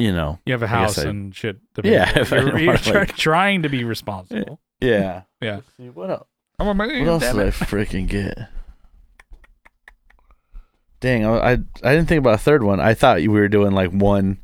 you 0.00 0.12
know, 0.12 0.38
You 0.46 0.52
have 0.52 0.62
a 0.62 0.66
house 0.66 0.98
I- 0.98 1.08
and 1.08 1.34
shit. 1.34 1.58
To 1.74 1.82
Yeah, 1.88 2.10
pay. 2.12 2.24
you're, 2.40 2.58
you're 2.58 2.76
try- 2.76 2.92
like- 3.00 3.16
trying 3.16 3.62
to 3.62 3.68
be 3.68 3.84
responsible. 3.84 4.60
yeah. 4.80 5.22
Yeah. 5.40 5.60
See, 5.76 5.88
what 5.90 6.10
else? 6.10 6.26
I'm 6.58 6.68
a 6.68 6.74
man. 6.74 6.88
What 7.06 7.08
else 7.08 7.22
did 7.22 7.36
I 7.40 7.50
freaking 7.50 8.06
get? 8.08 8.38
Dang, 11.00 11.24
I, 11.24 11.30
I 11.38 11.52
I 11.52 11.94
didn't 11.94 12.06
think 12.08 12.18
about 12.18 12.34
a 12.34 12.38
third 12.38 12.62
one. 12.62 12.78
I 12.80 12.92
thought 12.94 13.18
we 13.18 13.28
were 13.28 13.48
doing 13.48 13.72
like 13.72 13.90
one 13.90 14.38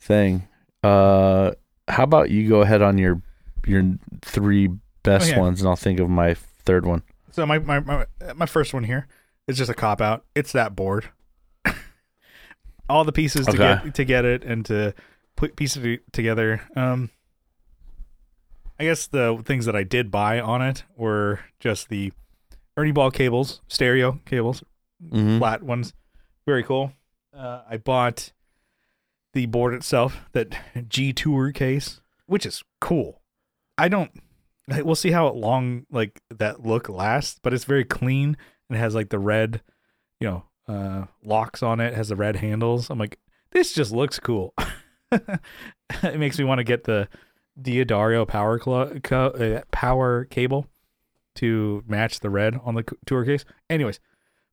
thing. 0.00 0.48
Uh, 0.82 1.52
how 1.86 2.04
about 2.04 2.30
you 2.30 2.48
go 2.48 2.62
ahead 2.62 2.80
on 2.80 2.96
your 2.96 3.20
your 3.66 3.96
three 4.22 4.70
best 5.02 5.30
yeah. 5.30 5.38
ones, 5.40 5.60
and 5.60 5.68
I'll 5.68 5.76
think 5.76 6.00
of 6.00 6.08
my 6.08 6.34
third 6.34 6.86
one. 6.86 7.02
So 7.32 7.44
my, 7.44 7.58
my 7.58 7.80
my 7.80 8.06
my 8.34 8.46
first 8.46 8.72
one 8.72 8.84
here 8.84 9.06
is 9.46 9.58
just 9.58 9.70
a 9.70 9.74
cop 9.74 10.00
out. 10.00 10.24
It's 10.34 10.52
that 10.52 10.74
board. 10.74 11.10
All 12.92 13.04
the 13.04 13.12
pieces 13.12 13.46
to 13.46 13.56
get 13.56 13.94
to 13.94 14.04
get 14.04 14.24
it 14.24 14.44
and 14.44 14.64
to 14.66 14.94
put 15.36 15.56
pieces 15.56 15.82
to- 15.82 15.98
together. 16.12 16.60
Um, 16.76 17.10
I 18.78 18.84
guess 18.84 19.06
the 19.06 19.40
things 19.44 19.66
that 19.66 19.76
I 19.76 19.82
did 19.84 20.10
buy 20.10 20.40
on 20.40 20.60
it 20.62 20.84
were 20.96 21.40
just 21.60 21.88
the 21.88 22.12
Ernie 22.76 22.92
Ball 22.92 23.10
cables, 23.10 23.60
stereo 23.68 24.20
cables, 24.26 24.62
Mm-hmm. 25.02 25.38
flat 25.38 25.62
ones, 25.64 25.94
very 26.46 26.62
cool. 26.62 26.92
Uh, 27.36 27.62
I 27.68 27.76
bought 27.76 28.30
the 29.32 29.46
board 29.46 29.74
itself, 29.74 30.20
that 30.32 30.54
Gator 30.88 31.50
case, 31.50 32.00
which 32.26 32.46
is 32.46 32.62
cool. 32.80 33.20
I 33.76 33.88
don't. 33.88 34.12
We'll 34.68 34.94
see 34.94 35.10
how 35.10 35.28
long 35.32 35.86
like 35.90 36.20
that 36.30 36.64
look 36.64 36.88
lasts, 36.88 37.40
but 37.42 37.52
it's 37.52 37.64
very 37.64 37.84
clean 37.84 38.36
and 38.70 38.78
has 38.78 38.94
like 38.94 39.08
the 39.08 39.18
red, 39.18 39.60
you 40.20 40.28
know, 40.28 40.44
uh, 40.68 41.04
locks 41.24 41.62
on 41.62 41.80
it. 41.80 41.94
Has 41.94 42.08
the 42.08 42.16
red 42.16 42.36
handles. 42.36 42.90
I'm 42.90 42.98
like, 42.98 43.18
this 43.50 43.72
just 43.72 43.92
looks 43.92 44.18
cool. 44.18 44.54
it 45.12 46.18
makes 46.18 46.38
me 46.38 46.44
want 46.44 46.58
to 46.58 46.64
get 46.64 46.84
the 46.84 47.08
D'Addario 47.60 48.26
power 48.26 48.58
clo- 48.58 48.98
co- 49.02 49.26
uh, 49.28 49.62
power 49.70 50.24
cable 50.24 50.66
to 51.34 51.82
match 51.86 52.20
the 52.20 52.30
red 52.30 52.58
on 52.64 52.74
the 52.74 52.84
tour 53.06 53.24
case. 53.24 53.44
Anyways, 53.68 54.00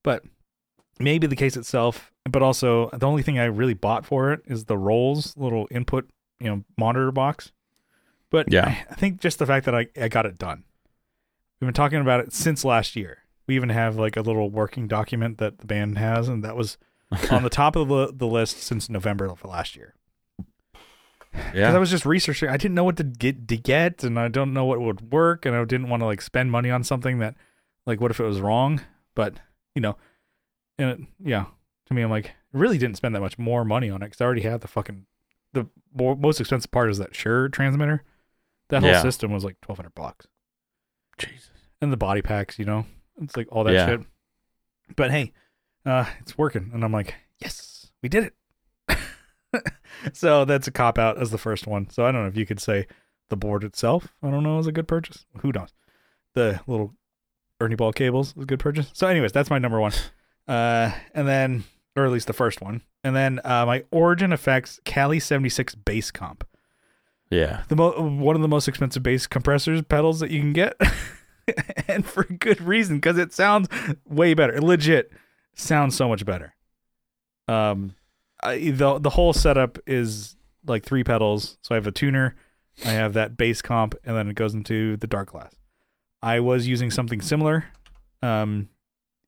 but 0.04 0.24
maybe 1.00 1.28
the 1.28 1.36
case 1.36 1.56
itself, 1.56 2.12
but 2.30 2.42
also 2.42 2.90
the 2.92 3.08
only 3.08 3.24
thing 3.24 3.40
I 3.40 3.46
really 3.46 3.74
bought 3.74 4.06
for 4.06 4.32
it 4.34 4.42
is 4.46 4.66
the 4.66 4.78
Rolls 4.78 5.36
little 5.38 5.68
input, 5.72 6.10
you 6.40 6.48
know, 6.50 6.64
monitor 6.78 7.12
box. 7.12 7.52
But 8.30 8.52
Yeah. 8.52 8.68
I, 8.68 8.86
I 8.92 8.96
think 8.96 9.20
just 9.22 9.40
the 9.40 9.46
fact 9.46 9.66
that 9.66 9.76
I, 9.76 9.88
I 10.00 10.08
got 10.08 10.26
it 10.26 10.38
done. 10.38 10.64
We've 11.60 11.68
been 11.68 11.74
talking 11.74 12.00
about 12.00 12.20
it 12.22 12.32
since 12.34 12.64
last 12.64 12.96
year. 12.96 13.20
We 13.50 13.56
even 13.56 13.70
have 13.70 13.96
like 13.96 14.16
a 14.16 14.22
little 14.22 14.52
working 14.52 14.88
document 14.88 15.40
that 15.40 15.58
the 15.58 15.66
band 15.66 15.98
has, 15.98 16.28
and 16.28 16.44
that 16.44 16.56
was 16.56 16.78
on 17.32 17.42
the 17.42 17.50
top 17.50 17.76
of 17.76 17.88
the, 17.88 18.14
the 18.16 18.28
list 18.28 18.62
since 18.62 18.92
November 18.92 19.26
of 19.26 19.44
last 19.44 19.76
year. 19.76 19.96
Yeah, 21.56 21.74
I 21.76 21.80
was 21.80 21.90
just 21.90 22.06
researching. 22.06 22.48
I 22.48 22.58
didn't 22.58 22.76
know 22.76 22.84
what 22.84 22.98
to 22.98 23.04
get 23.04 23.48
to 23.48 23.58
get, 23.58 24.04
and 24.04 24.20
I 24.20 24.28
don't 24.28 24.54
know 24.54 24.66
what 24.66 24.80
would 24.80 25.12
work, 25.12 25.48
and 25.48 25.56
I 25.56 25.66
didn't 25.66 25.90
want 25.90 26.02
to 26.02 26.06
like 26.06 26.22
spend 26.22 26.52
money 26.52 26.70
on 26.70 26.84
something 26.84 27.18
that, 27.20 27.34
like, 27.88 28.00
what 28.00 28.12
if 28.12 28.20
it 28.20 28.24
was 28.24 28.40
wrong? 28.40 28.82
But 29.16 29.40
you 29.74 29.82
know, 29.82 29.98
and 30.78 30.90
it, 30.92 31.00
yeah, 31.24 31.46
to 31.88 31.94
me, 31.96 32.04
I'm 32.04 32.12
like, 32.12 32.28
I 32.28 32.58
really 32.58 32.78
didn't 32.78 32.98
spend 32.98 33.16
that 33.16 33.20
much 33.22 33.40
more 33.40 33.66
money 33.66 33.90
on 33.90 34.04
it 34.04 34.06
because 34.06 34.22
I 34.22 34.26
already 34.26 34.42
had 34.42 34.62
the 34.62 34.68
fucking 34.68 35.08
the 35.54 35.66
more, 35.92 36.16
most 36.16 36.40
expensive 36.40 36.70
part 36.70 36.92
is 36.92 37.00
that 37.00 37.16
Shure 37.16 37.50
transmitter. 37.50 38.04
That 38.70 38.82
whole 38.82 38.92
Yeah. 38.92 39.02
system 39.02 39.32
was 39.32 39.44
like 39.44 39.60
twelve 39.62 39.80
hundred 39.80 39.96
bucks, 39.96 40.28
Jesus. 41.18 41.50
and 41.82 41.92
the 41.92 41.98
body 41.98 42.22
packs, 42.22 42.60
you 42.60 42.66
know, 42.66 42.86
it's 43.22 43.36
like 43.38 43.48
all 43.52 43.64
that 43.66 43.74
Yeah. 43.74 43.86
shit. 43.88 44.02
But 44.96 45.12
hey, 45.12 45.34
uh, 45.86 46.06
it's 46.22 46.38
working, 46.38 46.72
and 46.74 46.84
I'm 46.84 46.92
like, 46.92 47.16
yes, 47.40 47.92
we 48.02 48.10
did 48.10 48.32
it. 48.88 48.98
so 50.14 50.46
that's 50.46 50.68
a 50.68 50.72
cop 50.72 50.98
out 50.98 51.18
as 51.18 51.32
the 51.32 51.38
first 51.38 51.68
one. 51.68 51.90
So 51.90 52.06
I 52.06 52.12
don't 52.12 52.22
know 52.24 52.28
if 52.28 52.38
you 52.38 52.46
could 52.46 52.60
say 52.60 52.88
the 53.30 53.36
board 53.38 53.64
itself. 53.64 54.08
I 54.24 54.30
don't 54.32 54.44
know 54.44 54.60
is 54.60 54.68
a 54.68 54.72
good 54.72 54.88
purchase. 54.88 55.26
Who 55.42 55.52
knows? 55.52 55.74
The 56.34 56.60
little 56.68 56.94
Ernie 57.62 57.76
Ball 57.76 57.92
cables 57.94 58.36
is 58.36 58.44
a 58.44 58.46
good 58.46 58.60
purchase. 58.60 58.90
So, 58.94 59.08
anyways, 59.08 59.32
that's 59.32 59.50
my 59.50 59.60
number 59.60 59.80
one. 59.80 59.92
Uh, 60.48 60.92
and 61.14 61.28
then, 61.28 61.64
or 61.96 62.06
at 62.06 62.12
least 62.12 62.28
the 62.28 62.34
first 62.34 62.62
one, 62.62 62.82
and 63.04 63.16
then 63.16 63.40
uh, 63.44 63.66
my 63.66 63.84
Origin 63.92 64.32
Effects 64.34 64.80
Cali 64.86 65.20
seventy 65.20 65.50
six 65.50 65.76
bass 65.76 66.10
comp. 66.12 66.44
Yeah. 67.30 67.62
the 67.68 67.76
mo- 67.76 68.02
one 68.02 68.36
of 68.36 68.42
the 68.42 68.48
most 68.48 68.68
expensive 68.68 69.04
bass 69.04 69.28
compressors 69.28 69.84
pedals 69.84 70.20
that 70.20 70.32
you 70.32 70.40
can 70.40 70.52
get, 70.54 70.74
and 71.88 72.06
for 72.06 72.24
good 72.24 72.62
reason 72.62 72.98
because 72.98 73.18
it 73.18 73.34
sounds 73.34 73.68
way 74.08 74.34
better. 74.34 74.54
It 74.56 74.64
legit 74.64 75.12
sounds 75.56 75.96
so 75.96 76.08
much 76.08 76.26
better. 76.26 76.54
Um, 77.48 77.96
I, 78.42 78.58
the 78.72 79.00
the 79.00 79.10
whole 79.10 79.34
setup 79.34 79.78
is 79.88 80.36
like 80.66 80.84
three 80.84 81.04
pedals. 81.04 81.58
So 81.62 81.74
I 81.74 81.78
have 81.78 81.88
a 81.88 81.92
tuner, 81.92 82.36
I 82.86 82.90
have 82.92 83.14
that 83.14 83.38
bass 83.38 83.62
comp, 83.62 83.96
and 84.04 84.16
then 84.16 84.28
it 84.30 84.36
goes 84.36 84.54
into 84.54 84.98
the 84.98 85.08
Darkglass. 85.08 85.52
I 86.22 86.40
was 86.42 86.68
using 86.68 86.92
something 86.92 87.22
similar. 87.22 87.66
Um, 88.22 88.70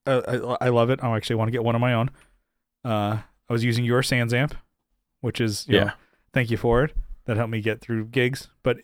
uh, 0.05 0.55
I, 0.61 0.65
I 0.65 0.69
love 0.69 0.89
it. 0.89 1.03
I 1.03 1.15
actually 1.15 1.37
want 1.37 1.47
to 1.47 1.51
get 1.51 1.63
one 1.63 1.75
of 1.75 1.81
my 1.81 1.93
own. 1.93 2.09
Uh, 2.83 3.17
I 3.49 3.53
was 3.53 3.63
using 3.63 3.85
your 3.85 4.01
SansAmp, 4.01 4.53
which 5.21 5.39
is 5.41 5.65
you 5.67 5.79
know, 5.79 5.85
Yeah. 5.85 5.91
thank 6.33 6.51
you 6.51 6.57
for 6.57 6.83
it. 6.83 6.93
That 7.25 7.37
helped 7.37 7.51
me 7.51 7.61
get 7.61 7.81
through 7.81 8.05
gigs. 8.07 8.49
But 8.63 8.77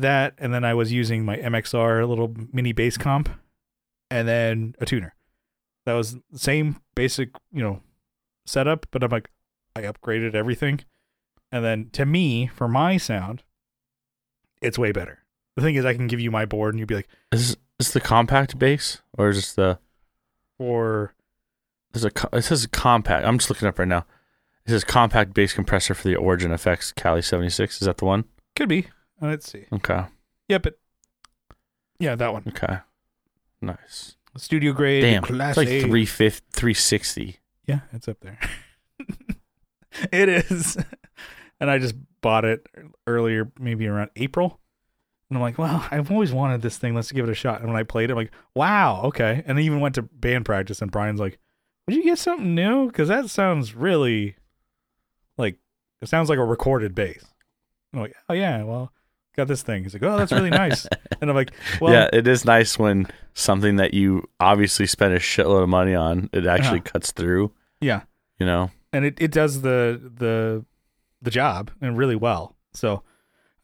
that, 0.00 0.34
and 0.38 0.52
then 0.52 0.64
I 0.64 0.74
was 0.74 0.92
using 0.92 1.24
my 1.24 1.36
MXR 1.36 2.08
little 2.08 2.34
mini 2.52 2.72
bass 2.72 2.96
comp, 2.96 3.28
and 4.10 4.26
then 4.28 4.74
a 4.80 4.86
tuner. 4.86 5.14
That 5.86 5.94
was 5.94 6.16
the 6.30 6.38
same 6.38 6.80
basic, 6.94 7.30
you 7.52 7.62
know, 7.62 7.80
setup. 8.46 8.86
But 8.90 9.02
I'm 9.04 9.10
like, 9.10 9.30
I 9.76 9.82
upgraded 9.82 10.34
everything, 10.34 10.80
and 11.52 11.64
then 11.64 11.90
to 11.92 12.06
me, 12.06 12.46
for 12.46 12.68
my 12.68 12.96
sound, 12.96 13.42
it's 14.62 14.78
way 14.78 14.92
better. 14.92 15.20
The 15.56 15.62
thing 15.62 15.74
is, 15.74 15.84
I 15.84 15.94
can 15.94 16.06
give 16.06 16.20
you 16.20 16.30
my 16.30 16.44
board, 16.44 16.74
and 16.74 16.80
you'd 16.80 16.88
be 16.88 16.96
like, 16.96 17.08
Is 17.32 17.56
this 17.78 17.90
the 17.92 18.00
compact 18.00 18.58
bass 18.58 19.02
or 19.18 19.30
is 19.30 19.36
this 19.36 19.52
the 19.54 19.78
or 20.58 21.14
there's 21.92 22.04
a 22.04 22.10
it 22.36 22.42
says 22.42 22.66
compact. 22.66 23.26
I'm 23.26 23.38
just 23.38 23.50
looking 23.50 23.68
up 23.68 23.78
right 23.78 23.88
now. 23.88 24.06
It 24.66 24.70
says 24.70 24.84
compact 24.84 25.34
bass 25.34 25.52
compressor 25.52 25.94
for 25.94 26.08
the 26.08 26.16
Origin 26.16 26.50
Effects 26.50 26.92
Cali 26.92 27.22
76. 27.22 27.80
Is 27.80 27.86
that 27.86 27.98
the 27.98 28.04
one? 28.04 28.24
could 28.56 28.68
be. 28.68 28.86
Uh, 29.22 29.26
Let's 29.28 29.50
see. 29.50 29.66
Okay. 29.72 30.04
Yep, 30.48 30.62
but 30.62 30.78
yeah, 31.98 32.14
that 32.14 32.32
one. 32.32 32.44
Okay. 32.48 32.78
Nice. 33.60 34.16
Studio 34.36 34.72
grade. 34.72 35.02
Damn. 35.02 35.22
Class 35.22 35.50
It's 35.50 35.56
like 35.58 35.68
A. 35.68 35.80
350, 35.80 36.44
360. 36.52 37.38
Yeah, 37.66 37.80
it's 37.92 38.08
up 38.08 38.18
there. 38.20 38.38
it 40.12 40.28
is. 40.28 40.76
And 41.60 41.70
I 41.70 41.78
just 41.78 41.94
bought 42.20 42.44
it 42.44 42.66
earlier, 43.06 43.50
maybe 43.58 43.86
around 43.86 44.10
April. 44.16 44.60
And 45.30 45.38
I'm 45.38 45.40
like, 45.40 45.56
well, 45.56 45.86
I've 45.90 46.10
always 46.10 46.32
wanted 46.32 46.62
this 46.62 46.76
thing. 46.76 46.94
Let's 46.94 47.12
give 47.12 47.26
it 47.26 47.30
a 47.30 47.34
shot. 47.34 47.60
And 47.60 47.68
when 47.68 47.76
I 47.78 47.84
played 47.84 48.10
it, 48.10 48.12
I'm 48.12 48.18
like, 48.18 48.32
wow, 48.54 49.02
okay. 49.04 49.42
And 49.46 49.56
I 49.56 49.62
even 49.62 49.80
went 49.80 49.94
to 49.94 50.02
band 50.02 50.44
practice, 50.44 50.82
and 50.82 50.90
Brian's 50.90 51.20
like, 51.20 51.38
would 51.86 51.96
you 51.96 52.02
get 52.02 52.18
something 52.18 52.54
new? 52.54 52.88
Because 52.88 53.08
that 53.08 53.30
sounds 53.30 53.74
really 53.74 54.36
like, 55.38 55.58
it 56.02 56.08
sounds 56.08 56.28
like 56.28 56.38
a 56.38 56.44
recorded 56.44 56.94
bass. 56.94 57.24
I'm 57.94 58.00
like, 58.00 58.14
oh, 58.28 58.34
yeah, 58.34 58.64
well, 58.64 58.92
got 59.36 59.48
this 59.48 59.62
thing. 59.62 59.82
He's 59.84 59.94
like, 59.94 60.02
oh, 60.02 60.16
that's 60.16 60.32
really 60.32 60.50
nice. 60.50 60.86
and 61.20 61.30
I'm 61.30 61.36
like, 61.36 61.52
well, 61.80 61.92
yeah, 61.92 62.08
it 62.12 62.26
is 62.28 62.44
nice 62.44 62.78
when 62.78 63.06
something 63.34 63.76
that 63.76 63.94
you 63.94 64.28
obviously 64.40 64.86
spent 64.86 65.14
a 65.14 65.18
shitload 65.18 65.62
of 65.64 65.68
money 65.68 65.94
on, 65.94 66.30
it 66.32 66.46
actually 66.46 66.78
Uh-huh. 66.80 66.90
cuts 66.92 67.12
through, 67.12 67.52
yeah. 67.80 68.02
you 68.38 68.46
know? 68.46 68.70
and 68.92 69.04
it, 69.04 69.20
it 69.20 69.32
does 69.32 69.62
the 69.62 70.00
the 70.18 70.64
the 71.20 71.30
job 71.30 71.70
and 71.80 71.96
really 71.98 72.14
well. 72.16 72.54
So 72.74 73.02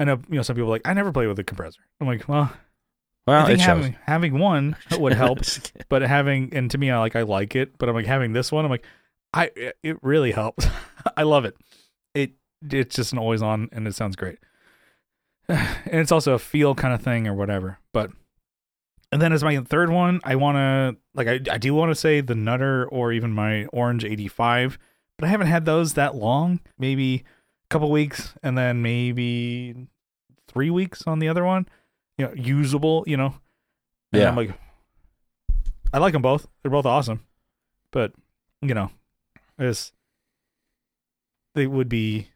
I 0.01 0.05
know 0.05 0.21
you 0.29 0.37
know 0.37 0.43
some 0.43 0.57
people 0.57 0.69
are 0.71 0.73
like 0.73 0.87
I 0.89 0.93
never 0.93 1.13
play 1.13 1.27
with 1.29 1.39
a 1.39 1.45
compressor. 1.45 1.81
I'm 2.01 2.07
like, 2.09 2.29
well, 2.29 2.51
Well, 3.29 3.43
I 3.45 3.47
think 3.47 3.59
shows. 3.61 3.67
having 3.67 3.97
having 4.07 4.39
one 4.41 4.77
would 4.99 5.13
help, 5.13 5.39
but 5.89 6.03
having 6.03 6.53
and 6.53 6.69
to 6.73 6.79
me 6.79 6.91
I 6.91 6.99
like 6.99 7.15
I 7.15 7.23
like 7.23 7.55
it, 7.55 7.79
but 7.79 7.89
I'm 7.89 7.95
like 7.95 8.07
having 8.07 8.33
this 8.33 8.51
one. 8.51 8.65
I'm 8.65 8.71
like, 8.73 8.85
I 9.33 9.51
it 9.85 9.99
really 10.03 10.33
helps. 10.33 10.67
I 11.17 11.23
love 11.23 11.45
it. 11.45 11.55
It 12.15 12.33
it's 12.69 12.97
just 12.97 13.13
an 13.13 13.19
always 13.19 13.41
on 13.43 13.69
and 13.71 13.87
it 13.87 13.95
sounds 13.95 14.17
great. 14.17 14.39
And 15.87 16.01
it's 16.01 16.13
also 16.13 16.35
a 16.35 16.39
feel 16.39 16.75
kind 16.75 16.95
of 16.95 17.03
thing 17.03 17.27
or 17.27 17.35
whatever. 17.35 17.79
But 17.93 18.11
and 19.13 19.21
then 19.21 19.33
as 19.33 19.43
my 19.43 19.59
third 19.59 19.91
one, 19.91 20.21
I 20.23 20.37
want 20.37 20.57
to 20.57 20.97
like 21.15 21.27
I 21.27 21.41
I 21.55 21.59
do 21.59 21.75
want 21.75 21.91
to 21.91 21.95
say 21.97 22.21
the 22.21 22.35
Nutter 22.37 22.87
or 22.87 23.13
even 23.13 23.33
my 23.33 23.65
Orange 23.67 24.05
85, 24.05 24.79
but 25.19 25.27
I 25.27 25.29
haven't 25.31 25.49
had 25.49 25.65
those 25.65 25.95
that 25.95 26.15
long. 26.15 26.61
Maybe 26.79 27.25
a 27.65 27.69
couple 27.69 27.91
weeks 27.91 28.35
and 28.43 28.57
then 28.57 28.83
maybe 28.83 29.89
3 30.49 30.71
weeks 30.71 31.03
on 31.07 31.19
the 31.19 31.29
other 31.29 31.45
one. 31.45 31.67
You 32.19 32.27
know, 32.27 32.33
usable, 32.35 33.03
you 33.07 33.17
know. 33.17 33.35
And 34.13 34.23
Yeah. 34.23 34.29
I'm 34.29 34.37
like 34.37 34.53
I 35.93 35.99
like 35.99 36.13
them 36.13 36.23
both. 36.23 36.47
They're 36.63 36.71
both 36.71 36.87
awesome. 36.87 37.25
But, 37.91 38.13
you 38.63 38.75
know, 38.75 38.91
it's 39.59 39.93
they 41.57 41.67
would 41.67 41.89
be 41.89 42.30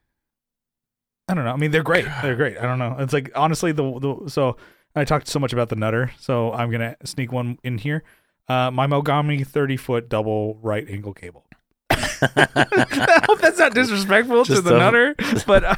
I 1.28 1.34
don't 1.34 1.44
know. 1.44 1.52
I 1.52 1.56
mean, 1.56 1.70
they're 1.70 1.82
great. 1.82 2.06
They're 2.22 2.36
great. 2.36 2.58
I 2.58 2.62
don't 2.62 2.78
know. 2.78 2.96
It's 2.98 3.12
like 3.12 3.30
honestly 3.34 3.72
the 3.72 3.98
the 3.98 4.30
so 4.30 4.56
I 4.94 5.04
talked 5.04 5.26
so 5.28 5.38
much 5.38 5.52
about 5.52 5.68
the 5.70 5.76
Nutter, 5.76 6.12
so 6.18 6.52
I'm 6.52 6.70
gonna 6.70 6.96
sneak 7.04 7.32
one 7.32 7.58
in 7.64 7.78
here. 7.78 8.02
Uh, 8.46 8.70
my 8.70 8.86
Mogami 8.86 9.46
30 9.46 9.76
foot 9.78 10.08
double 10.10 10.56
right 10.62 10.86
angle 10.88 11.14
cable. 11.14 11.46
I 11.90 13.22
hope 13.26 13.38
that's 13.40 13.58
not 13.58 13.74
disrespectful 13.74 14.44
to 14.44 14.52
Just 14.52 14.64
the 14.64 14.76
a- 14.76 14.78
Nutter, 14.78 15.14
but 15.46 15.64
uh, 15.64 15.76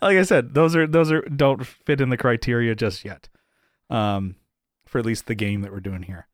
like 0.00 0.16
I 0.18 0.22
said, 0.22 0.54
those 0.54 0.74
are 0.74 0.86
those 0.86 1.12
are 1.12 1.20
don't 1.22 1.66
fit 1.66 2.00
in 2.00 2.08
the 2.08 2.16
criteria 2.16 2.74
just 2.74 3.04
yet. 3.04 3.28
Um, 3.90 4.36
for 4.86 4.98
at 4.98 5.04
least 5.06 5.26
the 5.26 5.34
game 5.34 5.60
that 5.62 5.72
we're 5.72 5.80
doing 5.80 6.02
here. 6.02 6.26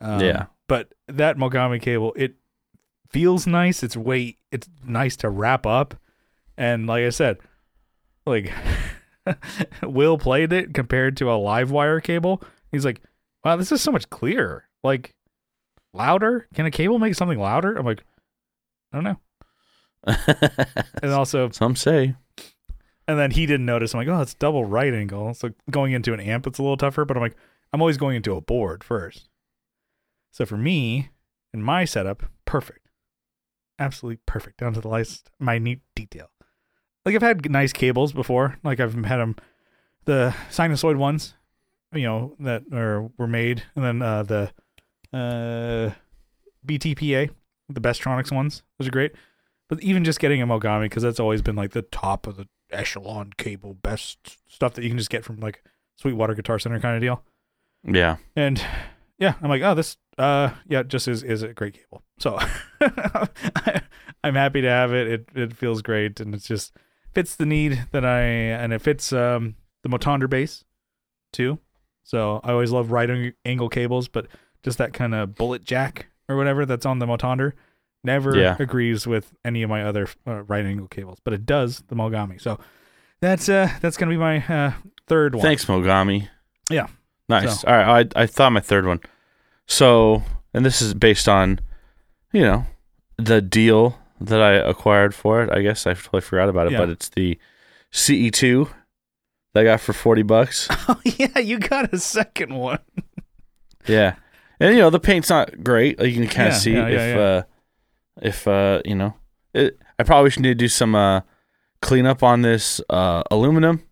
Um, 0.00 0.20
Yeah. 0.20 0.46
But 0.68 0.94
that 1.06 1.36
Mogami 1.36 1.80
cable, 1.80 2.12
it 2.16 2.34
feels 3.10 3.46
nice. 3.46 3.82
It's 3.84 3.96
way 3.96 4.38
it's 4.50 4.68
nice 4.84 5.16
to 5.18 5.28
wrap 5.30 5.66
up, 5.66 5.94
and 6.56 6.86
like 6.86 7.04
I 7.04 7.10
said, 7.10 7.38
like 8.26 8.52
Will 9.82 10.18
played 10.18 10.52
it 10.52 10.74
compared 10.74 11.16
to 11.18 11.30
a 11.30 11.34
live 11.34 11.70
wire 11.70 12.00
cable. 12.00 12.42
He's 12.70 12.84
like, 12.84 13.00
"Wow, 13.44 13.56
this 13.56 13.72
is 13.72 13.80
so 13.80 13.92
much 13.92 14.10
clearer. 14.10 14.68
Like 14.82 15.14
louder. 15.92 16.48
Can 16.54 16.66
a 16.66 16.70
cable 16.70 16.98
make 16.98 17.14
something 17.14 17.38
louder?" 17.38 17.76
I'm 17.76 17.86
like, 17.86 18.04
"I 18.92 19.00
don't 19.00 19.04
know." 19.04 19.20
And 21.02 21.12
also, 21.12 21.50
Some 21.50 21.76
say. 21.76 22.14
and 23.06 23.18
then 23.18 23.30
he 23.32 23.46
didn't 23.46 23.66
notice. 23.66 23.94
I'm 23.94 23.98
like, 23.98 24.08
"Oh, 24.08 24.20
it's 24.20 24.34
double 24.34 24.64
right 24.64 24.92
angle." 24.92 25.34
So 25.34 25.50
going 25.70 25.92
into 25.92 26.12
an 26.12 26.20
amp, 26.20 26.46
it's 26.46 26.58
a 26.58 26.62
little 26.62 26.76
tougher. 26.76 27.04
But 27.04 27.16
I'm 27.16 27.22
like, 27.22 27.36
I'm 27.72 27.80
always 27.80 27.96
going 27.98 28.16
into 28.16 28.34
a 28.34 28.40
board 28.40 28.82
first. 28.84 29.28
So 30.32 30.46
for 30.46 30.56
me, 30.56 31.10
in 31.54 31.62
my 31.62 31.84
setup, 31.84 32.24
perfect, 32.46 32.88
absolutely 33.78 34.20
perfect, 34.26 34.58
down 34.58 34.72
to 34.74 34.80
the 34.80 34.88
last 34.88 35.30
minute 35.38 35.80
detail. 35.94 36.30
Like 37.04 37.14
I've 37.14 37.22
had 37.22 37.50
nice 37.50 37.72
cables 37.72 38.12
before. 38.12 38.58
Like 38.62 38.80
I've 38.80 38.94
had 39.04 39.18
them, 39.18 39.36
the 40.04 40.34
Sinasoid 40.50 40.96
ones, 40.96 41.34
you 41.92 42.04
know, 42.04 42.36
that 42.40 42.62
are 42.72 43.10
were 43.18 43.26
made, 43.26 43.64
and 43.74 43.84
then 43.84 44.02
uh, 44.02 44.22
the 44.22 44.50
uh, 45.12 45.90
BTPA, 46.66 47.30
the 47.68 47.80
Bestronics 47.80 48.32
ones. 48.32 48.62
Those 48.78 48.88
are 48.88 48.92
great. 48.92 49.12
But 49.68 49.82
even 49.82 50.04
just 50.04 50.20
getting 50.20 50.42
a 50.42 50.46
Mogami, 50.46 50.84
because 50.84 51.02
that's 51.02 51.20
always 51.20 51.42
been 51.42 51.56
like 51.56 51.72
the 51.72 51.82
top 51.82 52.26
of 52.26 52.36
the 52.36 52.46
echelon 52.70 53.32
cable, 53.36 53.74
best 53.74 54.38
stuff 54.48 54.74
that 54.74 54.82
you 54.82 54.90
can 54.90 54.98
just 54.98 55.10
get 55.10 55.24
from 55.24 55.40
like 55.40 55.62
Sweetwater 55.96 56.34
Guitar 56.34 56.58
Center 56.58 56.80
kind 56.80 56.96
of 56.96 57.00
deal. 57.00 57.22
Yeah. 57.84 58.16
And 58.36 58.64
yeah, 59.18 59.34
I'm 59.42 59.48
like, 59.48 59.62
oh, 59.62 59.74
this, 59.74 59.96
uh, 60.18 60.50
yeah, 60.68 60.82
just 60.82 61.08
is 61.08 61.22
is 61.22 61.42
a 61.42 61.52
great 61.54 61.74
cable. 61.74 62.02
So 62.18 62.38
I'm 64.24 64.34
happy 64.34 64.60
to 64.60 64.68
have 64.68 64.92
it. 64.92 65.08
It 65.08 65.28
it 65.34 65.56
feels 65.56 65.82
great, 65.82 66.20
and 66.20 66.34
it's 66.34 66.46
just 66.46 66.72
fits 67.14 67.36
the 67.36 67.46
need 67.46 67.86
that 67.92 68.04
I 68.04 68.20
and 68.22 68.72
it 68.72 68.80
fits 68.82 69.12
um 69.12 69.56
the 69.82 69.88
Motonder 69.88 70.28
base 70.28 70.64
too. 71.32 71.58
So 72.04 72.40
I 72.42 72.52
always 72.52 72.70
love 72.72 72.90
right 72.90 73.32
angle 73.44 73.68
cables, 73.68 74.08
but 74.08 74.26
just 74.62 74.78
that 74.78 74.92
kind 74.92 75.14
of 75.14 75.34
bullet 75.34 75.64
jack 75.64 76.06
or 76.28 76.36
whatever 76.36 76.66
that's 76.66 76.86
on 76.86 76.98
the 76.98 77.06
Motonder 77.06 77.52
never 78.04 78.36
Yeah. 78.36 78.56
agrees 78.58 79.06
with 79.06 79.32
any 79.44 79.62
of 79.62 79.70
my 79.70 79.84
other 79.84 80.08
uh, 80.26 80.42
right 80.42 80.64
angle 80.64 80.88
cables, 80.88 81.18
but 81.22 81.32
it 81.32 81.46
does 81.46 81.82
the 81.88 81.94
Mogami. 81.94 82.40
So 82.40 82.58
that's 83.20 83.48
uh 83.48 83.70
that's 83.80 83.96
gonna 83.96 84.10
be 84.10 84.16
my 84.16 84.44
uh 84.46 84.72
third 85.06 85.34
one. 85.34 85.42
Thanks, 85.44 85.64
Mogami. 85.66 86.28
Yeah. 86.70 86.88
Nice. 87.28 87.60
So- 87.60 87.68
All 87.68 87.74
right. 87.76 88.12
I 88.16 88.22
I 88.22 88.26
thought 88.26 88.50
my 88.52 88.60
third 88.60 88.86
one. 88.86 89.00
So, 89.66 90.22
and 90.52 90.64
this 90.66 90.82
is 90.82 90.92
based 90.92 91.28
on, 91.28 91.60
you 92.32 92.42
know, 92.42 92.66
the 93.16 93.40
deal 93.40 93.96
that 94.26 94.40
I 94.40 94.52
acquired 94.54 95.14
for 95.14 95.42
it. 95.42 95.50
I 95.50 95.62
guess 95.62 95.86
I 95.86 95.94
totally 95.94 96.20
forgot 96.22 96.48
about 96.48 96.66
it, 96.66 96.72
Yeah. 96.72 96.78
but 96.78 96.88
it's 96.90 97.08
the 97.10 97.38
CE2 97.92 98.68
that 99.54 99.60
I 99.60 99.64
got 99.64 99.80
for 99.80 99.92
forty 99.92 100.22
bucks. 100.22 100.68
Oh 100.88 101.00
yeah, 101.04 101.38
you 101.38 101.58
got 101.58 101.92
a 101.92 101.98
second 101.98 102.54
one. 102.54 102.78
yeah, 103.86 104.14
and 104.60 104.74
you 104.74 104.80
know 104.80 104.90
the 104.90 105.00
paint's 105.00 105.28
not 105.30 105.62
great. 105.62 105.98
Like, 105.98 106.08
you 106.08 106.14
can 106.14 106.26
kind 106.28 106.48
of 106.48 106.54
Yeah, 106.54 106.58
see 106.58 106.72
yeah, 106.72 106.86
if 106.88 107.16
uh 107.18 107.42
if 108.22 108.48
uh 108.48 108.80
you 108.84 108.94
know 108.94 109.14
it. 109.54 109.78
I 109.98 110.04
probably 110.04 110.30
should 110.30 110.42
need 110.42 110.48
to 110.48 110.54
do 110.54 110.68
some 110.68 110.94
uh 110.94 111.20
cleanup 111.80 112.22
on 112.22 112.42
this 112.42 112.80
uh 112.90 113.22
aluminum. 113.30 113.82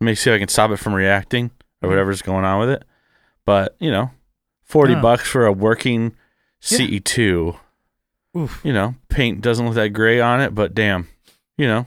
Let 0.00 0.04
me 0.06 0.14
see 0.14 0.30
if 0.30 0.34
I 0.36 0.38
can 0.38 0.48
stop 0.48 0.70
it 0.70 0.76
from 0.78 0.92
reacting 0.94 1.50
or 1.82 1.88
whatever's 1.88 2.20
going 2.22 2.44
on 2.44 2.60
with 2.60 2.70
it. 2.70 2.84
But 3.46 3.76
you 3.80 3.90
know, 3.90 4.10
forty 4.64 4.94
Ah. 4.94 5.00
bucks 5.00 5.28
for 5.28 5.46
a 5.46 5.52
working 5.52 6.14
Yeah. 6.68 6.78
CE2. 6.78 7.58
Oof. 8.36 8.60
You 8.64 8.72
know, 8.72 8.94
paint 9.08 9.40
doesn't 9.40 9.64
look 9.64 9.74
that 9.76 9.90
gray 9.90 10.20
on 10.20 10.40
it, 10.40 10.54
but 10.54 10.74
damn, 10.74 11.08
you 11.56 11.66
know, 11.68 11.86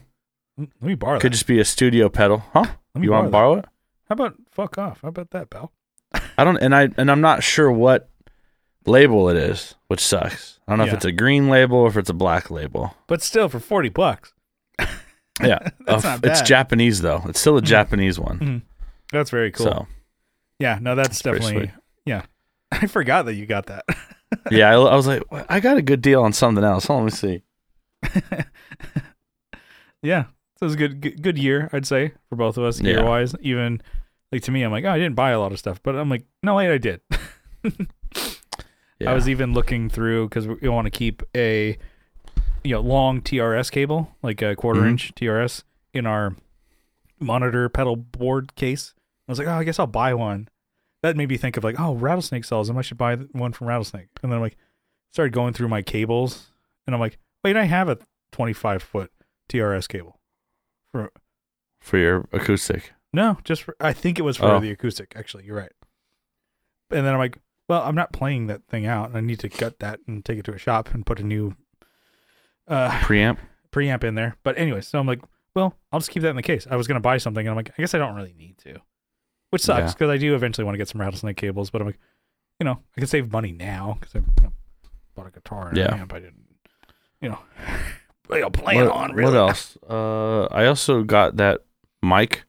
Let 0.58 0.82
me 0.82 0.96
borrow 0.96 1.18
it. 1.18 1.22
Could 1.22 1.32
that. 1.32 1.36
just 1.38 1.48
be 1.48 1.60
a 1.60 1.66
studio 1.66 2.10
pedal, 2.10 2.44
huh? 2.54 2.66
Let 2.94 3.02
me 3.02 3.06
You 3.06 3.12
want 3.12 3.28
to 3.28 3.32
borrow 3.32 3.56
it? 3.56 3.66
How 4.10 4.14
about 4.14 4.36
fuck 4.52 4.78
off? 4.78 5.02
How 5.02 5.10
about 5.10 5.32
that, 5.32 5.50
pal? 5.50 5.72
I 6.38 6.44
don't, 6.44 6.58
and 6.58 6.74
I 6.74 6.90
and 6.98 7.12
I'm 7.12 7.20
not 7.22 7.44
sure 7.44 7.70
what 7.72 8.10
label 8.86 9.28
it 9.30 9.36
is, 9.36 9.76
which 9.88 10.00
sucks. 10.00 10.60
I 10.68 10.72
don't 10.72 10.80
know 10.80 10.86
if 10.86 10.94
it's 10.94 11.06
a 11.06 11.12
green 11.12 11.50
label 11.50 11.78
or 11.80 11.88
if 11.90 11.98
it's 11.98 12.10
a 12.10 12.14
black 12.14 12.50
label. 12.50 12.96
But 13.08 13.22
still, 13.22 13.50
for 13.50 13.60
forty 13.60 13.90
bucks, 13.90 14.34
Yeah, 15.42 15.60
That's 15.86 16.06
Uh, 16.06 16.10
not 16.18 16.26
it's. 16.26 16.42
Japanese 16.42 17.02
though. 17.02 17.24
It's 17.28 17.40
still 17.40 17.58
a 17.58 17.62
Mhm. 17.62 17.66
Japanese 17.66 18.18
one. 18.20 18.40
Mhm. 18.40 18.62
that's 19.12 19.30
very 19.30 19.52
cool. 19.52 19.66
So 19.66 19.88
yeah, 20.60 20.80
no, 20.82 20.96
that's 20.96 21.22
pretty 21.22 21.40
definitely. 21.40 21.72
Yeah, 22.06 22.24
I 22.72 22.88
forgot 22.88 23.26
that 23.26 23.34
you 23.36 23.46
got 23.46 23.66
that. 23.68 23.84
Yeah, 24.52 24.70
I, 24.70 24.74
I 24.74 24.96
was 24.96 25.08
like, 25.08 25.24
I 25.50 25.60
got 25.60 25.78
a 25.78 25.82
good 25.82 26.02
deal 26.02 26.22
on 26.24 26.34
something 26.34 26.64
else. 26.64 26.86
Hold 26.86 27.00
on, 27.00 27.06
let 27.06 27.14
me 27.14 27.18
see. 27.18 27.44
yeah, 30.02 30.24
so 30.58 30.64
it 30.64 30.66
was 30.66 30.74
a 30.74 30.78
good, 30.78 31.22
good, 31.22 31.38
year, 31.38 31.70
I'd 31.74 31.86
say, 31.86 32.14
for 32.30 32.36
both 32.36 32.58
of 32.58 32.64
us, 32.64 32.80
year 32.80 33.04
wise. 33.04 33.36
Even 33.42 33.82
like 34.32 34.44
to 34.44 34.52
me, 34.52 34.64
I'm 34.64 34.72
like, 34.72 34.86
oh, 34.86 34.92
I 34.92 34.98
didn't 34.98 35.16
buy 35.16 35.32
a 35.32 35.40
lot 35.40 35.52
of 35.52 35.60
stuff, 35.60 35.82
but 35.84 35.96
I'm 35.96 36.10
like, 36.10 36.26
no, 36.44 36.56
wait, 36.56 36.72
I 36.74 36.78
did. 36.78 37.02
Yeah. 39.00 39.12
I 39.12 39.14
was 39.14 39.30
even 39.30 39.54
looking 39.54 39.90
through 39.90 40.28
because 40.28 40.48
we 40.48 40.68
want 40.70 40.86
to 40.86 40.90
keep 40.90 41.22
a 41.36 41.78
you 42.64 42.72
know 42.74 42.82
long 42.82 43.22
TRS 43.22 43.70
cable, 43.72 44.16
like 44.24 44.42
a 44.42 44.56
quarter 44.56 44.82
Mhm. 44.82 44.90
inch 44.90 45.14
TRS, 45.14 45.62
in 45.94 46.08
our 46.08 46.36
monitor 47.20 47.70
pedal 47.70 47.96
board 47.96 48.56
case. 48.56 48.96
I 49.28 49.32
was 49.32 49.38
like, 49.38 49.48
oh, 49.48 49.54
I 49.54 49.64
guess 49.66 49.78
I'll 49.78 49.86
buy 49.86 50.16
one. 50.16 50.48
That 51.04 51.16
made 51.16 51.30
me 51.30 51.38
think 51.38 51.58
of 51.58 51.64
like, 51.64 51.80
oh, 51.80 51.94
Rattlesnake 51.96 52.44
sells 52.46 52.68
them. 52.68 52.78
I 52.78 52.82
should 52.82 52.98
buy 52.98 53.16
one 53.16 53.54
from 53.54 53.68
Rattlesnake. 53.68 54.08
And 54.24 54.32
then 54.32 54.38
I'm 54.38 54.42
like, 54.42 54.58
started 55.12 55.32
going 55.34 55.54
through 55.54 55.68
my 55.70 55.82
cables, 55.82 56.48
and 56.86 56.94
I'm 56.96 57.00
like, 57.00 57.18
wait, 57.44 57.56
I 57.56 57.66
have 57.66 57.88
a 57.90 57.98
25 58.32 58.82
foot 58.84 59.12
TRS 59.50 59.88
cable. 59.88 60.20
For 60.92 61.12
for 61.80 61.98
your 61.98 62.28
acoustic. 62.34 62.94
no, 63.14 63.38
just 63.44 63.62
for, 63.64 63.76
I 63.80 63.94
think 63.94 64.18
it 64.20 64.24
was 64.24 64.38
for 64.38 64.46
Oh. 64.46 64.60
the 64.60 64.72
acoustic. 64.72 65.14
Actually, 65.16 65.46
you're 65.46 65.56
right. 65.58 65.72
And 66.92 67.06
then 67.06 67.14
I'm 67.14 67.20
like, 67.20 67.38
well, 67.70 67.84
I'm 67.84 67.96
not 67.96 68.12
playing 68.14 68.48
that 68.48 68.66
thing 68.68 68.86
out. 68.86 69.10
and 69.10 69.18
I 69.18 69.22
need 69.22 69.40
to 69.40 69.50
gut 69.50 69.80
that 69.80 70.00
and 70.08 70.24
take 70.26 70.40
it 70.40 70.46
to 70.46 70.54
a 70.54 70.58
shop 70.58 70.94
and 70.94 71.06
put 71.06 71.20
a 71.20 71.24
new 71.24 71.56
uh, 72.68 72.90
Preamp. 73.02 73.38
preamp 73.72 74.04
in 74.04 74.16
there. 74.16 74.36
But 74.44 74.58
anyway, 74.58 74.82
so 74.82 75.00
I'm 75.00 75.08
like, 75.08 75.22
well, 75.56 75.76
I'll 75.92 76.00
just 76.00 76.12
keep 76.12 76.24
that 76.24 76.30
in 76.30 76.36
the 76.36 76.42
case. 76.42 76.68
I 76.70 76.76
was 76.76 76.88
gonna 76.88 77.00
buy 77.00 77.18
something, 77.18 77.42
and 77.46 77.50
I'm 77.52 77.56
like, 77.56 77.72
I 77.78 77.82
guess 77.82 77.94
I 77.94 77.98
don't 77.98 78.16
really 78.16 78.34
need 78.38 78.58
to, 78.60 78.80
which 79.50 79.62
sucks 79.62 79.80
Yeah. 79.80 79.94
because 79.94 80.10
I 80.10 80.18
do 80.18 80.36
eventually 80.36 80.66
want 80.66 80.76
to 80.76 80.78
get 80.78 80.88
some 80.90 81.02
rattlesnake 81.02 81.38
cables. 81.38 81.70
But 81.70 81.82
I'm 81.82 81.88
like, 81.88 82.00
you 82.60 82.66
know, 82.66 82.80
I 82.96 83.00
can 83.02 83.08
save 83.08 83.32
money 83.32 83.52
now 83.52 83.98
because 84.00 84.16
I 84.16 84.20
you 84.20 84.44
know, 84.44 84.54
bought 85.16 85.28
a 85.28 85.32
guitar 85.32 85.70
and 85.70 85.78
Yeah. 85.78 85.94
amp. 85.96 86.14
I 86.14 86.20
didn't, 86.20 86.46
you 87.22 87.30
know, 87.30 87.40
you 88.32 88.42
know, 88.42 88.50
plan 88.50 88.86
what, 88.86 88.94
on 88.94 89.22
what 89.22 89.34
else? 89.34 89.78
Uh, 89.90 90.46
I 90.46 90.66
also 90.66 91.04
got 91.04 91.38
that 91.38 91.62
mic, 92.02 92.46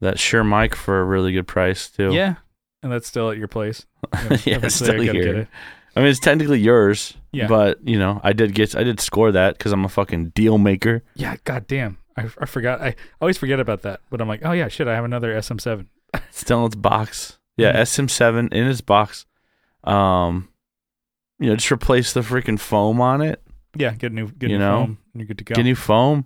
that 0.00 0.18
Shure 0.18 0.44
mic 0.44 0.74
for 0.74 1.00
a 1.00 1.04
really 1.04 1.32
good 1.32 1.46
price 1.46 1.88
too. 1.90 2.12
Yeah, 2.12 2.36
and 2.82 2.90
that's 2.92 3.06
still 3.06 3.30
at 3.30 3.36
your 3.38 3.48
place. 3.48 3.86
yeah, 4.14 4.20
Eventually 4.24 4.54
it's 4.54 4.64
I 4.64 4.68
still 4.84 5.04
gotta 5.06 5.12
here. 5.12 5.48
I 5.96 6.00
mean, 6.00 6.08
it's 6.08 6.20
technically 6.20 6.60
yours. 6.60 7.14
Yeah. 7.32 7.46
But 7.48 7.86
you 7.86 7.98
know, 7.98 8.20
I 8.22 8.32
did 8.32 8.54
get, 8.54 8.74
I 8.76 8.82
did 8.84 9.00
score 9.00 9.32
that 9.32 9.58
because 9.58 9.72
I'm 9.72 9.84
a 9.84 9.88
fucking 9.88 10.30
deal 10.30 10.58
maker. 10.58 11.02
Yeah, 11.14 11.36
goddamn. 11.44 11.98
I, 12.16 12.28
I 12.40 12.46
forgot. 12.46 12.80
I 12.80 12.94
always 13.20 13.38
forget 13.38 13.60
about 13.60 13.82
that. 13.82 14.00
But 14.10 14.20
I'm 14.20 14.28
like, 14.28 14.40
oh 14.44 14.52
yeah, 14.52 14.68
shit. 14.68 14.88
I 14.88 14.94
have 14.94 15.04
another 15.04 15.34
SM7. 15.34 15.86
Still 16.30 16.60
in 16.60 16.66
its 16.66 16.74
box. 16.76 17.38
Yeah, 17.56 17.72
Mhm. 17.72 17.82
SM7 17.82 18.52
in 18.52 18.66
its 18.66 18.80
box. 18.80 19.26
Um, 19.84 20.48
you 21.38 21.48
know, 21.50 21.56
just 21.56 21.70
replace 21.72 22.12
the 22.12 22.20
freaking 22.20 22.58
foam 22.58 23.00
on 23.00 23.22
it. 23.22 23.42
Yeah, 23.76 23.92
get 23.94 24.12
a 24.12 24.14
new, 24.14 24.28
get 24.28 24.50
You 24.50 24.58
new 24.58 24.64
know, 24.64 24.78
foam, 24.86 24.98
and 25.12 25.20
you're 25.20 25.26
good 25.28 25.38
to 25.38 25.44
go. 25.44 25.54
Get 25.54 25.62
new 25.62 25.74
foam. 25.76 26.24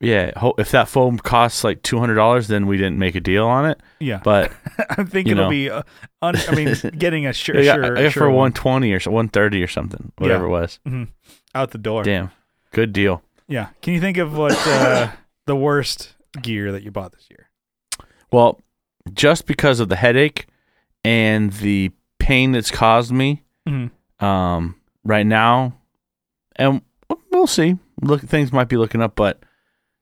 Yeah, 0.00 0.32
ho- 0.36 0.54
if 0.58 0.72
that 0.72 0.88
foam 0.88 1.16
costs 1.18 1.62
like 1.64 1.82
two 1.82 1.98
hundred 2.00 2.16
dollars, 2.16 2.48
then 2.48 2.66
we 2.66 2.76
didn't 2.76 2.98
make 2.98 3.14
a 3.14 3.20
deal 3.20 3.46
on 3.46 3.66
it. 3.70 3.80
yeah, 4.00 4.20
But 4.22 4.52
I 4.90 5.04
think 5.04 5.28
it'll 5.28 5.44
know. 5.44 5.50
be. 5.50 5.70
Uh, 5.70 5.82
un, 6.20 6.34
I 6.48 6.54
mean, 6.54 6.74
getting 6.98 7.26
a 7.26 7.32
sure, 7.32 7.54
got, 7.54 7.62
sure, 7.76 7.96
I 7.98 8.02
got 8.02 8.12
sure 8.12 8.22
for 8.24 8.30
one 8.30 8.52
twenty 8.52 8.92
or 8.92 8.98
one 9.10 9.28
thirty 9.28 9.62
or 9.62 9.68
something, 9.68 10.12
whatever 10.18 10.44
Yeah. 10.44 10.48
it 10.48 10.60
was. 10.60 10.80
Mhm. 10.86 11.08
out 11.54 11.70
the 11.70 11.78
door. 11.78 12.02
Damn, 12.02 12.30
good 12.72 12.92
deal. 12.92 13.22
Yeah. 13.48 13.68
Can 13.80 13.94
you 13.94 14.00
think 14.00 14.18
of 14.18 14.36
what 14.36 14.52
uh, 14.66 15.12
the 15.46 15.56
worst 15.56 16.14
gear 16.40 16.72
that 16.72 16.82
you 16.82 16.90
bought 16.90 17.12
this 17.12 17.28
year? 17.30 17.48
Well, 18.32 18.60
just 19.14 19.46
because 19.46 19.80
of 19.80 19.88
the 19.88 19.96
headache 19.96 20.46
and 21.04 21.52
the 21.54 21.90
pain 22.18 22.52
that's 22.52 22.70
caused 22.70 23.12
me, 23.12 23.42
Mm-hmm. 23.68 24.24
um, 24.24 24.74
right 25.04 25.26
now, 25.26 25.74
and 26.56 26.82
we'll 27.30 27.46
see. 27.46 27.78
Look, 28.00 28.20
things 28.22 28.52
might 28.52 28.68
be 28.68 28.76
looking 28.76 29.00
up, 29.00 29.14
but 29.14 29.40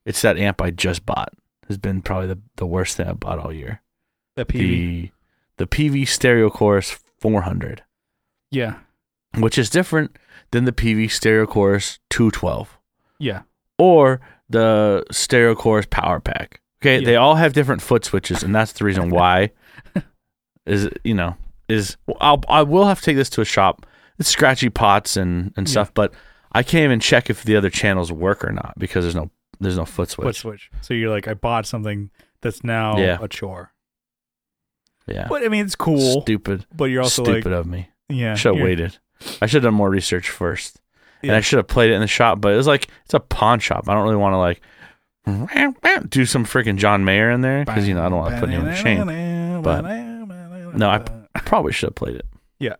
it's 0.06 0.22
that 0.22 0.38
amp 0.38 0.62
I 0.62 0.70
just 0.70 1.04
bought 1.04 1.32
has 1.68 1.76
been 1.76 2.00
probably 2.02 2.28
the, 2.28 2.38
the 2.56 2.64
worst 2.66 2.96
thing 2.96 3.06
I 3.06 3.12
bought 3.12 3.38
all 3.38 3.52
year. 3.52 3.82
The 4.36 4.44
Peavey. 4.46 4.58
The 4.58 5.10
the 5.58 5.66
Peavey 5.66 6.08
Stereo 6.08 6.48
Chorus 6.48 6.98
400, 7.18 7.82
yeah. 8.50 8.76
which 9.36 9.58
is 9.58 9.68
different 9.68 10.16
than 10.52 10.64
the 10.64 10.72
Peavey 10.72 11.10
Stereo 11.10 11.44
Chorus 11.46 11.98
212 12.08 12.78
Yeah. 13.18 13.42
or 13.78 14.22
the 14.48 15.04
Stereo 15.10 15.54
Chorus 15.54 15.86
Power 15.90 16.18
Pack. 16.18 16.62
Okay, 16.82 17.00
Yeah. 17.00 17.04
they 17.06 17.16
all 17.16 17.34
have 17.36 17.52
different 17.52 17.82
foot 17.82 18.04
switches, 18.04 18.42
and 18.42 18.54
that's 18.54 18.72
the 18.72 18.84
reason 18.84 19.10
why. 19.18 19.50
is 20.66 20.88
you 21.04 21.14
know 21.14 21.36
is 21.68 21.96
I'll 22.20 22.42
I 22.48 22.62
will 22.62 22.86
have 22.86 22.98
to 23.00 23.04
take 23.04 23.16
this 23.16 23.30
to 23.30 23.40
a 23.40 23.44
shop. 23.44 23.86
It's 24.18 24.28
scratchy 24.28 24.68
pots 24.70 25.16
and 25.16 25.52
and 25.56 25.66
Yeah. 25.66 25.72
stuff, 25.72 25.94
but 25.94 26.12
I 26.52 26.62
can't 26.62 26.84
even 26.84 27.00
check 27.00 27.30
if 27.30 27.44
the 27.44 27.56
other 27.56 27.70
channels 27.70 28.10
work 28.12 28.44
or 28.44 28.52
not 28.52 28.74
because 28.78 29.04
there's 29.04 29.14
no 29.14 29.30
there's 29.60 29.76
no 29.76 29.84
foot 29.84 30.10
switch. 30.10 30.24
Foot 30.24 30.36
switch. 30.36 30.70
So 30.80 30.94
you're 30.94 31.10
like, 31.10 31.28
I 31.28 31.34
bought 31.34 31.66
something 31.66 32.10
that's 32.40 32.64
now 32.64 32.98
Yeah. 32.98 33.18
a 33.20 33.28
chore. 33.28 33.72
yeah, 35.06 35.26
But 35.28 35.44
I 35.44 35.48
mean, 35.48 35.64
it's 35.64 35.74
cool. 35.76 36.22
stupid, 36.22 36.66
but 36.74 36.84
you're 36.86 37.02
also 37.02 37.24
stupid 37.24 37.46
like, 37.52 37.60
of 37.60 37.66
me. 37.66 37.90
yeah. 38.08 38.34
Should 38.36 38.54
have 38.56 38.64
waited. 38.64 38.98
I 39.42 39.46
should 39.46 39.62
have 39.62 39.70
done 39.70 39.74
more 39.74 39.90
research 39.90 40.30
first, 40.30 40.80
and 41.22 41.32
I 41.32 41.40
should 41.40 41.58
have 41.58 41.66
played 41.66 41.90
it 41.90 41.94
in 41.94 42.00
the 42.00 42.06
shop. 42.06 42.40
But 42.40 42.52
it 42.54 42.56
was 42.56 42.66
like 42.66 42.88
it's 43.04 43.12
a 43.14 43.20
pawn 43.20 43.58
shop. 43.60 43.88
I 43.88 43.92
don't 43.94 44.04
really 44.04 44.16
want 44.16 44.32
to 44.34 44.38
like 44.38 44.60
do 46.08 46.24
some 46.26 46.44
freaking 46.44 46.76
John 46.76 47.04
Mayer 47.04 47.30
in 47.30 47.40
there 47.40 47.64
because 47.64 47.86
you 47.88 47.94
know 47.94 48.04
I 48.04 48.08
don't 48.08 48.18
want 48.18 48.34
to 48.34 48.40
put 48.40 48.48
anyone 48.48 48.66
to 48.68 48.76
shame. 48.76 49.62
But- 49.62 49.82
No, 50.76 50.88
I 50.88 51.40
probably 51.40 51.72
should 51.72 51.88
have 51.90 51.94
played 51.96 52.16
it. 52.16 52.26
Yeah. 52.58 52.76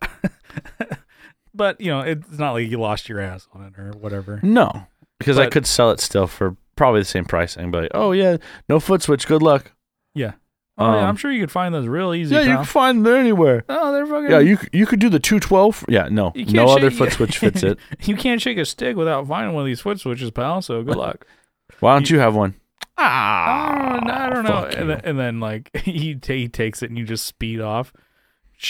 but, 1.54 1.80
you 1.80 1.88
know, 1.90 2.00
it's 2.00 2.38
not 2.38 2.52
like 2.52 2.68
you 2.70 2.78
lost 2.78 3.08
your 3.08 3.20
ass 3.20 3.48
on 3.52 3.64
it 3.64 3.78
or 3.78 3.92
whatever. 3.92 4.40
No, 4.42 4.86
because 5.18 5.38
I 5.38 5.48
could 5.48 5.66
sell 5.66 5.90
it 5.90 6.00
still 6.00 6.26
for 6.26 6.56
probably 6.76 7.00
the 7.00 7.04
same 7.04 7.24
be 7.24 7.78
like, 7.78 7.90
oh 7.94 8.12
yeah, 8.12 8.36
no 8.68 8.80
foot 8.80 9.02
switch. 9.02 9.26
Good 9.26 9.42
luck. 9.42 9.72
Yeah. 10.14 10.32
Oh, 10.78 10.92
yeah, 10.94 10.98
Um, 11.00 11.04
I'm 11.06 11.16
sure 11.16 11.30
you 11.30 11.40
could 11.40 11.50
find 11.50 11.74
those 11.74 11.86
real 11.86 12.14
easy. 12.14 12.34
Yeah, 12.34 12.40
you 12.40 12.46
pal. 12.48 12.56
can 12.58 12.64
find 12.64 13.04
them 13.06 13.14
anywhere. 13.14 13.64
oh, 13.68 13.92
they're 13.92 14.06
fucking. 14.06 14.30
Yeah, 14.30 14.38
you 14.38 14.56
you 14.72 14.86
could 14.86 14.98
do 14.98 15.10
the 15.10 15.18
two 15.18 15.38
twelve. 15.38 15.84
Yeah, 15.88 16.08
no, 16.10 16.32
You 16.34 16.46
no 16.46 16.68
other 16.68 16.90
shake- 16.90 16.98
foot 16.98 17.12
switch 17.12 17.38
fits 17.38 17.62
it. 17.62 17.78
you 18.02 18.16
can't 18.16 18.40
shake 18.40 18.56
a 18.56 18.64
stick 18.64 18.96
without 18.96 19.26
finding 19.26 19.54
one 19.54 19.62
of 19.62 19.66
these 19.66 19.80
foot 19.82 20.00
switches, 20.00 20.30
pal. 20.30 20.62
So 20.62 20.82
good 20.82 20.96
luck. 21.06 21.26
Why 21.80 21.94
don't 21.94 22.10
you 22.10 22.18
have 22.18 22.34
one? 22.34 22.54
Oh, 22.98 23.02
I 23.02 24.30
don't 24.32 24.44
know. 24.44 24.64
And 24.64 24.90
then, 24.90 25.00
and 25.04 25.18
then, 25.18 25.40
like, 25.40 25.70
he, 25.84 26.14
ta- 26.16 26.34
he 26.34 26.48
takes 26.48 26.82
it 26.82 26.90
and 26.90 26.98
you 26.98 27.04
just 27.04 27.24
speed 27.24 27.60
off. 27.60 27.92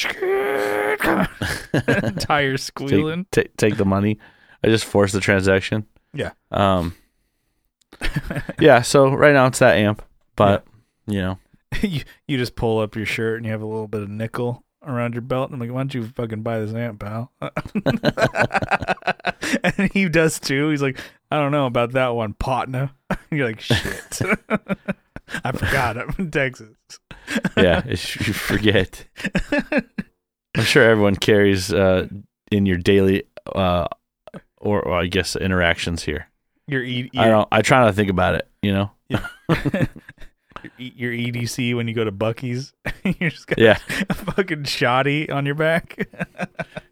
Tires 2.20 2.62
squealing. 2.62 3.26
Take, 3.32 3.56
take 3.56 3.56
take 3.56 3.76
the 3.76 3.84
money. 3.84 4.18
I 4.62 4.68
just 4.68 4.84
force 4.84 5.12
the 5.12 5.20
transaction. 5.20 5.86
Yeah. 6.14 6.30
Um. 6.52 6.94
Yeah. 8.60 8.82
So 8.82 9.12
right 9.12 9.32
now 9.32 9.46
it's 9.46 9.58
that 9.58 9.78
amp, 9.78 10.02
but 10.36 10.64
you 11.06 11.20
know, 11.20 11.38
you, 11.82 12.02
you 12.28 12.38
just 12.38 12.54
pull 12.54 12.78
up 12.78 12.94
your 12.94 13.06
shirt 13.06 13.38
and 13.38 13.46
you 13.46 13.52
have 13.52 13.62
a 13.62 13.66
little 13.66 13.88
bit 13.88 14.02
of 14.02 14.08
nickel 14.08 14.64
around 14.86 15.14
your 15.14 15.22
belt. 15.22 15.50
I'm 15.52 15.58
like, 15.58 15.70
why 15.70 15.80
don't 15.80 15.94
you 15.94 16.06
fucking 16.06 16.42
buy 16.42 16.60
this 16.60 16.74
amp, 16.74 17.00
pal? 17.00 17.32
and 19.64 19.92
he 19.92 20.08
does 20.08 20.38
too. 20.38 20.68
He's 20.70 20.82
like, 20.82 20.98
I 21.30 21.36
don't 21.38 21.52
know 21.52 21.66
about 21.66 21.92
that 21.92 22.08
one, 22.14 22.34
partner. 22.34 22.90
You're 23.30 23.46
like, 23.48 23.60
shit. 23.60 24.20
I 25.44 25.52
forgot. 25.52 25.96
I'm 25.96 26.12
in 26.18 26.30
Texas. 26.30 26.74
yeah, 27.56 27.86
you 27.86 27.96
forget. 27.96 29.06
I'm 30.56 30.64
sure 30.64 30.82
everyone 30.82 31.14
carries 31.16 31.72
uh, 31.72 32.08
in 32.50 32.66
your 32.66 32.78
daily, 32.78 33.22
uh, 33.54 33.86
or, 34.58 34.82
or 34.82 35.00
I 35.00 35.06
guess 35.06 35.36
interactions 35.36 36.02
here. 36.02 36.26
Your 36.66 36.82
E 36.82 37.10
I 37.16 37.26
your, 37.26 37.34
don't. 37.34 37.48
I 37.52 37.62
try 37.62 37.78
not 37.80 37.86
to 37.86 37.92
think 37.92 38.10
about 38.10 38.34
it. 38.34 38.48
You 38.62 38.72
know. 38.72 38.90
your 40.78 41.12
EDC 41.12 41.74
when 41.76 41.86
you 41.88 41.94
go 41.94 42.04
to 42.04 42.12
Buc-ee's. 42.12 42.72
You're 43.04 43.30
just 43.30 43.46
got 43.46 43.58
Yeah. 43.58 43.78
a 44.08 44.14
fucking 44.14 44.64
shoddy 44.64 45.30
on 45.30 45.46
your 45.46 45.54
back. 45.54 46.08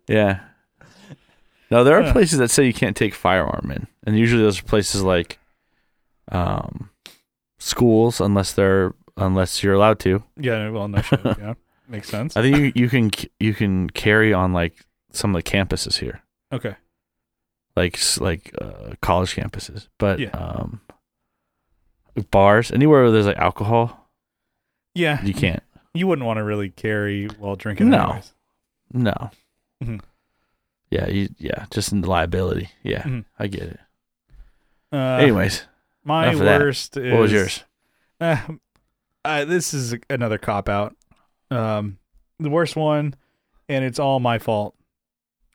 Yeah. 0.07 0.41
No, 1.71 1.85
there 1.85 1.99
are 1.99 2.03
Yeah. 2.03 2.13
places 2.13 2.39
that 2.39 2.51
say 2.51 2.65
you 2.67 2.73
can't 2.73 2.97
take 2.97 3.15
firearm 3.15 3.71
in, 3.71 3.87
and 4.07 4.19
usually 4.19 4.43
those 4.43 4.61
are 4.61 4.65
places 4.65 5.03
like, 5.03 5.39
um, 6.33 6.91
schools, 7.59 8.21
unless 8.21 8.53
they're 8.53 8.95
unless 9.17 9.63
you're 9.63 9.75
allowed 9.75 9.99
to. 10.01 10.23
yeah, 10.37 10.71
well, 10.71 10.89
no 10.89 11.03
shit. 11.03 11.21
Yeah, 11.25 11.55
makes 11.89 12.09
sense. 12.09 12.37
I 12.37 12.43
think 12.43 12.57
you, 12.57 12.73
you 12.85 12.89
can 12.89 13.11
you 13.41 13.53
can 13.55 13.91
carry 13.91 14.33
on 14.33 14.53
like 14.53 14.85
some 15.13 15.35
of 15.35 15.43
the 15.43 15.51
campuses 15.51 15.99
here, 15.99 16.23
Okay. 16.53 16.77
like 17.77 17.99
like 18.21 18.55
uh, 18.61 18.95
college 19.03 19.35
campuses, 19.35 19.89
but 19.99 20.19
Yeah. 20.21 20.31
um, 20.31 20.81
bars, 22.31 22.71
anywhere 22.73 23.03
where 23.03 23.11
there's 23.11 23.27
like 23.27 23.37
alcohol, 23.39 24.09
Yeah, 24.95 25.23
you 25.25 25.35
can't. 25.35 25.63
You 25.95 26.07
wouldn't 26.07 26.27
want 26.27 26.39
to 26.39 26.45
really 26.45 26.71
carry 26.71 27.27
while 27.39 27.57
drinking. 27.57 27.91
No. 27.91 28.05
anyways. 28.05 28.33
No. 28.93 29.31
Mhm. 29.83 30.01
Yeah, 30.91 31.07
you 31.09 31.29
yeah, 31.39 31.67
just 31.71 31.93
in 31.93 32.01
the 32.01 32.09
liability. 32.11 32.71
Yeah, 32.83 33.03
Mhm. 33.03 33.25
I 33.39 33.47
get 33.47 33.63
it. 33.63 33.81
Uh, 34.93 34.97
Anyways, 35.21 35.65
my 36.05 36.25
enough 36.25 36.41
of 36.41 36.47
that. 36.47 36.61
worst 36.61 36.97
is 36.97 37.13
what 37.13 37.21
was 37.21 37.33
yours? 37.33 37.65
Uh, 38.21 38.39
uh, 39.25 39.45
this 39.45 39.75
is 39.75 39.95
another 40.09 40.39
cop 40.39 40.69
out. 40.69 40.97
Um, 41.51 41.99
the 42.39 42.51
worst 42.51 42.75
one, 42.77 43.15
and 43.69 43.85
it's 43.85 43.99
all 43.99 44.19
my 44.21 44.39
fault. 44.39 44.75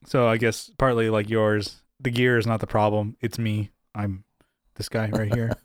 So 0.06 0.28
I 0.28 0.38
guess 0.38 0.70
partly 0.78 1.10
like 1.10 1.30
yours. 1.30 1.82
The 2.00 2.12
gear 2.12 2.38
is 2.38 2.46
not 2.46 2.60
the 2.60 2.68
problem. 2.68 3.16
It's 3.22 3.40
me. 3.40 3.72
I'm 3.96 4.26
this 4.76 4.90
guy 4.90 5.10
right 5.10 5.34
here. 5.34 5.52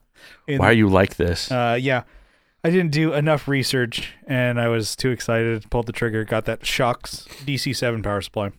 And, 0.48 0.58
Why 0.58 0.70
are 0.70 0.72
you 0.72 0.88
like 0.88 1.14
this? 1.14 1.48
Uh, 1.52 1.78
yeah, 1.80 2.02
I 2.64 2.70
didn't 2.70 2.90
do 2.90 3.12
enough 3.14 3.46
research, 3.46 4.14
and 4.26 4.60
I 4.60 4.66
was 4.66 4.96
too 4.96 5.10
excited. 5.10 5.70
Pulled 5.70 5.86
the 5.86 5.92
trigger. 5.92 6.24
Got 6.24 6.44
that 6.46 6.62
Cioks 6.64 7.28
DC7 7.44 8.02
power 8.02 8.20
supply. 8.20 8.50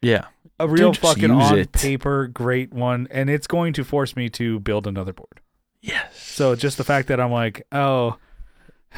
yeah, 0.00 0.24
A 0.60 0.68
real 0.68 0.92
just 0.92 1.00
fucking 1.00 1.30
on 1.30 1.58
it. 1.58 1.72
paper 1.72 2.28
great 2.28 2.72
one, 2.72 3.08
and 3.10 3.28
it's 3.28 3.46
going 3.46 3.72
to 3.72 3.84
force 3.84 4.14
me 4.14 4.28
to 4.30 4.60
build 4.60 4.86
another 4.86 5.12
board. 5.12 5.40
yes. 5.80 6.16
So 6.16 6.54
just 6.54 6.78
the 6.78 6.84
fact 6.84 7.08
that 7.08 7.20
I'm 7.20 7.32
like, 7.32 7.66
oh, 7.72 8.18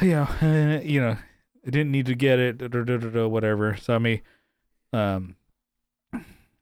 you 0.01 0.11
know, 0.11 0.81
you 0.83 1.01
know, 1.01 1.17
I 1.65 1.69
didn't 1.69 1.91
need 1.91 2.05
to 2.07 2.15
get 2.15 2.39
it, 2.39 2.57
da, 2.59 2.67
da, 2.67 2.83
da, 2.83 2.97
da, 2.97 3.09
da, 3.09 3.27
whatever. 3.27 3.75
So 3.75 3.95
I 3.95 3.97
mean, 3.97 4.21
um, 4.93 5.35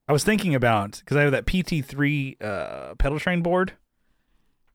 I 0.08 0.14
was 0.14 0.24
thinking 0.24 0.56
about 0.56 1.00
because 1.00 1.18
I 1.18 1.22
have 1.22 1.32
that 1.32 1.46
PT3 1.46 2.42
uh, 2.42 2.96
Pedaltrain 2.96 3.44
board, 3.44 3.74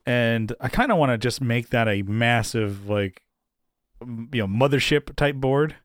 and 0.04 0.54
I 0.60 0.68
kind 0.68 0.92
of 0.92 0.98
want 0.98 1.12
to 1.12 1.18
just 1.18 1.40
make 1.40 1.70
that 1.70 1.88
a 1.88 2.02
massive 2.02 2.88
like, 2.88 3.22
you 4.02 4.46
know, 4.46 4.46
mothership 4.46 5.14
type 5.16 5.36
board, 5.36 5.76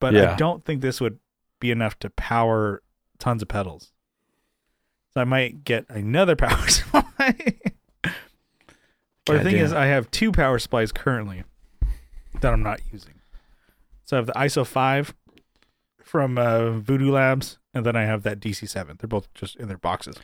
but 0.00 0.16
I 0.16 0.36
don't 0.36 0.64
think 0.64 0.80
this 0.80 1.00
would 1.00 1.18
be 1.60 1.70
enough 1.72 1.98
to 2.00 2.10
power 2.10 2.82
tons 3.18 3.42
of 3.42 3.48
pedals. 3.48 3.90
So 5.12 5.20
I 5.20 5.24
might 5.24 5.64
get 5.64 5.86
another 5.88 6.36
power 6.36 6.66
supply. 6.68 7.34
But 9.26 9.38
the 9.38 9.40
thing 9.44 9.56
is, 9.56 9.72
I 9.72 9.86
have 9.86 10.10
two 10.10 10.32
power 10.32 10.58
supplies 10.58 10.92
currently 10.92 11.44
that 12.40 12.52
I'm 12.52 12.62
not 12.62 12.80
using. 12.92 13.14
So 14.04 14.16
I 14.16 14.18
have 14.18 14.26
the 14.26 14.32
ISO 14.34 14.66
5 14.66 15.14
from 16.02 16.36
uh, 16.36 16.72
Voodoo 16.72 17.10
Labs, 17.10 17.58
and 17.72 17.86
then 17.86 17.96
I 17.96 18.02
have 18.04 18.22
that 18.24 18.38
DC7. 18.38 18.98
They're 18.98 19.08
both 19.08 19.32
just 19.32 19.56
in 19.56 19.68
their 19.68 19.78
boxes. 19.78 20.16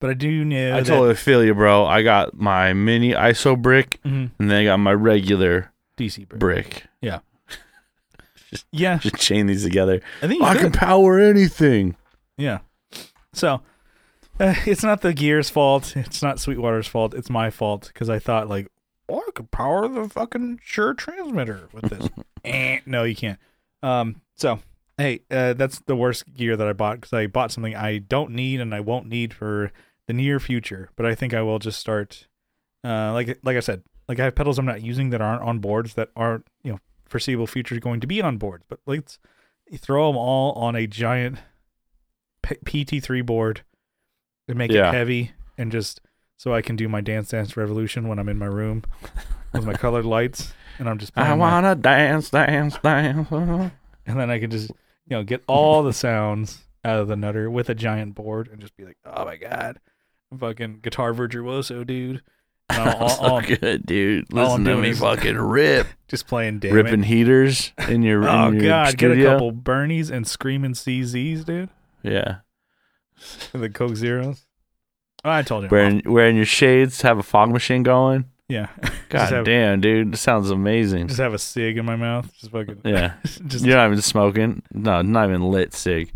But 0.00 0.10
I 0.10 0.14
do 0.14 0.44
know 0.44 0.74
I 0.76 0.80
that 0.80 0.86
totally 0.86 1.14
feel 1.14 1.42
you, 1.44 1.54
bro. 1.54 1.86
I 1.86 2.02
got 2.02 2.34
my 2.34 2.72
mini 2.74 3.12
ISO 3.12 3.56
brick, 3.60 4.00
Mhm, 4.04 4.32
and 4.38 4.50
then 4.50 4.60
I 4.60 4.64
got 4.64 4.78
my 4.78 4.92
regular 4.92 5.72
DC 5.96 6.28
brick. 6.28 6.40
brick. 6.40 6.84
Yeah, 7.00 7.20
Just 8.98 9.16
chain 9.16 9.46
these 9.46 9.64
together. 9.64 10.00
I 10.22 10.28
think 10.28 10.40
you 10.40 10.46
I 10.46 10.54
could. 10.54 10.62
can 10.62 10.72
power 10.72 11.18
anything. 11.18 11.96
Yeah. 12.36 12.58
So 13.32 13.62
uh, 14.40 14.54
it's 14.66 14.82
not 14.82 15.00
the 15.00 15.14
gear's 15.14 15.50
fault. 15.50 15.96
It's 15.96 16.22
not 16.22 16.40
Sweetwater's 16.40 16.86
fault. 16.86 17.14
It's 17.14 17.30
my 17.30 17.50
fault 17.50 17.90
because 17.92 18.10
I 18.10 18.18
thought 18.18 18.48
like, 18.48 18.68
oh, 19.08 19.22
I 19.26 19.30
could 19.34 19.50
power 19.50 19.88
the 19.88 20.08
fucking 20.08 20.60
Shure 20.62 20.94
transmitter 20.94 21.68
with 21.72 21.90
this. 21.90 22.08
eh, 22.44 22.80
no, 22.86 23.04
you 23.04 23.16
can't. 23.16 23.38
Um. 23.82 24.20
So 24.36 24.60
hey, 24.98 25.20
uh, 25.30 25.52
that's 25.54 25.80
the 25.80 25.96
worst 25.96 26.32
gear 26.34 26.56
that 26.56 26.68
I 26.68 26.72
bought 26.72 27.00
because 27.00 27.12
I 27.12 27.26
bought 27.26 27.52
something 27.52 27.74
I 27.74 27.98
don't 27.98 28.30
need 28.30 28.60
and 28.60 28.74
I 28.74 28.80
won't 28.80 29.06
need 29.06 29.34
for 29.34 29.72
the 30.06 30.12
near 30.12 30.40
future. 30.40 30.90
But 30.96 31.06
I 31.06 31.14
think 31.14 31.34
I 31.34 31.42
will 31.42 31.58
just 31.58 31.78
start. 31.78 32.26
Uh, 32.84 33.12
like 33.12 33.38
like 33.42 33.56
I 33.56 33.60
said, 33.60 33.82
like 34.08 34.18
I 34.18 34.24
have 34.24 34.34
pedals 34.34 34.58
I'm 34.58 34.66
not 34.66 34.82
using 34.82 35.10
that 35.10 35.20
aren't 35.20 35.42
on 35.42 35.58
boards 35.60 35.94
that 35.94 36.10
aren't 36.16 36.46
you 36.64 36.72
know 36.72 36.80
foreseeable 37.12 37.46
future 37.46 37.78
going 37.78 38.00
to 38.00 38.06
be 38.06 38.20
on 38.20 38.38
boards. 38.38 38.64
But 38.68 38.80
let's 38.86 39.18
throw 39.78 40.08
them 40.08 40.16
all 40.16 40.52
on 40.54 40.74
a 40.74 40.86
giant 40.86 41.38
P- 42.42 42.84
PT3 42.84 43.24
board 43.24 43.62
and 44.48 44.58
make 44.58 44.72
Yeah. 44.72 44.88
it 44.88 44.94
heavy 44.94 45.32
and 45.56 45.70
just 45.70 46.00
so 46.36 46.52
I 46.52 46.60
can 46.62 46.74
do 46.74 46.88
my 46.88 47.00
Dance 47.00 47.28
Dance 47.28 47.56
Revolution 47.56 48.08
when 48.08 48.18
I'm 48.18 48.28
in 48.28 48.38
my 48.38 48.46
room 48.46 48.82
with 49.52 49.64
my 49.64 49.74
colored 49.74 50.04
lights 50.04 50.52
and 50.78 50.88
I'm 50.88 50.98
just 50.98 51.12
I 51.16 51.32
wanna 51.34 51.74
dance, 51.76 52.30
dance, 52.30 52.76
dance. 52.78 53.28
and 53.30 53.70
then 54.06 54.30
I 54.30 54.38
can 54.40 54.50
just 54.50 54.70
you 55.06 55.16
know 55.16 55.22
get 55.22 55.42
all 55.46 55.82
the 55.84 55.92
sounds 55.92 56.64
out 56.84 56.98
of 56.98 57.06
the 57.08 57.16
nutter 57.16 57.48
with 57.48 57.68
a 57.70 57.74
giant 57.76 58.14
board 58.16 58.48
and 58.50 58.60
just 58.60 58.76
be 58.76 58.84
like, 58.84 58.96
oh 59.06 59.24
my 59.24 59.36
god, 59.36 59.78
fucking 60.36 60.80
guitar 60.82 61.12
virtuoso, 61.14 61.84
dude. 61.84 62.22
I'll, 62.78 63.06
I'll 63.20 63.42
so 63.42 63.56
good, 63.56 63.86
dude. 63.86 64.26
all 64.32 64.38
I'm 64.38 64.44
Listen 64.44 64.64
to 64.64 64.70
doing 64.72 64.82
me 64.82 64.88
is- 64.90 64.98
fucking 65.00 65.36
rip, 65.36 65.86
just 66.08 66.26
playing 66.26 66.58
damn 66.60 66.74
ripping 66.74 67.00
it. 67.02 67.06
heaters 67.06 67.72
in 67.88 68.02
your 68.02 68.24
Oh 68.28 68.48
in 68.48 68.54
your 68.54 68.62
god, 68.64 68.96
get 68.98 69.10
a 69.10 69.14
studio. 69.14 69.30
couple 69.32 69.52
Bernies 69.52 70.10
and 70.10 70.26
screaming 70.26 70.72
CZs, 70.72 71.44
dude. 71.44 71.68
Yeah, 72.02 72.36
The 73.52 73.68
Coke 73.70 73.96
Zeros. 73.96 74.46
Oh, 75.24 75.30
I 75.30 75.42
told 75.42 75.62
you. 75.64 75.68
wearing 75.70 76.02
wearing 76.04 76.36
your 76.36 76.44
shades, 76.44 77.02
have 77.02 77.18
a 77.18 77.22
fog 77.22 77.50
machine 77.50 77.82
going. 77.84 78.24
yeah. 78.48 78.68
God 79.08 79.30
have, 79.32 79.44
damn, 79.44 79.80
dude, 79.80 80.12
this 80.12 80.20
sounds 80.20 80.50
amazing. 80.50 81.06
Just 81.08 81.20
have 81.20 81.32
a 81.34 81.38
cig 81.38 81.78
in 81.78 81.84
my 81.84 81.96
mouth. 81.96 82.32
Just 82.38 82.50
fucking. 82.50 82.80
Yeah, 82.84 83.14
just 83.46 83.64
you're 83.64 83.76
not 83.76 83.86
even 83.86 84.02
smoking. 84.02 84.62
No, 84.72 85.00
not 85.02 85.28
even 85.28 85.42
lit 85.42 85.74
cig. 85.74 86.12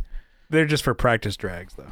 they're 0.51 0.66
just 0.66 0.83
for 0.83 0.95
practice 0.95 1.37
drags 1.37 1.74
though. 1.74 1.87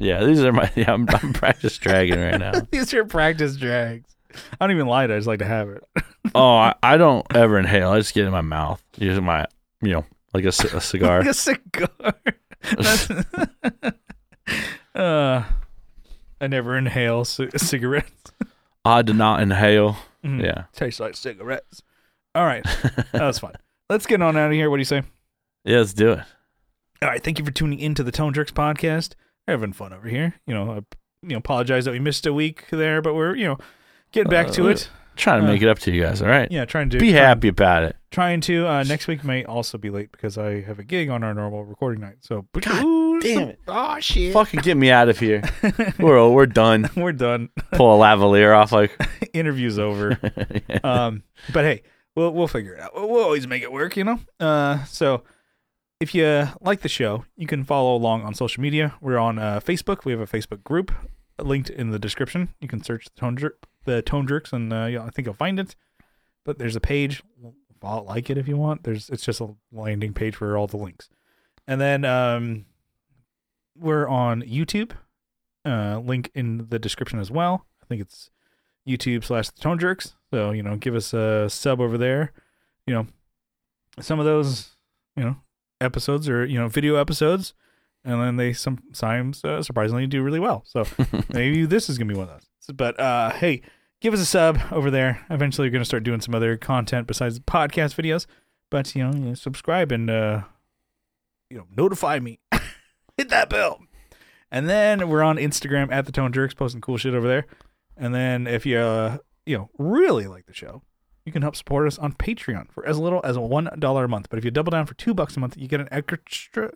Yeah, 0.00 0.24
these 0.24 0.42
are 0.42 0.52
my. 0.52 0.70
Yeah, 0.76 0.92
I'm, 0.92 1.06
I'm 1.08 1.32
practice 1.32 1.76
dragging 1.78 2.18
right 2.18 2.38
now. 2.38 2.52
These 2.70 2.92
are 2.94 3.04
practice 3.04 3.56
drags. 3.56 4.16
I 4.60 4.66
don't 4.66 4.70
even 4.74 4.86
light. 4.86 5.10
it, 5.10 5.14
I 5.14 5.18
just 5.18 5.26
like 5.28 5.38
to 5.40 5.44
have 5.44 5.68
it. 5.68 5.84
Oh, 6.34 6.56
I, 6.56 6.74
I 6.82 6.96
don't 6.96 7.26
ever 7.34 7.58
inhale. 7.58 7.90
I 7.90 7.98
just 7.98 8.14
get 8.14 8.22
it 8.24 8.26
in 8.26 8.32
my 8.32 8.40
mouth 8.42 8.80
using 8.98 9.24
my, 9.24 9.46
you 9.82 9.90
know, 9.92 10.04
like 10.32 10.44
a, 10.44 10.52
c- 10.52 10.68
a 10.76 10.80
cigar. 10.80 11.20
like 11.20 11.28
a 11.30 11.34
cigar. 11.34 11.88
That's, 12.62 13.10
uh, 14.94 15.44
I 16.40 16.46
never 16.46 16.76
inhale 16.76 17.24
c- 17.24 17.48
cigarettes. 17.56 18.32
I 18.84 19.02
do 19.02 19.12
not 19.12 19.40
inhale. 19.40 19.96
Mm, 20.24 20.42
Yeah. 20.44 20.64
tastes 20.72 21.00
like 21.00 21.16
cigarettes. 21.16 21.82
All 22.34 22.44
right, 22.46 22.64
That's 23.12 23.38
fine. 23.40 23.54
Let's 23.88 24.06
get 24.06 24.22
on 24.22 24.36
out 24.36 24.46
of 24.46 24.52
here. 24.52 24.70
What 24.70 24.76
do 24.76 24.80
you 24.82 24.84
say? 24.84 25.02
Yeah, 25.64 25.78
let's 25.78 25.94
do 25.94 26.12
it. 26.12 26.20
All 27.02 27.08
right, 27.08 27.22
thank 27.24 27.38
you 27.38 27.44
for 27.44 27.50
tuning 27.50 27.80
into 27.80 28.02
the 28.04 28.12
Tone 28.12 28.32
Jerks 28.34 28.52
podcast. 28.52 29.14
We're 29.50 29.56
having 29.58 29.72
fun 29.72 29.92
over 29.92 30.08
here. 30.08 30.34
You 30.46 30.54
know, 30.54 30.70
I, 30.70 30.74
you 31.22 31.30
know, 31.30 31.38
apologize 31.38 31.84
that 31.84 31.90
we 31.90 31.98
missed 31.98 32.24
a 32.24 32.32
week 32.32 32.66
there, 32.70 33.02
but 33.02 33.14
we're 33.14 33.34
you 33.34 33.46
know 33.46 33.58
getting 34.12 34.30
back 34.30 34.50
to 34.52 34.66
Uh, 34.66 34.70
it. 34.70 34.88
Trying 35.16 35.42
to 35.42 35.48
Uh, 35.48 35.52
make 35.52 35.60
it 35.60 35.68
up 35.68 35.80
to 35.80 35.90
you 35.92 36.02
guys. 36.04 36.22
All 36.22 36.28
right. 36.28 36.50
Yeah, 36.52 36.64
trying 36.66 36.88
to 36.90 36.98
Be 36.98 37.10
trying- 37.10 37.14
happy 37.24 37.48
about 37.48 37.82
it. 37.82 37.96
Trying 38.12 38.40
to. 38.42 38.66
Uh, 38.68 38.84
next 38.84 39.08
week 39.08 39.24
may 39.24 39.44
also 39.44 39.76
be 39.76 39.90
late 39.90 40.12
because 40.12 40.38
I 40.38 40.60
have 40.62 40.78
a 40.78 40.84
gig 40.84 41.10
on 41.10 41.24
our 41.24 41.34
normal 41.34 41.64
recording 41.64 42.00
night. 42.00 42.18
So, 42.20 42.46
God 42.60 42.84
Ooh, 42.84 43.20
damn 43.20 43.48
it. 43.50 43.58
Oh 43.66 43.98
shit! 43.98 44.32
Fucking 44.32 44.60
get 44.60 44.76
me 44.76 44.90
out 44.92 45.08
of 45.08 45.18
here. 45.18 45.42
We're 45.98 46.28
we're 46.30 46.46
done. 46.46 46.88
We're 46.96 47.12
done. 47.12 47.48
Pull 47.72 48.00
a 48.00 48.04
lavalier 48.06 48.56
off 48.56 48.70
like. 48.72 48.92
Interview's 49.34 49.78
over. 49.80 50.16
um, 50.84 51.22
but 51.52 51.64
hey, 51.64 51.82
we'll 52.14 52.32
we'll 52.32 52.48
figure 52.48 52.74
it 52.74 52.80
out. 52.80 52.94
We'll, 52.94 53.08
we'll 53.10 53.24
always 53.24 53.46
make 53.48 53.62
it 53.64 53.72
work, 53.72 53.96
you 53.96 54.04
know. 54.04 54.20
Uh, 54.38 54.84
so 54.84 55.22
if 56.00 56.14
you 56.14 56.48
like 56.60 56.80
the 56.80 56.88
show, 56.88 57.26
you 57.36 57.46
can 57.46 57.62
follow 57.62 57.94
along 57.94 58.22
on 58.22 58.34
social 58.34 58.62
media. 58.62 58.94
We're 59.02 59.18
on 59.18 59.38
uh, 59.38 59.60
Facebook. 59.60 60.06
We 60.06 60.12
have 60.12 60.20
a 60.20 60.26
Facebook 60.26 60.64
group 60.64 60.90
linked 61.38 61.68
in 61.68 61.90
the 61.90 61.98
description. 61.98 62.48
You 62.60 62.68
can 62.68 62.82
search 62.82 63.04
the 63.04 63.20
Tone 63.20 63.36
Jerk, 63.36 63.66
the 63.84 64.00
Tone 64.00 64.26
Jerks, 64.26 64.52
and 64.52 64.72
uh, 64.72 64.86
yeah, 64.86 65.04
I 65.04 65.10
think 65.10 65.26
you'll 65.26 65.34
find 65.34 65.60
it. 65.60 65.76
But 66.44 66.58
there's 66.58 66.76
a 66.76 66.80
page. 66.80 67.22
Like 67.82 68.28
it 68.28 68.36
if 68.36 68.46
you 68.46 68.56
want. 68.56 68.84
There's 68.84 69.08
it's 69.08 69.24
just 69.24 69.40
a 69.40 69.54
landing 69.72 70.12
page 70.12 70.36
for 70.36 70.56
all 70.56 70.66
the 70.66 70.76
links. 70.76 71.08
And 71.66 71.80
then 71.80 72.04
um, 72.04 72.66
we're 73.74 74.08
on 74.08 74.42
YouTube. 74.42 74.92
Uh, 75.64 75.98
link 75.98 76.30
in 76.34 76.68
the 76.68 76.78
description 76.78 77.18
as 77.18 77.30
well. 77.30 77.66
I 77.82 77.86
think 77.86 78.00
it's 78.00 78.30
YouTube 78.86 79.24
slash 79.24 79.50
the 79.50 79.60
Tone 79.60 79.78
Jerks. 79.78 80.14
So 80.30 80.50
you 80.50 80.62
know, 80.62 80.76
give 80.76 80.94
us 80.94 81.14
a 81.14 81.48
sub 81.48 81.80
over 81.80 81.96
there. 81.96 82.32
You 82.86 82.94
know, 82.94 83.06
some 83.98 84.18
of 84.18 84.26
those 84.26 84.76
you 85.16 85.24
know 85.24 85.36
episodes 85.80 86.28
or 86.28 86.44
you 86.44 86.58
know 86.58 86.68
video 86.68 86.96
episodes, 86.96 87.54
and 88.04 88.20
then 88.20 88.36
they 88.36 88.52
sometimes 88.52 89.44
uh, 89.44 89.62
surprisingly 89.62 90.06
do 90.06 90.22
really 90.22 90.40
well. 90.40 90.64
So 90.66 90.84
maybe 91.32 91.66
this 91.66 91.88
is 91.88 91.98
gonna 91.98 92.12
be 92.12 92.18
one 92.18 92.28
of 92.28 92.34
those. 92.34 92.76
But 92.76 92.98
uh, 93.00 93.30
hey, 93.30 93.62
give 94.00 94.14
us 94.14 94.20
a 94.20 94.26
sub 94.26 94.60
over 94.70 94.90
there. 94.90 95.24
Eventually, 95.30 95.68
we're 95.68 95.72
gonna 95.72 95.84
start 95.84 96.04
doing 96.04 96.20
some 96.20 96.34
other 96.34 96.56
content 96.56 97.06
besides 97.06 97.38
podcast 97.40 97.94
videos. 97.94 98.26
But 98.70 98.94
you 98.94 99.04
know, 99.04 99.12
you 99.12 99.24
know, 99.26 99.34
subscribe 99.34 99.92
and 99.92 100.08
uh, 100.10 100.42
you 101.48 101.58
know 101.58 101.66
notify 101.76 102.18
me. 102.20 102.40
Hit 103.16 103.28
that 103.30 103.50
bell. 103.50 103.80
And 104.52 104.68
then 104.68 105.08
we're 105.08 105.22
on 105.22 105.36
Instagram 105.36 105.92
at 105.92 106.06
the 106.06 106.12
Tone 106.12 106.32
Jerks, 106.32 106.54
posting 106.54 106.80
cool 106.80 106.96
shit 106.96 107.14
over 107.14 107.28
there. 107.28 107.46
And 107.96 108.14
then 108.14 108.46
if 108.46 108.66
you 108.66 108.78
uh, 108.78 109.18
you 109.46 109.58
know 109.58 109.70
really 109.78 110.26
like 110.26 110.46
the 110.46 110.54
show, 110.54 110.82
you 111.30 111.32
can 111.32 111.42
help 111.42 111.54
support 111.54 111.86
us 111.86 111.96
on 111.96 112.12
Patreon 112.12 112.72
for 112.72 112.84
as 112.84 112.98
little 112.98 113.20
as 113.22 113.38
one 113.38 113.70
dollar 113.78 114.04
a 114.04 114.08
month. 114.08 114.28
But 114.28 114.38
if 114.40 114.44
you 114.44 114.50
double 114.50 114.70
down 114.70 114.86
for 114.86 114.94
two 114.94 115.14
bucks 115.14 115.36
a 115.36 115.40
month, 115.40 115.56
you 115.56 115.68
get 115.68 115.80
an 115.80 115.88
extra. 115.92 116.72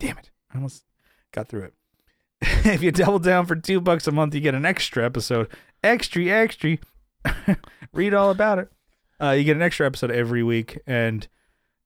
Damn 0.00 0.18
it! 0.18 0.30
I 0.52 0.56
almost 0.56 0.84
got 1.30 1.48
through 1.48 1.62
it. 1.62 1.74
if 2.66 2.82
you 2.82 2.90
double 2.90 3.20
down 3.20 3.46
for 3.46 3.54
two 3.54 3.80
bucks 3.80 4.08
a 4.08 4.12
month, 4.12 4.34
you 4.34 4.40
get 4.40 4.56
an 4.56 4.66
extra 4.66 5.04
episode 5.04 5.48
extra, 5.84 6.24
extra. 6.24 6.78
Read 7.92 8.12
all 8.12 8.30
about 8.30 8.58
it. 8.58 8.68
Uh, 9.20 9.30
you 9.30 9.44
get 9.44 9.56
an 9.56 9.62
extra 9.62 9.86
episode 9.86 10.10
every 10.10 10.42
week, 10.42 10.80
and 10.84 11.28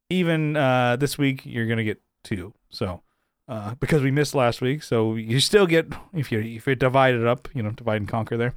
even 0.09 0.57
uh, 0.57 0.97
this 0.97 1.19
week 1.19 1.43
you're 1.45 1.67
gonna 1.67 1.85
get 1.85 2.01
two. 2.25 2.55
So 2.71 3.03
uh, 3.47 3.75
because 3.75 4.03
we 4.03 4.11
missed 4.11 4.35
last 4.35 4.63
week, 4.63 4.83
so 4.83 5.17
you 5.17 5.41
still 5.41 5.67
get 5.67 5.93
if 6.15 6.33
you 6.33 6.41
if 6.41 6.67
you 6.67 6.75
divide 6.75 7.15
it 7.15 7.27
up, 7.27 7.49
you 7.55 7.63
know, 7.63 7.71
divide 7.71 8.01
and 8.01 8.09
conquer 8.09 8.39
there, 8.39 8.55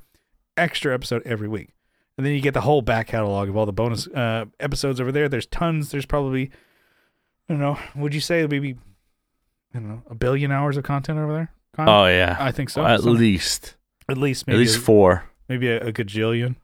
extra 0.55 0.93
episode 0.93 1.21
every 1.25 1.49
week, 1.49 1.71
and 2.19 2.25
then 2.25 2.33
you 2.33 2.41
get 2.41 2.53
the 2.53 2.59
whole 2.59 2.81
back 2.81 3.07
catalog 3.07 3.47
of 3.47 3.55
all 3.55 3.65
the 3.65 3.71
bonus 3.71 4.05
uh, 4.07 4.43
episodes 4.59 4.99
over 4.99 5.09
there. 5.09 5.29
There's 5.29 5.45
tons. 5.45 5.89
There's 5.89 6.05
probably 6.05 6.51
I 7.47 7.53
don't 7.53 7.61
know. 7.61 7.79
Would 7.95 8.13
you 8.13 8.19
say 8.19 8.45
maybe 8.45 8.75
I 9.73 9.79
don't 9.79 9.87
know 9.87 10.03
a 10.09 10.15
billion 10.15 10.51
hours 10.51 10.75
of 10.75 10.83
content 10.83 11.17
over 11.17 11.31
there? 11.31 11.53
Oh 11.77 12.07
yeah, 12.07 12.35
I 12.37 12.51
think 12.51 12.71
so. 12.71 12.85
at 12.85 12.99
Some- 12.99 13.13
least 13.15 13.77
at 14.09 14.17
least 14.17 14.47
maybe 14.47 14.57
at 14.57 14.59
least 14.59 14.77
a, 14.79 14.81
four. 14.81 15.29
maybe 15.47 15.69
a, 15.69 15.79
a 15.79 15.93
gajillion. 15.93 16.57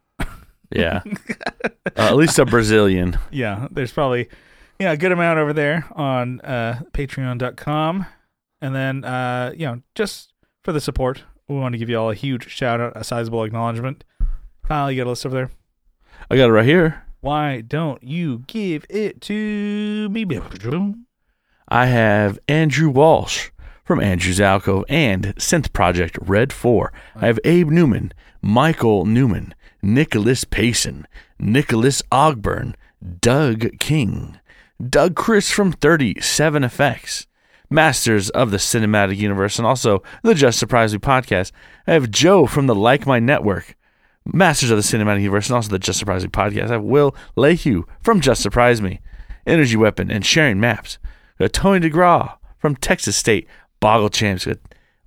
Yeah, 0.72 1.04
uh, 1.64 1.70
at 1.96 2.18
least 2.18 2.38
a 2.38 2.46
Brazilian. 2.46 3.18
yeah, 3.32 3.70
there's 3.72 3.94
probably 3.94 4.28
yeah 4.78 4.92
a 4.92 4.98
good 4.98 5.14
amount 5.14 5.40
over 5.40 5.54
there 5.54 5.86
on 5.94 6.42
uh, 6.42 6.82
Patreon.com, 6.92 8.06
and 8.60 8.76
then 8.76 9.06
uh, 9.06 9.54
you 9.56 9.68
know 9.68 9.82
just 9.94 10.34
for 10.64 10.74
the 10.74 10.82
support, 10.82 11.24
we 11.48 11.56
want 11.56 11.72
to 11.72 11.80
give 11.80 11.88
you 11.90 11.98
all 11.98 12.12
a 12.12 12.16
huge 12.16 12.50
shout 12.50 12.82
out, 12.82 12.92
a 12.94 13.06
sizable 13.06 13.46
acknowledgement. 13.46 14.04
Kyle, 14.68 14.92
you 14.92 14.98
got 14.98 15.08
a 15.08 15.12
list 15.12 15.26
over 15.28 15.36
there. 15.36 15.52
I 16.32 16.38
got 16.38 16.50
it 16.50 16.54
right 16.54 16.66
here. 16.66 17.04
Why 17.22 17.62
don't 17.62 18.02
you 18.02 18.44
give 18.48 18.84
it 18.90 19.22
to 19.22 20.10
me? 20.10 20.26
I 21.68 21.86
have 21.86 22.40
Andrew 22.48 22.90
Walsh 22.90 23.52
from 23.84 24.00
Andrew's 24.00 24.42
Alcove 24.42 24.86
and 24.90 25.36
Synth 25.36 25.72
Project 25.72 26.18
Red 26.20 26.52
4. 26.52 26.92
I 27.16 27.28
have 27.28 27.40
Abe 27.44 27.70
Newman, 27.70 28.12
Michael 28.42 29.06
Newman, 29.06 29.54
Nicholas 29.84 30.44
Payson, 30.44 31.06
Nicholas 31.38 32.02
Ogburn, 32.12 32.74
Doug 33.22 33.78
King, 33.80 34.40
Doug 34.90 35.16
Chris 35.16 35.52
from 35.52 35.74
37 35.74 36.64
Effects, 36.64 37.28
Masters 37.70 38.32
of 38.32 38.50
the 38.50 38.58
Cinematic 38.58 39.18
Universe, 39.18 39.60
and 39.60 39.68
also 39.68 40.02
the 40.24 40.34
Just 40.34 40.58
Surprise 40.58 40.92
Me 40.92 40.98
podcast. 40.98 41.52
I 41.86 41.94
have 41.94 42.10
Joe 42.10 42.48
from 42.48 42.66
the 42.66 42.76
Like 42.76 43.06
My 43.06 43.20
Network, 43.20 43.76
Masters 44.34 44.72
of 44.72 44.78
the 44.78 44.84
Cinematic 44.84 45.22
Universe, 45.22 45.48
and 45.48 45.56
also 45.56 45.70
the 45.70 45.80
Just 45.80 46.00
Surprise 46.00 46.24
Me 46.24 46.30
podcast. 46.30 46.70
I 46.70 46.74
have 46.74 46.84
Will 46.84 47.16
Lehue 47.38 47.84
from 48.02 48.22
Just 48.22 48.42
Surprise 48.42 48.82
Me, 48.82 49.00
Energy 49.46 49.78
Weapon, 49.78 50.10
and 50.10 50.26
Sharing 50.26 50.60
Maps. 50.60 50.98
We 51.38 51.44
got 51.46 51.54
Tony 51.54 51.90
DeGraw 51.90 52.38
from 52.58 52.76
Texas 52.76 53.16
State 53.16 53.48
Boggle 53.80 54.10
Champs. 54.10 54.46
We 54.46 54.54
got 54.54 54.62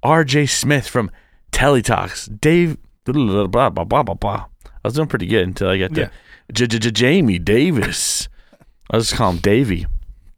RJ 0.05 0.49
Smith 0.51 0.87
from 0.87 1.11
Teletalks. 1.53 2.29
Dave, 2.41 2.77
blah, 3.05 3.47
blah, 3.47 3.71
blah, 3.71 3.85
blah, 3.85 4.15
blah. 4.15 4.47
I 4.65 4.71
was 4.85 4.95
doing 4.95 5.09
pretty 5.09 5.27
good 5.27 5.43
until 5.43 5.69
I 5.69 5.79
got 5.79 5.95
to 5.95 6.93
Jamie 6.93 7.39
Davis. 7.39 8.29
I 8.91 8.99
just 8.99 9.15
call 9.15 9.31
him 9.33 9.39
Davey. 9.39 9.87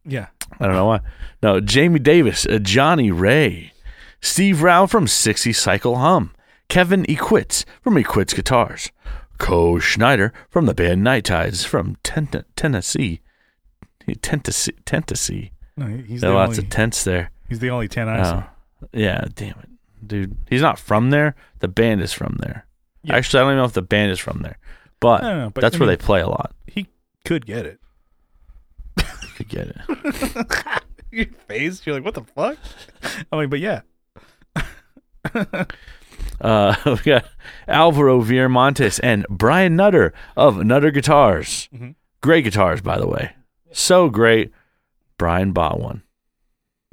Yeah, 0.05 0.27
I 0.59 0.67
don't 0.67 0.75
know 0.75 0.87
why. 0.87 1.01
No, 1.43 1.61
Jamie 1.61 1.99
Davis, 2.01 2.47
uh, 2.47 2.59
Johnny 2.59 3.11
Ray, 3.11 3.73
Steve 4.21 4.63
Rao 4.63 4.87
from 4.87 5.07
60 5.07 5.53
Cycle 5.53 5.97
Hum, 5.97 6.33
Kevin 6.71 7.05
Equits 7.05 7.65
from 7.83 7.97
Equits 7.97 8.35
Guitars, 8.35 8.91
Co 9.39 9.79
Schneider 9.79 10.33
from 10.49 10.65
the 10.67 10.73
band 10.75 11.03
Night 11.05 11.25
Tides 11.25 11.65
from 11.65 11.97
Ten- 12.03 12.45
Tennessee. 12.57 13.21
Tennessee. 14.23 14.73
Tennessee. 14.87 15.53
no, 15.77 15.87
he- 15.87 16.03
he's 16.03 16.21
There 16.23 16.31
the 16.31 16.37
lots 16.37 16.53
only, 16.59 16.65
of 16.65 16.71
tents 16.71 17.05
there. 17.05 17.31
he's 17.49 17.59
the 17.59 17.71
only 17.71 17.89
ten 17.89 18.09
I 18.09 18.23
see. 18.23 18.31
Oh, 18.31 18.45
yeah, 18.93 19.25
damn 19.35 19.59
it. 19.59 19.69
Dude, 20.07 20.37
he's 20.49 20.63
not 20.63 20.79
from 20.79 21.11
there. 21.11 21.35
The 21.59 21.69
band 21.69 22.01
is 22.01 22.13
from 22.13 22.37
there. 22.41 22.67
Yeah. 23.03 23.17
Actually, 23.17 23.41
I 23.41 23.43
don't 23.43 23.51
even 23.53 23.59
know 23.59 23.65
if 23.67 23.73
the 23.75 23.83
band 23.83 24.11
is 24.13 24.19
from 24.19 24.41
there. 24.43 24.57
But, 25.01 25.23
know, 25.23 25.51
but 25.55 25.61
that's 25.61 25.77
I 25.77 25.79
where 25.79 25.89
mean, 25.89 25.99
they 25.99 26.05
play 26.05 26.21
a 26.21 26.29
lot. 26.29 26.55
he 26.67 26.87
could 27.25 27.45
get 27.47 27.67
it. 27.67 27.79
could 29.37 29.49
get 29.49 29.69
it. 29.69 30.83
Your 31.11 31.27
face, 31.49 31.85
you're 31.85 31.95
like, 31.97 32.05
what 32.05 32.15
the 32.15 32.23
fuck? 32.25 32.57
I'm 33.33 33.39
like, 33.39 33.51
but 33.51 33.59
yeah, 33.61 33.81
Uh, 36.41 36.75
we 36.87 36.97
got 36.97 37.25
Alvaro 37.69 38.21
Viramontes 38.23 38.99
and 39.03 39.27
Brian 39.29 39.77
Nutter 39.77 40.13
of 40.37 40.65
Nutter 40.65 40.91
Guitars. 40.91 41.69
Mhm. 41.75 41.95
Great 42.23 42.45
guitars, 42.45 42.81
by 42.81 42.99
the 42.99 43.07
way. 43.09 43.33
So 43.73 44.09
great. 44.11 44.53
Brian 45.19 45.53
bought 45.53 45.81
one. 45.81 46.03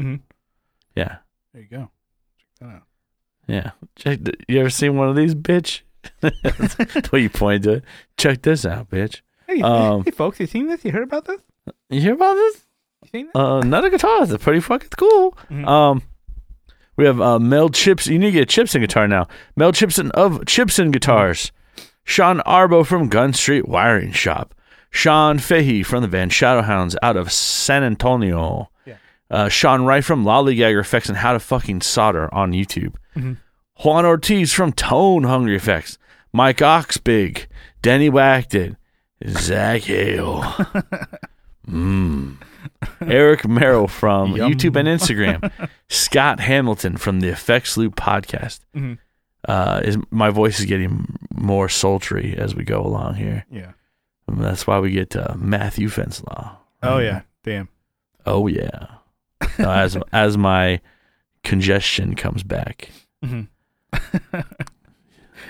Mm-hmm. 0.01 0.15
Yeah. 0.95 1.17
there 1.53 1.61
you 1.63 1.67
go. 1.69 1.89
Check 2.37 2.49
that 2.61 2.65
out. 2.69 2.83
Yeah. 3.47 3.71
Check 3.95 4.23
th- 4.23 4.35
you 4.47 4.59
ever 4.59 4.69
seen 4.69 4.95
one 4.97 5.09
of 5.09 5.15
these, 5.15 5.35
bitch? 5.35 5.81
That's 6.21 7.11
what 7.11 7.21
you 7.21 7.29
pointed 7.29 7.63
to. 7.63 7.71
it. 7.73 7.83
Check 8.17 8.41
this 8.43 8.65
out, 8.65 8.89
bitch. 8.89 9.21
Hey, 9.47 9.61
Um, 9.61 10.03
hey, 10.03 10.11
folks, 10.11 10.39
you 10.39 10.45
seen 10.47 10.67
this? 10.67 10.83
You 10.85 10.91
heard 10.91 11.03
about 11.03 11.25
this? 11.25 11.39
You 11.89 11.99
hear 12.01 12.13
about 12.13 12.35
this? 12.35 12.65
You 13.03 13.09
seen 13.11 13.29
that? 13.33 13.39
Uh, 13.39 13.59
Nutter 13.61 13.89
Guitars. 13.89 14.29
They're 14.29 14.37
pretty 14.37 14.59
fucking 14.61 14.89
cool. 14.97 15.37
Mhm. 15.49 15.67
Um, 15.67 16.01
we 16.97 17.05
have 17.05 17.21
uh, 17.21 17.39
Mel 17.39 17.69
Chips. 17.69 18.07
You 18.07 18.19
need 18.19 18.31
to 18.31 18.39
get 18.39 18.49
Chipson 18.49 18.81
guitar 18.81 19.07
now. 19.07 19.27
Mel 19.55 19.71
Chipson 19.71 20.11
of 20.11 20.39
Chipson 20.41 20.91
Guitars. 20.91 21.51
Sean 22.03 22.39
Arbo 22.39 22.85
from 22.85 23.07
Gun 23.09 23.33
Street 23.33 23.67
Wiring 23.67 24.11
Shop. 24.11 24.53
Sean 24.89 25.37
Fahey 25.39 25.83
from 25.83 26.01
the 26.01 26.07
band 26.07 26.31
Shadowhounds 26.31 26.95
out 27.03 27.17
of 27.17 27.31
San 27.31 27.83
Antonio. 27.83 28.69
Yeah. 28.85 28.95
Uh, 29.29 29.49
Sean 29.49 29.83
Wright 29.83 30.03
from 30.03 30.23
Lollygagger 30.23 30.79
Effects 30.79 31.09
and 31.09 31.17
How 31.17 31.33
to 31.33 31.39
Fucking 31.39 31.81
Solder 31.81 32.33
on 32.33 32.53
YouTube. 32.53 32.95
Mhm. 33.15 33.37
Juan 33.83 34.05
Ortiz 34.05 34.53
from 34.53 34.71
Tone 34.71 35.23
Hungry 35.25 35.55
Effects. 35.55 35.97
Mike 36.33 36.57
Oxbig. 36.59 37.45
Denny 37.81 38.09
Wackton. 38.09 38.75
Zach 39.27 39.81
Hale. 39.83 40.41
Mmm. 41.67 42.37
Eric 43.01 43.47
Merrill 43.47 43.87
from 43.87 44.35
Yum. 44.35 44.51
YouTube 44.51 44.75
and 44.75 44.87
Instagram. 44.87 45.51
Scott 45.89 46.39
Hamilton 46.39 46.97
from 46.97 47.19
the 47.21 47.29
Effects 47.29 47.77
Loop 47.77 47.95
podcast. 47.95 48.59
Mhm. 48.75 48.97
Uh, 49.47 49.81
is 49.83 49.97
my 50.11 50.29
voice 50.29 50.59
is 50.59 50.65
getting 50.65 51.17
more 51.35 51.69
sultry 51.69 52.35
as 52.37 52.53
we 52.55 52.63
go 52.63 52.81
along 52.81 53.15
here. 53.15 53.45
Yeah. 53.49 53.71
And 54.27 54.39
that's 54.43 54.67
why 54.67 54.79
we 54.79 54.91
get 54.91 55.15
uh, 55.15 55.35
Matthew 55.37 55.87
Fenslaw. 55.89 56.55
Oh 56.83 56.97
yeah. 56.99 57.21
Damn. 57.43 57.69
Oh 58.25 58.47
yeah. 58.47 58.87
Now, 59.57 59.71
as 59.71 59.97
as 60.11 60.37
my 60.37 60.81
congestion 61.43 62.15
comes 62.15 62.43
back, 62.43 62.89
hmm 63.23 63.43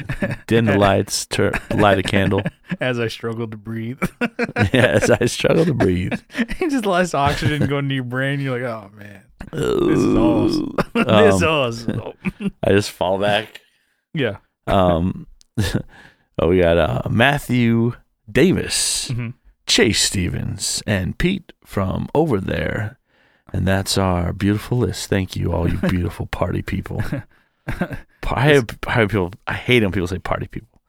dim 0.47 0.65
the 0.65 0.77
lights, 0.77 1.25
tur- 1.25 1.53
light 1.75 1.97
a 1.99 2.03
candle. 2.03 2.41
As 2.81 2.99
I 2.99 3.07
struggle 3.07 3.47
to 3.47 3.57
breathe, 3.57 4.01
Yes, 4.73 5.09
I 5.09 5.25
struggle 5.25 5.65
to 5.65 5.73
breathe. 5.73 6.13
just 6.59 6.85
less 6.85 7.13
oxygen 7.13 7.67
going 7.67 7.87
to 7.89 7.95
your 7.95 8.03
brain. 8.03 8.39
You're 8.39 8.59
like, 8.59 8.69
oh 8.69 8.91
man, 8.95 9.23
this 9.51 9.99
is 9.99 10.15
awesome. 10.15 10.75
this 10.93 11.07
Um, 11.07 11.23
is 11.25 11.43
awesome. 11.43 12.13
I 12.63 12.69
just 12.71 12.91
fall 12.91 13.17
back. 13.19 13.61
yeah. 14.13 14.37
Um, 14.67 15.27
oh, 16.39 16.47
we 16.49 16.59
got 16.59 16.77
uh, 16.77 17.01
Matthew 17.09 17.93
Davis, 18.31 19.07
hmm 19.07 19.29
Chase 19.65 20.01
Stevens, 20.01 20.81
and 20.87 21.17
Pete 21.17 21.51
from 21.65 22.07
over 22.15 22.39
there. 22.39 22.99
And 23.53 23.65
that's 23.65 23.97
our 23.97 24.33
beautiful 24.33 24.77
list. 24.79 25.09
Thank 25.09 25.35
you, 25.37 25.53
all 25.53 25.69
you 25.69 25.77
beautiful 25.77 26.25
party 26.25 26.61
people. 26.61 27.01
I 28.31 28.41
hate, 28.43 28.81
people. 29.09 29.31
I 29.47 29.53
hate 29.53 29.83
when 29.83 29.91
people 29.91 30.07
say 30.07 30.19
party 30.19 30.47
people. 30.47 30.81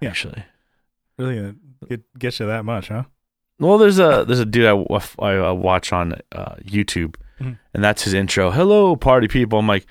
Yeah. 0.00 0.10
Actually, 0.10 0.44
Really 1.18 1.36
gonna 1.36 1.54
get 1.88 2.02
get 2.18 2.38
you 2.40 2.46
that 2.46 2.64
much, 2.64 2.88
huh? 2.88 3.04
well, 3.58 3.76
there's 3.78 3.98
a 3.98 4.24
there's 4.26 4.40
a 4.40 4.46
dude 4.46 4.66
I, 4.66 4.72
I 5.18 5.36
uh, 5.38 5.52
watch 5.52 5.92
on 5.92 6.14
uh, 6.32 6.54
YouTube, 6.64 7.16
Mhm. 7.40 7.58
and 7.74 7.84
that's 7.84 8.02
his 8.04 8.14
intro. 8.14 8.50
Hello, 8.50 8.96
party 8.96 9.28
people. 9.28 9.58
I'm 9.58 9.66
like, 9.66 9.86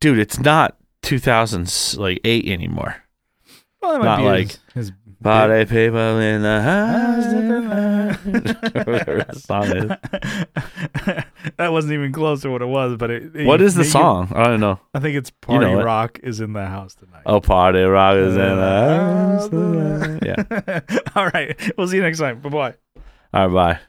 dude, 0.00 0.18
it's 0.18 0.38
not 0.40 0.76
2000s 1.02 1.98
like 1.98 2.20
eight 2.24 2.46
anymore. 2.48 2.96
Well, 3.82 3.92
that 3.92 3.98
might 3.98 4.04
Not 4.04 4.16
be 4.18 4.22
like- 4.24 4.46
his, 4.48 4.58
his 4.74 4.92
Party 5.22 5.64
people 5.66 6.18
in 6.18 6.42
the 6.42 6.62
house 6.62 7.24
tonight. 7.24 8.86
Whatever 8.86 9.16
that 9.18 9.36
song 9.36 9.64
is. 9.64 9.88
that 11.58 11.72
wasn't 11.72 11.92
even 11.92 12.10
close 12.12 12.40
to 12.42 12.50
what 12.50 12.62
it 12.62 12.66
was, 12.66 12.96
but 12.96 13.10
it, 13.10 13.36
it- 13.36 13.46
What 13.46 13.60
is 13.60 13.74
the 13.74 13.82
you- 13.84 13.90
song? 13.90 14.32
I 14.34 14.44
don't 14.44 14.60
know. 14.60 14.80
I 14.94 15.00
think 15.00 15.16
it's 15.16 15.30
You 15.30 15.36
Party 15.58 15.66
know. 15.66 15.82
Rock 15.82 16.20
is 16.22 16.40
in 16.40 16.52
the 16.54 16.64
house 16.66 16.94
tonight. 16.94 17.22
Oh, 17.26 17.40
party 17.40 17.80
rock 17.82 18.16
is 18.16 18.34
in 18.34 18.40
the 18.40 18.56
house 18.56 19.48
tonight. 19.48 20.22
Yeah. 20.24 20.80
All 21.16 21.28
right. 21.28 21.54
We'll 21.76 21.88
see 21.88 21.96
you 21.96 22.02
next 22.02 22.18
time. 22.18 22.40
Bye 22.40 22.48
bye. 22.48 22.74
All 23.34 23.48
right, 23.48 23.76
bye. 23.76 23.80